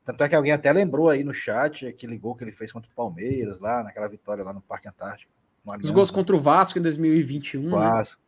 Tanto 0.05 0.23
é 0.23 0.29
que 0.29 0.35
alguém 0.35 0.51
até 0.51 0.71
lembrou 0.71 1.09
aí 1.09 1.23
no 1.23 1.33
chat 1.33 1.85
aquele 1.85 2.17
gol 2.17 2.35
que 2.35 2.43
ele 2.43 2.51
fez 2.51 2.71
contra 2.71 2.89
o 2.89 2.95
Palmeiras, 2.95 3.59
lá 3.59 3.83
naquela 3.83 4.07
vitória 4.07 4.43
lá 4.43 4.53
no 4.53 4.61
Parque 4.61 4.87
Antártico. 4.87 5.31
Os 5.81 5.91
gols 5.91 6.11
contra 6.11 6.35
o 6.35 6.39
Vasco 6.39 6.77
em 6.77 6.81
2021. 6.81 7.69
Vasco, 7.69 8.21
né? 8.21 8.22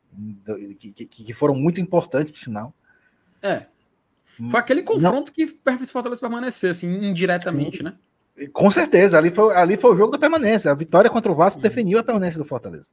Que, 0.77 0.91
que, 0.91 1.05
que, 1.05 1.33
foram 1.33 1.55
muito 1.55 1.79
importantes, 1.81 2.31
por 2.31 2.39
sinal. 2.39 2.73
É. 3.41 3.65
Foi 4.49 4.59
aquele 4.59 4.81
confronto 4.81 5.31
Não. 5.31 5.33
que 5.33 5.47
fez 5.77 5.91
Fortaleza 5.91 6.19
permanecer, 6.19 6.71
assim, 6.71 7.05
indiretamente, 7.05 7.77
Sim. 7.77 7.83
né? 7.83 7.97
Com 8.51 8.69
certeza, 8.69 9.17
ali 9.17 9.31
foi, 9.31 9.55
ali 9.55 9.77
foi 9.77 9.93
o 9.93 9.97
jogo 9.97 10.11
da 10.11 10.19
permanência. 10.19 10.69
A 10.69 10.75
vitória 10.75 11.09
contra 11.09 11.31
o 11.31 11.35
Vasco 11.35 11.59
uhum. 11.59 11.63
definiu 11.63 11.97
a 11.99 12.03
permanência 12.03 12.37
do 12.37 12.45
Fortaleza. 12.45 12.89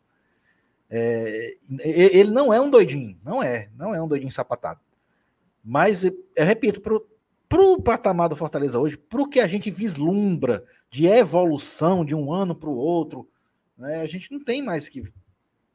É, 0.88 1.56
ele 1.80 2.30
não 2.30 2.52
é 2.52 2.60
um 2.60 2.70
doidinho, 2.70 3.18
não 3.24 3.42
é, 3.42 3.68
não 3.76 3.94
é 3.94 4.00
um 4.00 4.06
doidinho 4.06 4.30
sapatado. 4.30 4.80
Mas, 5.64 6.04
eu 6.04 6.14
repito, 6.36 6.80
para 6.80 7.62
o 7.62 7.80
patamar 7.80 8.28
do 8.28 8.36
Fortaleza 8.36 8.78
hoje, 8.78 8.96
para 8.96 9.22
o 9.22 9.28
que 9.28 9.40
a 9.40 9.46
gente 9.46 9.70
vislumbra 9.70 10.64
de 10.90 11.06
evolução 11.06 12.04
de 12.04 12.14
um 12.14 12.32
ano 12.32 12.54
para 12.54 12.68
o 12.68 12.76
outro, 12.76 13.28
né, 13.76 14.00
a 14.00 14.06
gente 14.06 14.30
não 14.30 14.38
tem 14.38 14.62
mais 14.62 14.88
que, 14.88 15.10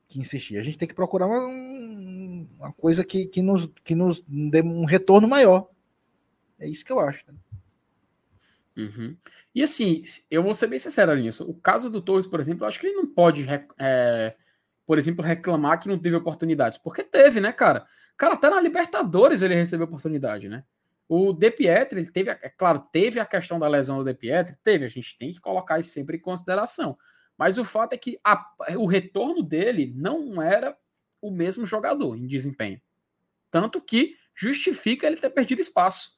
que 0.08 0.20
insistir. 0.20 0.58
A 0.58 0.64
gente 0.64 0.78
tem 0.78 0.88
que 0.88 0.94
procurar 0.94 1.28
uma, 1.28 1.46
uma 1.46 2.74
coisa 2.74 3.04
que, 3.04 3.26
que, 3.26 3.42
nos, 3.42 3.68
que 3.84 3.94
nos 3.94 4.22
dê 4.22 4.62
um 4.62 4.86
retorno 4.86 5.28
maior. 5.28 5.70
É 6.60 6.68
isso 6.68 6.86
que 6.86 6.92
eu 6.92 7.00
acho. 7.00 7.24
Né? 7.28 7.38
Uhum. 8.78 9.18
E 9.54 9.64
assim, 9.64 10.02
eu 10.30 10.44
vou 10.44 10.54
ser 10.54 10.68
bem 10.68 10.80
sincero 10.80 11.16
nisso. 11.16 11.50
O 11.50 11.54
caso 11.54 11.90
do 11.90 12.02
Torres, 12.02 12.28
por 12.28 12.40
exemplo, 12.40 12.64
eu 12.64 12.68
acho 12.68 12.80
que 12.80 12.88
ele 12.88 12.96
não 12.96 13.08
pode, 13.08 13.46
é, 13.78 14.36
por 14.86 14.98
exemplo, 14.98 15.26
reclamar 15.26 15.80
que 15.80 15.88
não 15.88 16.00
teve 16.00 16.16
oportunidades. 16.16 16.78
Porque 16.78 17.04
teve, 17.04 17.42
né, 17.42 17.52
cara? 17.52 17.86
Cara, 18.16 18.36
até 18.36 18.50
na 18.50 18.62
Libertadores 18.62 19.42
ele 19.42 19.56
recebeu 19.56 19.86
oportunidade, 19.86 20.48
né? 20.48 20.64
O 21.10 21.32
De 21.34 21.50
Pietri, 21.52 22.00
ele 22.00 22.12
teve, 22.12 22.30
é 22.30 22.50
claro, 22.50 22.80
teve 22.92 23.20
a 23.20 23.26
questão 23.26 23.58
da 23.58 23.68
lesão 23.68 23.98
do 23.98 24.04
De 24.04 24.14
Pietri, 24.14 24.58
teve, 24.64 24.86
a 24.86 24.90
gente 24.90 25.18
tem 25.18 25.32
que 25.32 25.40
colocar 25.40 25.80
isso 25.80 25.92
sempre 25.92 26.18
em 26.18 26.20
consideração. 26.20 26.98
Mas 27.38 27.58
o 27.58 27.66
fato 27.66 27.94
é 27.94 27.98
que 27.98 28.20
a, 28.24 28.52
o 28.78 28.88
retorno 28.88 29.44
dele 29.44 29.94
não 29.96 30.42
era 30.42 30.78
o 31.22 31.30
mesmo 31.30 31.66
jogador 31.66 32.16
em 32.16 32.26
desempenho. 32.26 32.82
Tanto 33.52 33.82
que 33.82 34.18
justifica 34.34 35.08
ele 35.08 35.18
ter 35.18 35.30
perdido 35.30 35.62
espaço. 35.62 36.18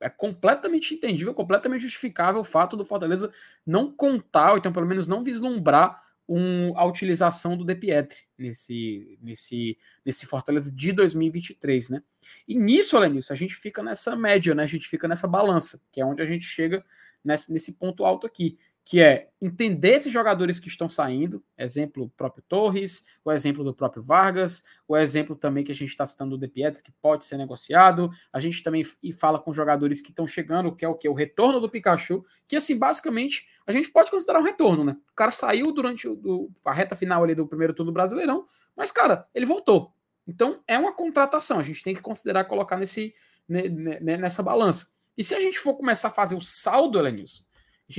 É 0.00 0.08
completamente 0.08 0.94
entendível, 0.94 1.32
completamente 1.32 1.82
justificável 1.82 2.40
o 2.40 2.44
fato 2.44 2.76
do 2.76 2.84
Fortaleza 2.84 3.32
não 3.64 3.92
contar, 3.92 4.52
ou 4.52 4.58
então 4.58 4.72
pelo 4.72 4.86
menos 4.86 5.06
não 5.06 5.22
vislumbrar 5.22 6.02
um, 6.28 6.76
a 6.76 6.84
utilização 6.84 7.56
do 7.56 7.64
De 7.64 7.74
Pietri 7.74 8.20
nesse, 8.38 9.18
nesse, 9.20 9.78
nesse 10.04 10.26
Fortaleza 10.26 10.74
de 10.74 10.92
2023, 10.92 11.90
né? 11.90 12.02
E 12.46 12.54
nisso, 12.54 12.98
disso, 13.10 13.32
a 13.32 13.36
gente 13.36 13.54
fica 13.54 13.82
nessa 13.82 14.16
média, 14.16 14.54
né? 14.54 14.62
A 14.62 14.66
gente 14.66 14.88
fica 14.88 15.06
nessa 15.06 15.28
balança, 15.28 15.80
que 15.92 16.00
é 16.00 16.04
onde 16.04 16.22
a 16.22 16.26
gente 16.26 16.44
chega 16.44 16.84
nesse, 17.24 17.52
nesse 17.52 17.74
ponto 17.74 18.04
alto 18.04 18.26
aqui, 18.26 18.58
que 18.84 19.00
é 19.00 19.28
entender 19.40 19.90
esses 19.90 20.12
jogadores 20.12 20.58
que 20.58 20.68
estão 20.68 20.88
saindo, 20.88 21.42
exemplo 21.56 22.10
próprio 22.16 22.42
Torres, 22.48 23.06
o 23.24 23.30
exemplo 23.30 23.62
do 23.62 23.72
próprio 23.72 24.02
Vargas, 24.02 24.64
o 24.88 24.96
exemplo 24.96 25.36
também 25.36 25.64
que 25.64 25.72
a 25.72 25.74
gente 25.74 25.90
está 25.90 26.04
citando 26.04 26.36
do 26.36 26.40
De 26.40 26.48
Pietro, 26.48 26.82
que 26.82 26.90
pode 27.00 27.24
ser 27.24 27.38
negociado, 27.38 28.10
a 28.32 28.40
gente 28.40 28.62
também 28.62 28.84
fala 29.16 29.38
com 29.38 29.52
jogadores 29.52 30.00
que 30.00 30.10
estão 30.10 30.26
chegando, 30.26 30.74
que 30.74 30.84
é 30.84 30.88
o 30.88 30.94
que? 30.94 31.08
O 31.08 31.14
retorno 31.14 31.60
do 31.60 31.70
Pikachu, 31.70 32.24
que 32.48 32.56
assim, 32.56 32.78
basicamente, 32.78 33.48
a 33.66 33.72
gente 33.72 33.90
pode 33.90 34.10
considerar 34.10 34.40
um 34.40 34.44
retorno, 34.44 34.84
né? 34.84 34.96
O 35.12 35.14
cara 35.14 35.30
saiu 35.30 35.72
durante 35.72 36.08
o, 36.08 36.50
a 36.64 36.72
reta 36.72 36.96
final 36.96 37.22
ali 37.22 37.34
do 37.34 37.46
primeiro 37.46 37.72
turno 37.72 37.92
do 37.92 37.94
Brasileirão, 37.94 38.46
mas, 38.76 38.90
cara, 38.90 39.26
ele 39.34 39.46
voltou. 39.46 39.92
Então 40.26 40.62
é 40.66 40.78
uma 40.78 40.92
contratação, 40.92 41.58
a 41.58 41.62
gente 41.62 41.82
tem 41.82 41.94
que 41.94 42.00
considerar 42.00 42.44
colocar 42.44 42.76
nesse, 42.76 43.14
nessa 43.48 44.42
balança. 44.42 44.92
E 45.16 45.22
se 45.22 45.34
a 45.34 45.40
gente 45.40 45.58
for 45.58 45.74
começar 45.74 46.08
a 46.08 46.12
fazer 46.12 46.34
o 46.34 46.40
saldo, 46.40 46.98
Elenilson, 46.98 47.44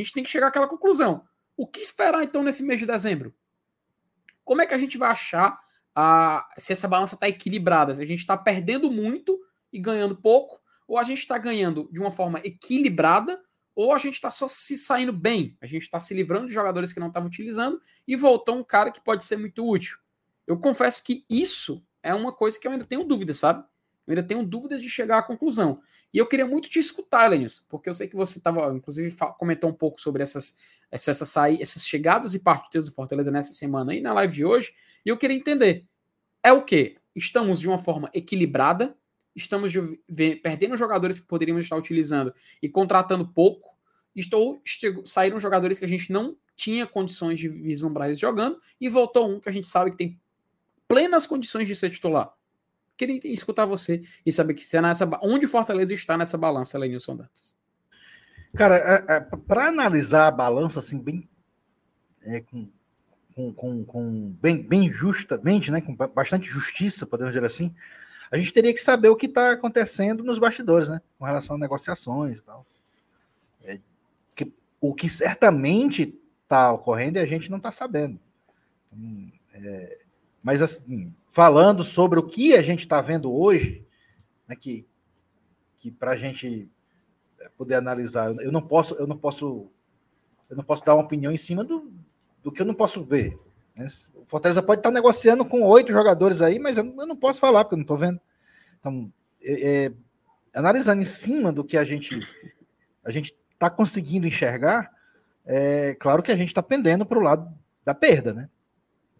a 0.01 0.03
gente 0.03 0.13
tem 0.13 0.23
que 0.23 0.29
chegar 0.29 0.47
àquela 0.47 0.67
conclusão. 0.67 1.25
O 1.55 1.67
que 1.67 1.79
esperar 1.79 2.23
então 2.23 2.43
nesse 2.43 2.63
mês 2.63 2.79
de 2.79 2.85
dezembro? 2.85 3.33
Como 4.43 4.61
é 4.61 4.65
que 4.65 4.73
a 4.73 4.77
gente 4.77 4.97
vai 4.97 5.11
achar 5.11 5.59
a, 5.95 6.49
se 6.57 6.73
essa 6.73 6.87
balança 6.87 7.15
está 7.15 7.27
equilibrada? 7.27 7.93
Se 7.93 8.01
a 8.01 8.05
gente 8.05 8.19
está 8.19 8.35
perdendo 8.35 8.91
muito 8.91 9.39
e 9.71 9.79
ganhando 9.79 10.15
pouco, 10.15 10.59
ou 10.87 10.97
a 10.97 11.03
gente 11.03 11.19
está 11.19 11.37
ganhando 11.37 11.89
de 11.91 11.99
uma 11.99 12.11
forma 12.11 12.39
equilibrada, 12.43 13.41
ou 13.75 13.93
a 13.93 13.97
gente 13.97 14.15
está 14.15 14.29
só 14.29 14.47
se 14.47 14.77
saindo 14.77 15.13
bem. 15.13 15.57
A 15.61 15.65
gente 15.65 15.83
está 15.83 15.99
se 15.99 16.13
livrando 16.13 16.47
de 16.47 16.53
jogadores 16.53 16.93
que 16.93 16.99
não 16.99 17.07
estavam 17.07 17.27
utilizando 17.27 17.81
e 18.07 18.15
voltou 18.15 18.55
um 18.55 18.63
cara 18.63 18.91
que 18.91 19.01
pode 19.01 19.23
ser 19.25 19.37
muito 19.37 19.67
útil. 19.67 19.97
Eu 20.45 20.59
confesso 20.59 21.03
que 21.03 21.25
isso 21.29 21.85
é 22.01 22.13
uma 22.13 22.33
coisa 22.33 22.59
que 22.59 22.67
eu 22.67 22.71
ainda 22.71 22.85
tenho 22.85 23.03
dúvida, 23.03 23.33
sabe? 23.33 23.63
Eu 24.05 24.11
ainda 24.11 24.23
tenho 24.23 24.43
dúvidas 24.43 24.81
de 24.81 24.89
chegar 24.89 25.19
à 25.19 25.23
conclusão. 25.23 25.81
E 26.13 26.17
eu 26.19 26.27
queria 26.27 26.45
muito 26.45 26.69
te 26.69 26.77
escutar, 26.77 27.27
Lenis, 27.29 27.65
porque 27.67 27.89
eu 27.89 27.93
sei 27.93 28.07
que 28.07 28.15
você 28.15 28.37
estava, 28.37 28.71
inclusive, 28.71 29.15
comentou 29.39 29.69
um 29.69 29.73
pouco 29.73 29.99
sobre 29.99 30.21
essas, 30.21 30.57
essas, 30.91 31.21
essas, 31.21 31.59
essas 31.59 31.87
chegadas 31.87 32.35
e 32.35 32.39
partidas 32.39 32.87
do 32.87 32.93
Fortaleza 32.93 33.31
nessa 33.31 33.53
semana 33.53 33.93
aí 33.93 33.99
na 33.99 34.13
live 34.13 34.33
de 34.33 34.45
hoje. 34.45 34.73
E 35.03 35.09
eu 35.09 35.17
queria 35.17 35.35
entender: 35.35 35.87
é 36.43 36.51
o 36.51 36.63
que? 36.63 36.97
Estamos 37.15 37.59
de 37.59 37.67
uma 37.67 37.79
forma 37.79 38.11
equilibrada, 38.13 38.95
estamos 39.35 39.71
de, 39.71 40.35
perdendo 40.35 40.77
jogadores 40.77 41.19
que 41.19 41.27
poderíamos 41.27 41.63
estar 41.63 41.75
utilizando 41.75 42.33
e 42.61 42.69
contratando 42.69 43.27
pouco, 43.27 43.75
estou, 44.15 44.61
saíram 45.05 45.39
jogadores 45.39 45.79
que 45.79 45.85
a 45.85 45.89
gente 45.89 46.11
não 46.11 46.37
tinha 46.55 46.85
condições 46.85 47.39
de 47.39 47.49
vislumbrar 47.49 48.07
eles 48.07 48.19
jogando, 48.19 48.59
e 48.79 48.87
voltou 48.87 49.27
um 49.27 49.39
que 49.39 49.49
a 49.49 49.51
gente 49.51 49.67
sabe 49.67 49.91
que 49.91 49.97
tem 49.97 50.21
plenas 50.87 51.25
condições 51.25 51.67
de 51.67 51.75
ser 51.75 51.89
titular. 51.89 52.31
Queria 53.05 53.33
escutar 53.33 53.65
você 53.65 54.03
e 54.25 54.31
saber 54.31 54.53
que 54.53 54.63
se 54.63 54.77
é 54.77 54.81
nessa, 54.81 55.09
onde 55.21 55.47
Fortaleza 55.47 55.93
está 55.93 56.17
nessa 56.17 56.37
balança, 56.37 56.77
Lenilson 56.77 57.17
Dantas. 57.17 57.57
Cara, 58.55 58.77
é, 58.77 59.15
é, 59.15 59.19
para 59.19 59.67
analisar 59.67 60.27
a 60.27 60.31
balança 60.31 60.79
assim 60.79 60.99
bem 60.99 61.27
é, 62.21 62.39
com, 62.41 62.69
com, 63.35 63.53
com, 63.53 63.83
com, 63.83 64.29
bem, 64.41 64.61
bem 64.61 64.91
justamente, 64.91 65.71
né, 65.71 65.81
com 65.81 65.95
bastante 65.95 66.47
justiça, 66.47 67.05
podemos 67.05 67.33
dizer 67.33 67.45
assim, 67.45 67.73
a 68.31 68.37
gente 68.37 68.53
teria 68.53 68.73
que 68.73 68.81
saber 68.81 69.09
o 69.09 69.15
que 69.15 69.25
está 69.25 69.51
acontecendo 69.51 70.23
nos 70.23 70.39
bastidores, 70.39 70.87
né, 70.87 71.01
com 71.17 71.25
relação 71.25 71.55
a 71.55 71.59
negociações 71.59 72.39
e 72.39 72.45
tal. 72.45 72.65
É, 73.63 73.79
que, 74.35 74.53
o 74.79 74.93
que 74.93 75.09
certamente 75.09 76.17
está 76.43 76.71
ocorrendo 76.71 77.17
e 77.17 77.21
a 77.21 77.25
gente 77.25 77.49
não 77.49 77.57
está 77.57 77.71
sabendo. 77.71 78.19
Hum, 78.93 79.31
é, 79.53 80.02
mas, 80.43 80.61
assim, 80.61 81.13
falando 81.29 81.83
sobre 81.83 82.19
o 82.19 82.27
que 82.27 82.53
a 82.53 82.61
gente 82.61 82.81
está 82.81 82.99
vendo 83.01 83.33
hoje, 83.33 83.85
né, 84.47 84.55
que, 84.55 84.85
que 85.79 85.89
para 85.89 86.11
a 86.11 86.17
gente 86.17 86.69
poder 87.57 87.75
analisar, 87.75 88.35
eu 88.39 88.51
não 88.51 88.61
posso, 88.61 88.93
eu 88.95 89.07
não 89.07 89.17
posso, 89.17 89.71
eu 90.49 90.57
não 90.57 90.63
posso 90.63 90.83
dar 90.83 90.95
uma 90.95 91.03
opinião 91.03 91.31
em 91.31 91.37
cima 91.37 91.63
do, 91.63 91.91
do 92.43 92.51
que 92.51 92.61
eu 92.61 92.65
não 92.65 92.73
posso 92.73 93.03
ver. 93.03 93.37
Né? 93.75 93.87
O 94.13 94.25
Fortaleza 94.25 94.61
pode 94.61 94.79
estar 94.79 94.89
tá 94.89 94.93
negociando 94.93 95.45
com 95.45 95.63
oito 95.63 95.91
jogadores 95.91 96.41
aí, 96.41 96.59
mas 96.59 96.77
eu, 96.77 96.85
eu, 96.85 97.07
não 97.07 97.15
posso 97.15 97.39
falar 97.39 97.63
porque 97.63 97.75
eu 97.75 97.77
não 97.77 97.83
estou 97.83 97.97
vendo. 97.97 98.19
Então, 98.79 99.11
é, 99.41 99.85
é, 99.85 99.93
analisando 100.53 101.01
em 101.01 101.05
cima 101.05 101.51
do 101.51 101.63
que 101.63 101.77
a 101.77 101.83
gente 101.83 102.19
a 103.03 103.11
gente 103.11 103.35
está 103.51 103.69
conseguindo 103.69 104.27
enxergar, 104.27 104.91
é 105.45 105.95
claro 105.99 106.23
que 106.23 106.31
a 106.31 106.37
gente 106.37 106.49
está 106.49 106.63
pendendo 106.63 107.05
para 107.05 107.19
o 107.19 107.21
lado 107.21 107.53
da 107.83 107.93
perda, 107.93 108.33
né? 108.33 108.49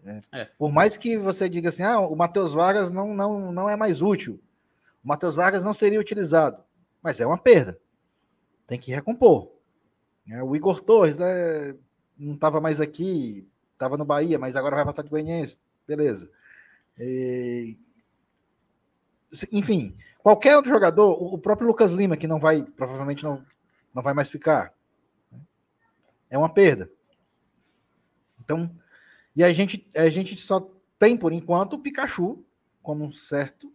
É. 0.05 0.41
é. 0.41 0.45
Por 0.57 0.71
mais 0.71 0.97
que 0.97 1.17
você 1.17 1.47
diga 1.47 1.69
assim, 1.69 1.83
ah, 1.83 1.99
o 1.99 2.15
Matheus 2.15 2.53
Vargas 2.53 2.89
não, 2.89 3.13
não, 3.13 3.51
não 3.51 3.69
é 3.69 3.75
mais 3.75 4.01
útil, 4.01 4.39
o 5.03 5.07
Matheus 5.07 5.35
Vargas 5.35 5.63
não 5.63 5.73
seria 5.73 5.99
utilizado, 5.99 6.63
mas 7.01 7.19
é 7.19 7.25
uma 7.25 7.37
perda. 7.37 7.79
Tem 8.67 8.79
que 8.79 8.91
recompor. 8.91 9.51
É, 10.29 10.41
o 10.41 10.55
Igor 10.55 10.81
Torres 10.81 11.17
né, 11.17 11.75
não 12.17 12.35
estava 12.35 12.61
mais 12.61 12.79
aqui, 12.79 13.47
estava 13.73 13.97
no 13.97 14.05
Bahia, 14.05 14.39
mas 14.39 14.55
agora 14.55 14.83
vai 14.83 14.93
para 14.93 15.05
o 15.05 15.09
Goianiense, 15.09 15.59
beleza. 15.87 16.29
E... 16.97 17.77
Enfim, 19.51 19.97
qualquer 20.19 20.55
outro 20.55 20.71
jogador, 20.71 21.11
o 21.11 21.37
próprio 21.37 21.67
Lucas 21.67 21.91
Lima, 21.91 22.15
que 22.15 22.27
não 22.27 22.39
vai, 22.39 22.61
provavelmente 22.61 23.23
não, 23.23 23.43
não 23.93 24.03
vai 24.03 24.13
mais 24.13 24.29
ficar, 24.29 24.73
né, 25.31 25.39
é 26.29 26.37
uma 26.37 26.49
perda. 26.49 26.89
Então, 28.39 28.69
e 29.35 29.43
a 29.43 29.51
gente, 29.51 29.87
a 29.95 30.09
gente 30.09 30.39
só 30.39 30.69
tem, 30.99 31.17
por 31.17 31.33
enquanto, 31.33 31.73
o 31.73 31.79
Pikachu 31.79 32.43
como 32.81 33.05
um 33.05 33.11
certo, 33.11 33.71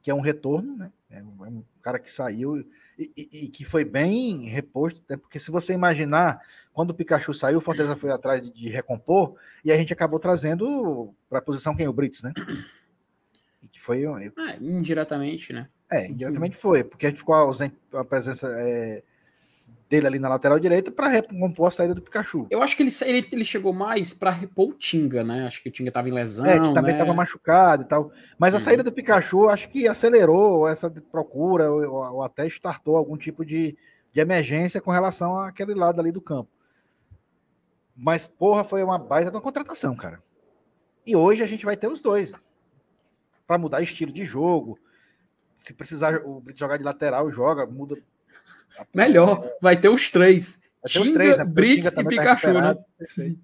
que 0.00 0.10
é 0.10 0.14
um 0.14 0.20
retorno, 0.20 0.76
né? 0.76 0.92
É 1.10 1.22
um, 1.22 1.44
é 1.44 1.48
um 1.48 1.64
cara 1.82 1.98
que 1.98 2.10
saiu 2.10 2.58
e, 2.96 3.10
e, 3.16 3.28
e, 3.32 3.48
que 3.48 3.64
foi 3.64 3.84
bem 3.84 4.44
reposto, 4.44 5.02
né? 5.08 5.16
porque 5.16 5.40
se 5.40 5.50
você 5.50 5.72
imaginar, 5.72 6.40
quando 6.72 6.90
o 6.90 6.94
Pikachu 6.94 7.34
saiu, 7.34 7.58
o 7.58 7.60
Fortaleza 7.60 7.96
foi 7.96 8.12
atrás 8.12 8.40
de, 8.40 8.52
de 8.52 8.68
recompor 8.68 9.34
e 9.64 9.72
a 9.72 9.76
gente 9.76 9.92
acabou 9.92 10.20
trazendo 10.20 11.12
para 11.28 11.40
a 11.40 11.42
posição 11.42 11.74
quem? 11.74 11.88
O 11.88 11.92
Brits, 11.92 12.22
né? 12.22 12.32
Que 13.72 13.80
foi. 13.80 14.04
Ah, 14.06 14.56
indiretamente, 14.60 15.52
né? 15.52 15.68
É, 15.90 16.08
indiretamente 16.08 16.56
foi, 16.56 16.84
porque 16.84 17.06
a 17.06 17.08
gente 17.08 17.18
ficou 17.18 17.34
ausente 17.34 17.76
a 17.92 18.04
presença. 18.04 18.48
É, 18.58 19.02
dele 19.88 20.06
ali 20.06 20.18
na 20.20 20.28
lateral 20.28 20.58
direita 20.58 20.90
para 20.92 21.08
recompor 21.08 21.66
a 21.66 21.70
saída 21.70 21.94
do 21.94 22.00
Pikachu. 22.00 22.46
Eu 22.48 22.62
acho 22.62 22.76
que 22.76 22.82
ele, 22.84 22.92
ele, 23.02 23.28
ele 23.32 23.44
chegou 23.44 23.72
mais 23.72 24.14
para 24.14 24.30
repor 24.30 24.68
o 24.68 24.74
Tinga, 24.74 25.24
né? 25.24 25.46
Acho 25.46 25.60
que 25.60 25.68
o 25.68 25.72
Tinga 25.72 25.90
estava 25.90 26.08
em 26.08 26.12
lesão. 26.12 26.46
É, 26.46 26.60
que 26.60 26.72
também 26.72 26.92
estava 26.92 27.10
né? 27.10 27.16
machucado 27.16 27.82
e 27.82 27.86
tal. 27.86 28.12
Mas 28.38 28.54
a 28.54 28.58
uhum. 28.58 28.64
saída 28.64 28.84
do 28.84 28.92
Pikachu 28.92 29.48
acho 29.48 29.68
que 29.68 29.88
acelerou 29.88 30.68
essa 30.68 30.88
procura 30.88 31.70
ou, 31.70 32.14
ou 32.14 32.22
até 32.22 32.46
startou 32.46 32.96
algum 32.96 33.16
tipo 33.16 33.44
de, 33.44 33.76
de 34.12 34.20
emergência 34.20 34.80
com 34.80 34.92
relação 34.92 35.36
àquele 35.36 35.74
lado 35.74 36.00
ali 36.00 36.12
do 36.12 36.20
campo. 36.20 36.50
Mas, 37.96 38.26
porra, 38.26 38.62
foi 38.62 38.82
uma 38.82 38.98
baita 38.98 39.30
de 39.30 39.36
uma 39.36 39.42
contratação, 39.42 39.94
cara. 39.96 40.22
E 41.04 41.16
hoje 41.16 41.42
a 41.42 41.46
gente 41.46 41.64
vai 41.64 41.76
ter 41.76 41.88
os 41.88 42.00
dois. 42.00 42.40
Para 43.46 43.58
mudar 43.58 43.82
estilo 43.82 44.12
de 44.12 44.24
jogo. 44.24 44.78
Se 45.56 45.74
precisar 45.74 46.22
jogar 46.54 46.76
de 46.76 46.84
lateral, 46.84 47.28
joga, 47.30 47.66
muda. 47.66 48.00
Melhor, 48.94 49.42
vai 49.60 49.78
ter 49.78 49.88
os 49.88 50.10
três. 50.10 50.62
Vai 50.82 50.92
ter 50.92 51.00
os 51.00 51.12
três, 51.12 51.38
né? 51.38 51.44
Brits 51.44 51.86
e 51.86 51.94
tá 51.94 52.04
Pikachu, 52.04 52.52
tá 52.52 52.74
né? 52.74 52.84
Perfeito. 52.98 53.40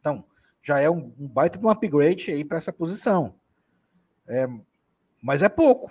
Então, 0.00 0.24
já 0.62 0.78
é 0.78 0.90
um, 0.90 1.12
um 1.18 1.26
baita 1.26 1.58
de 1.58 1.64
um 1.64 1.70
upgrade 1.70 2.30
aí 2.30 2.44
para 2.44 2.58
essa 2.58 2.72
posição. 2.72 3.34
É, 4.26 4.48
mas 5.22 5.42
é 5.42 5.48
pouco. 5.48 5.90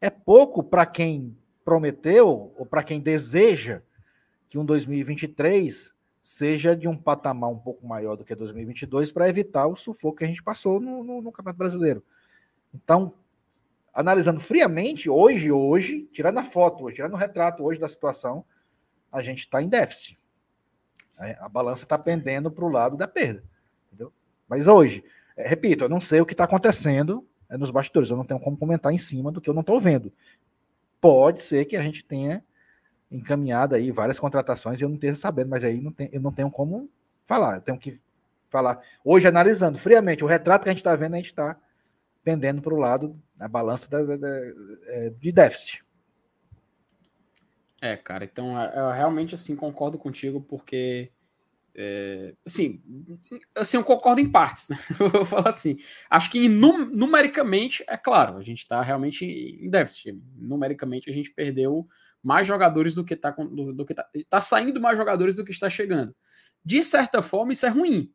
É 0.00 0.10
pouco 0.10 0.62
para 0.62 0.86
quem 0.86 1.36
prometeu 1.64 2.52
ou 2.56 2.64
para 2.64 2.82
quem 2.82 3.00
deseja 3.00 3.82
que 4.48 4.58
um 4.58 4.64
2023 4.64 5.94
seja 6.20 6.74
de 6.76 6.88
um 6.88 6.96
patamar 6.96 7.50
um 7.50 7.58
pouco 7.58 7.86
maior 7.86 8.16
do 8.16 8.24
que 8.24 8.34
2022 8.34 9.12
para 9.12 9.28
evitar 9.28 9.66
o 9.66 9.76
sufoco 9.76 10.18
que 10.18 10.24
a 10.24 10.26
gente 10.26 10.42
passou 10.42 10.80
no, 10.80 11.04
no, 11.04 11.22
no, 11.22 11.32
Campeonato 11.32 11.58
Brasileiro. 11.58 12.02
Então, 12.74 13.14
analisando 13.96 14.40
friamente, 14.40 15.08
hoje, 15.08 15.50
hoje, 15.50 16.08
tirando 16.12 16.38
a 16.38 16.44
foto, 16.44 16.90
tirando 16.92 17.14
o 17.14 17.16
retrato 17.16 17.64
hoje 17.64 17.80
da 17.80 17.88
situação, 17.88 18.44
a 19.10 19.22
gente 19.22 19.40
está 19.40 19.62
em 19.62 19.68
déficit. 19.68 20.18
A, 21.18 21.46
a 21.46 21.48
balança 21.48 21.84
está 21.84 21.98
pendendo 21.98 22.50
para 22.50 22.64
o 22.64 22.68
lado 22.68 22.96
da 22.96 23.08
perda. 23.08 23.42
Entendeu? 23.88 24.12
Mas 24.48 24.66
hoje, 24.66 25.02
é, 25.36 25.48
repito, 25.48 25.84
eu 25.84 25.88
não 25.88 26.00
sei 26.00 26.20
o 26.20 26.26
que 26.26 26.34
está 26.34 26.44
acontecendo 26.44 27.26
é, 27.48 27.56
nos 27.56 27.70
bastidores, 27.70 28.10
eu 28.10 28.16
não 28.16 28.24
tenho 28.24 28.40
como 28.40 28.58
comentar 28.58 28.92
em 28.92 28.98
cima 28.98 29.32
do 29.32 29.40
que 29.40 29.48
eu 29.48 29.54
não 29.54 29.62
estou 29.62 29.80
vendo 29.80 30.12
pode 31.00 31.40
ser 31.40 31.64
que 31.66 31.76
a 31.76 31.82
gente 31.82 32.04
tenha 32.04 32.42
encaminhado 33.10 33.76
aí 33.76 33.92
várias 33.92 34.18
contratações 34.18 34.80
e 34.80 34.84
eu 34.84 34.88
não 34.88 34.96
esteja 34.96 35.14
sabendo, 35.14 35.50
mas 35.50 35.62
aí 35.62 35.80
não 35.80 35.92
tem, 35.92 36.08
eu 36.12 36.20
não 36.20 36.32
tenho 36.32 36.50
como 36.50 36.90
falar. 37.24 37.56
Eu 37.56 37.60
tenho 37.60 37.78
que 37.78 38.00
falar. 38.50 38.80
Hoje, 39.04 39.28
analisando 39.28 39.78
friamente 39.78 40.24
o 40.24 40.26
retrato 40.26 40.64
que 40.64 40.68
a 40.68 40.72
gente 40.72 40.80
está 40.80 40.96
vendo, 40.96 41.14
a 41.14 41.18
gente 41.18 41.30
está 41.30 41.56
pendendo 42.26 42.60
para 42.60 42.74
o 42.74 42.76
lado 42.76 43.16
da 43.36 43.46
balança 43.46 43.88
da, 43.88 44.02
da, 44.02 44.16
da, 44.16 44.28
é, 44.86 45.10
de 45.10 45.30
déficit. 45.30 45.84
É, 47.80 47.96
cara, 47.96 48.24
então 48.24 48.60
eu 48.60 48.90
realmente 48.90 49.32
assim 49.32 49.54
concordo 49.54 49.96
contigo, 49.96 50.40
porque 50.40 51.12
é, 51.72 52.34
assim, 52.44 52.82
assim, 53.54 53.76
eu 53.76 53.84
concordo 53.84 54.20
em 54.20 54.28
partes, 54.28 54.68
né? 54.68 54.76
Eu 54.98 55.08
vou 55.08 55.24
falar 55.24 55.50
assim. 55.50 55.78
Acho 56.10 56.30
que 56.32 56.48
num, 56.48 56.86
numericamente, 56.86 57.84
é 57.86 57.96
claro, 57.96 58.38
a 58.38 58.42
gente 58.42 58.60
está 58.60 58.82
realmente 58.82 59.24
em 59.24 59.70
déficit. 59.70 60.20
Numericamente, 60.34 61.08
a 61.08 61.12
gente 61.12 61.30
perdeu 61.30 61.86
mais 62.20 62.44
jogadores 62.44 62.94
do 62.96 63.04
que 63.04 63.14
está 63.14 63.30
do, 63.30 63.72
do, 63.72 63.84
que 63.84 63.94
tá, 63.94 64.08
tá 64.28 64.40
saindo 64.40 64.80
mais 64.80 64.98
jogadores 64.98 65.36
do 65.36 65.44
que 65.44 65.52
está 65.52 65.70
chegando. 65.70 66.16
De 66.64 66.82
certa 66.82 67.22
forma, 67.22 67.52
isso 67.52 67.66
é 67.66 67.68
ruim. 67.68 68.10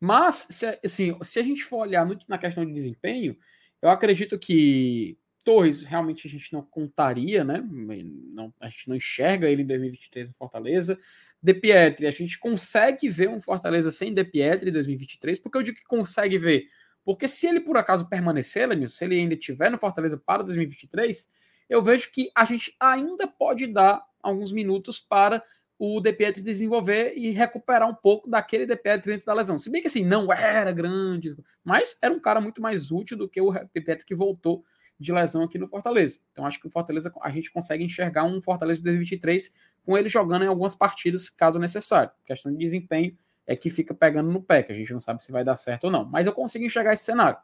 Mas, 0.00 0.46
se, 0.50 0.78
assim, 0.84 1.16
se 1.22 1.38
a 1.38 1.42
gente 1.42 1.64
for 1.64 1.78
olhar 1.78 2.04
no, 2.04 2.18
na 2.28 2.38
questão 2.38 2.64
de 2.64 2.72
desempenho, 2.72 3.36
eu 3.80 3.88
acredito 3.88 4.38
que 4.38 5.18
Torres 5.44 5.82
realmente 5.82 6.26
a 6.26 6.30
gente 6.30 6.52
não 6.52 6.60
contaria, 6.60 7.44
né? 7.44 7.62
Não, 7.64 8.52
a 8.60 8.68
gente 8.68 8.88
não 8.88 8.96
enxerga 8.96 9.48
ele 9.48 9.62
em 9.62 9.66
2023 9.66 10.28
no 10.28 10.34
Fortaleza. 10.34 10.98
De 11.40 11.54
Pietri, 11.54 12.06
a 12.06 12.10
gente 12.10 12.38
consegue 12.38 13.08
ver 13.08 13.28
um 13.28 13.40
Fortaleza 13.40 13.92
sem 13.92 14.12
De 14.12 14.24
Pietri 14.24 14.70
em 14.70 14.72
2023, 14.72 15.38
porque 15.38 15.56
eu 15.56 15.62
digo 15.62 15.78
que 15.78 15.84
consegue 15.84 16.36
ver. 16.36 16.66
Porque 17.04 17.28
se 17.28 17.46
ele 17.46 17.60
por 17.60 17.76
acaso 17.76 18.08
permanecer, 18.08 18.68
Lenil, 18.68 18.88
se 18.88 19.04
ele 19.04 19.14
ainda 19.14 19.34
estiver 19.34 19.70
no 19.70 19.78
Fortaleza 19.78 20.18
para 20.18 20.42
2023, 20.42 21.30
eu 21.68 21.80
vejo 21.80 22.10
que 22.10 22.28
a 22.34 22.44
gente 22.44 22.74
ainda 22.80 23.28
pode 23.28 23.68
dar 23.68 24.04
alguns 24.20 24.50
minutos 24.50 24.98
para 24.98 25.40
o 25.78 26.00
De 26.00 26.12
Pietri 26.12 26.42
desenvolver 26.42 27.12
e 27.16 27.30
recuperar 27.30 27.88
um 27.88 27.94
pouco 27.94 28.28
daquele 28.28 28.66
De 28.66 28.76
Pietri 28.76 29.12
antes 29.12 29.26
da 29.26 29.34
lesão. 29.34 29.58
Se 29.58 29.70
bem 29.70 29.80
que 29.80 29.88
assim, 29.88 30.04
não 30.04 30.32
era 30.32 30.72
grande, 30.72 31.36
mas 31.62 31.98
era 32.02 32.12
um 32.12 32.20
cara 32.20 32.40
muito 32.40 32.62
mais 32.62 32.90
útil 32.90 33.16
do 33.16 33.28
que 33.28 33.40
o 33.40 33.52
De 33.52 33.80
Pietri 33.80 34.04
que 34.04 34.14
voltou 34.14 34.64
de 34.98 35.12
lesão 35.12 35.42
aqui 35.42 35.58
no 35.58 35.68
Fortaleza. 35.68 36.20
Então 36.32 36.46
acho 36.46 36.58
que 36.58 36.66
o 36.66 36.70
Fortaleza 36.70 37.12
a 37.20 37.30
gente 37.30 37.50
consegue 37.50 37.84
enxergar 37.84 38.24
um 38.24 38.40
Fortaleza 38.40 38.80
de 38.80 38.84
2023 38.84 39.54
com 39.84 39.96
ele 39.96 40.08
jogando 40.08 40.44
em 40.44 40.48
algumas 40.48 40.74
partidas, 40.74 41.28
caso 41.28 41.58
necessário. 41.58 42.10
A 42.24 42.26
questão 42.26 42.50
de 42.50 42.58
desempenho 42.58 43.16
é 43.46 43.54
que 43.54 43.70
fica 43.70 43.94
pegando 43.94 44.30
no 44.30 44.42
pé, 44.42 44.62
que 44.62 44.72
a 44.72 44.74
gente 44.74 44.92
não 44.92 44.98
sabe 44.98 45.22
se 45.22 45.30
vai 45.30 45.44
dar 45.44 45.56
certo 45.56 45.84
ou 45.84 45.90
não. 45.90 46.04
Mas 46.04 46.26
eu 46.26 46.32
consigo 46.32 46.64
enxergar 46.64 46.92
esse 46.94 47.04
cenário. 47.04 47.38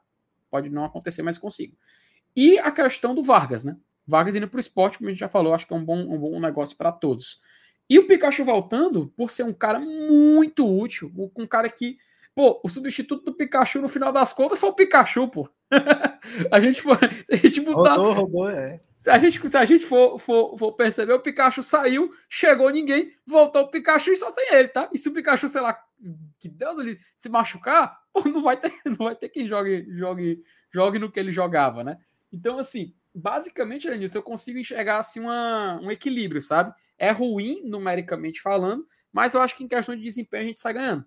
Pode 0.50 0.68
não 0.68 0.84
acontecer, 0.84 1.22
mas 1.22 1.38
consigo. 1.38 1.76
E 2.34 2.58
a 2.58 2.70
questão 2.72 3.14
do 3.14 3.22
Vargas, 3.22 3.64
né? 3.64 3.76
Vargas 4.06 4.34
indo 4.34 4.48
para 4.48 4.56
o 4.56 4.60
esporte, 4.60 4.98
como 4.98 5.08
a 5.08 5.12
gente 5.12 5.20
já 5.20 5.28
falou, 5.28 5.54
acho 5.54 5.66
que 5.66 5.72
é 5.72 5.76
um 5.76 5.84
bom, 5.84 6.00
um 6.00 6.18
bom 6.18 6.40
negócio 6.40 6.76
para 6.76 6.90
todos. 6.90 7.40
E 7.88 7.98
o 7.98 8.06
Pikachu 8.06 8.44
voltando, 8.44 9.12
por 9.16 9.30
ser 9.30 9.44
um 9.44 9.52
cara 9.52 9.78
muito 9.78 10.66
útil, 10.66 11.12
um 11.36 11.46
cara 11.46 11.68
que 11.68 11.98
Pô, 12.34 12.60
o 12.64 12.68
substituto 12.68 13.24
do 13.24 13.34
Pikachu 13.34 13.80
no 13.80 13.88
final 13.88 14.10
das 14.10 14.32
contas 14.32 14.58
foi 14.58 14.70
o 14.70 14.74
Pikachu, 14.74 15.28
pô. 15.28 15.50
a 16.50 16.60
gente 16.60 16.80
foi. 16.80 16.96
a 17.30 17.36
gente 17.36 17.60
botar, 17.60 17.94
rodou, 17.94 18.12
rodou, 18.12 18.48
é. 18.48 18.80
Se 18.96 19.10
a 19.10 19.18
gente, 19.18 19.48
se 19.48 19.56
a 19.56 19.64
gente 19.64 19.84
for, 19.84 20.18
for, 20.18 20.56
for 20.56 20.72
perceber, 20.72 21.12
o 21.12 21.20
Pikachu 21.20 21.62
saiu, 21.62 22.10
chegou 22.30 22.70
ninguém, 22.70 23.12
voltou 23.26 23.62
o 23.62 23.70
Pikachu 23.70 24.12
e 24.12 24.16
só 24.16 24.30
tem 24.30 24.54
ele, 24.54 24.68
tá? 24.68 24.88
E 24.92 24.96
se 24.96 25.08
o 25.08 25.12
Pikachu, 25.12 25.46
sei 25.48 25.60
lá, 25.60 25.78
que 26.38 26.48
Deus 26.48 26.78
ele 26.78 26.98
se 27.16 27.28
machucar, 27.28 27.98
pô, 28.12 28.26
não 28.26 28.42
vai 28.42 28.56
ter, 28.56 28.72
não 28.86 28.96
vai 28.96 29.14
ter 29.14 29.28
quem 29.28 29.46
jogue, 29.46 29.86
jogue, 29.90 30.42
jogue 30.70 30.98
no 30.98 31.10
que 31.10 31.20
ele 31.20 31.32
jogava, 31.32 31.84
né? 31.84 31.98
Então, 32.32 32.58
assim, 32.58 32.94
basicamente, 33.14 33.90
Lenilson, 33.90 34.18
eu 34.18 34.22
consigo 34.22 34.58
enxergar 34.58 34.98
assim 34.98 35.20
uma, 35.20 35.78
um 35.82 35.90
equilíbrio, 35.90 36.40
sabe? 36.40 36.72
É 37.02 37.10
ruim, 37.10 37.62
numericamente 37.64 38.40
falando, 38.40 38.86
mas 39.12 39.34
eu 39.34 39.40
acho 39.40 39.56
que 39.56 39.64
em 39.64 39.68
questão 39.68 39.96
de 39.96 40.02
desempenho 40.04 40.44
a 40.44 40.46
gente 40.46 40.60
sai 40.60 40.72
ganhando. 40.72 41.04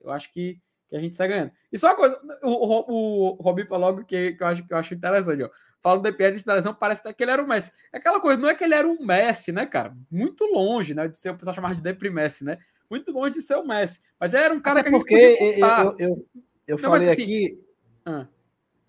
Eu 0.00 0.10
acho 0.10 0.32
que, 0.32 0.60
que 0.88 0.96
a 0.96 1.00
gente 1.00 1.14
sai 1.14 1.28
ganhando. 1.28 1.52
E 1.70 1.78
só 1.78 1.86
uma 1.86 1.94
coisa, 1.94 2.20
o, 2.42 2.48
o, 2.50 3.38
o 3.38 3.40
Robin 3.40 3.64
falou 3.64 3.90
algo 3.90 4.04
que, 4.04 4.32
que, 4.32 4.42
eu 4.42 4.46
acho, 4.48 4.66
que 4.66 4.74
eu 4.74 4.76
acho 4.76 4.92
interessante, 4.92 5.44
ó. 5.44 5.50
Fala 5.80 6.00
do 6.00 6.02
DPR 6.02 6.32
de 6.32 6.40
seleção, 6.40 6.74
parece 6.74 7.02
até 7.02 7.12
que 7.12 7.22
ele 7.22 7.30
era 7.30 7.44
o 7.44 7.46
Messi. 7.46 7.70
É 7.92 7.98
aquela 7.98 8.18
coisa, 8.18 8.42
não 8.42 8.48
é 8.48 8.56
que 8.56 8.64
ele 8.64 8.74
era 8.74 8.88
um 8.88 9.06
Messi, 9.06 9.52
né, 9.52 9.66
cara? 9.66 9.96
Muito 10.10 10.44
longe, 10.46 10.94
né, 10.94 11.06
de 11.06 11.16
ser 11.16 11.30
o 11.30 11.36
pessoal 11.36 11.54
chamar 11.54 11.76
de 11.76 11.80
Depri 11.80 12.10
Messi, 12.10 12.44
né? 12.44 12.58
Muito 12.90 13.12
longe 13.12 13.34
de 13.34 13.40
ser 13.40 13.54
o 13.54 13.64
Messi. 13.64 14.00
Mas 14.18 14.34
era 14.34 14.52
um 14.52 14.60
cara 14.60 14.80
até 14.80 14.90
que 14.90 14.96
a 14.96 14.98
gente 14.98 15.06
porque 15.08 15.14
eu, 15.14 15.68
eu, 15.68 15.96
eu, 15.96 16.28
eu 16.66 16.76
não, 16.76 16.90
falei 16.90 17.08
assim, 17.08 17.22
aqui... 17.22 17.64
Ah. 18.04 18.26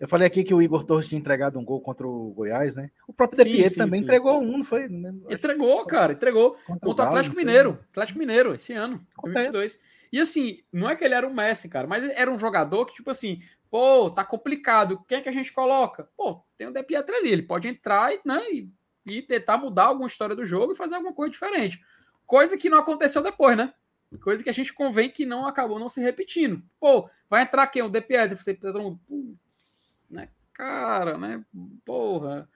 Eu 0.02 0.08
falei 0.08 0.26
aqui 0.26 0.42
que 0.42 0.52
o 0.52 0.60
Igor 0.60 0.82
Torres 0.82 1.06
tinha 1.06 1.16
entregado 1.16 1.60
um 1.60 1.64
gol 1.64 1.80
contra 1.80 2.04
o 2.08 2.32
Goiás, 2.32 2.74
né? 2.74 2.90
O 3.06 3.12
próprio 3.12 3.44
De 3.44 3.72
também 3.76 4.00
sim, 4.00 4.04
entregou 4.04 4.40
sim. 4.40 4.46
um, 4.48 4.56
não 4.58 4.64
foi? 4.64 4.86
Entregou, 5.30 5.86
cara, 5.86 6.12
entregou. 6.12 6.56
Contra, 6.66 6.88
o 6.88 7.08
Atlético 7.08 7.36
Mineiro. 7.36 7.78
Atlético 7.92 8.18
Mineiro, 8.18 8.52
esse 8.52 8.72
ano, 8.72 9.00
2022. 9.22 9.80
E 10.12 10.18
assim, 10.18 10.58
não 10.72 10.90
é 10.90 10.96
que 10.96 11.04
ele 11.04 11.14
era 11.14 11.24
um 11.24 11.32
Messi, 11.32 11.68
cara, 11.68 11.86
mas 11.86 12.02
era 12.16 12.28
um 12.28 12.36
jogador 12.36 12.84
que, 12.86 12.94
tipo 12.94 13.12
assim, 13.12 13.40
pô, 13.70 14.10
tá 14.10 14.24
complicado. 14.24 15.00
Quem 15.06 15.18
é 15.18 15.20
que 15.20 15.28
a 15.28 15.32
gente 15.32 15.52
coloca? 15.52 16.08
Pô, 16.16 16.42
tem 16.58 16.66
o 16.66 16.72
De 16.72 16.82
Pietro 16.82 17.14
ali, 17.14 17.30
ele 17.30 17.42
pode 17.42 17.68
entrar 17.68 18.10
né, 18.24 18.42
e, 18.50 18.68
e 19.06 19.22
tentar 19.22 19.56
mudar 19.56 19.84
alguma 19.84 20.08
história 20.08 20.34
do 20.34 20.44
jogo 20.44 20.72
e 20.72 20.76
fazer 20.76 20.96
alguma 20.96 21.14
coisa 21.14 21.30
diferente. 21.30 21.80
Coisa 22.26 22.58
que 22.58 22.68
não 22.68 22.78
aconteceu 22.78 23.22
depois, 23.22 23.56
né? 23.56 23.72
Coisa 24.20 24.42
que 24.42 24.50
a 24.50 24.52
gente 24.52 24.72
convém 24.72 25.08
que 25.08 25.24
não 25.24 25.46
acabou 25.46 25.78
não 25.78 25.88
se 25.88 26.00
repetindo. 26.00 26.60
Pô, 26.80 27.08
vai 27.30 27.44
entrar 27.44 27.68
quem? 27.68 27.82
O 27.82 27.88
De 27.88 28.00
Pietro, 28.00 28.36
você 28.36 28.52
putz, 28.52 29.71
né? 30.12 30.28
Cara, 30.52 31.18
né? 31.18 31.42
Porra. 31.84 32.48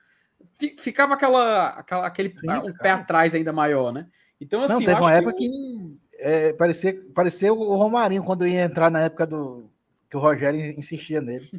Ficava 0.79 1.15
aquela, 1.15 1.69
aquela 1.69 2.07
aquele 2.07 2.33
Sim, 2.35 2.49
um 2.49 2.73
pé 2.73 2.91
atrás 2.91 3.33
ainda 3.33 3.51
maior, 3.51 3.91
né? 3.91 4.07
Então, 4.39 4.61
assim. 4.61 4.73
Não, 4.73 4.79
teve 4.85 5.01
uma 5.01 5.13
época 5.13 5.33
que, 5.33 5.49
que 5.49 5.97
é, 6.19 6.53
parecia, 6.53 6.99
parecia 7.13 7.53
o 7.53 7.75
Romarinho 7.75 8.23
quando 8.23 8.47
ia 8.47 8.63
entrar 8.63 8.89
na 8.89 9.01
época 9.01 9.25
do 9.25 9.69
que 10.09 10.17
o 10.17 10.19
Rogério 10.19 10.59
insistia 10.77 11.21
nele. 11.21 11.49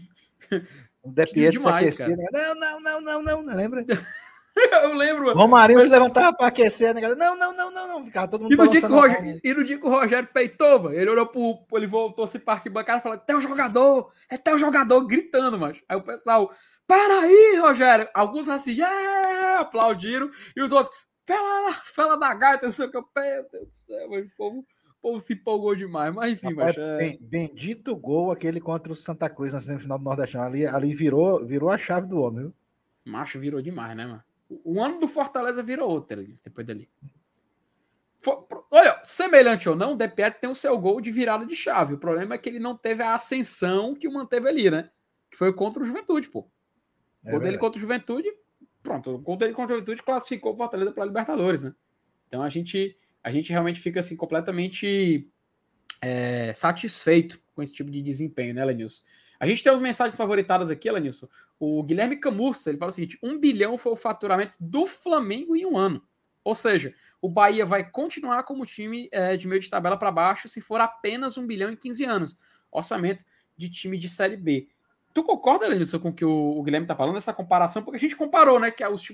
O 1.03 1.11
De 1.11 1.27
Pietro 1.27 1.61
se 1.61 1.69
aquecia. 1.69 2.17
Né? 2.17 2.27
Não, 2.33 2.55
não, 2.55 2.81
não, 2.81 3.01
não, 3.01 3.23
não, 3.23 3.43
não, 3.43 3.55
lembra? 3.55 3.85
Eu 4.83 4.95
lembro. 4.95 5.31
O 5.31 5.35
Romarinho 5.35 5.79
mas... 5.79 5.89
se 5.89 5.93
levantava 5.93 6.37
para 6.37 6.47
aquecer, 6.49 6.95
né? 6.95 7.01
Não, 7.15 7.37
não, 7.37 7.53
não, 7.53 7.71
não, 7.71 7.89
não. 7.89 8.05
Ficava 8.05 8.29
todo 8.29 8.43
mundo 8.43 8.53
e 8.53 8.57
no, 8.57 8.69
dia 8.69 8.81
que 8.81 8.87
o 8.87 8.95
Rogério, 8.95 9.41
e 9.43 9.55
no 9.55 9.65
dia 9.65 9.79
que 9.79 9.87
o 9.87 9.91
Rogério 9.91 10.29
peitou, 10.33 10.93
ele 10.93 11.11
olhou 11.11 11.27
pro. 11.27 11.59
Ele 11.75 11.87
voltou 11.87 12.27
se 12.27 12.39
parque 12.39 12.69
bancário 12.69 13.01
e 13.01 13.03
falou: 13.03 13.19
teu 13.19 13.41
jogador, 13.41 14.11
é 14.31 14.37
teu 14.37 14.59
jogador, 14.59 15.05
gritando, 15.07 15.59
mas. 15.59 15.83
Aí 15.89 15.97
o 15.97 16.03
pessoal, 16.03 16.51
para 16.87 17.21
aí, 17.21 17.59
Rogério. 17.61 18.09
Alguns 18.15 18.49
assim, 18.49 18.73
yeah! 18.73 19.61
aplaudiram, 19.61 20.31
e 20.57 20.63
os 20.63 20.73
outros, 20.73 20.97
fela, 21.27 21.73
fela 21.73 22.17
da 22.17 22.35
gaita, 22.35 22.67
não 22.67 22.73
sei 22.73 22.87
o 22.87 22.91
que. 22.91 22.97
Meu 22.99 23.49
Deus 23.51 23.69
do 23.69 23.75
céu, 23.75 24.09
mas 24.11 24.33
o 24.33 24.37
povo, 24.37 24.59
o 24.59 25.03
povo 25.03 25.21
se 25.21 25.35
empolgou 25.35 25.75
demais. 25.75 26.15
Mas 26.15 26.33
enfim, 26.33 26.55
Rapaz, 26.55 26.77
mas, 26.77 26.79
é... 26.79 27.17
Bendito 27.21 27.97
gol 27.97 28.33
aquele 28.33 28.61
contra 28.61 28.93
o 28.93 28.97
Santa 28.97 29.29
Cruz 29.29 29.53
na 29.53 29.61
semifinal 29.61 29.99
do 29.99 30.05
Nordestão. 30.05 30.43
Ali, 30.43 30.67
ali 30.67 30.95
virou, 30.95 31.45
virou 31.45 31.71
a 31.71 31.79
chave 31.79 32.07
do 32.07 32.21
homem, 32.21 32.45
viu? 32.45 32.55
Macho 33.05 33.39
virou 33.39 33.63
demais, 33.63 33.97
né, 33.97 34.07
mano? 34.07 34.23
O 34.49 34.83
ano 34.83 34.99
do 34.99 35.09
Fortaleza 35.09 35.63
virou 35.63 35.91
outro 35.91 36.25
depois 36.45 36.67
dali. 36.67 36.89
For, 38.21 38.47
olha, 38.71 39.01
semelhante 39.05 39.69
ou 39.69 39.77
não, 39.77 39.93
o 39.93 39.97
De 39.97 40.09
Pietro 40.09 40.41
tem 40.41 40.51
o 40.51 40.55
seu 40.55 40.77
gol 40.79 41.01
de 41.01 41.11
virada 41.13 41.47
de 41.47 41.55
chave. 41.55 41.95
O 41.95 41.99
problema 41.99 42.35
é 42.35 42.39
que 42.39 42.49
ele 42.49 42.59
não 42.59 42.77
teve 42.77 43.03
a 43.03 43.15
ascensão 43.15 43.95
que 43.95 44.09
o 44.09 44.13
manteve 44.13 44.49
ali, 44.49 44.71
né? 44.71 44.91
Que 45.31 45.37
foi 45.37 45.53
contra 45.53 45.83
o 45.83 45.87
Juventude, 45.87 46.29
pô. 46.29 46.41
O 47.23 47.29
é 47.29 47.31
gol 47.33 47.41
dele 47.41 47.59
contra 47.59 47.79
o 47.79 47.81
Juventude 47.81 48.33
Pronto, 48.83 49.15
o 49.15 49.19
gol 49.19 49.37
dele 49.37 49.53
contra 49.53 49.75
o 49.75 49.79
Juventude 49.79 50.03
classificou 50.03 50.53
o 50.53 50.57
Fortaleza 50.57 50.93
para 50.93 51.03
a 51.03 51.07
Libertadores, 51.07 51.63
né? 51.63 51.75
Então 52.27 52.43
a 52.43 52.49
gente, 52.49 52.97
a 53.23 53.31
gente 53.31 53.51
realmente 53.51 53.81
fica 53.81 54.01
assim 54.01 54.17
completamente 54.17 55.29
é, 56.01 56.53
satisfeito 56.53 57.41
com 57.55 57.63
esse 57.63 57.73
tipo 57.73 57.91
de 57.91 58.01
desempenho, 58.01 58.55
né, 58.55 58.65
Lenilson? 58.65 59.05
A 59.41 59.47
gente 59.47 59.63
tem 59.63 59.73
as 59.73 59.81
mensagens 59.81 60.17
favoritadas 60.17 60.71
aqui, 60.71 60.91
Lenilson. 60.91 61.29
O 61.59 61.83
Guilherme 61.83 62.17
Camurça, 62.17 62.71
ele 62.71 62.79
fala 62.79 62.91
o 62.91 62.95
seguinte: 62.95 63.19
um 63.23 63.39
bilhão 63.39 63.77
foi 63.77 63.93
o 63.93 63.97
faturamento 63.97 64.53
do 64.61 64.87
Flamengo 64.87 65.57
em 65.57 65.67
um 65.67 65.77
ano. 65.77 66.03
Ou 66.45 66.55
seja, 66.55 66.95
o 67.21 67.29
Bahia 67.29 67.67
vai 67.67 67.89
continuar 67.91 68.43
como 68.45 68.65
time 68.65 69.09
é, 69.13 69.37
de 69.37 69.47
meio 69.49 69.61
de 69.61 69.69
tabela 69.69 69.97
para 69.97 70.11
baixo 70.11 70.49
se 70.49 70.61
for 70.61 70.81
apenas 70.81 71.37
um 71.37 71.47
bilhão 71.47 71.71
em 71.71 71.77
15 71.77 72.05
anos. 72.05 72.39
Orçamento 72.71 73.25
de 73.57 73.69
time 73.69 73.99
de 73.99 74.09
Série 74.09 74.37
B. 74.37 74.69
Tu 75.13 75.23
concorda, 75.25 75.67
Lenilson, 75.67 75.99
com 75.99 76.11
o 76.11 76.15
que 76.15 76.25
o, 76.25 76.63
Guilherme 76.63 76.85
está 76.85 76.95
falando, 76.95 77.17
essa 77.17 77.35
comparação? 77.35 77.83
Porque 77.83 77.97
a 77.97 78.01
gente 78.01 78.15
comparou, 78.15 78.61
né? 78.61 78.71
Que 78.71 78.87
os, 78.87 79.13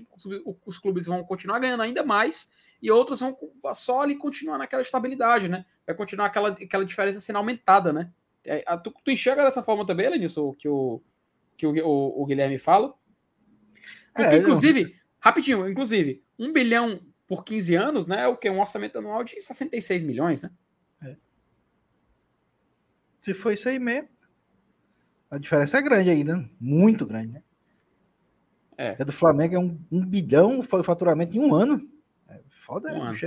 os 0.66 0.78
clubes 0.78 1.06
vão 1.06 1.24
continuar 1.24 1.58
ganhando 1.58 1.82
ainda 1.82 2.02
mais 2.02 2.52
e 2.82 2.90
outros 2.90 3.20
vão 3.20 3.36
só 3.72 4.02
ali 4.02 4.16
continuar 4.16 4.58
naquela 4.58 4.82
estabilidade, 4.82 5.48
né? 5.48 5.64
Vai 5.86 5.96
continuar 5.96 6.26
aquela, 6.26 6.50
aquela 6.50 6.84
diferença 6.84 7.20
sendo 7.20 7.36
aumentada, 7.36 7.92
né? 7.92 8.12
É, 8.44 8.62
tu, 8.76 8.94
tu 9.02 9.10
enxerga 9.10 9.42
dessa 9.44 9.62
forma 9.62 9.86
também, 9.86 10.10
Lenilson, 10.10 10.52
que 10.52 10.68
o, 10.68 11.00
que 11.56 11.66
o, 11.66 11.72
o, 11.86 12.22
o 12.22 12.26
Guilherme 12.26 12.58
fala? 12.58 12.94
Porque, 14.14 14.34
é, 14.34 14.38
inclusive, 14.38 14.96
rapidinho, 15.18 15.68
inclusive, 15.68 16.22
um 16.38 16.52
bilhão 16.52 17.00
por 17.26 17.44
15 17.44 17.74
anos, 17.74 18.06
né? 18.06 18.22
É 18.22 18.28
o 18.28 18.36
que? 18.36 18.48
Um 18.48 18.60
orçamento 18.60 18.98
anual 18.98 19.24
de 19.24 19.40
66 19.40 20.04
milhões, 20.04 20.42
né? 20.42 20.50
É. 21.02 21.16
Se 23.20 23.34
for 23.34 23.52
isso 23.52 23.68
aí 23.68 23.78
mesmo, 23.78 24.08
a 25.30 25.38
diferença 25.38 25.78
é 25.78 25.82
grande 25.82 26.10
ainda, 26.10 26.48
muito 26.60 27.06
grande, 27.06 27.32
né? 27.32 27.42
É. 28.76 28.96
A 29.00 29.04
do 29.04 29.12
Flamengo 29.12 29.54
é 29.54 29.58
um, 29.58 29.78
um 29.90 30.04
bilhão, 30.04 30.62
foi 30.62 30.80
o 30.80 30.84
faturamento 30.84 31.36
em 31.36 31.40
um 31.40 31.54
ano. 31.54 31.88
É, 32.28 32.40
foda, 32.48 32.92
um 32.92 33.02
ano. 33.02 33.18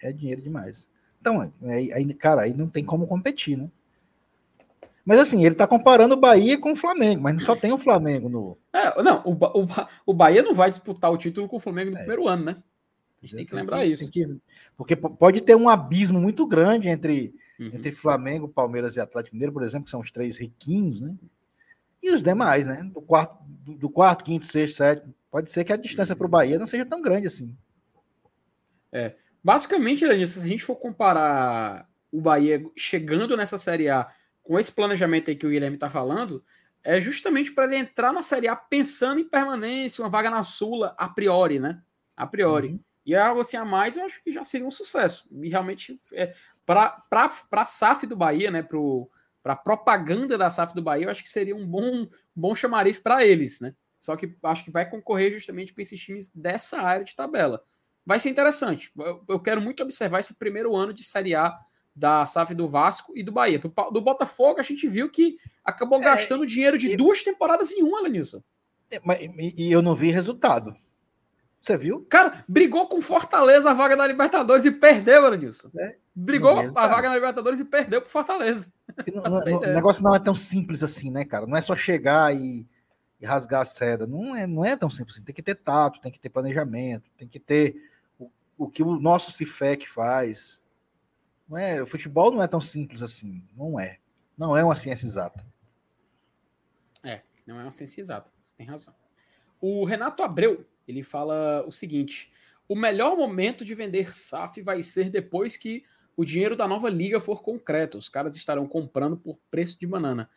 É, 0.00 0.08
é, 0.08 0.12
dinheiro 0.12 0.42
demais. 0.42 0.88
Então, 1.20 1.42
é, 1.42 1.74
aí, 1.94 2.14
cara, 2.14 2.42
aí 2.42 2.54
não 2.54 2.68
tem 2.68 2.84
como 2.84 3.06
competir, 3.06 3.56
né? 3.56 3.70
Mas 5.04 5.18
assim, 5.18 5.44
ele 5.44 5.54
tá 5.54 5.66
comparando 5.66 6.14
o 6.14 6.20
Bahia 6.20 6.58
com 6.58 6.72
o 6.72 6.76
Flamengo, 6.76 7.22
mas 7.22 7.44
só 7.44 7.54
tem 7.54 7.72
o 7.72 7.78
Flamengo 7.78 8.28
no. 8.28 8.58
É, 8.72 9.02
não, 9.02 9.22
o, 9.24 9.32
o, 9.32 9.66
o 10.06 10.14
Bahia 10.14 10.42
não 10.42 10.54
vai 10.54 10.70
disputar 10.70 11.12
o 11.12 11.18
título 11.18 11.46
com 11.46 11.56
o 11.56 11.60
Flamengo 11.60 11.90
no 11.90 11.96
é. 11.96 12.00
primeiro 12.00 12.26
ano, 12.26 12.44
né? 12.44 12.62
A 13.22 13.26
gente 13.26 13.36
tem 13.36 13.46
que 13.46 13.54
lembrar 13.54 13.80
tem 13.80 13.92
isso. 13.92 14.10
Que, 14.10 14.24
porque 14.76 14.96
pode 14.96 15.40
ter 15.42 15.54
um 15.54 15.68
abismo 15.68 16.20
muito 16.20 16.46
grande 16.46 16.88
entre, 16.88 17.34
uhum. 17.58 17.66
entre 17.66 17.92
Flamengo, 17.92 18.48
Palmeiras 18.48 18.96
e 18.96 19.00
Atlético 19.00 19.36
Mineiro, 19.36 19.52
por 19.52 19.62
exemplo, 19.62 19.84
que 19.84 19.90
são 19.90 20.00
os 20.00 20.10
três 20.10 20.38
riquinhos, 20.38 21.00
né? 21.00 21.14
E 22.02 22.12
os 22.12 22.22
demais, 22.22 22.66
né? 22.66 22.82
Do 22.84 23.00
quarto, 23.00 23.38
do, 23.46 23.88
quarto 23.88 24.24
quinto, 24.24 24.46
sexto, 24.46 24.76
sétimo. 24.76 25.14
Pode 25.30 25.50
ser 25.50 25.64
que 25.64 25.72
a 25.72 25.76
distância 25.76 26.14
para 26.14 26.26
o 26.26 26.30
Bahia 26.30 26.58
não 26.58 26.66
seja 26.66 26.84
tão 26.84 27.00
grande 27.00 27.26
assim. 27.26 27.56
É. 28.92 29.14
Basicamente, 29.42 30.06
Lenilson, 30.06 30.40
se 30.40 30.46
a 30.46 30.48
gente 30.48 30.62
for 30.62 30.76
comparar 30.76 31.88
o 32.12 32.20
Bahia 32.20 32.64
chegando 32.76 33.36
nessa 33.36 33.58
Série 33.58 33.88
A 33.88 34.10
com 34.44 34.58
esse 34.58 34.70
planejamento 34.70 35.30
aí 35.30 35.36
que 35.36 35.46
o 35.46 35.50
Guilherme 35.50 35.76
está 35.76 35.90
falando, 35.90 36.44
é 36.84 37.00
justamente 37.00 37.50
para 37.50 37.64
ele 37.64 37.76
entrar 37.76 38.12
na 38.12 38.22
Série 38.22 38.46
A 38.46 38.54
pensando 38.54 39.18
em 39.18 39.28
permanência, 39.28 40.04
uma 40.04 40.10
vaga 40.10 40.30
na 40.30 40.42
Sula, 40.42 40.94
a 40.98 41.08
priori, 41.08 41.58
né? 41.58 41.82
A 42.14 42.26
priori. 42.26 42.68
Uhum. 42.68 42.80
E 43.06 43.16
algo 43.16 43.40
assim 43.40 43.56
a 43.56 43.64
mais, 43.64 43.96
eu 43.96 44.04
acho 44.04 44.22
que 44.22 44.30
já 44.30 44.44
seria 44.44 44.66
um 44.66 44.70
sucesso. 44.70 45.28
E 45.42 45.48
realmente, 45.48 45.98
é, 46.12 46.34
para 46.64 47.02
a 47.50 47.64
SAF 47.64 48.06
do 48.06 48.16
Bahia, 48.16 48.50
né? 48.50 48.62
Para 49.42 49.54
a 49.54 49.56
propaganda 49.56 50.36
da 50.36 50.50
SAF 50.50 50.74
do 50.74 50.82
Bahia, 50.82 51.06
eu 51.06 51.10
acho 51.10 51.22
que 51.22 51.28
seria 51.28 51.56
um 51.56 51.66
bom, 51.66 52.06
bom 52.36 52.54
chamariz 52.54 52.98
para 52.98 53.24
eles, 53.24 53.60
né? 53.60 53.74
Só 53.98 54.14
que 54.16 54.36
acho 54.42 54.64
que 54.64 54.70
vai 54.70 54.88
concorrer 54.88 55.32
justamente 55.32 55.72
com 55.72 55.80
esses 55.80 55.98
times 55.98 56.30
dessa 56.34 56.78
área 56.82 57.04
de 57.04 57.16
tabela. 57.16 57.64
Vai 58.04 58.18
ser 58.18 58.28
interessante. 58.28 58.92
Eu, 58.98 59.24
eu 59.26 59.40
quero 59.40 59.62
muito 59.62 59.82
observar 59.82 60.20
esse 60.20 60.34
primeiro 60.34 60.76
ano 60.76 60.92
de 60.92 61.02
Série 61.02 61.34
A 61.34 61.58
da 61.94 62.26
SAF 62.26 62.54
do 62.54 62.66
Vasco 62.66 63.12
e 63.16 63.22
do 63.22 63.30
Bahia. 63.30 63.58
Do, 63.58 63.72
do 63.90 64.00
Botafogo, 64.00 64.58
a 64.58 64.62
gente 64.62 64.88
viu 64.88 65.08
que 65.10 65.38
acabou 65.64 66.00
é, 66.00 66.04
gastando 66.04 66.46
dinheiro 66.46 66.76
de 66.76 66.96
duas 66.96 67.22
temporadas 67.22 67.70
em 67.70 67.82
uma, 67.82 68.02
Lenilson. 68.02 68.42
É, 68.90 69.00
e 69.56 69.70
eu 69.70 69.80
não 69.80 69.94
vi 69.94 70.10
resultado. 70.10 70.74
Você 71.60 71.78
viu? 71.78 72.04
Cara, 72.10 72.44
brigou 72.46 72.86
com 72.88 73.00
Fortaleza 73.00 73.70
a 73.70 73.74
vaga 73.74 73.96
da 73.96 74.06
Libertadores 74.06 74.66
e 74.66 74.70
perdeu, 74.70 75.28
Lenilson. 75.30 75.70
É, 75.78 75.96
brigou 76.14 76.58
a 76.58 76.88
vaga 76.88 77.08
na 77.08 77.14
Libertadores 77.14 77.58
e 77.60 77.64
perdeu 77.64 78.02
pro 78.02 78.10
Fortaleza. 78.10 78.70
Não, 79.14 79.22
não, 79.22 79.38
o 79.58 79.60
negócio 79.60 80.02
não 80.02 80.14
é 80.14 80.18
tão 80.18 80.34
simples 80.34 80.82
assim, 80.82 81.10
né, 81.10 81.24
cara? 81.24 81.46
Não 81.46 81.56
é 81.56 81.62
só 81.62 81.74
chegar 81.74 82.36
e, 82.36 82.66
e 83.18 83.24
rasgar 83.24 83.62
a 83.62 83.64
seda. 83.64 84.06
Não 84.06 84.36
é, 84.36 84.46
não 84.46 84.62
é 84.62 84.76
tão 84.76 84.90
simples 84.90 85.16
assim. 85.16 85.24
Tem 85.24 85.34
que 85.34 85.42
ter 85.42 85.54
tato, 85.54 86.00
tem 86.00 86.12
que 86.12 86.20
ter 86.20 86.28
planejamento, 86.28 87.10
tem 87.16 87.26
que 87.26 87.40
ter 87.40 87.76
o, 88.18 88.28
o 88.58 88.68
que 88.68 88.82
o 88.82 89.00
nosso 89.00 89.32
Cifec 89.32 89.88
faz 89.88 90.60
não 91.48 91.58
é, 91.58 91.82
o 91.82 91.86
futebol 91.86 92.30
não 92.30 92.42
é 92.42 92.48
tão 92.48 92.60
simples 92.60 93.02
assim. 93.02 93.46
Não 93.56 93.78
é. 93.78 93.98
Não 94.36 94.56
é 94.56 94.64
uma 94.64 94.76
ciência 94.76 95.06
exata. 95.06 95.44
É, 97.02 97.22
não 97.46 97.58
é 97.60 97.62
uma 97.62 97.70
ciência 97.70 98.00
exata. 98.00 98.30
Você 98.44 98.54
tem 98.56 98.66
razão. 98.66 98.94
O 99.60 99.84
Renato 99.84 100.22
Abreu, 100.22 100.66
ele 100.86 101.02
fala 101.02 101.64
o 101.66 101.70
seguinte: 101.70 102.32
o 102.68 102.74
melhor 102.74 103.16
momento 103.16 103.64
de 103.64 103.74
vender 103.74 104.14
SAF 104.14 104.60
vai 104.62 104.82
ser 104.82 105.10
depois 105.10 105.56
que 105.56 105.84
o 106.16 106.24
dinheiro 106.24 106.56
da 106.56 106.66
nova 106.66 106.88
liga 106.88 107.20
for 107.20 107.42
concreto. 107.42 107.98
Os 107.98 108.08
caras 108.08 108.36
estarão 108.36 108.66
comprando 108.66 109.16
por 109.16 109.38
preço 109.50 109.78
de 109.78 109.86
banana. 109.86 110.28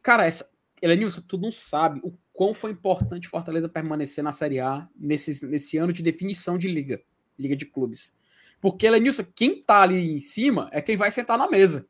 Cara, 0.00 0.26
essa. 0.26 0.52
Elenilson, 0.80 1.20
tu 1.20 1.38
não 1.38 1.52
sabe 1.52 2.00
o 2.02 2.12
quão 2.32 2.52
foi 2.52 2.72
importante 2.72 3.28
Fortaleza 3.28 3.68
permanecer 3.68 4.24
na 4.24 4.32
Série 4.32 4.58
A 4.58 4.88
nesse, 4.96 5.46
nesse 5.46 5.78
ano 5.78 5.92
de 5.92 6.02
definição 6.02 6.58
de 6.58 6.66
liga, 6.66 7.00
liga 7.38 7.54
de 7.54 7.64
clubes. 7.66 8.18
Porque, 8.62 8.88
Lenilson, 8.88 9.24
quem 9.34 9.60
tá 9.60 9.82
ali 9.82 10.12
em 10.12 10.20
cima 10.20 10.68
é 10.70 10.80
quem 10.80 10.96
vai 10.96 11.10
sentar 11.10 11.36
na 11.36 11.50
mesa. 11.50 11.88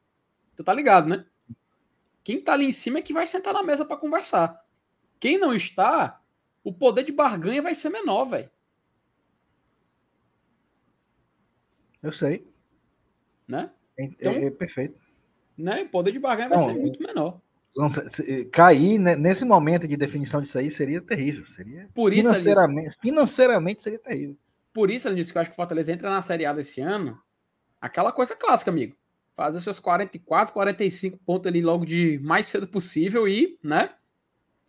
Tu 0.57 0.65
tá 0.65 0.73
ligado, 0.73 1.07
né? 1.07 1.27
Quem 2.25 2.41
tá 2.41 2.55
ali 2.55 2.65
em 2.65 2.73
cima 2.73 2.99
é 2.99 3.03
que 3.03 3.13
vai 3.13 3.27
sentar 3.27 3.53
na 3.53 3.63
mesa 3.63 3.85
para 3.85 3.99
conversar. 3.99 4.59
Quem 5.21 5.37
não 5.37 5.55
está, 5.55 6.19
o 6.65 6.73
poder 6.73 7.05
de 7.05 7.13
barganha 7.13 7.61
vai 7.61 7.75
ser 7.75 7.91
menor, 7.91 8.25
velho. 8.25 8.51
Eu 12.03 12.11
sei. 12.11 12.51
Né? 13.47 13.71
É, 13.99 14.05
então, 14.05 14.33
é, 14.33 14.47
é 14.47 14.51
perfeito. 14.51 14.99
Né? 15.59 15.83
O 15.83 15.91
poder 15.91 16.13
de 16.13 16.19
barganha 16.19 16.49
vai 16.49 16.59
ser 16.59 16.73
muito 16.73 17.03
menor. 17.03 17.39
Cair 18.51 18.99
nesse 18.99 19.45
momento 19.45 19.87
de 19.87 19.95
definição 19.95 20.41
disso 20.41 20.59
aí 20.59 20.71
seria 20.71 21.03
terrível. 21.03 21.47
Seria 21.49 21.91
Por 21.95 22.15
isso, 22.15 22.23
financeiramente, 22.23 22.97
financeiramente 22.99 23.83
seria 23.83 23.99
terrível. 23.99 24.39
Por 24.73 24.91
isso, 24.91 25.09
ele 25.09 25.17
disse 25.17 25.33
que 25.33 25.39
eu 25.39 25.43
acho 25.43 25.51
que 25.51 25.55
o 25.55 25.57
Fortaleza 25.57 25.93
entra 25.93 26.11
na 26.11 26.23
Série 26.23 26.47
A 26.47 26.53
desse 26.53 26.81
ano. 26.81 27.21
Aquela 27.81 28.13
coisa 28.13 28.35
clássica, 28.35 28.71
amigo. 28.71 28.97
Fazer 29.35 29.61
seus 29.61 29.79
44, 29.79 30.53
45 30.53 31.19
pontos 31.19 31.47
ali 31.47 31.63
logo 31.63 31.85
de 31.85 32.19
mais 32.23 32.47
cedo 32.47 32.67
possível 32.67 33.27
e, 33.27 33.59
né? 33.63 33.91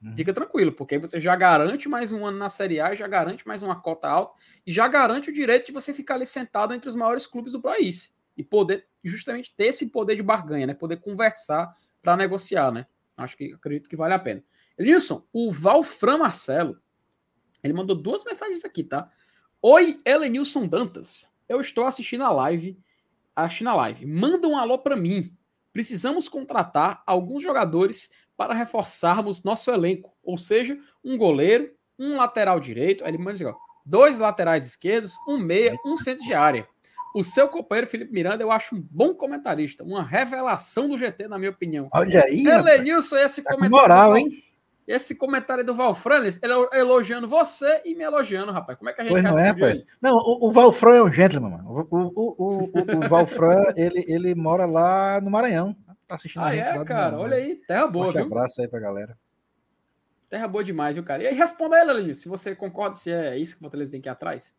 Uhum. 0.01 0.15
Fica 0.15 0.33
tranquilo, 0.33 0.71
porque 0.73 0.95
aí 0.95 1.01
você 1.01 1.19
já 1.19 1.35
garante 1.35 1.87
mais 1.87 2.11
um 2.11 2.25
ano 2.25 2.37
na 2.37 2.49
Série 2.49 2.81
A, 2.81 2.93
já 2.93 3.07
garante 3.07 3.47
mais 3.47 3.63
uma 3.63 3.79
cota 3.79 4.07
alta 4.07 4.33
e 4.65 4.71
já 4.71 4.87
garante 4.87 5.29
o 5.29 5.33
direito 5.33 5.67
de 5.67 5.71
você 5.71 5.93
ficar 5.93 6.15
ali 6.15 6.25
sentado 6.25 6.73
entre 6.73 6.89
os 6.89 6.95
maiores 6.95 7.25
clubes 7.25 7.53
do 7.53 7.61
país 7.61 8.15
e 8.35 8.43
poder 8.43 8.85
justamente 9.03 9.53
ter 9.55 9.67
esse 9.67 9.89
poder 9.89 10.15
de 10.15 10.23
barganha, 10.23 10.67
né? 10.67 10.73
Poder 10.73 10.97
conversar 10.97 11.75
para 12.01 12.17
negociar, 12.17 12.71
né? 12.71 12.85
Acho 13.15 13.37
que 13.37 13.53
acredito 13.53 13.89
que 13.89 13.95
vale 13.95 14.13
a 14.13 14.19
pena. 14.19 14.43
Elison, 14.77 15.23
o 15.31 15.51
Valfran 15.51 16.17
Marcelo, 16.17 16.81
ele 17.63 17.73
mandou 17.73 17.95
duas 17.95 18.23
mensagens 18.25 18.65
aqui, 18.65 18.83
tá? 18.83 19.09
Oi, 19.65 20.01
Elenilson 20.05 20.67
Dantas. 20.67 21.31
Eu 21.47 21.61
estou 21.61 21.85
assistindo 21.85 22.25
a 22.25 22.29
live. 22.29 22.77
Assistindo 23.33 23.69
a 23.69 23.75
live. 23.75 24.05
Manda 24.05 24.45
um 24.45 24.57
alô 24.57 24.77
para 24.77 24.97
mim. 24.97 25.33
Precisamos 25.71 26.27
contratar 26.27 27.01
alguns 27.07 27.41
jogadores 27.41 28.11
para 28.35 28.53
reforçarmos 28.53 29.41
nosso 29.41 29.71
elenco. 29.71 30.11
Ou 30.21 30.37
seja, 30.37 30.77
um 31.01 31.17
goleiro, 31.17 31.71
um 31.97 32.17
lateral 32.17 32.59
direito. 32.59 33.05
Ele 33.05 33.17
manda 33.17 33.31
assim, 33.31 33.57
dois 33.85 34.19
laterais 34.19 34.67
esquerdos, 34.67 35.13
um 35.25 35.37
meia, 35.37 35.73
um 35.85 35.95
centro 35.95 36.25
de 36.25 36.33
área. 36.33 36.67
O 37.15 37.23
seu 37.23 37.47
companheiro 37.47 37.87
Felipe 37.87 38.11
Miranda, 38.11 38.43
eu 38.43 38.51
acho 38.51 38.75
um 38.75 38.85
bom 38.91 39.13
comentarista, 39.13 39.81
uma 39.81 40.03
revelação 40.03 40.89
do 40.89 40.97
GT, 40.97 41.29
na 41.29 41.39
minha 41.39 41.51
opinião. 41.51 41.87
Olha 41.93 42.21
aí. 42.25 42.45
Elenilson, 42.45 43.15
esse 43.15 43.41
tá 43.41 43.55
comentário. 43.55 43.81
moral, 43.81 44.17
hein? 44.17 44.29
Esse 44.85 45.17
comentário 45.17 45.65
do 45.65 45.73
Valfranes, 45.73 46.41
ele 46.43 46.53
elogiando 46.73 47.27
você 47.27 47.81
e 47.85 47.95
me 47.95 48.03
elogiando, 48.03 48.51
rapaz. 48.51 48.77
Como 48.77 48.89
é 48.89 48.93
que 48.93 49.01
a 49.01 49.03
gente 49.05 49.13
pois 49.13 49.23
não 49.23 49.39
é, 49.39 49.53
pai. 49.53 49.85
Não, 50.01 50.17
o, 50.17 50.47
o 50.47 50.51
Valfran 50.51 50.95
é 50.95 51.03
um 51.03 51.11
gentleman, 51.11 51.51
mano. 51.51 51.87
O, 51.89 51.97
o, 51.97 52.35
o, 52.37 53.05
o, 53.05 53.09
Valfran, 53.09 53.63
ele, 53.77 54.03
ele 54.07 54.35
mora 54.35 54.65
lá 54.65 55.21
no 55.21 55.31
Maranhão. 55.31 55.73
Tá 56.05 56.15
assistindo 56.15 56.41
ah, 56.41 56.47
a 56.47 56.55
gente 56.55 56.67
é, 56.67 56.85
cara? 56.85 57.17
Olha 57.17 57.37
aí, 57.37 57.55
terra 57.55 57.87
boa, 57.87 58.09
um 58.09 58.11
viu? 58.11 58.25
abraço 58.25 58.61
aí 58.61 58.67
pra 58.67 58.79
galera. 58.79 59.17
Terra 60.29 60.47
boa 60.49 60.63
demais, 60.63 60.95
viu, 60.95 61.03
cara? 61.03 61.23
E 61.23 61.27
aí, 61.27 61.33
responda 61.33 61.79
ele, 61.79 61.93
Lenil, 61.93 62.13
se 62.13 62.27
você 62.27 62.53
concorda 62.53 62.97
se 62.97 63.11
é 63.11 63.37
isso 63.37 63.53
que 63.53 63.59
o 63.59 63.61
Fortaleza 63.61 63.91
tem 63.91 64.01
que 64.01 64.09
ir 64.09 64.11
atrás. 64.11 64.53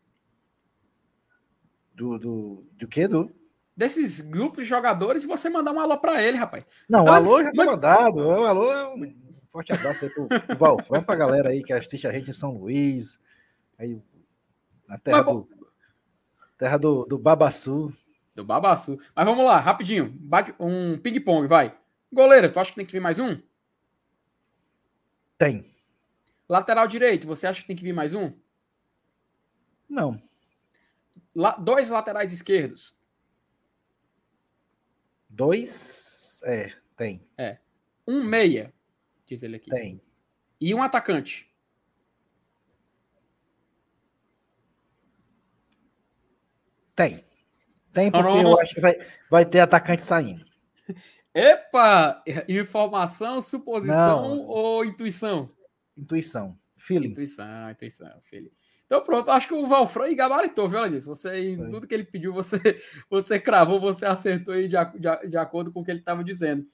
Do, 1.93 2.17
do, 2.17 2.63
do 2.79 2.87
quê? 2.87 3.07
Do... 3.07 3.29
Desses 3.77 4.21
grupos 4.21 4.63
de 4.63 4.69
jogadores 4.69 5.23
e 5.23 5.27
você 5.27 5.49
mandar 5.49 5.71
um 5.71 5.79
alô 5.79 5.97
pra 5.99 6.23
ele, 6.23 6.37
rapaz. 6.37 6.65
Não, 6.89 7.03
o 7.03 7.11
alô 7.11 7.43
já 7.43 7.51
tá 7.51 7.65
mandado. 7.65 8.19
O 8.19 8.45
alô 8.45 8.71
é 8.71 8.87
um 8.87 9.24
Forte 9.55 9.71
abraço 9.71 10.03
aí 10.03 10.11
pro, 10.11 10.27
pro 10.27 10.57
Valfrão, 10.57 11.01
pra 11.01 11.15
galera 11.15 11.47
aí 11.47 11.63
que 11.63 11.71
assiste 11.71 12.05
a 12.05 12.11
gente 12.11 12.29
em 12.29 12.33
São 12.33 12.57
Luís, 12.57 13.21
aí 13.77 13.97
na 14.85 14.97
terra 14.97 15.23
Mas, 15.23 15.33
do... 15.33 15.49
Terra 16.57 16.77
do, 16.77 17.05
do 17.05 17.17
Babaçu. 17.17 17.93
Do 18.35 18.43
Babaçu. 18.43 18.99
Mas 19.15 19.25
vamos 19.25 19.45
lá, 19.45 19.57
rapidinho. 19.61 20.11
Bate 20.11 20.53
um 20.59 20.97
ping-pong, 20.97 21.47
vai. 21.47 21.73
Goleiro, 22.11 22.51
tu 22.51 22.59
acha 22.59 22.71
que 22.71 22.75
tem 22.75 22.85
que 22.85 22.91
vir 22.91 22.99
mais 22.99 23.17
um? 23.17 23.41
Tem. 25.37 25.73
Lateral 26.49 26.85
direito, 26.85 27.25
você 27.25 27.47
acha 27.47 27.61
que 27.61 27.67
tem 27.67 27.77
que 27.77 27.83
vir 27.83 27.93
mais 27.93 28.13
um? 28.13 28.33
Não. 29.87 30.21
La 31.33 31.51
dois 31.51 31.89
laterais 31.89 32.33
esquerdos. 32.33 32.93
Dois? 35.29 36.41
É, 36.43 36.73
tem. 36.97 37.25
É. 37.37 37.57
Um 38.05 38.21
meia, 38.21 38.74
diz 39.25 39.43
ele 39.43 39.55
aqui. 39.57 39.69
Tem. 39.69 40.01
E 40.59 40.73
um 40.73 40.81
atacante. 40.81 41.51
Tem. 46.95 47.23
Tem, 47.91 48.11
porque 48.11 48.27
oh, 48.27 48.41
eu 48.41 48.59
acho 48.59 48.75
que 48.75 48.81
vai, 48.81 48.95
vai 49.29 49.45
ter 49.45 49.59
atacante 49.59 50.03
saindo. 50.03 50.45
Epa! 51.33 52.23
Informação, 52.47 53.41
suposição 53.41 54.35
Não. 54.35 54.45
ou 54.45 54.85
intuição? 54.85 55.49
Intuição. 55.97 56.57
Feeling. 56.77 57.07
Intuição, 57.07 57.71
intuição, 57.71 58.21
feeling. 58.23 58.51
Então 58.85 59.03
pronto, 59.03 59.31
acho 59.31 59.47
que 59.47 59.53
o 59.53 59.67
Valfran 59.67 60.13
gabaritou, 60.15 60.69
viu, 60.69 60.79
Alice? 60.79 61.07
Você, 61.07 61.51
em 61.51 61.65
tudo 61.71 61.87
que 61.87 61.93
ele 61.93 62.03
pediu, 62.03 62.31
você, 62.31 62.59
você 63.09 63.39
cravou, 63.39 63.79
você 63.79 64.05
acertou 64.05 64.53
aí 64.53 64.67
de, 64.67 64.75
de, 64.99 65.27
de 65.29 65.37
acordo 65.37 65.71
com 65.71 65.81
o 65.81 65.83
que 65.83 65.91
ele 65.91 65.99
estava 65.99 66.23
dizendo. 66.23 66.65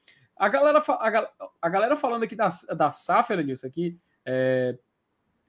A 0.42 0.50
galera, 0.50 0.84
a, 0.88 1.50
a, 1.62 1.70
galera 1.70 1.96
falando 1.96 2.24
aqui 2.24 2.36
da, 2.36 2.52
da 2.76 2.90
Safra 2.90 3.44
nisso 3.44 3.66
aqui, 3.68 4.00
é, 4.26 4.76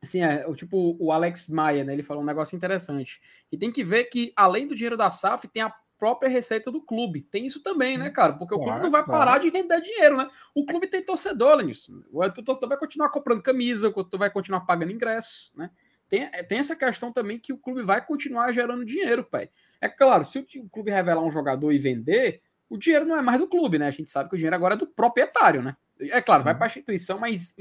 assim, 0.02 0.22
é, 0.22 0.46
o, 0.46 0.54
tipo 0.54 0.96
o 1.00 1.10
Alex 1.10 1.48
Maia, 1.48 1.82
né? 1.82 1.94
Ele 1.94 2.02
falou 2.02 2.22
um 2.22 2.26
negócio 2.26 2.54
interessante. 2.54 3.18
E 3.50 3.56
tem 3.56 3.72
que 3.72 3.82
ver 3.82 4.04
que, 4.04 4.34
além 4.36 4.66
do 4.66 4.74
dinheiro 4.74 4.96
da 4.96 5.10
SAF, 5.10 5.48
tem 5.48 5.62
a 5.62 5.74
própria 5.98 6.28
receita 6.28 6.70
do 6.70 6.82
clube. 6.82 7.22
Tem 7.22 7.46
isso 7.46 7.62
também, 7.62 7.96
né, 7.96 8.10
cara? 8.10 8.34
Porque 8.34 8.54
claro, 8.54 8.62
o 8.62 8.66
clube 8.66 8.82
não 8.82 8.90
vai 8.90 9.02
parar 9.02 9.38
claro. 9.38 9.42
de 9.44 9.48
render 9.48 9.80
dinheiro, 9.80 10.18
né? 10.18 10.28
O 10.54 10.66
clube 10.66 10.86
tem 10.88 11.02
torcedor, 11.02 11.56
Lenilson. 11.56 12.02
O 12.12 12.42
torcedor 12.42 12.68
vai 12.68 12.78
continuar 12.78 13.08
comprando 13.08 13.42
camisa, 13.42 13.88
o 13.88 13.92
torcedor 13.92 14.20
vai 14.20 14.30
continuar 14.30 14.60
pagando 14.62 14.92
ingresso, 14.92 15.52
né? 15.56 15.70
tem, 16.12 16.28
tem 16.46 16.58
essa 16.58 16.76
questão 16.76 17.10
também 17.10 17.38
que 17.38 17.54
o 17.54 17.56
clube 17.56 17.82
vai 17.82 18.04
continuar 18.04 18.52
gerando 18.52 18.84
dinheiro, 18.84 19.24
pai. 19.24 19.48
É 19.80 19.88
claro, 19.88 20.26
se 20.26 20.38
o 20.38 20.68
clube 20.68 20.90
revelar 20.90 21.22
um 21.22 21.30
jogador 21.30 21.72
e 21.72 21.78
vender, 21.78 22.42
o 22.72 22.78
dinheiro 22.78 23.04
não 23.04 23.16
é 23.18 23.20
mais 23.20 23.38
do 23.38 23.46
clube, 23.46 23.78
né? 23.78 23.86
A 23.86 23.90
gente 23.90 24.10
sabe 24.10 24.30
que 24.30 24.34
o 24.34 24.38
dinheiro 24.38 24.56
agora 24.56 24.72
é 24.72 24.78
do 24.78 24.86
proprietário, 24.86 25.60
né? 25.60 25.76
É 26.00 26.22
claro, 26.22 26.42
vai 26.42 26.54
para 26.54 26.64
a 26.64 26.68
instituição, 26.68 27.18
mas 27.18 27.54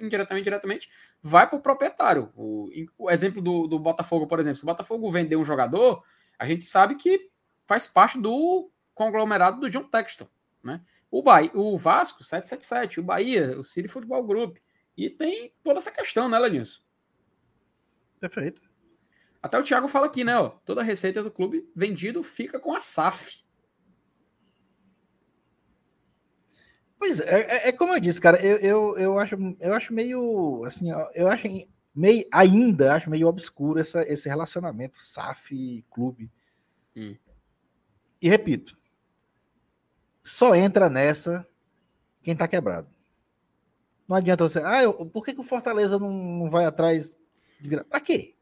indiretamente, 0.00 0.44
diretamente, 0.44 0.88
vai 1.22 1.46
para 1.46 1.58
o 1.58 1.60
proprietário. 1.60 2.32
O 2.34 3.10
exemplo 3.10 3.42
do, 3.42 3.66
do 3.66 3.78
Botafogo, 3.78 4.26
por 4.26 4.40
exemplo, 4.40 4.56
se 4.56 4.62
o 4.62 4.66
Botafogo 4.66 5.10
vender 5.10 5.36
um 5.36 5.44
jogador, 5.44 6.02
a 6.38 6.46
gente 6.46 6.64
sabe 6.64 6.94
que 6.94 7.30
faz 7.66 7.86
parte 7.86 8.18
do 8.18 8.70
conglomerado 8.94 9.60
do 9.60 9.68
John 9.68 9.84
Texton, 9.84 10.26
né? 10.64 10.80
O, 11.10 11.22
Bahia, 11.22 11.50
o 11.52 11.76
Vasco, 11.76 12.24
777, 12.24 12.98
o 12.98 13.02
Bahia, 13.02 13.58
o 13.58 13.62
City 13.62 13.88
Futebol 13.88 14.24
Group. 14.24 14.56
E 14.96 15.10
tem 15.10 15.52
toda 15.62 15.78
essa 15.78 15.92
questão, 15.92 16.30
né, 16.30 16.38
Lenilson? 16.38 16.80
Perfeito. 18.18 18.62
Até 19.42 19.58
o 19.58 19.62
Thiago 19.62 19.86
fala 19.86 20.06
aqui, 20.06 20.24
né? 20.24 20.38
Ó, 20.38 20.48
toda 20.64 20.80
a 20.80 20.84
receita 20.84 21.22
do 21.22 21.30
clube 21.30 21.70
vendido 21.76 22.22
fica 22.22 22.58
com 22.58 22.72
a 22.72 22.80
SAF. 22.80 23.42
Pois 27.00 27.18
é, 27.18 27.40
é, 27.40 27.68
é, 27.68 27.72
como 27.72 27.94
eu 27.94 27.98
disse, 27.98 28.20
cara, 28.20 28.38
eu, 28.44 28.58
eu, 28.58 28.98
eu, 28.98 29.18
acho, 29.18 29.34
eu 29.58 29.72
acho 29.72 29.90
meio, 29.90 30.62
assim, 30.66 30.90
eu 31.14 31.28
acho 31.28 31.48
meio, 31.94 32.28
ainda 32.30 32.92
acho 32.92 33.08
meio 33.08 33.26
obscuro 33.26 33.80
essa, 33.80 34.02
esse 34.02 34.28
relacionamento 34.28 35.00
SAF-clube. 35.00 36.30
Hum. 36.94 37.16
E 38.20 38.28
repito, 38.28 38.78
só 40.22 40.54
entra 40.54 40.90
nessa 40.90 41.48
quem 42.22 42.36
tá 42.36 42.46
quebrado. 42.46 42.90
Não 44.06 44.16
adianta 44.16 44.46
você, 44.46 44.60
ah, 44.62 44.82
eu, 44.82 44.92
por 45.06 45.24
que, 45.24 45.32
que 45.32 45.40
o 45.40 45.44
Fortaleza 45.44 45.98
não, 45.98 46.12
não 46.12 46.50
vai 46.50 46.66
atrás 46.66 47.18
de 47.58 47.66
virar. 47.66 47.84
Pra 47.84 48.00
quê? 48.02 48.34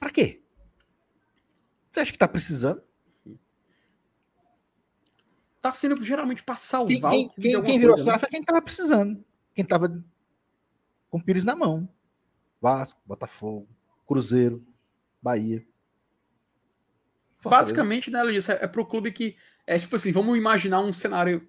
Pra 0.00 0.08
quê? 0.08 0.42
Você 1.92 2.00
acha 2.00 2.12
que 2.12 2.18
tá 2.18 2.26
precisando? 2.26 2.82
Tá 5.64 5.72
sendo 5.72 5.96
geralmente 6.04 6.42
pra 6.42 6.56
salvar 6.56 7.12
quem, 7.12 7.30
quem, 7.40 7.62
quem, 7.62 7.78
virou 7.78 7.96
SAF 7.96 8.24
né? 8.24 8.28
é 8.28 8.30
quem 8.32 8.42
tava 8.42 8.60
precisando. 8.60 9.24
Quem 9.54 9.64
tava 9.64 9.88
com 11.08 11.16
o 11.16 11.24
Pires 11.24 11.42
na 11.42 11.56
mão. 11.56 11.88
Vasco, 12.60 13.00
Botafogo, 13.06 13.66
Cruzeiro, 14.06 14.62
Bahia. 15.22 15.64
Fortaleza. 17.38 17.72
Basicamente, 17.72 18.10
né, 18.10 18.22
Luiz, 18.22 18.46
é, 18.46 18.58
é 18.62 18.66
pro 18.66 18.84
clube 18.84 19.10
que. 19.10 19.38
É 19.66 19.78
tipo 19.78 19.96
assim, 19.96 20.12
vamos 20.12 20.36
imaginar 20.36 20.82
um 20.82 20.92
cenário 20.92 21.48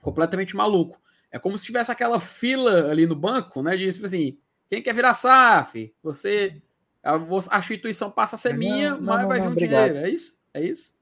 completamente 0.00 0.54
maluco. 0.54 0.96
É 1.32 1.38
como 1.40 1.58
se 1.58 1.66
tivesse 1.66 1.90
aquela 1.90 2.20
fila 2.20 2.92
ali 2.92 3.08
no 3.08 3.16
banco, 3.16 3.60
né? 3.60 3.76
De 3.76 3.90
tipo 3.90 4.06
assim, 4.06 4.38
quem 4.68 4.80
quer 4.84 4.94
virar 4.94 5.14
SAF? 5.14 5.92
Você. 6.00 6.62
A, 7.02 7.16
a 7.16 7.58
instituição 7.58 8.08
passa 8.08 8.36
a 8.36 8.38
ser 8.38 8.50
não, 8.50 8.58
minha, 8.60 8.90
não, 8.90 9.00
mas 9.02 9.22
não, 9.22 9.28
vai 9.28 9.40
vir 9.40 9.48
um 9.48 9.50
obrigado. 9.50 9.88
dinheiro. 9.88 10.06
É 10.06 10.10
isso? 10.10 10.40
É 10.54 10.62
isso? 10.62 10.99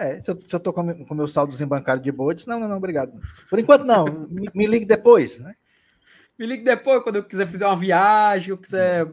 É, 0.00 0.20
se 0.20 0.30
eu, 0.30 0.40
se 0.42 0.54
eu 0.54 0.60
tô 0.60 0.72
com 0.72 0.80
o 0.82 1.14
meu 1.14 1.28
saldozinho 1.28 1.68
bancário 1.68 2.02
de 2.02 2.10
boa, 2.10 2.32
eu 2.32 2.34
disse, 2.34 2.48
não, 2.48 2.58
não, 2.58 2.68
não, 2.68 2.76
obrigado. 2.76 3.12
Por 3.48 3.58
enquanto, 3.58 3.84
não. 3.84 4.04
me, 4.04 4.48
me, 4.54 4.66
ligue 4.66 4.86
depois, 4.86 5.38
né? 5.38 5.54
Me 6.38 6.46
ligue 6.46 6.64
depois, 6.64 7.02
quando 7.02 7.16
eu 7.16 7.24
quiser 7.24 7.46
fazer 7.46 7.64
uma 7.64 7.76
viagem, 7.76 8.50
eu 8.50 8.58
quiser 8.58 9.06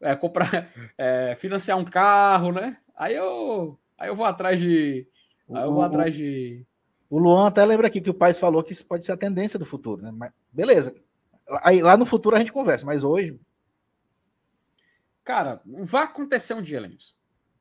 é, 0.00 0.14
comprar, 0.14 0.70
é, 0.98 1.34
financiar 1.36 1.78
um 1.78 1.84
carro, 1.84 2.52
né? 2.52 2.76
Aí 2.96 3.14
eu, 3.14 3.78
aí 3.98 4.08
eu 4.08 4.14
vou 4.14 4.26
atrás 4.26 4.60
de. 4.60 5.06
Aí 5.50 5.62
eu 5.62 5.72
vou 5.72 5.80
o, 5.80 5.84
atrás 5.84 6.14
de. 6.14 6.64
O 7.08 7.18
Luan 7.18 7.46
até 7.46 7.64
lembra 7.64 7.86
aqui 7.86 8.00
que 8.00 8.10
o 8.10 8.14
pai 8.14 8.34
falou 8.34 8.62
que 8.62 8.72
isso 8.72 8.86
pode 8.86 9.04
ser 9.04 9.12
a 9.12 9.16
tendência 9.16 9.58
do 9.58 9.64
futuro, 9.64 10.02
né? 10.02 10.12
Mas, 10.12 10.30
beleza. 10.52 10.94
Aí, 11.62 11.82
lá 11.82 11.96
no 11.96 12.06
futuro 12.06 12.36
a 12.36 12.38
gente 12.38 12.52
conversa, 12.52 12.86
mas 12.86 13.02
hoje 13.02 13.38
Cara, 15.24 15.62
vai 15.64 16.04
acontecer 16.04 16.52
um 16.52 16.60
dia, 16.60 16.78
Lenilson. 16.78 17.14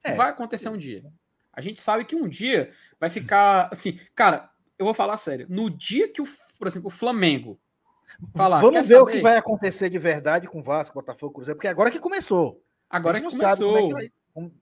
É. 0.03 0.14
Vai 0.15 0.30
acontecer 0.30 0.68
um 0.68 0.77
dia. 0.77 1.01
A 1.53 1.61
gente 1.61 1.81
sabe 1.81 2.03
que 2.05 2.15
um 2.15 2.27
dia 2.27 2.71
vai 2.99 3.09
ficar 3.09 3.69
assim, 3.71 3.99
cara, 4.15 4.49
eu 4.77 4.85
vou 4.85 4.93
falar 4.93 5.17
sério. 5.17 5.45
No 5.49 5.69
dia 5.69 6.11
que 6.11 6.21
o, 6.21 6.25
por 6.57 6.67
exemplo, 6.67 6.88
o 6.88 6.91
Flamengo 6.91 7.59
falar, 8.35 8.59
Vamos 8.59 8.88
ver 8.88 8.95
saber? 8.95 9.09
o 9.09 9.13
que 9.13 9.21
vai 9.21 9.38
acontecer 9.38 9.89
de 9.89 9.97
verdade 9.97 10.47
com 10.47 10.59
o 10.59 10.63
Vasco, 10.63 10.95
Botafogo, 10.95 11.34
Cruzeiro, 11.34 11.57
porque 11.57 11.67
agora 11.67 11.91
que 11.91 11.99
começou. 11.99 12.61
Agora 12.89 13.21
que 13.21 13.30
começou. 13.30 13.77
É 13.77 13.88
que 13.88 13.93
vai, 13.93 14.11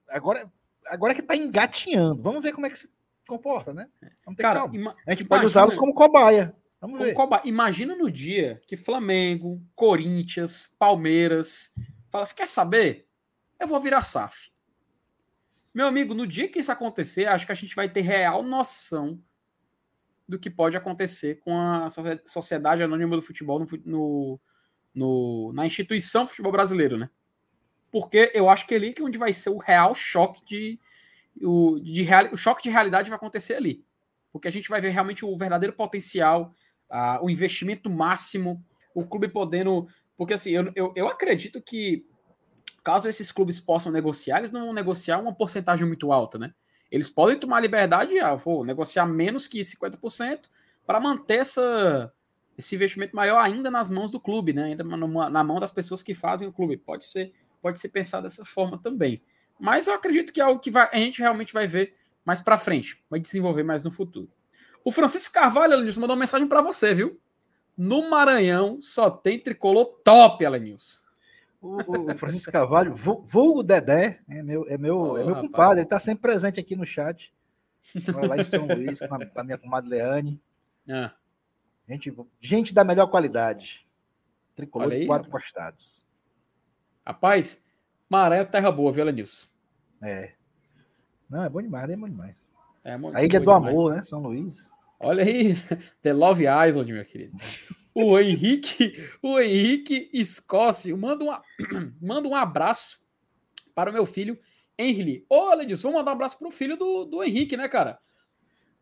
agora, 0.08 0.52
agora 0.86 1.14
que 1.14 1.22
tá 1.22 1.34
engatinhando. 1.34 2.22
Vamos 2.22 2.42
ver 2.42 2.52
como 2.52 2.66
é 2.66 2.70
que 2.70 2.78
se 2.78 2.90
comporta, 3.26 3.72
né? 3.72 3.88
Vamos 4.24 4.36
ter 4.36 4.42
cara, 4.42 4.60
calma. 4.60 4.94
A 5.06 5.10
gente 5.12 5.24
pode 5.24 5.46
usá-los 5.46 5.76
como 5.76 5.94
cobaia. 5.94 6.54
Vamos 6.80 6.98
como 6.98 7.08
ver. 7.08 7.14
Cobaia. 7.14 7.42
Imagina 7.44 7.96
no 7.96 8.10
dia 8.10 8.60
que 8.66 8.76
Flamengo, 8.76 9.62
Corinthians, 9.74 10.74
Palmeiras, 10.78 11.74
Fala, 12.12 12.26
você 12.26 12.34
quer 12.34 12.46
saber? 12.46 13.08
Eu 13.58 13.66
vou 13.66 13.80
virar 13.80 14.02
SAF. 14.02 14.51
Meu 15.74 15.86
amigo, 15.86 16.14
no 16.14 16.26
dia 16.26 16.48
que 16.48 16.58
isso 16.58 16.70
acontecer, 16.70 17.26
acho 17.26 17.46
que 17.46 17.52
a 17.52 17.56
gente 17.56 17.74
vai 17.74 17.88
ter 17.88 18.02
real 18.02 18.42
noção 18.42 19.20
do 20.28 20.38
que 20.38 20.50
pode 20.50 20.76
acontecer 20.76 21.40
com 21.40 21.58
a 21.58 21.88
Sociedade 22.24 22.82
Anônima 22.82 23.16
do 23.16 23.22
Futebol 23.22 23.58
no, 23.58 23.68
no, 23.84 24.40
no, 24.94 25.52
na 25.52 25.66
instituição 25.66 26.26
futebol 26.26 26.52
brasileiro, 26.52 26.96
né? 26.98 27.08
Porque 27.90 28.30
eu 28.34 28.48
acho 28.48 28.66
que 28.66 28.74
é 28.74 28.76
ali 28.76 28.92
que 28.92 29.02
é 29.02 29.04
onde 29.04 29.18
vai 29.18 29.32
ser 29.32 29.50
o 29.50 29.58
real 29.58 29.94
choque 29.94 30.44
de. 30.46 30.80
O, 31.42 31.78
de 31.80 32.02
real, 32.02 32.28
o 32.32 32.36
choque 32.36 32.62
de 32.62 32.70
realidade 32.70 33.08
vai 33.08 33.16
acontecer 33.16 33.54
ali. 33.54 33.84
Porque 34.30 34.48
a 34.48 34.52
gente 34.52 34.68
vai 34.68 34.80
ver 34.80 34.90
realmente 34.90 35.24
o 35.24 35.36
verdadeiro 35.36 35.74
potencial, 35.74 36.54
uh, 36.90 37.24
o 37.24 37.30
investimento 37.30 37.90
máximo, 37.90 38.64
o 38.94 39.06
clube 39.06 39.28
podendo 39.28 39.86
porque 40.16 40.34
assim, 40.34 40.50
eu, 40.50 40.70
eu, 40.76 40.92
eu 40.94 41.08
acredito 41.08 41.60
que 41.60 42.06
caso 42.82 43.08
esses 43.08 43.30
clubes 43.30 43.60
possam 43.60 43.92
negociar, 43.92 44.38
eles 44.38 44.52
não 44.52 44.66
vão 44.66 44.72
negociar 44.72 45.18
uma 45.18 45.34
porcentagem 45.34 45.86
muito 45.86 46.12
alta, 46.12 46.38
né? 46.38 46.52
Eles 46.90 47.08
podem 47.08 47.38
tomar 47.38 47.60
liberdade, 47.60 48.18
ah, 48.18 48.34
vou 48.34 48.64
negociar 48.64 49.06
menos 49.06 49.46
que 49.46 49.60
50% 49.60 50.40
para 50.86 51.00
manter 51.00 51.38
essa, 51.38 52.12
esse 52.58 52.74
investimento 52.74 53.16
maior 53.16 53.38
ainda 53.38 53.70
nas 53.70 53.88
mãos 53.88 54.10
do 54.10 54.20
clube, 54.20 54.52
né? 54.52 54.64
Ainda 54.64 54.84
na, 54.84 55.30
na 55.30 55.44
mão 55.44 55.58
das 55.58 55.70
pessoas 55.70 56.02
que 56.02 56.14
fazem 56.14 56.46
o 56.46 56.52
clube. 56.52 56.76
Pode 56.76 57.06
ser, 57.06 57.32
pode 57.62 57.80
ser 57.80 57.88
pensado 57.88 58.24
dessa 58.24 58.44
forma 58.44 58.76
também. 58.78 59.22
Mas 59.58 59.86
eu 59.86 59.94
acredito 59.94 60.32
que 60.32 60.40
é 60.40 60.44
algo 60.44 60.60
que 60.60 60.70
vai, 60.70 60.88
a 60.92 60.96
gente 60.96 61.20
realmente 61.20 61.52
vai 61.52 61.66
ver 61.66 61.94
mais 62.24 62.40
para 62.40 62.58
frente, 62.58 63.02
vai 63.08 63.20
desenvolver 63.20 63.62
mais 63.62 63.84
no 63.84 63.90
futuro. 63.90 64.30
O 64.84 64.90
Francisco 64.90 65.32
Carvalho, 65.32 65.74
Elenilson, 65.74 66.00
mandou 66.00 66.14
uma 66.14 66.20
mensagem 66.20 66.48
para 66.48 66.60
você, 66.60 66.92
viu? 66.92 67.18
No 67.76 68.10
Maranhão 68.10 68.80
só 68.80 69.08
tem 69.08 69.38
tricolor 69.38 69.86
top, 70.04 70.44
Alanilson. 70.44 71.01
O, 71.62 72.10
o 72.10 72.16
Francisco 72.16 72.50
Carvalho, 72.50 72.92
vulgo 72.92 73.62
Dedé, 73.62 74.18
é 74.28 74.42
meu, 74.42 74.68
é 74.68 74.76
meu, 74.76 75.16
é 75.16 75.24
meu 75.24 75.36
compadre, 75.36 75.78
ele 75.78 75.84
está 75.84 76.00
sempre 76.00 76.22
presente 76.22 76.58
aqui 76.58 76.74
no 76.74 76.84
chat. 76.84 77.32
Mora 78.12 78.26
lá 78.26 78.36
em 78.36 78.42
São 78.42 78.66
Luís, 78.66 78.98
com 78.98 79.14
a, 79.14 79.24
com 79.24 79.40
a 79.40 79.44
minha 79.44 79.56
comadre 79.56 79.90
Leane. 79.90 80.42
Ah. 80.90 81.12
Gente, 81.88 82.12
gente 82.40 82.74
da 82.74 82.82
melhor 82.82 83.06
qualidade. 83.06 83.86
Tricolor 84.56 84.90
aí, 84.90 85.00
de 85.00 85.06
quatro 85.06 85.28
rapaz. 85.28 85.44
postados. 85.44 86.06
Rapaz, 87.06 87.64
Maranhão 88.08 88.42
é 88.42 88.46
terra 88.46 88.70
boa, 88.72 88.90
viu, 88.92 89.02
Alanilson? 89.02 89.46
É. 90.02 90.32
Não, 91.30 91.44
é 91.44 91.48
bom 91.48 91.62
demais, 91.62 91.88
é 91.88 91.96
bom 91.96 92.08
demais. 92.08 92.34
É, 92.84 92.94
a 92.94 93.24
Ilha 93.24 93.38
do 93.38 93.46
demais. 93.46 93.68
Amor, 93.68 93.94
né? 93.94 94.04
São 94.04 94.20
Luís. 94.20 94.72
Olha 94.98 95.24
aí, 95.24 95.54
The 96.02 96.12
Love 96.12 96.44
Island, 96.44 96.92
meu 96.92 97.04
querido. 97.04 97.36
O 97.94 98.18
Henrique, 98.18 98.94
o 99.22 99.38
Henrique 99.38 100.10
Escócio 100.12 100.96
manda, 100.96 101.24
uma, 101.24 101.42
manda 102.00 102.28
um 102.28 102.34
abraço 102.34 103.00
para 103.74 103.90
o 103.90 103.92
meu 103.92 104.06
filho 104.06 104.38
Henry. 104.78 105.24
Ô, 105.28 105.54
Ledilson, 105.54 105.88
vamos 105.88 106.00
mandar 106.00 106.12
um 106.12 106.14
abraço 106.14 106.38
para 106.38 106.48
o 106.48 106.50
filho 106.50 106.76
do, 106.76 107.04
do 107.04 107.22
Henrique, 107.22 107.56
né, 107.56 107.68
cara? 107.68 107.98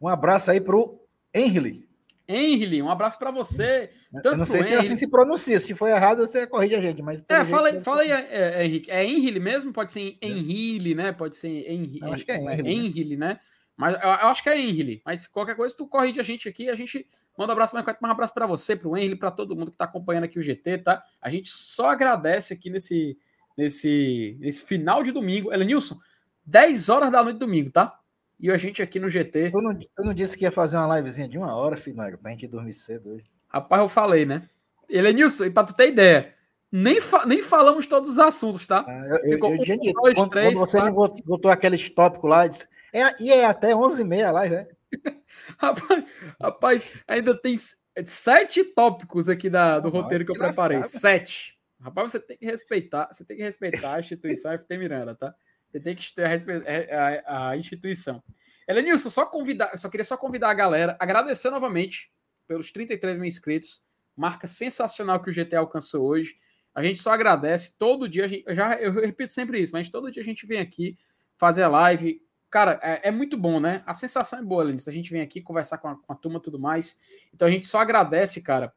Um 0.00 0.08
abraço 0.08 0.50
aí 0.50 0.60
pro 0.60 1.00
Henry. 1.34 1.88
Henry, 2.26 2.80
um 2.80 2.88
abraço 2.88 3.18
para 3.18 3.32
você. 3.32 3.90
Eu 4.24 4.36
não 4.36 4.46
sei 4.46 4.62
se 4.62 4.74
assim 4.74 4.94
se 4.94 5.10
pronuncia. 5.10 5.58
Se 5.58 5.74
for 5.74 5.88
errado, 5.88 6.26
você 6.26 6.46
corrige 6.46 6.76
a 6.76 6.80
gente. 6.80 7.02
Mas 7.02 7.22
é, 7.28 7.44
fala, 7.44 7.68
aí, 7.68 7.82
fala 7.82 8.02
aí, 8.02 8.10
é, 8.12 8.60
é, 8.60 8.64
Henrique. 8.64 8.90
É 8.90 9.04
Henry 9.04 9.40
mesmo? 9.40 9.72
Pode 9.72 9.92
ser 9.92 10.16
Henry, 10.22 10.94
né? 10.94 11.10
Pode 11.10 11.36
ser 11.36 11.68
Henry. 11.68 11.98
Acho 12.02 12.24
que 12.24 12.30
é 12.30 12.36
Henry, 12.36 13.16
né? 13.16 13.28
né? 13.28 13.40
Mas 13.76 13.94
eu, 13.94 14.00
eu, 14.00 14.28
acho 14.28 14.42
que 14.44 14.48
é 14.48 14.58
Henry. 14.58 15.02
Mas 15.04 15.26
qualquer 15.26 15.56
coisa, 15.56 15.76
tu 15.76 15.88
corrige 15.88 16.20
a 16.20 16.22
gente 16.22 16.48
aqui, 16.48 16.68
a 16.68 16.74
gente 16.76 17.04
manda 17.40 17.52
um 17.52 17.54
abraço, 17.54 17.74
mais 17.74 17.86
um 17.86 18.06
abraço 18.06 18.34
para 18.34 18.46
você, 18.46 18.76
para 18.76 18.86
o 18.86 18.94
Henry, 18.94 19.16
para 19.16 19.30
todo 19.30 19.56
mundo 19.56 19.70
que 19.70 19.74
está 19.74 19.86
acompanhando 19.86 20.24
aqui 20.24 20.38
o 20.38 20.42
GT, 20.42 20.78
tá? 20.78 21.02
A 21.22 21.30
gente 21.30 21.48
só 21.48 21.88
agradece 21.88 22.52
aqui 22.52 22.68
nesse, 22.68 23.16
nesse, 23.56 24.36
nesse 24.38 24.62
final 24.62 25.02
de 25.02 25.10
domingo. 25.10 25.50
Elenilson, 25.50 25.96
10 26.44 26.90
horas 26.90 27.10
da 27.10 27.22
noite 27.22 27.36
de 27.36 27.40
domingo, 27.40 27.70
tá? 27.70 27.98
E 28.38 28.50
a 28.50 28.58
gente 28.58 28.82
aqui 28.82 29.00
no 29.00 29.08
GT. 29.08 29.52
Tu 29.52 29.62
não, 29.62 29.78
não 29.98 30.12
disse 30.12 30.36
que 30.36 30.44
ia 30.44 30.52
fazer 30.52 30.76
uma 30.76 30.98
livezinha 30.98 31.26
de 31.26 31.38
uma 31.38 31.54
hora, 31.54 31.78
filho, 31.78 31.96
pra 32.18 32.30
gente 32.30 32.46
dormir 32.46 32.74
cedo 32.74 33.14
hoje. 33.14 33.24
Rapaz, 33.48 33.80
eu 33.80 33.88
falei, 33.88 34.26
né? 34.26 34.46
Elenilson, 34.90 35.46
e 35.46 35.50
pra 35.50 35.64
tu 35.64 35.74
ter 35.74 35.88
ideia, 35.88 36.34
nem, 36.70 37.00
fa 37.00 37.24
nem 37.24 37.40
falamos 37.40 37.86
todos 37.86 38.10
os 38.10 38.18
assuntos, 38.18 38.66
tá? 38.66 38.84
Ah, 38.86 39.06
eu, 39.08 39.30
Ficou 39.30 39.54
eu, 39.54 39.64
eu, 39.64 39.76
um, 39.76 39.92
dois, 39.92 40.14
quando, 40.14 40.30
três, 40.30 40.48
quando 40.48 40.58
você 40.58 40.78
quatro, 40.78 41.24
botou 41.24 41.50
aqueles 41.50 41.88
tópicos 41.88 42.28
lá, 42.28 42.46
disse, 42.46 42.68
é, 42.92 43.22
e 43.22 43.32
é 43.32 43.46
até 43.46 43.72
11h30 43.72 44.24
a 44.24 44.30
live, 44.32 44.54
né? 44.56 44.66
rapaz, 45.58 46.04
rapaz, 46.40 47.04
ainda 47.06 47.34
tem 47.34 47.58
sete 48.04 48.64
tópicos 48.64 49.28
aqui 49.28 49.50
da, 49.50 49.78
do 49.78 49.88
roteiro 49.88 50.24
que 50.24 50.32
eu 50.32 50.38
preparei. 50.38 50.82
Sete. 50.84 51.58
Rapaz, 51.80 52.12
você 52.12 52.20
tem 52.20 52.36
que 52.36 52.44
respeitar, 52.44 53.08
você 53.10 53.24
tem 53.24 53.36
que 53.36 53.42
respeitar 53.42 53.94
a 53.94 54.00
instituição 54.00 54.52
FT 54.58 54.76
Miranda, 54.76 55.14
tá? 55.14 55.34
Você 55.70 55.80
tem 55.80 55.94
que 55.94 56.14
ter 56.14 56.26
a, 56.26 56.32
é, 56.66 57.22
a, 57.26 57.48
a 57.50 57.56
instituição. 57.56 58.22
Elenilson, 58.68 59.08
só 59.08 59.26
convidar, 59.26 59.76
só 59.78 59.88
queria 59.88 60.04
só 60.04 60.16
convidar 60.16 60.50
a 60.50 60.54
galera, 60.54 60.96
agradecer 61.00 61.50
novamente 61.50 62.10
pelos 62.46 62.70
33 62.70 63.16
mil 63.16 63.24
inscritos, 63.24 63.84
marca 64.16 64.46
sensacional 64.46 65.20
que 65.22 65.30
o 65.30 65.32
GT 65.32 65.56
alcançou 65.56 66.06
hoje. 66.06 66.36
A 66.74 66.82
gente 66.82 67.00
só 67.00 67.12
agradece 67.12 67.76
todo 67.78 68.08
dia. 68.08 68.28
Gente, 68.28 68.44
eu 68.46 68.54
já 68.54 68.74
eu 68.74 68.92
repito 68.92 69.32
sempre 69.32 69.60
isso, 69.60 69.72
mas 69.72 69.88
todo 69.88 70.10
dia 70.10 70.22
a 70.22 70.24
gente 70.24 70.46
vem 70.46 70.60
aqui 70.60 70.96
fazer 71.36 71.62
a 71.62 71.68
live. 71.68 72.22
Cara, 72.50 72.80
é, 72.82 73.08
é 73.08 73.10
muito 73.10 73.36
bom, 73.36 73.60
né? 73.60 73.82
A 73.86 73.94
sensação 73.94 74.38
é 74.38 74.42
boa, 74.42 74.62
Elenilson. 74.62 74.90
A 74.90 74.94
gente 74.94 75.10
vem 75.10 75.22
aqui 75.22 75.40
conversar 75.40 75.78
com 75.78 75.88
a, 75.88 75.96
com 75.96 76.12
a 76.12 76.16
turma 76.16 76.38
e 76.38 76.42
tudo 76.42 76.58
mais. 76.58 77.00
Então 77.32 77.46
a 77.46 77.50
gente 77.50 77.66
só 77.66 77.78
agradece, 77.78 78.42
cara, 78.42 78.72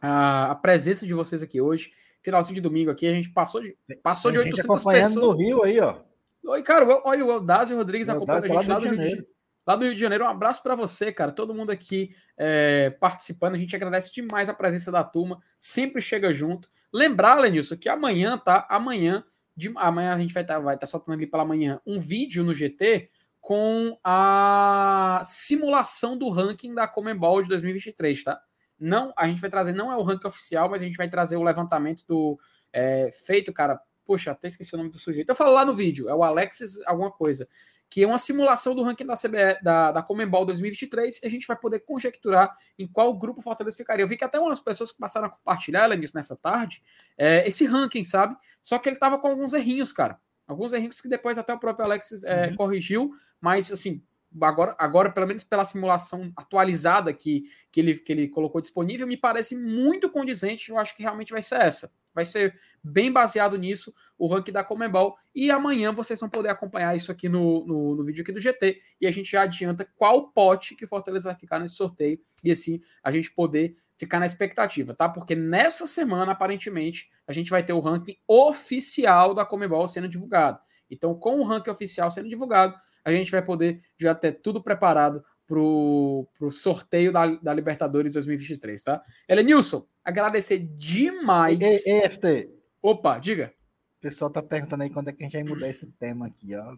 a, 0.00 0.50
a 0.50 0.54
presença 0.54 1.06
de 1.06 1.14
vocês 1.14 1.42
aqui 1.42 1.60
hoje 1.60 1.90
finalzinho 2.22 2.54
de 2.54 2.60
domingo 2.60 2.90
aqui, 2.90 3.06
a 3.06 3.12
gente 3.12 3.30
passou 3.30 3.60
de, 3.60 3.76
passou 4.02 4.30
de 4.30 4.38
800 4.38 4.84
pessoas. 4.84 5.14
no 5.14 5.32
Rio 5.32 5.62
aí, 5.64 5.78
ó. 5.80 5.96
Oi, 6.44 6.62
cara, 6.62 6.86
olha 7.04 7.24
o 7.24 7.40
Dásio 7.40 7.76
Rodrigues 7.76 8.08
acompanhando 8.08 8.44
a 8.44 8.48
gente 8.48 8.68
lá 8.68 8.78
do, 8.78 8.86
Rio 8.86 8.96
de 8.96 9.04
Janeiro. 9.04 9.26
Lá 9.66 9.76
do 9.76 9.84
Rio 9.84 9.94
de 9.94 10.00
Janeiro, 10.00 10.24
um 10.24 10.28
abraço 10.28 10.62
para 10.62 10.74
você, 10.74 11.12
cara. 11.12 11.30
Todo 11.30 11.54
mundo 11.54 11.70
aqui 11.70 12.14
é, 12.36 12.90
participando. 12.90 13.54
A 13.54 13.58
gente 13.58 13.76
agradece 13.76 14.12
demais 14.12 14.48
a 14.48 14.54
presença 14.54 14.90
da 14.90 15.04
turma. 15.04 15.40
Sempre 15.58 16.00
chega 16.00 16.32
junto. 16.32 16.68
Lembrar, 16.92 17.36
Lenilson, 17.36 17.76
que 17.76 17.88
amanhã, 17.88 18.36
tá? 18.36 18.66
Amanhã, 18.68 19.24
de, 19.56 19.72
amanhã 19.76 20.14
a 20.14 20.18
gente 20.18 20.32
vai 20.32 20.42
estar 20.42 20.54
tá, 20.54 20.60
vai 20.60 20.78
tá 20.78 20.86
soltando 20.86 21.14
ali 21.14 21.26
pela 21.26 21.44
manhã 21.44 21.80
um 21.86 21.98
vídeo 21.98 22.42
no 22.44 22.54
GT 22.54 23.10
com 23.40 23.98
a 24.04 25.20
simulação 25.24 26.16
do 26.16 26.30
ranking 26.30 26.74
da 26.74 26.86
Comembol 26.86 27.42
de 27.42 27.48
2023, 27.48 28.22
tá? 28.22 28.40
Não, 28.78 29.12
a 29.16 29.26
gente 29.26 29.40
vai 29.40 29.50
trazer, 29.50 29.72
não 29.72 29.90
é 29.90 29.96
o 29.96 30.02
ranking 30.02 30.26
oficial, 30.26 30.68
mas 30.68 30.80
a 30.80 30.84
gente 30.84 30.96
vai 30.96 31.08
trazer 31.08 31.36
o 31.36 31.42
levantamento 31.42 32.04
do 32.06 32.38
é, 32.72 33.10
feito, 33.26 33.52
cara. 33.52 33.80
Poxa, 34.04 34.30
até 34.32 34.48
esqueci 34.48 34.74
o 34.74 34.78
nome 34.78 34.90
do 34.90 34.98
sujeito. 34.98 35.28
Eu 35.28 35.34
falo 35.34 35.52
lá 35.52 35.64
no 35.64 35.74
vídeo, 35.74 36.08
é 36.08 36.14
o 36.14 36.22
Alexis 36.22 36.80
alguma 36.86 37.10
coisa, 37.10 37.48
que 37.92 38.02
é 38.02 38.06
uma 38.06 38.16
simulação 38.16 38.74
do 38.74 38.82
ranking 38.82 39.04
da 39.04 39.14
CBE, 39.14 39.62
da, 39.62 39.92
da 39.92 40.02
Comembol 40.02 40.46
2023, 40.46 41.22
e 41.22 41.26
a 41.26 41.28
gente 41.28 41.46
vai 41.46 41.54
poder 41.54 41.80
conjecturar 41.80 42.56
em 42.78 42.86
qual 42.86 43.12
grupo 43.12 43.40
o 43.40 43.42
Fortaleza 43.42 43.76
ficaria. 43.76 44.02
Eu 44.02 44.08
vi 44.08 44.16
que 44.16 44.24
até 44.24 44.40
umas 44.40 44.60
pessoas 44.60 44.90
que 44.90 44.98
passaram 44.98 45.26
a 45.26 45.30
compartilhar 45.30 45.94
nisso 45.94 46.16
nessa 46.16 46.34
tarde, 46.34 46.82
é, 47.18 47.46
esse 47.46 47.66
ranking, 47.66 48.02
sabe? 48.02 48.34
Só 48.62 48.78
que 48.78 48.88
ele 48.88 48.96
tava 48.96 49.18
com 49.18 49.28
alguns 49.28 49.52
errinhos, 49.52 49.92
cara. 49.92 50.18
Alguns 50.46 50.72
errinhos 50.72 51.02
que 51.02 51.08
depois 51.08 51.36
até 51.36 51.52
o 51.52 51.58
próprio 51.58 51.84
Alexis 51.84 52.24
é, 52.24 52.46
uhum. 52.46 52.56
corrigiu, 52.56 53.10
mas 53.38 53.70
assim, 53.70 54.02
agora, 54.40 54.74
agora, 54.78 55.12
pelo 55.12 55.26
menos 55.26 55.44
pela 55.44 55.66
simulação 55.66 56.32
atualizada 56.34 57.12
que, 57.12 57.44
que, 57.70 57.78
ele, 57.78 57.98
que 57.98 58.10
ele 58.10 58.26
colocou 58.26 58.62
disponível, 58.62 59.06
me 59.06 59.18
parece 59.18 59.54
muito 59.54 60.08
condizente. 60.08 60.70
Eu 60.70 60.78
acho 60.78 60.96
que 60.96 61.02
realmente 61.02 61.30
vai 61.30 61.42
ser 61.42 61.60
essa. 61.60 61.92
Vai 62.14 62.24
ser 62.24 62.58
bem 62.82 63.10
baseado 63.10 63.56
nisso 63.56 63.92
o 64.18 64.26
ranking 64.26 64.52
da 64.52 64.62
Comembol. 64.62 65.16
E 65.34 65.50
amanhã 65.50 65.92
vocês 65.92 66.20
vão 66.20 66.28
poder 66.28 66.48
acompanhar 66.48 66.94
isso 66.96 67.10
aqui 67.10 67.28
no, 67.28 67.66
no, 67.66 67.96
no, 67.96 68.04
vídeo 68.04 68.22
aqui 68.22 68.32
do 68.32 68.40
GT. 68.40 68.80
E 69.00 69.06
a 69.06 69.10
gente 69.10 69.32
já 69.32 69.42
adianta 69.42 69.88
qual 69.96 70.28
pote 70.28 70.74
que 70.74 70.86
Fortaleza 70.86 71.28
vai 71.28 71.38
ficar 71.38 71.58
nesse 71.58 71.74
sorteio. 71.74 72.18
E 72.44 72.50
assim 72.50 72.80
a 73.02 73.10
gente 73.10 73.32
poder 73.32 73.76
ficar 73.96 74.18
na 74.18 74.26
expectativa, 74.26 74.94
tá? 74.94 75.08
Porque 75.08 75.34
nessa 75.34 75.86
semana, 75.86 76.32
aparentemente, 76.32 77.08
a 77.26 77.32
gente 77.32 77.50
vai 77.50 77.62
ter 77.62 77.72
o 77.72 77.80
ranking 77.80 78.16
oficial 78.26 79.34
da 79.34 79.44
Comembol 79.44 79.86
sendo 79.86 80.08
divulgado. 80.08 80.58
Então, 80.90 81.14
com 81.14 81.40
o 81.40 81.44
ranking 81.44 81.70
oficial 81.70 82.10
sendo 82.10 82.28
divulgado, 82.28 82.74
a 83.04 83.12
gente 83.12 83.30
vai 83.30 83.42
poder 83.42 83.82
já 83.98 84.14
ter 84.14 84.32
tudo 84.32 84.62
preparado 84.62 85.24
para 85.46 85.58
o 85.60 86.50
sorteio 86.50 87.12
da, 87.12 87.26
da 87.26 87.54
Libertadores 87.54 88.14
2023, 88.14 88.82
tá? 88.82 89.02
Elenilson, 89.28 89.86
agradecer 90.04 90.58
demais. 90.58 91.86
Ei. 91.86 92.50
Opa, 92.80 93.18
diga. 93.18 93.52
O 93.98 94.02
pessoal 94.02 94.30
tá 94.30 94.42
perguntando 94.42 94.82
aí 94.82 94.90
quando 94.90 95.08
é 95.08 95.12
que 95.12 95.22
a 95.22 95.26
gente 95.26 95.34
vai 95.34 95.44
mudar 95.44 95.68
esse 95.68 95.86
tema 95.92 96.26
aqui, 96.26 96.56
ó. 96.56 96.76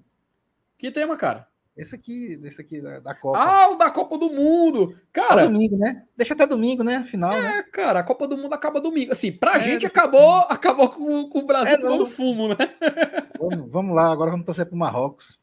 Que 0.76 0.90
tema, 0.90 1.16
cara? 1.16 1.48
Esse 1.76 1.94
aqui, 1.96 2.40
esse 2.44 2.60
aqui 2.60 2.80
da, 2.80 3.00
da, 3.00 3.14
Copa. 3.14 3.36
Ah, 3.36 3.68
o 3.70 3.74
da 3.74 3.90
Copa 3.90 4.16
do 4.16 4.30
Mundo! 4.30 4.96
Cara. 5.12 5.42
Só 5.42 5.48
domingo, 5.48 5.76
né? 5.76 6.04
Deixa 6.16 6.32
até 6.32 6.46
domingo, 6.46 6.84
né? 6.84 7.02
Final. 7.02 7.32
É, 7.32 7.42
né? 7.42 7.62
cara, 7.64 7.98
a 7.98 8.04
Copa 8.04 8.28
do 8.28 8.36
Mundo 8.36 8.52
acaba 8.52 8.80
domingo. 8.80 9.10
Assim, 9.10 9.32
pra 9.32 9.56
é, 9.56 9.60
gente 9.60 9.84
acabou, 9.84 10.46
acabou 10.48 10.88
com, 10.90 11.28
com 11.28 11.38
o 11.40 11.46
Brasil 11.46 11.74
é, 11.74 11.78
tomando 11.78 12.06
fumo, 12.06 12.48
né? 12.48 12.56
Vamos, 13.36 13.70
vamos 13.70 13.94
lá, 13.94 14.10
agora 14.10 14.30
vamos 14.30 14.46
torcer 14.46 14.64
pro 14.64 14.76
Marrocos. 14.76 15.38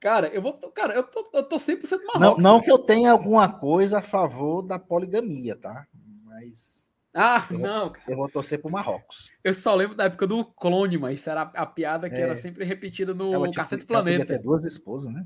Cara, 0.00 0.28
eu 0.28 0.42
vou. 0.42 0.54
Cara, 0.72 0.94
eu 0.94 1.04
tô, 1.04 1.28
eu 1.32 1.44
tô 1.44 1.56
100% 1.56 1.80
Marrocos. 2.14 2.42
Não, 2.42 2.54
não 2.54 2.60
que 2.60 2.70
eu 2.70 2.78
tenha 2.78 3.12
alguma 3.12 3.48
coisa 3.48 3.98
a 3.98 4.02
favor 4.02 4.62
da 4.62 4.78
poligamia, 4.78 5.54
tá? 5.54 5.86
Mas. 6.24 6.83
Ah, 7.14 7.46
eu 7.48 7.58
não, 7.58 7.90
cara. 7.90 8.04
Eu 8.08 8.16
vou 8.16 8.28
torcer 8.28 8.60
pro 8.60 8.72
Marrocos. 8.72 9.30
Eu 9.44 9.54
só 9.54 9.72
lembro 9.74 9.96
da 9.96 10.04
época 10.04 10.26
do 10.26 10.44
clone, 10.44 10.98
mas 10.98 11.20
isso 11.20 11.30
era 11.30 11.42
a 11.42 11.64
piada 11.64 12.10
que 12.10 12.16
é. 12.16 12.22
era 12.22 12.36
sempre 12.36 12.64
repetida 12.64 13.14
no 13.14 13.32
ela, 13.32 13.46
tipo, 13.46 13.56
Cacete 13.56 13.86
Planeta. 13.86 14.26
ter 14.26 14.40
duas 14.40 14.64
esposas, 14.64 15.12
né? 15.12 15.24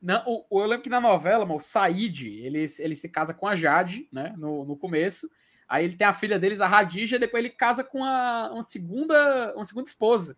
Não, 0.00 0.22
o, 0.26 0.60
eu 0.60 0.66
lembro 0.66 0.82
que 0.82 0.90
na 0.90 1.00
novela, 1.00 1.46
mano, 1.46 1.56
o 1.56 1.60
Said, 1.60 2.26
ele, 2.26 2.66
ele 2.78 2.94
se 2.94 3.08
casa 3.08 3.32
com 3.32 3.46
a 3.46 3.56
Jade, 3.56 4.08
né? 4.12 4.34
No, 4.36 4.64
no 4.64 4.76
começo. 4.76 5.26
Aí 5.66 5.86
ele 5.86 5.96
tem 5.96 6.06
a 6.06 6.12
filha 6.12 6.38
deles, 6.38 6.60
a 6.60 6.66
Radija, 6.66 7.16
e 7.16 7.18
depois 7.20 7.42
ele 7.42 7.54
casa 7.54 7.82
com 7.82 8.04
a, 8.04 8.50
uma 8.52 8.62
segunda 8.62 9.54
uma 9.54 9.64
segunda 9.64 9.88
esposa, 9.88 10.36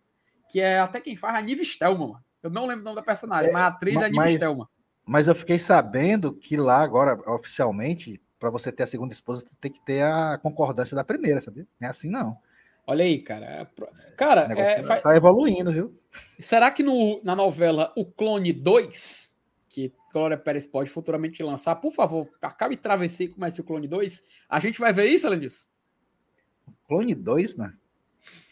que 0.49 0.61
é 0.61 0.79
até 0.79 1.01
quem 1.01 1.17
faz 1.17 1.35
a 1.35 1.41
Nive 1.41 1.65
Stelman, 1.65 2.07
mano. 2.07 2.23
Eu 2.41 2.49
não 2.49 2.65
lembro 2.65 2.83
o 2.83 2.85
nome 2.85 2.95
da 2.95 3.03
personagem, 3.03 3.49
é, 3.49 3.51
mas 3.51 3.63
a 3.63 3.67
atriz 3.67 3.99
é 3.99 4.05
a 4.05 4.09
Nive 4.09 4.35
Stelman. 4.35 4.65
Mas 5.05 5.27
eu 5.27 5.35
fiquei 5.35 5.59
sabendo 5.59 6.33
que 6.33 6.55
lá 6.55 6.81
agora, 6.81 7.19
oficialmente, 7.29 8.21
para 8.39 8.49
você 8.49 8.71
ter 8.71 8.83
a 8.83 8.87
segunda 8.87 9.13
esposa, 9.13 9.45
tem 9.59 9.71
que 9.71 9.83
ter 9.85 10.03
a 10.03 10.37
concordância 10.37 10.95
da 10.95 11.03
primeira, 11.03 11.41
sabia? 11.41 11.67
Não 11.79 11.87
é 11.87 11.91
assim, 11.91 12.09
não. 12.09 12.37
Olha 12.87 13.03
aí, 13.03 13.19
cara. 13.19 13.45
É 13.45 14.11
cara, 14.11 14.47
é, 14.51 14.81
tá, 14.83 15.01
tá 15.01 15.15
evoluindo, 15.15 15.71
viu? 15.71 15.99
Será 16.39 16.69
que 16.71 16.83
no, 16.83 17.21
na 17.23 17.35
novela 17.35 17.91
O 17.95 18.05
Clone 18.05 18.53
2, 18.53 19.35
que 19.69 19.91
Glória 20.13 20.37
Pérez 20.37 20.67
pode 20.67 20.89
futuramente 20.89 21.41
lançar, 21.41 21.75
por 21.75 21.91
favor, 21.91 22.29
acabe 22.41 22.77
travessia 22.77 23.25
e 23.25 23.29
comece 23.29 23.59
o 23.59 23.63
Clone 23.63 23.87
2, 23.87 24.23
a 24.47 24.59
gente 24.59 24.79
vai 24.79 24.93
ver 24.93 25.07
isso, 25.07 25.35
disso? 25.35 25.67
Clone 26.87 27.15
2, 27.15 27.55
mano? 27.55 27.73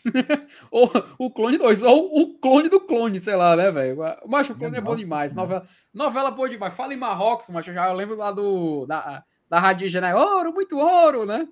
ou 0.69 0.91
o 1.17 1.31
clone 1.31 1.57
2, 1.57 1.81
ou 1.83 2.21
o 2.21 2.37
clone 2.37 2.69
do 2.69 2.81
clone, 2.81 3.19
sei 3.19 3.35
lá, 3.35 3.55
né, 3.55 3.71
velho? 3.71 3.97
Mas 4.27 4.49
o 4.49 4.55
clone 4.55 4.77
é 4.77 4.81
bom 4.81 4.95
demais. 4.95 5.33
Novela, 5.33 5.65
novela 5.93 6.31
boa 6.31 6.49
demais. 6.49 6.73
Fala 6.73 6.93
em 6.93 6.97
Marrocos, 6.97 7.49
mas 7.49 7.65
eu 7.67 7.73
já 7.73 7.91
lembro 7.93 8.15
lá 8.15 8.31
do, 8.31 8.85
da, 8.85 9.23
da 9.53 9.59
Radija, 9.59 10.01
né? 10.01 10.15
Ouro, 10.15 10.51
muito 10.51 10.79
ouro, 10.79 11.27
né? 11.27 11.47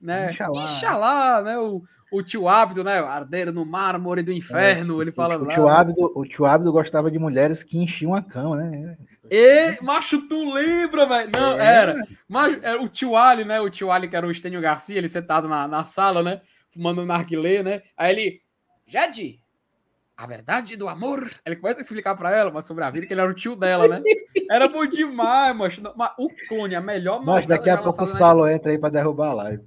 né? 0.00 0.30
Inxalá. 0.30 0.62
Inxalá, 0.62 1.42
né? 1.42 1.58
O, 1.58 1.82
o 2.12 2.22
tio 2.22 2.48
Ábido, 2.48 2.84
né? 2.84 3.00
Ardeiro 3.00 3.52
no 3.52 3.66
mármore 3.66 4.22
do 4.22 4.32
inferno, 4.32 5.00
é, 5.00 5.02
ele 5.02 5.10
fala 5.10 5.36
o, 5.36 5.42
o 5.42 5.48
Tio 5.48 5.68
Ábido, 5.68 6.12
o 6.14 6.24
tio 6.24 6.46
Ábido 6.46 6.70
gostava 6.70 7.10
de 7.10 7.18
mulheres 7.18 7.64
que 7.64 7.76
enchiam 7.76 8.14
a 8.14 8.22
cama, 8.22 8.56
né? 8.56 8.96
E, 9.28 9.82
macho, 9.82 10.28
tu 10.28 10.52
lembra, 10.54 11.06
velho? 11.06 11.30
Não, 11.34 11.60
é. 11.60 11.66
era. 11.66 11.96
Mas, 12.28 12.52
era 12.62 12.76
é, 12.78 12.80
o 12.80 12.88
tio 12.88 13.16
Ali, 13.16 13.44
né? 13.44 13.60
O 13.60 13.68
tio 13.68 13.90
Ali, 13.90 14.08
que 14.08 14.14
era 14.14 14.26
o 14.26 14.30
Estênio 14.30 14.60
Garcia, 14.60 14.96
ele 14.96 15.08
sentado 15.08 15.48
na, 15.48 15.66
na 15.66 15.84
sala, 15.84 16.22
né? 16.22 16.40
fumando 16.70 17.04
narguilé, 17.04 17.64
né? 17.64 17.82
Aí 17.96 18.12
ele, 18.12 18.40
Jade, 18.86 19.40
a 20.20 20.26
verdade 20.26 20.76
do 20.76 20.86
amor. 20.86 21.30
Ele 21.46 21.56
começa 21.56 21.80
a 21.80 21.82
explicar 21.82 22.14
para 22.14 22.30
ela 22.30 22.50
mas 22.50 22.66
sobre 22.66 22.84
a 22.84 22.90
vida, 22.90 23.06
que 23.06 23.14
ele 23.14 23.22
era 23.22 23.30
o 23.30 23.34
tio 23.34 23.56
dela, 23.56 23.88
né? 23.88 24.02
Era 24.50 24.68
bom 24.68 24.84
demais, 24.84 25.56
mas 25.56 25.80
o 26.18 26.28
clone, 26.48 26.74
a 26.74 26.80
melhor 26.80 27.24
Mas 27.24 27.46
daqui 27.46 27.70
a 27.70 27.78
pouco 27.78 28.02
o 28.02 28.06
Salo 28.06 28.48
entra 28.48 28.72
aí 28.72 28.78
para 28.78 28.90
derrubar 28.90 29.28
a 29.28 29.34
live. 29.34 29.64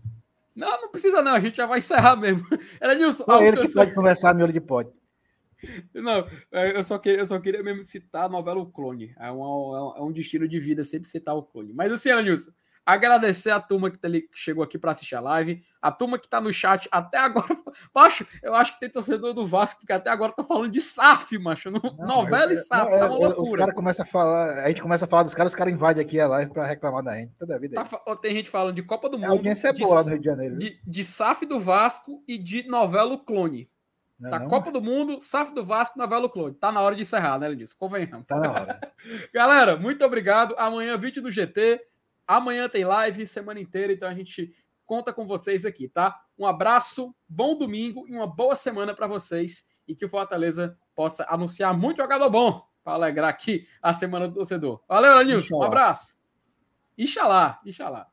Não, 0.53 0.81
não 0.81 0.89
precisa 0.89 1.21
não, 1.21 1.33
a 1.33 1.39
gente 1.39 1.55
já 1.55 1.65
vai 1.65 1.79
encerrar 1.79 2.17
mesmo. 2.17 2.45
Era 2.79 2.93
Nilson. 2.93 3.23
Só 3.23 3.41
ele 3.41 3.57
que, 3.57 3.67
que 3.67 3.73
pode 3.73 3.93
conversar 3.93 4.35
miolo 4.35 4.51
de 4.51 4.59
pote. 4.59 4.91
Não, 5.93 6.27
é, 6.51 6.77
eu 6.77 6.83
só, 6.83 6.99
queria, 6.99 7.19
eu 7.19 7.25
só 7.25 7.39
queria 7.39 7.63
mesmo 7.63 7.83
citar 7.83 8.25
a 8.25 8.29
novela 8.29 8.59
O 8.59 8.65
Clone. 8.65 9.15
É, 9.17 9.31
uma, 9.31 9.95
é 9.97 10.01
um 10.01 10.11
destino 10.11 10.47
de 10.47 10.59
vida 10.59 10.83
sempre 10.83 11.07
citar 11.07 11.33
o 11.35 11.43
Clone. 11.43 11.73
Mas 11.73 11.91
assim, 11.91 12.11
Anilson, 12.11 12.51
Agradecer 12.85 13.51
a 13.51 13.61
turma 13.61 13.89
que, 13.89 13.97
tá 13.97 14.07
ali, 14.07 14.23
que 14.23 14.37
chegou 14.37 14.61
aqui 14.63 14.77
para 14.77 14.91
assistir 14.91 15.15
a 15.15 15.21
live, 15.21 15.63
a 15.81 15.89
turma 15.89 16.19
que 16.19 16.27
tá 16.27 16.41
no 16.41 16.51
chat 16.51 16.87
até 16.91 17.17
agora. 17.17 17.47
Macho, 17.95 18.27
eu 18.41 18.53
acho 18.53 18.73
que 18.73 18.81
tem 18.81 18.89
torcedor 18.89 19.33
do 19.33 19.47
Vasco 19.47 19.85
que 19.85 19.93
até 19.93 20.09
agora 20.09 20.33
tá 20.33 20.43
falando 20.43 20.71
de 20.71 20.81
SAF, 20.81 21.37
macho. 21.37 21.71
Não, 21.71 21.81
novela 21.97 22.51
eu, 22.51 22.57
e 22.57 22.57
SAF, 22.57 22.91
não, 22.91 22.99
tá 22.99 23.05
uma 23.05 23.15
loucura. 23.15 23.41
Os 23.41 23.51
caras 23.53 23.75
começam 23.75 24.05
a 24.05 24.07
falar, 24.07 24.63
a 24.65 24.67
gente 24.67 24.81
começa 24.81 25.05
a 25.05 25.07
falar 25.07 25.23
dos 25.23 25.33
caras, 25.33 25.53
os 25.53 25.55
caras 25.55 25.73
invadem 25.73 26.03
aqui 26.03 26.19
a 26.19 26.27
live 26.27 26.51
para 26.51 26.65
reclamar 26.65 27.03
da 27.03 27.15
gente. 27.15 27.33
Toda 27.39 27.55
a 27.55 27.59
vida. 27.59 27.79
É 27.79 27.83
tá, 27.83 28.15
tem 28.17 28.35
gente 28.35 28.49
falando 28.49 28.75
de 28.75 28.83
Copa 28.83 29.07
do 29.09 29.17
Mundo. 29.17 29.27
A 29.27 29.31
audiência 29.31 29.69
é 29.69 29.73
boa 29.73 30.03
no 30.03 30.09
Rio 30.09 30.19
de 30.19 30.25
Janeiro. 30.25 30.57
De, 30.57 30.79
de 30.85 31.03
SAF 31.03 31.45
do 31.45 31.59
Vasco 31.59 32.21
e 32.27 32.37
de 32.37 32.67
novela 32.67 33.17
Clone. 33.17 33.69
Não, 34.19 34.29
tá 34.29 34.39
não? 34.39 34.47
Copa 34.47 34.71
do 34.71 34.81
Mundo, 34.81 35.19
SAF 35.19 35.53
do 35.53 35.65
Vasco, 35.65 35.97
novela 35.97 36.29
Clone. 36.29 36.55
Tá 36.55 36.71
na 36.71 36.81
hora 36.81 36.95
de 36.95 37.01
encerrar, 37.01 37.39
né, 37.39 37.47
Lenilson? 37.47 37.75
Convenhamos. 37.77 38.27
Tá 38.27 38.39
na 38.39 38.51
hora. 38.51 38.93
Galera, 39.33 39.75
muito 39.75 40.03
obrigado. 40.05 40.53
Amanhã, 40.57 40.97
vídeo 40.97 41.21
do 41.21 41.31
GT. 41.31 41.81
Amanhã 42.27 42.69
tem 42.69 42.85
live, 42.85 43.27
semana 43.27 43.59
inteira, 43.59 43.93
então 43.93 44.07
a 44.07 44.13
gente 44.13 44.51
conta 44.85 45.13
com 45.13 45.25
vocês 45.25 45.65
aqui, 45.65 45.87
tá? 45.87 46.21
Um 46.37 46.45
abraço, 46.45 47.15
bom 47.27 47.57
domingo 47.57 48.05
e 48.07 48.15
uma 48.15 48.27
boa 48.27 48.55
semana 48.55 48.93
para 48.93 49.07
vocês 49.07 49.67
e 49.87 49.95
que 49.95 50.05
o 50.05 50.09
Fortaleza 50.09 50.77
possa 50.95 51.25
anunciar 51.29 51.77
muito 51.77 51.97
jogador 51.97 52.29
bom 52.29 52.65
para 52.83 52.93
alegrar 52.93 53.29
aqui 53.29 53.67
a 53.81 53.93
semana 53.93 54.27
do 54.27 54.35
torcedor. 54.35 54.81
Valeu, 54.87 55.13
Anilson. 55.13 55.57
Um 55.57 55.63
abraço. 55.63 56.21
Ixalá, 56.97 57.59
Ixalá. 57.65 58.12